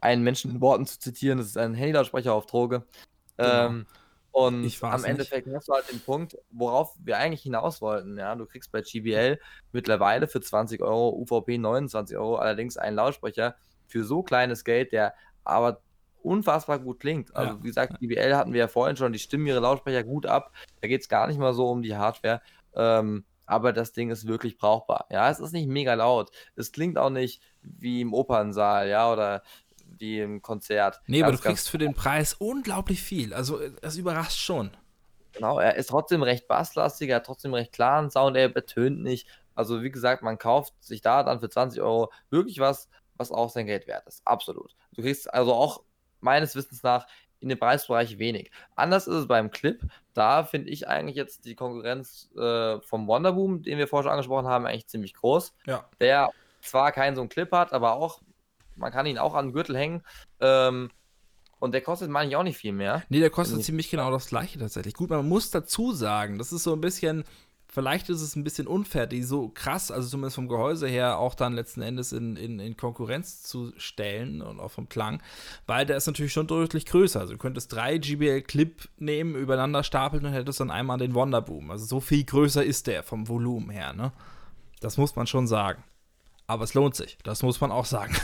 einen 0.00 0.24
Menschen 0.24 0.50
in 0.50 0.60
Worten 0.60 0.86
zu 0.86 0.98
zitieren, 0.98 1.38
das 1.38 1.46
ist 1.46 1.56
ein 1.56 1.74
Handy-Lautsprecher 1.74 2.34
auf 2.34 2.46
Droge. 2.46 2.84
Genau. 3.36 3.82
Und 4.32 4.82
am 4.82 5.04
Endeffekt 5.04 5.46
hast 5.54 5.68
du 5.68 5.74
halt 5.74 5.90
den 5.90 6.00
Punkt, 6.00 6.38
worauf 6.50 6.96
wir 7.04 7.18
eigentlich 7.18 7.42
hinaus 7.42 7.82
wollten. 7.82 8.18
Ja, 8.18 8.34
du 8.34 8.46
kriegst 8.46 8.72
bei 8.72 8.80
GBL 8.80 9.38
mittlerweile 9.72 10.26
für 10.26 10.40
20 10.40 10.80
Euro, 10.80 11.10
UVP 11.10 11.58
29 11.58 12.16
Euro, 12.16 12.36
allerdings 12.36 12.78
einen 12.78 12.96
Lautsprecher 12.96 13.56
für 13.86 14.04
so 14.04 14.22
kleines 14.22 14.64
Geld, 14.64 14.92
der 14.92 15.14
aber 15.44 15.82
unfassbar 16.22 16.78
gut 16.78 17.00
klingt. 17.00 17.34
Also, 17.36 17.54
ja. 17.54 17.62
wie 17.62 17.66
gesagt, 17.66 17.98
GBL 18.00 18.34
hatten 18.34 18.54
wir 18.54 18.60
ja 18.60 18.68
vorhin 18.68 18.96
schon, 18.96 19.12
die 19.12 19.18
stimmen 19.18 19.46
ihre 19.46 19.60
Lautsprecher 19.60 20.02
gut 20.02 20.24
ab. 20.24 20.52
Da 20.80 20.88
geht 20.88 21.02
es 21.02 21.08
gar 21.08 21.26
nicht 21.26 21.38
mal 21.38 21.52
so 21.52 21.68
um 21.68 21.82
die 21.82 21.96
Hardware. 21.96 22.40
Ähm, 22.74 23.24
aber 23.44 23.74
das 23.74 23.92
Ding 23.92 24.10
ist 24.10 24.26
wirklich 24.26 24.56
brauchbar. 24.56 25.06
Ja, 25.10 25.28
es 25.28 25.40
ist 25.40 25.52
nicht 25.52 25.68
mega 25.68 25.92
laut. 25.92 26.30
Es 26.56 26.72
klingt 26.72 26.96
auch 26.96 27.10
nicht 27.10 27.42
wie 27.60 28.00
im 28.00 28.14
Opernsaal, 28.14 28.88
ja, 28.88 29.12
oder 29.12 29.42
wie 29.98 30.20
im 30.20 30.42
Konzert. 30.42 31.00
Nee, 31.06 31.20
ganz, 31.20 31.28
aber 31.28 31.36
du 31.36 31.42
kriegst 31.42 31.68
für 31.68 31.78
den 31.78 31.94
Preis 31.94 32.34
unglaublich 32.34 33.02
viel. 33.02 33.34
Also, 33.34 33.60
es 33.80 33.96
überrascht 33.96 34.38
schon. 34.38 34.70
Genau, 35.32 35.58
er 35.58 35.76
ist 35.76 35.88
trotzdem 35.88 36.22
recht 36.22 36.46
basslastig, 36.46 37.08
er 37.08 37.16
hat 37.16 37.26
trotzdem 37.26 37.54
recht 37.54 37.72
klaren 37.72 38.10
Sound, 38.10 38.36
er 38.36 38.48
betönt 38.48 39.02
nicht. 39.02 39.26
Also, 39.54 39.82
wie 39.82 39.90
gesagt, 39.90 40.22
man 40.22 40.38
kauft 40.38 40.74
sich 40.80 41.00
da 41.00 41.22
dann 41.22 41.40
für 41.40 41.48
20 41.48 41.80
Euro 41.80 42.10
wirklich 42.30 42.58
was, 42.58 42.88
was 43.16 43.30
auch 43.30 43.50
sein 43.50 43.66
Geld 43.66 43.86
wert 43.86 44.06
ist. 44.06 44.22
Absolut. 44.26 44.74
Du 44.94 45.02
kriegst 45.02 45.32
also 45.32 45.54
auch 45.54 45.82
meines 46.20 46.54
Wissens 46.54 46.82
nach 46.82 47.06
in 47.42 47.48
dem 47.48 47.58
Preisbereich 47.58 48.18
wenig. 48.18 48.50
Anders 48.76 49.06
ist 49.06 49.16
es 49.16 49.26
beim 49.26 49.50
Clip. 49.50 49.82
Da 50.14 50.44
finde 50.44 50.70
ich 50.70 50.88
eigentlich 50.88 51.16
jetzt 51.16 51.44
die 51.44 51.56
Konkurrenz 51.56 52.30
äh, 52.36 52.80
vom 52.80 53.08
Wonderboom, 53.08 53.62
den 53.62 53.78
wir 53.78 53.88
vorher 53.88 54.04
schon 54.04 54.12
angesprochen 54.12 54.46
haben, 54.46 54.64
eigentlich 54.64 54.86
ziemlich 54.86 55.14
groß. 55.14 55.52
Ja. 55.66 55.88
Der 56.00 56.30
zwar 56.60 56.92
keinen 56.92 57.16
so 57.16 57.22
einen 57.22 57.28
Clip 57.28 57.50
hat, 57.50 57.72
aber 57.72 57.94
auch 57.94 58.20
man 58.82 58.92
kann 58.92 59.06
ihn 59.06 59.16
auch 59.16 59.34
an 59.34 59.46
den 59.46 59.52
Gürtel 59.54 59.76
hängen. 59.76 60.02
Ähm, 60.40 60.90
und 61.58 61.72
der 61.72 61.80
kostet, 61.80 62.10
meine 62.10 62.28
ich, 62.28 62.36
auch 62.36 62.42
nicht 62.42 62.58
viel 62.58 62.72
mehr. 62.72 63.04
Nee, 63.08 63.20
der 63.20 63.30
kostet 63.30 63.58
nee. 63.58 63.62
ziemlich 63.62 63.88
genau 63.88 64.10
das 64.10 64.26
gleiche 64.26 64.58
tatsächlich. 64.58 64.94
Gut, 64.94 65.10
man 65.10 65.28
muss 65.28 65.50
dazu 65.50 65.92
sagen, 65.92 66.36
das 66.36 66.52
ist 66.52 66.64
so 66.64 66.72
ein 66.72 66.80
bisschen, 66.80 67.22
vielleicht 67.68 68.08
ist 68.08 68.20
es 68.20 68.34
ein 68.34 68.42
bisschen 68.42 68.66
unfair, 68.66 69.06
die 69.06 69.22
so 69.22 69.48
krass, 69.48 69.92
also 69.92 70.08
zumindest 70.08 70.34
vom 70.34 70.48
Gehäuse 70.48 70.88
her, 70.88 71.18
auch 71.18 71.36
dann 71.36 71.52
letzten 71.52 71.80
Endes 71.80 72.12
in, 72.12 72.34
in, 72.34 72.58
in 72.58 72.76
Konkurrenz 72.76 73.44
zu 73.44 73.72
stellen 73.76 74.42
und 74.42 74.58
auch 74.58 74.72
vom 74.72 74.88
Klang, 74.88 75.22
weil 75.68 75.86
der 75.86 75.96
ist 75.96 76.08
natürlich 76.08 76.32
schon 76.32 76.48
deutlich 76.48 76.84
größer. 76.84 77.20
Also 77.20 77.34
du 77.34 77.38
könntest 77.38 77.72
drei 77.72 77.96
GBL 77.96 78.42
Clip 78.42 78.88
nehmen, 78.98 79.36
übereinander 79.36 79.84
stapeln 79.84 80.26
und 80.26 80.32
hättest 80.32 80.58
dann 80.58 80.72
einmal 80.72 80.98
den 80.98 81.14
Wonderboom. 81.14 81.70
Also 81.70 81.86
so 81.86 82.00
viel 82.00 82.24
größer 82.24 82.64
ist 82.64 82.88
der 82.88 83.04
vom 83.04 83.28
Volumen 83.28 83.70
her, 83.70 83.92
ne? 83.92 84.10
Das 84.80 84.96
muss 84.96 85.14
man 85.14 85.28
schon 85.28 85.46
sagen. 85.46 85.84
Aber 86.48 86.64
es 86.64 86.74
lohnt 86.74 86.96
sich, 86.96 87.18
das 87.22 87.44
muss 87.44 87.60
man 87.60 87.70
auch 87.70 87.86
sagen. 87.86 88.16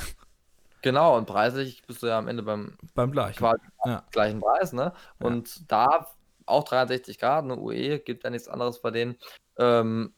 Genau, 0.82 1.16
und 1.16 1.26
preislich 1.26 1.82
bist 1.86 2.02
du 2.02 2.06
ja 2.06 2.18
am 2.18 2.28
Ende 2.28 2.42
beim, 2.42 2.76
beim 2.94 3.10
gleichen. 3.10 3.44
Ja. 3.84 4.04
gleichen 4.10 4.40
Preis, 4.40 4.72
ne? 4.72 4.92
Und 5.18 5.56
ja. 5.56 5.62
da 5.68 6.06
auch 6.46 6.64
63 6.64 7.18
Grad, 7.18 7.44
eine 7.44 7.58
UE, 7.58 7.98
gibt 7.98 8.24
ja 8.24 8.30
nichts 8.30 8.48
anderes 8.48 8.80
bei 8.80 8.90
denen. 8.90 9.16
Ähm, 9.58 10.14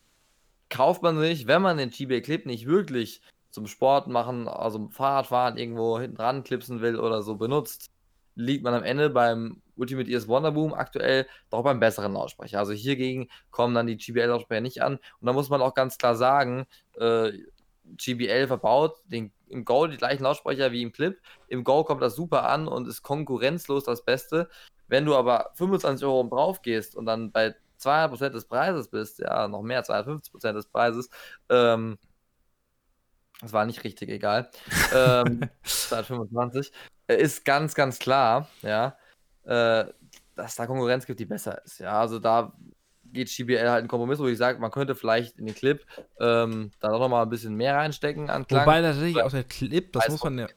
kauft 0.69 1.03
man 1.03 1.19
sich, 1.19 1.47
wenn 1.47 1.63
man 1.63 1.77
den 1.77 1.91
GBA 1.91 2.21
Clip 2.21 2.47
nicht 2.47 2.67
wirklich 2.67 3.21
zum 3.51 3.67
Sport 3.67 4.07
machen, 4.07 4.49
also 4.49 4.89
Fahrradfahren 4.91 5.57
irgendwo 5.57 5.99
hinten 5.99 6.17
dran 6.17 6.45
klipsen 6.45 6.81
will 6.81 6.97
oder 6.97 7.23
so 7.23 7.35
benutzt, 7.37 7.91
liegt 8.37 8.63
man 8.63 8.75
am 8.75 8.85
Ende 8.85 9.11
beim 9.11 9.61
Ultimate 9.77 10.11
ES 10.11 10.29
Wonderboom 10.29 10.73
aktuell 10.75 11.27
doch 11.51 11.65
beim 11.65 11.81
besseren 11.81 12.13
Lautsprecher. 12.13 12.59
Also 12.59 12.73
hiergegen 12.73 13.29
kommen 13.51 13.75
dann 13.75 13.87
die 13.87 13.97
GBL-Lautsprecher 13.97 14.61
nicht 14.61 14.83
an. 14.83 14.97
Und 14.97 15.27
da 15.27 15.33
muss 15.33 15.51
man 15.51 15.63
auch 15.63 15.75
ganz 15.75 15.99
klar 15.99 16.15
sagen, 16.15 16.67
äh, 16.99 17.33
GBL 17.97 18.47
verbaut 18.47 18.99
den, 19.05 19.33
im 19.49 19.65
Go 19.65 19.87
die 19.87 19.97
gleichen 19.97 20.23
Lautsprecher 20.23 20.73
wie 20.73 20.83
im 20.83 20.93
Clip. 20.93 21.21
Im 21.49 21.65
Go 21.65 21.85
kommt 21.85 22.03
das 22.03 22.15
super 22.15 22.49
an 22.49 22.69
und 22.69 22.89
ist 22.89 23.03
konkurrenzlos 23.03 23.85
das 23.85 24.05
Beste. 24.05 24.49
Wenn 24.89 25.05
du 25.05 25.15
aber 25.17 25.53
25 25.55 26.05
Euro 26.05 26.25
drauf 26.25 26.63
gehst 26.63 26.97
und 26.97 27.07
dann 27.07 27.33
bei 27.33 27.55
200% 27.81 28.31
des 28.31 28.47
Preises 28.47 28.89
bist, 28.89 29.21
ja, 29.21 29.49
noch 29.49 29.63
mehr, 29.63 29.85
250% 29.85 30.53
des 30.53 30.67
Preises, 30.67 31.11
ähm, 31.49 31.99
das 33.41 33.53
war 33.53 33.65
nicht 33.65 33.85
richtig, 33.85 34.11
egal, 34.11 34.51
ähm, 34.95 35.49
225, 35.65 36.73
ist 37.07 37.45
ganz, 37.45 37.75
ganz 37.75 37.99
klar, 37.99 38.49
ja, 38.63 38.97
äh, 39.45 39.87
dass 40.35 40.57
da 40.57 40.67
Konkurrenz 40.67 41.07
gibt, 41.07 41.21
die 41.21 41.27
besser 41.27 41.63
ist. 41.65 41.79
Ja, 41.81 42.01
also 42.01 42.19
da 42.19 42.53
geht 43.13 43.31
JBL 43.31 43.69
halt 43.69 43.81
einen 43.81 43.89
Kompromiss, 43.89 44.19
wo 44.19 44.27
ich 44.27 44.39
sage, 44.39 44.59
man 44.59 44.71
könnte 44.71 44.95
vielleicht 44.95 45.39
in 45.39 45.47
den 45.47 45.55
Clip 45.55 45.85
ähm, 46.19 46.71
da 46.81 46.89
noch 46.89 47.09
mal 47.09 47.23
ein 47.23 47.29
bisschen 47.29 47.55
mehr 47.55 47.77
reinstecken 47.77 48.31
an 48.31 48.47
Klang. 48.47 48.63
Wobei 48.63 48.83
tatsächlich 48.83 49.23
auch 49.23 49.31
der 49.31 49.45
Clip, 49.45 49.93
das 49.93 50.09
muss 50.09 50.25
man 50.25 50.39
ja, 50.39 50.49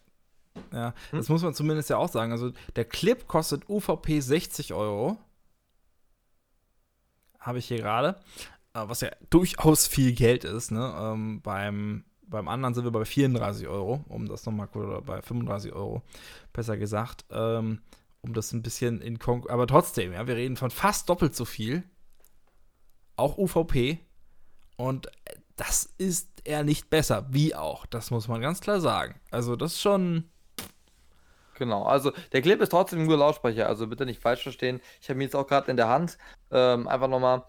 ja 0.71 0.93
hm? 1.09 1.19
das 1.19 1.29
muss 1.29 1.43
man 1.43 1.53
zumindest 1.53 1.89
ja 1.89 1.97
auch 1.97 2.09
sagen. 2.09 2.31
Also 2.31 2.51
der 2.75 2.85
Clip 2.85 3.27
kostet 3.27 3.69
UVP 3.69 4.19
60 4.19 4.73
Euro. 4.73 5.17
Habe 7.39 7.59
ich 7.59 7.67
hier 7.67 7.77
gerade. 7.77 8.19
Äh, 8.73 8.87
was 8.87 9.01
ja 9.01 9.09
durchaus 9.29 9.87
viel 9.87 10.13
Geld 10.13 10.45
ist, 10.45 10.71
ne? 10.71 10.93
Ähm, 10.97 11.41
beim, 11.41 12.05
beim 12.25 12.47
anderen 12.47 12.73
sind 12.73 12.85
wir 12.85 12.91
bei 12.91 13.05
34 13.05 13.67
Euro, 13.67 14.03
um 14.07 14.27
das 14.27 14.45
nochmal, 14.45 14.69
oder 14.73 15.01
bei 15.01 15.21
35 15.21 15.73
Euro, 15.73 16.01
besser 16.53 16.77
gesagt. 16.77 17.25
Ähm, 17.29 17.81
um 18.21 18.33
das 18.33 18.53
ein 18.53 18.63
bisschen 18.63 19.01
in 19.01 19.19
Konkurrenz. 19.19 19.53
Aber 19.53 19.67
trotzdem, 19.67 20.13
ja, 20.13 20.25
wir 20.27 20.35
reden 20.35 20.55
von 20.55 20.71
fast 20.71 21.09
doppelt 21.09 21.35
so 21.35 21.45
viel 21.45 21.83
auch 23.15 23.37
UVP. 23.37 23.99
Und 24.77 25.09
das 25.55 25.89
ist 25.97 26.29
er 26.43 26.63
nicht 26.63 26.89
besser, 26.89 27.27
wie 27.29 27.55
auch. 27.55 27.85
Das 27.85 28.11
muss 28.11 28.27
man 28.27 28.41
ganz 28.41 28.59
klar 28.59 28.79
sagen. 28.79 29.19
Also, 29.31 29.55
das 29.55 29.73
ist 29.73 29.81
schon. 29.81 30.29
Genau, 31.55 31.83
also 31.83 32.11
der 32.31 32.41
Clip 32.41 32.59
ist 32.61 32.69
trotzdem 32.69 33.05
nur 33.05 33.15
Lautsprecher, 33.15 33.67
also 33.67 33.85
bitte 33.85 34.07
nicht 34.07 34.19
falsch 34.19 34.41
verstehen. 34.41 34.81
Ich 34.99 35.09
habe 35.09 35.19
ihn 35.19 35.23
jetzt 35.23 35.35
auch 35.35 35.45
gerade 35.45 35.69
in 35.69 35.77
der 35.77 35.87
Hand. 35.87 36.17
Ähm, 36.51 36.87
einfach 36.87 37.07
nochmal. 37.07 37.43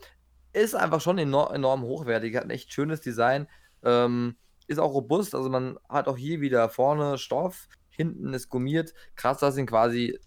Ist 0.52 0.76
einfach 0.76 1.00
schon 1.00 1.18
enorm, 1.18 1.52
enorm 1.54 1.82
hochwertig, 1.82 2.36
hat 2.36 2.44
ein 2.44 2.50
echt 2.50 2.72
schönes 2.72 3.00
Design. 3.00 3.48
Ähm, 3.82 4.36
ist 4.66 4.78
auch 4.78 4.92
robust, 4.92 5.34
also 5.34 5.48
man 5.48 5.78
hat 5.88 6.06
auch 6.06 6.16
hier 6.16 6.40
wieder 6.40 6.68
vorne 6.68 7.18
Stoff, 7.18 7.68
hinten 7.90 8.32
ist 8.34 8.48
gummiert. 8.48 8.94
Kratzer 9.16 9.52
sind 9.52 9.66
quasi 9.66 10.18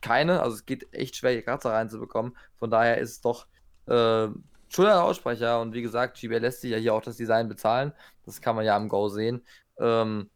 keine, 0.00 0.42
also 0.42 0.56
es 0.56 0.66
geht 0.66 0.92
echt 0.94 1.16
schwer, 1.16 1.32
hier 1.32 1.42
Kratzer 1.42 1.72
reinzubekommen. 1.72 2.36
Von 2.56 2.70
daher 2.70 2.98
ist 2.98 3.10
es 3.10 3.20
doch 3.20 3.46
äh, 3.86 4.28
schöner 4.68 5.02
Aussprecher 5.04 5.60
und 5.60 5.74
wie 5.74 5.82
gesagt, 5.82 6.18
GBL 6.18 6.38
lässt 6.38 6.60
sich 6.60 6.70
ja 6.70 6.78
hier 6.78 6.94
auch 6.94 7.02
das 7.02 7.16
Design 7.16 7.48
bezahlen. 7.48 7.92
Das 8.24 8.40
kann 8.40 8.56
man 8.56 8.64
ja 8.64 8.76
am 8.76 8.88
Go 8.88 9.08
sehen. 9.08 9.44
Ähm, 9.78 10.30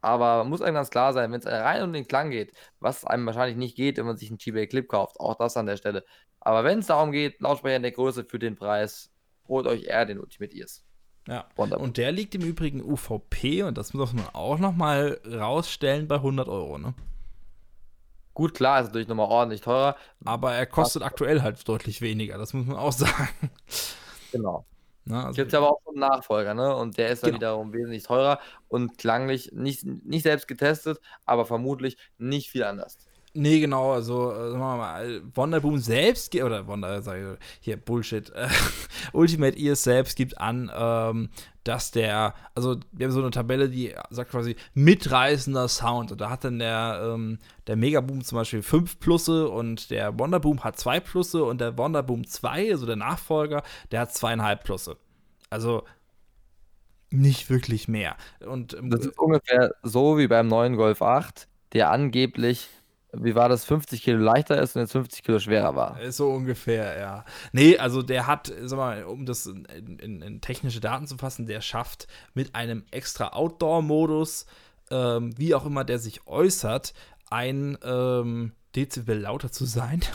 aber 0.00 0.44
muss 0.44 0.62
einem 0.62 0.74
ganz 0.74 0.90
klar 0.90 1.12
sein, 1.12 1.30
wenn 1.30 1.40
es 1.40 1.46
rein 1.46 1.82
um 1.82 1.92
den 1.92 2.08
Klang 2.08 2.30
geht, 2.30 2.52
was 2.80 3.04
einem 3.04 3.24
wahrscheinlich 3.26 3.56
nicht 3.56 3.76
geht, 3.76 3.98
wenn 3.98 4.06
man 4.06 4.16
sich 4.16 4.30
einen 4.30 4.38
GBL 4.38 4.66
Clip 4.66 4.88
kauft, 4.88 5.20
auch 5.20 5.36
das 5.36 5.56
an 5.56 5.66
der 5.66 5.76
Stelle. 5.76 6.04
Aber 6.40 6.64
wenn 6.64 6.80
es 6.80 6.86
darum 6.86 7.12
geht, 7.12 7.40
Lautsprecher 7.40 7.76
in 7.76 7.82
der 7.82 7.92
Größe 7.92 8.24
für 8.24 8.40
den 8.40 8.56
Preis, 8.56 9.12
holt 9.46 9.66
euch 9.66 9.84
eher 9.84 10.04
den 10.04 10.18
Ultimate 10.18 10.54
Ears. 10.56 10.84
Ja, 11.28 11.46
und 11.56 11.98
der 11.98 12.10
liegt 12.10 12.34
im 12.34 12.42
Übrigen 12.42 12.82
UVP 12.82 13.62
und 13.62 13.78
das 13.78 13.94
muss 13.94 14.12
man 14.12 14.26
auch 14.32 14.58
nochmal 14.58 15.20
rausstellen 15.24 16.08
bei 16.08 16.16
100 16.16 16.48
Euro, 16.48 16.78
ne? 16.78 16.94
Gut, 18.34 18.54
klar, 18.54 18.80
ist 18.80 18.86
natürlich 18.86 19.08
nochmal 19.08 19.28
ordentlich 19.28 19.60
teurer. 19.60 19.96
Aber 20.24 20.54
er 20.54 20.66
kostet 20.66 21.02
aktuell 21.02 21.42
halt 21.42 21.66
deutlich 21.68 22.00
weniger, 22.00 22.38
das 22.38 22.54
muss 22.54 22.66
man 22.66 22.76
auch 22.76 22.92
sagen. 22.92 23.50
Genau. 24.32 24.64
Na, 25.04 25.26
also 25.26 25.36
gibt 25.36 25.52
aber 25.52 25.72
auch 25.72 25.80
einen 25.88 25.98
Nachfolger, 25.98 26.54
ne? 26.54 26.76
Und 26.76 26.96
der 26.96 27.08
ist 27.08 27.24
dann 27.24 27.30
genau. 27.30 27.40
wiederum 27.40 27.72
wesentlich 27.72 28.04
teurer 28.04 28.38
und 28.68 28.98
klanglich 28.98 29.50
nicht, 29.52 29.84
nicht 29.84 30.22
selbst 30.22 30.46
getestet, 30.46 31.00
aber 31.26 31.44
vermutlich 31.44 31.96
nicht 32.18 32.50
viel 32.50 32.62
anders. 32.62 32.98
Nee, 33.34 33.60
genau, 33.60 33.92
also 33.92 34.30
äh, 34.30 34.50
sagen 34.50 34.58
wir 34.58 34.76
mal, 34.76 35.22
Wonderboom 35.34 35.78
selbst, 35.78 36.34
oder 36.34 36.66
Wonder, 36.66 37.00
sag 37.00 37.16
ich, 37.18 37.38
hier, 37.60 37.78
Bullshit, 37.78 38.28
äh, 38.34 38.46
Ultimate 39.14 39.58
Ears 39.58 39.82
selbst 39.84 40.16
gibt 40.16 40.36
an, 40.36 40.70
ähm, 40.74 41.30
dass 41.64 41.92
der, 41.92 42.34
also 42.54 42.76
wir 42.92 43.06
haben 43.06 43.12
so 43.12 43.20
eine 43.20 43.30
Tabelle, 43.30 43.70
die 43.70 43.94
sagt 44.10 44.32
quasi 44.32 44.54
mitreißender 44.74 45.68
Sound. 45.68 46.12
Und 46.12 46.20
da 46.20 46.28
hat 46.28 46.44
dann 46.44 46.58
der, 46.58 47.00
ähm, 47.14 47.38
der 47.68 47.76
Megaboom 47.76 48.22
zum 48.22 48.36
Beispiel 48.36 48.60
5 48.62 49.00
Plusse 49.00 49.48
und 49.48 49.90
der 49.90 50.18
Wonderboom 50.18 50.62
hat 50.62 50.78
2 50.78 51.00
Plusse 51.00 51.42
und 51.44 51.60
der 51.62 51.78
Wonderboom 51.78 52.26
2, 52.26 52.70
also 52.72 52.84
der 52.84 52.96
Nachfolger, 52.96 53.62
der 53.92 54.00
hat 54.00 54.12
zweieinhalb 54.12 54.62
Plusse. 54.64 54.98
Also 55.50 55.84
nicht 57.10 57.50
wirklich 57.50 57.88
mehr. 57.88 58.16
Und, 58.46 58.74
ähm, 58.74 58.90
das 58.90 59.06
ist 59.06 59.18
ungefähr 59.18 59.74
so 59.82 60.18
wie 60.18 60.28
beim 60.28 60.48
neuen 60.48 60.76
Golf 60.76 61.02
8, 61.02 61.48
der 61.72 61.90
angeblich 61.90 62.68
wie 63.12 63.34
war 63.34 63.48
das, 63.48 63.64
50 63.64 64.02
Kilo 64.02 64.18
leichter 64.18 64.60
ist 64.60 64.74
und 64.74 64.82
jetzt 64.82 64.92
50 64.92 65.22
Kilo 65.22 65.38
schwerer 65.38 65.76
war. 65.76 65.98
So 66.10 66.30
ungefähr, 66.30 66.98
ja. 66.98 67.24
Nee, 67.52 67.76
also 67.76 68.02
der 68.02 68.26
hat, 68.26 68.52
sag 68.62 68.78
mal, 68.78 69.04
um 69.04 69.26
das 69.26 69.46
in, 69.46 69.64
in, 69.98 70.22
in 70.22 70.40
technische 70.40 70.80
Daten 70.80 71.06
zu 71.06 71.18
fassen, 71.18 71.46
der 71.46 71.60
schafft 71.60 72.06
mit 72.34 72.54
einem 72.54 72.84
extra 72.90 73.28
Outdoor-Modus, 73.28 74.46
ähm, 74.90 75.36
wie 75.36 75.54
auch 75.54 75.66
immer 75.66 75.84
der 75.84 75.98
sich 75.98 76.26
äußert, 76.26 76.94
ein 77.30 77.76
ähm, 77.84 78.52
Dezibel 78.74 79.18
lauter 79.18 79.52
zu 79.52 79.64
sein. 79.64 80.00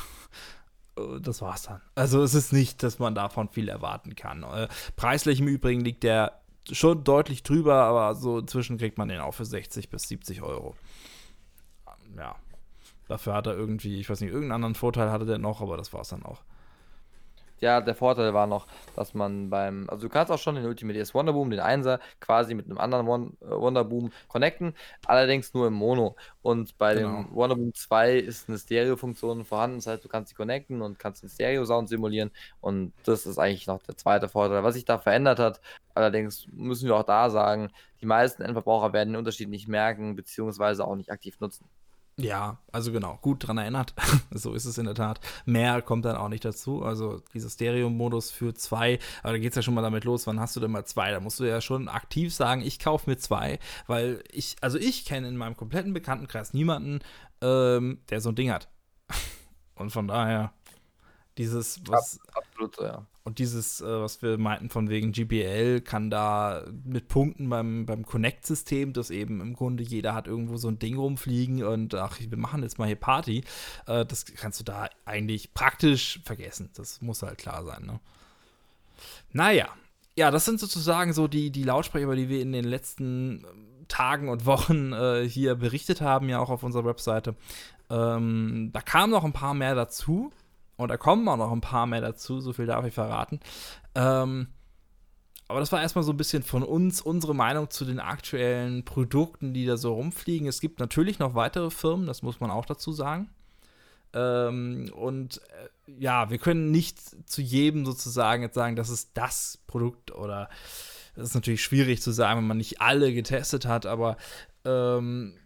Äh, 0.97 1.21
das 1.21 1.43
war's 1.43 1.61
dann. 1.61 1.79
Also 1.93 2.23
es 2.23 2.33
ist 2.33 2.51
nicht, 2.51 2.81
dass 2.81 2.97
man 2.97 3.13
davon 3.13 3.49
viel 3.49 3.69
erwarten 3.69 4.15
kann. 4.15 4.41
Äh, 4.41 4.67
preislich 4.95 5.39
im 5.39 5.47
Übrigen 5.47 5.81
liegt 5.81 6.01
der 6.01 6.41
schon 6.71 7.03
deutlich 7.03 7.43
drüber, 7.43 7.83
aber 7.83 8.15
so 8.15 8.39
inzwischen 8.39 8.79
kriegt 8.79 8.97
man 8.97 9.07
den 9.07 9.19
auch 9.19 9.35
für 9.35 9.45
60 9.45 9.91
bis 9.91 10.07
70 10.07 10.41
Euro. 10.41 10.75
Ja, 12.17 12.35
Dafür 13.07 13.33
hat 13.33 13.47
er 13.47 13.55
irgendwie, 13.55 13.99
ich 13.99 14.09
weiß 14.09 14.21
nicht, 14.21 14.29
irgendeinen 14.29 14.63
anderen 14.63 14.75
Vorteil 14.75 15.11
hatte 15.11 15.25
der 15.25 15.37
noch, 15.37 15.61
aber 15.61 15.77
das 15.77 15.93
war 15.93 16.01
es 16.01 16.09
dann 16.09 16.23
auch. 16.23 16.41
Ja, 17.59 17.81
der 17.81 17.95
Vorteil 17.95 18.33
war 18.35 18.45
noch, 18.45 18.67
dass 18.95 19.15
man 19.15 19.49
beim, 19.49 19.89
also 19.89 20.07
du 20.07 20.09
kannst 20.13 20.31
auch 20.31 20.37
schon 20.37 20.55
den 20.55 20.65
Ultimate 20.65 20.97
DS 20.99 21.15
Wonderboom, 21.15 21.49
den 21.49 21.59
1er, 21.59 21.99
quasi 22.19 22.53
mit 22.53 22.67
einem 22.67 22.77
anderen 22.77 23.07
Won 23.07 23.37
äh, 23.41 23.49
Wonderboom 23.49 24.11
connecten, 24.27 24.75
allerdings 25.05 25.53
nur 25.55 25.67
im 25.67 25.73
Mono. 25.73 26.15
Und 26.43 26.77
bei 26.77 26.93
genau. 26.93 27.23
dem 27.23 27.35
Wonderboom 27.35 27.73
2 27.73 28.17
ist 28.17 28.47
eine 28.47 28.59
Stereo-Funktion 28.59 29.43
vorhanden, 29.43 29.77
das 29.77 29.87
heißt, 29.87 30.05
du 30.05 30.07
kannst 30.07 30.29
sie 30.29 30.35
connecten 30.35 30.83
und 30.83 30.99
kannst 30.99 31.23
den 31.23 31.29
Stereo-Sound 31.29 31.89
simulieren 31.89 32.29
und 32.61 32.93
das 33.05 33.25
ist 33.25 33.39
eigentlich 33.39 33.65
noch 33.65 33.81
der 33.81 33.97
zweite 33.97 34.29
Vorteil. 34.29 34.63
Was 34.63 34.75
sich 34.75 34.85
da 34.85 34.99
verändert 34.99 35.39
hat, 35.39 35.59
allerdings 35.95 36.47
müssen 36.51 36.87
wir 36.87 36.95
auch 36.95 37.03
da 37.03 37.31
sagen, 37.31 37.71
die 38.01 38.05
meisten 38.05 38.43
Endverbraucher 38.43 38.93
werden 38.93 39.13
den 39.13 39.17
Unterschied 39.17 39.49
nicht 39.49 39.67
merken, 39.67 40.15
beziehungsweise 40.15 40.85
auch 40.85 40.95
nicht 40.95 41.11
aktiv 41.11 41.39
nutzen. 41.39 41.67
Ja, 42.19 42.57
also 42.71 42.91
genau, 42.91 43.19
gut 43.21 43.47
dran 43.47 43.59
erinnert. 43.59 43.93
so 44.31 44.53
ist 44.53 44.65
es 44.65 44.79
in 44.79 44.85
der 44.85 44.95
Tat. 44.95 45.19
Mehr 45.45 45.83
kommt 45.83 46.03
dann 46.03 46.15
auch 46.15 46.29
nicht 46.29 46.43
dazu. 46.43 46.83
Also 46.83 47.21
dieser 47.35 47.49
Stereo-Modus 47.49 48.31
für 48.31 48.55
zwei, 48.55 48.97
aber 49.21 49.33
da 49.33 49.37
geht 49.37 49.51
es 49.51 49.55
ja 49.55 49.61
schon 49.61 49.75
mal 49.75 49.83
damit 49.83 50.03
los, 50.03 50.25
wann 50.25 50.39
hast 50.39 50.55
du 50.55 50.59
denn 50.59 50.71
mal 50.71 50.85
zwei? 50.85 51.11
Da 51.11 51.19
musst 51.19 51.39
du 51.39 51.43
ja 51.43 51.61
schon 51.61 51.87
aktiv 51.87 52.33
sagen, 52.33 52.61
ich 52.61 52.79
kaufe 52.79 53.07
mir 53.07 53.17
zwei, 53.17 53.59
weil 53.85 54.23
ich, 54.31 54.55
also 54.61 54.79
ich 54.79 55.05
kenne 55.05 55.27
in 55.27 55.37
meinem 55.37 55.55
kompletten 55.55 55.93
Bekanntenkreis 55.93 56.55
niemanden, 56.55 57.01
ähm, 57.41 57.99
der 58.09 58.19
so 58.19 58.29
ein 58.29 58.35
Ding 58.35 58.51
hat. 58.51 58.67
Und 59.75 59.91
von 59.91 60.07
daher, 60.07 60.53
dieses, 61.37 61.81
was. 61.85 62.19
Absolut, 62.33 62.81
ja. 62.81 63.05
Und 63.27 63.39
dieses, 63.39 63.81
äh, 63.81 63.85
was 63.85 64.21
wir 64.21 64.37
meinten 64.37 64.69
von 64.69 64.89
wegen 64.89 65.11
GPL, 65.11 65.81
kann 65.81 66.09
da 66.09 66.63
mit 66.85 67.09
Punkten 67.09 67.49
beim, 67.49 67.85
beim 67.85 68.05
Connect-System, 68.05 68.93
dass 68.93 69.09
eben 69.09 69.41
im 69.41 69.53
Grunde 69.53 69.83
jeder 69.83 70.13
hat 70.13 70.27
irgendwo 70.27 70.55
so 70.55 70.69
ein 70.69 70.79
Ding 70.79 70.95
rumfliegen 70.95 71.61
und 71.61 71.93
ach, 71.93 72.17
wir 72.21 72.37
machen 72.37 72.63
jetzt 72.63 72.79
mal 72.79 72.85
hier 72.85 72.95
Party, 72.95 73.43
äh, 73.85 74.05
das 74.05 74.23
kannst 74.23 74.61
du 74.61 74.63
da 74.63 74.87
eigentlich 75.03 75.53
praktisch 75.53 76.21
vergessen. 76.23 76.69
Das 76.75 77.01
muss 77.01 77.21
halt 77.21 77.37
klar 77.37 77.65
sein, 77.65 77.85
ne? 77.85 77.99
Naja, 79.33 79.67
ja, 80.15 80.31
das 80.31 80.45
sind 80.45 80.61
sozusagen 80.61 81.11
so 81.11 81.27
die, 81.27 81.51
die 81.51 81.63
Lautsprecher, 81.63 82.05
über 82.05 82.15
die 82.15 82.29
wir 82.29 82.41
in 82.41 82.53
den 82.53 82.63
letzten 82.63 83.43
ähm, 83.43 83.85
Tagen 83.89 84.29
und 84.29 84.45
Wochen 84.45 84.93
äh, 84.93 85.27
hier 85.27 85.55
berichtet 85.55 85.99
haben, 85.99 86.29
ja 86.29 86.39
auch 86.39 86.49
auf 86.49 86.63
unserer 86.63 86.85
Webseite. 86.85 87.35
Ähm, 87.89 88.69
da 88.71 88.79
kamen 88.79 89.11
noch 89.11 89.25
ein 89.25 89.33
paar 89.33 89.53
mehr 89.53 89.75
dazu. 89.75 90.31
Und 90.77 90.89
da 90.89 90.97
kommen 90.97 91.27
auch 91.27 91.37
noch 91.37 91.51
ein 91.51 91.61
paar 91.61 91.87
mehr 91.87 92.01
dazu, 92.01 92.39
so 92.39 92.53
viel 92.53 92.67
darf 92.67 92.85
ich 92.85 92.93
verraten. 92.93 93.39
Ähm, 93.95 94.47
aber 95.47 95.59
das 95.59 95.71
war 95.71 95.81
erstmal 95.81 96.03
so 96.03 96.11
ein 96.11 96.17
bisschen 96.17 96.43
von 96.43 96.63
uns, 96.63 97.01
unsere 97.01 97.33
Meinung 97.33 97.69
zu 97.69 97.85
den 97.85 97.99
aktuellen 97.99 98.83
Produkten, 98.83 99.53
die 99.53 99.65
da 99.65 99.77
so 99.77 99.93
rumfliegen. 99.93 100.47
Es 100.47 100.59
gibt 100.59 100.79
natürlich 100.79 101.19
noch 101.19 101.35
weitere 101.35 101.71
Firmen, 101.71 102.05
das 102.05 102.21
muss 102.21 102.39
man 102.39 102.51
auch 102.51 102.65
dazu 102.65 102.91
sagen. 102.91 103.29
Ähm, 104.13 104.91
und 104.93 105.37
äh, 105.37 105.99
ja, 105.99 106.29
wir 106.29 106.37
können 106.37 106.71
nicht 106.71 106.99
zu 107.29 107.41
jedem 107.41 107.85
sozusagen 107.85 108.43
jetzt 108.43 108.55
sagen, 108.55 108.75
das 108.75 108.89
ist 108.89 109.11
das 109.13 109.59
Produkt 109.67 110.11
oder 110.11 110.49
das 111.15 111.29
ist 111.29 111.35
natürlich 111.35 111.63
schwierig 111.63 112.01
zu 112.01 112.11
sagen, 112.11 112.41
wenn 112.41 112.47
man 112.47 112.57
nicht 112.57 112.81
alle 112.81 113.13
getestet 113.13 113.65
hat, 113.65 113.85
aber 113.85 114.17
ähm, 114.65 115.37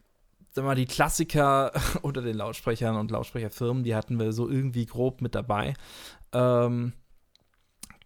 sag 0.51 0.65
mal, 0.65 0.75
die 0.75 0.85
Klassiker 0.85 1.71
unter 2.01 2.21
den 2.21 2.37
Lautsprechern 2.37 2.95
und 2.95 3.11
Lautsprecherfirmen, 3.11 3.83
die 3.83 3.95
hatten 3.95 4.19
wir 4.19 4.33
so 4.33 4.49
irgendwie 4.49 4.85
grob 4.85 5.21
mit 5.21 5.35
dabei. 5.35 5.73
Ähm, 6.33 6.93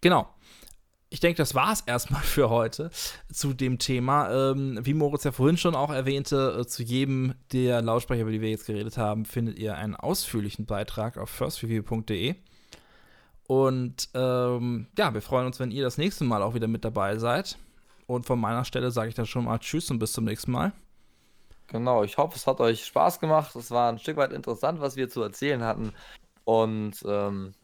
genau. 0.00 0.28
Ich 1.08 1.20
denke, 1.20 1.36
das 1.36 1.54
war 1.54 1.72
es 1.72 1.82
erstmal 1.82 2.22
für 2.22 2.50
heute 2.50 2.90
zu 3.32 3.52
dem 3.52 3.78
Thema. 3.78 4.50
Ähm, 4.50 4.78
wie 4.82 4.94
Moritz 4.94 5.24
ja 5.24 5.32
vorhin 5.32 5.56
schon 5.56 5.74
auch 5.74 5.90
erwähnte, 5.90 6.58
äh, 6.60 6.66
zu 6.66 6.82
jedem 6.82 7.34
der 7.52 7.82
Lautsprecher, 7.82 8.22
über 8.22 8.32
die 8.32 8.40
wir 8.40 8.50
jetzt 8.50 8.66
geredet 8.66 8.96
haben, 8.96 9.24
findet 9.24 9.58
ihr 9.58 9.76
einen 9.76 9.96
ausführlichen 9.96 10.66
Beitrag 10.66 11.18
auf 11.18 11.30
firstreview.de. 11.30 12.34
Und 13.48 14.08
ähm, 14.14 14.88
ja, 14.98 15.14
wir 15.14 15.22
freuen 15.22 15.46
uns, 15.46 15.60
wenn 15.60 15.70
ihr 15.70 15.84
das 15.84 15.98
nächste 15.98 16.24
Mal 16.24 16.42
auch 16.42 16.54
wieder 16.54 16.66
mit 16.66 16.84
dabei 16.84 17.16
seid. 17.18 17.56
Und 18.08 18.26
von 18.26 18.40
meiner 18.40 18.64
Stelle 18.64 18.90
sage 18.90 19.08
ich 19.08 19.14
dann 19.14 19.26
schon 19.26 19.44
mal 19.44 19.58
Tschüss 19.58 19.90
und 19.90 20.00
bis 20.00 20.12
zum 20.12 20.24
nächsten 20.24 20.50
Mal. 20.50 20.72
Genau, 21.68 22.04
ich 22.04 22.16
hoffe, 22.18 22.36
es 22.36 22.46
hat 22.46 22.60
euch 22.60 22.84
Spaß 22.84 23.20
gemacht. 23.20 23.56
Es 23.56 23.70
war 23.70 23.90
ein 23.90 23.98
Stück 23.98 24.16
weit 24.16 24.32
interessant, 24.32 24.80
was 24.80 24.96
wir 24.96 25.08
zu 25.08 25.22
erzählen 25.22 25.62
hatten. 25.62 25.92
Und 26.44 27.04
ähm, 27.06 27.54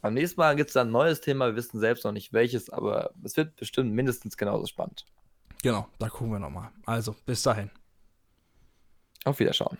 beim 0.00 0.14
nächsten 0.14 0.40
Mal 0.40 0.56
gibt 0.56 0.68
es 0.68 0.74
dann 0.74 0.88
ein 0.88 0.92
neues 0.92 1.20
Thema. 1.20 1.46
Wir 1.46 1.56
wissen 1.56 1.78
selbst 1.78 2.04
noch 2.04 2.12
nicht 2.12 2.32
welches, 2.32 2.70
aber 2.70 3.10
es 3.22 3.36
wird 3.36 3.56
bestimmt 3.56 3.92
mindestens 3.92 4.36
genauso 4.36 4.66
spannend. 4.66 5.04
Genau, 5.62 5.86
da 5.98 6.08
gucken 6.08 6.32
wir 6.32 6.38
nochmal. 6.38 6.70
Also, 6.86 7.14
bis 7.26 7.42
dahin. 7.42 7.70
Auf 9.24 9.38
Wiederschauen. 9.38 9.76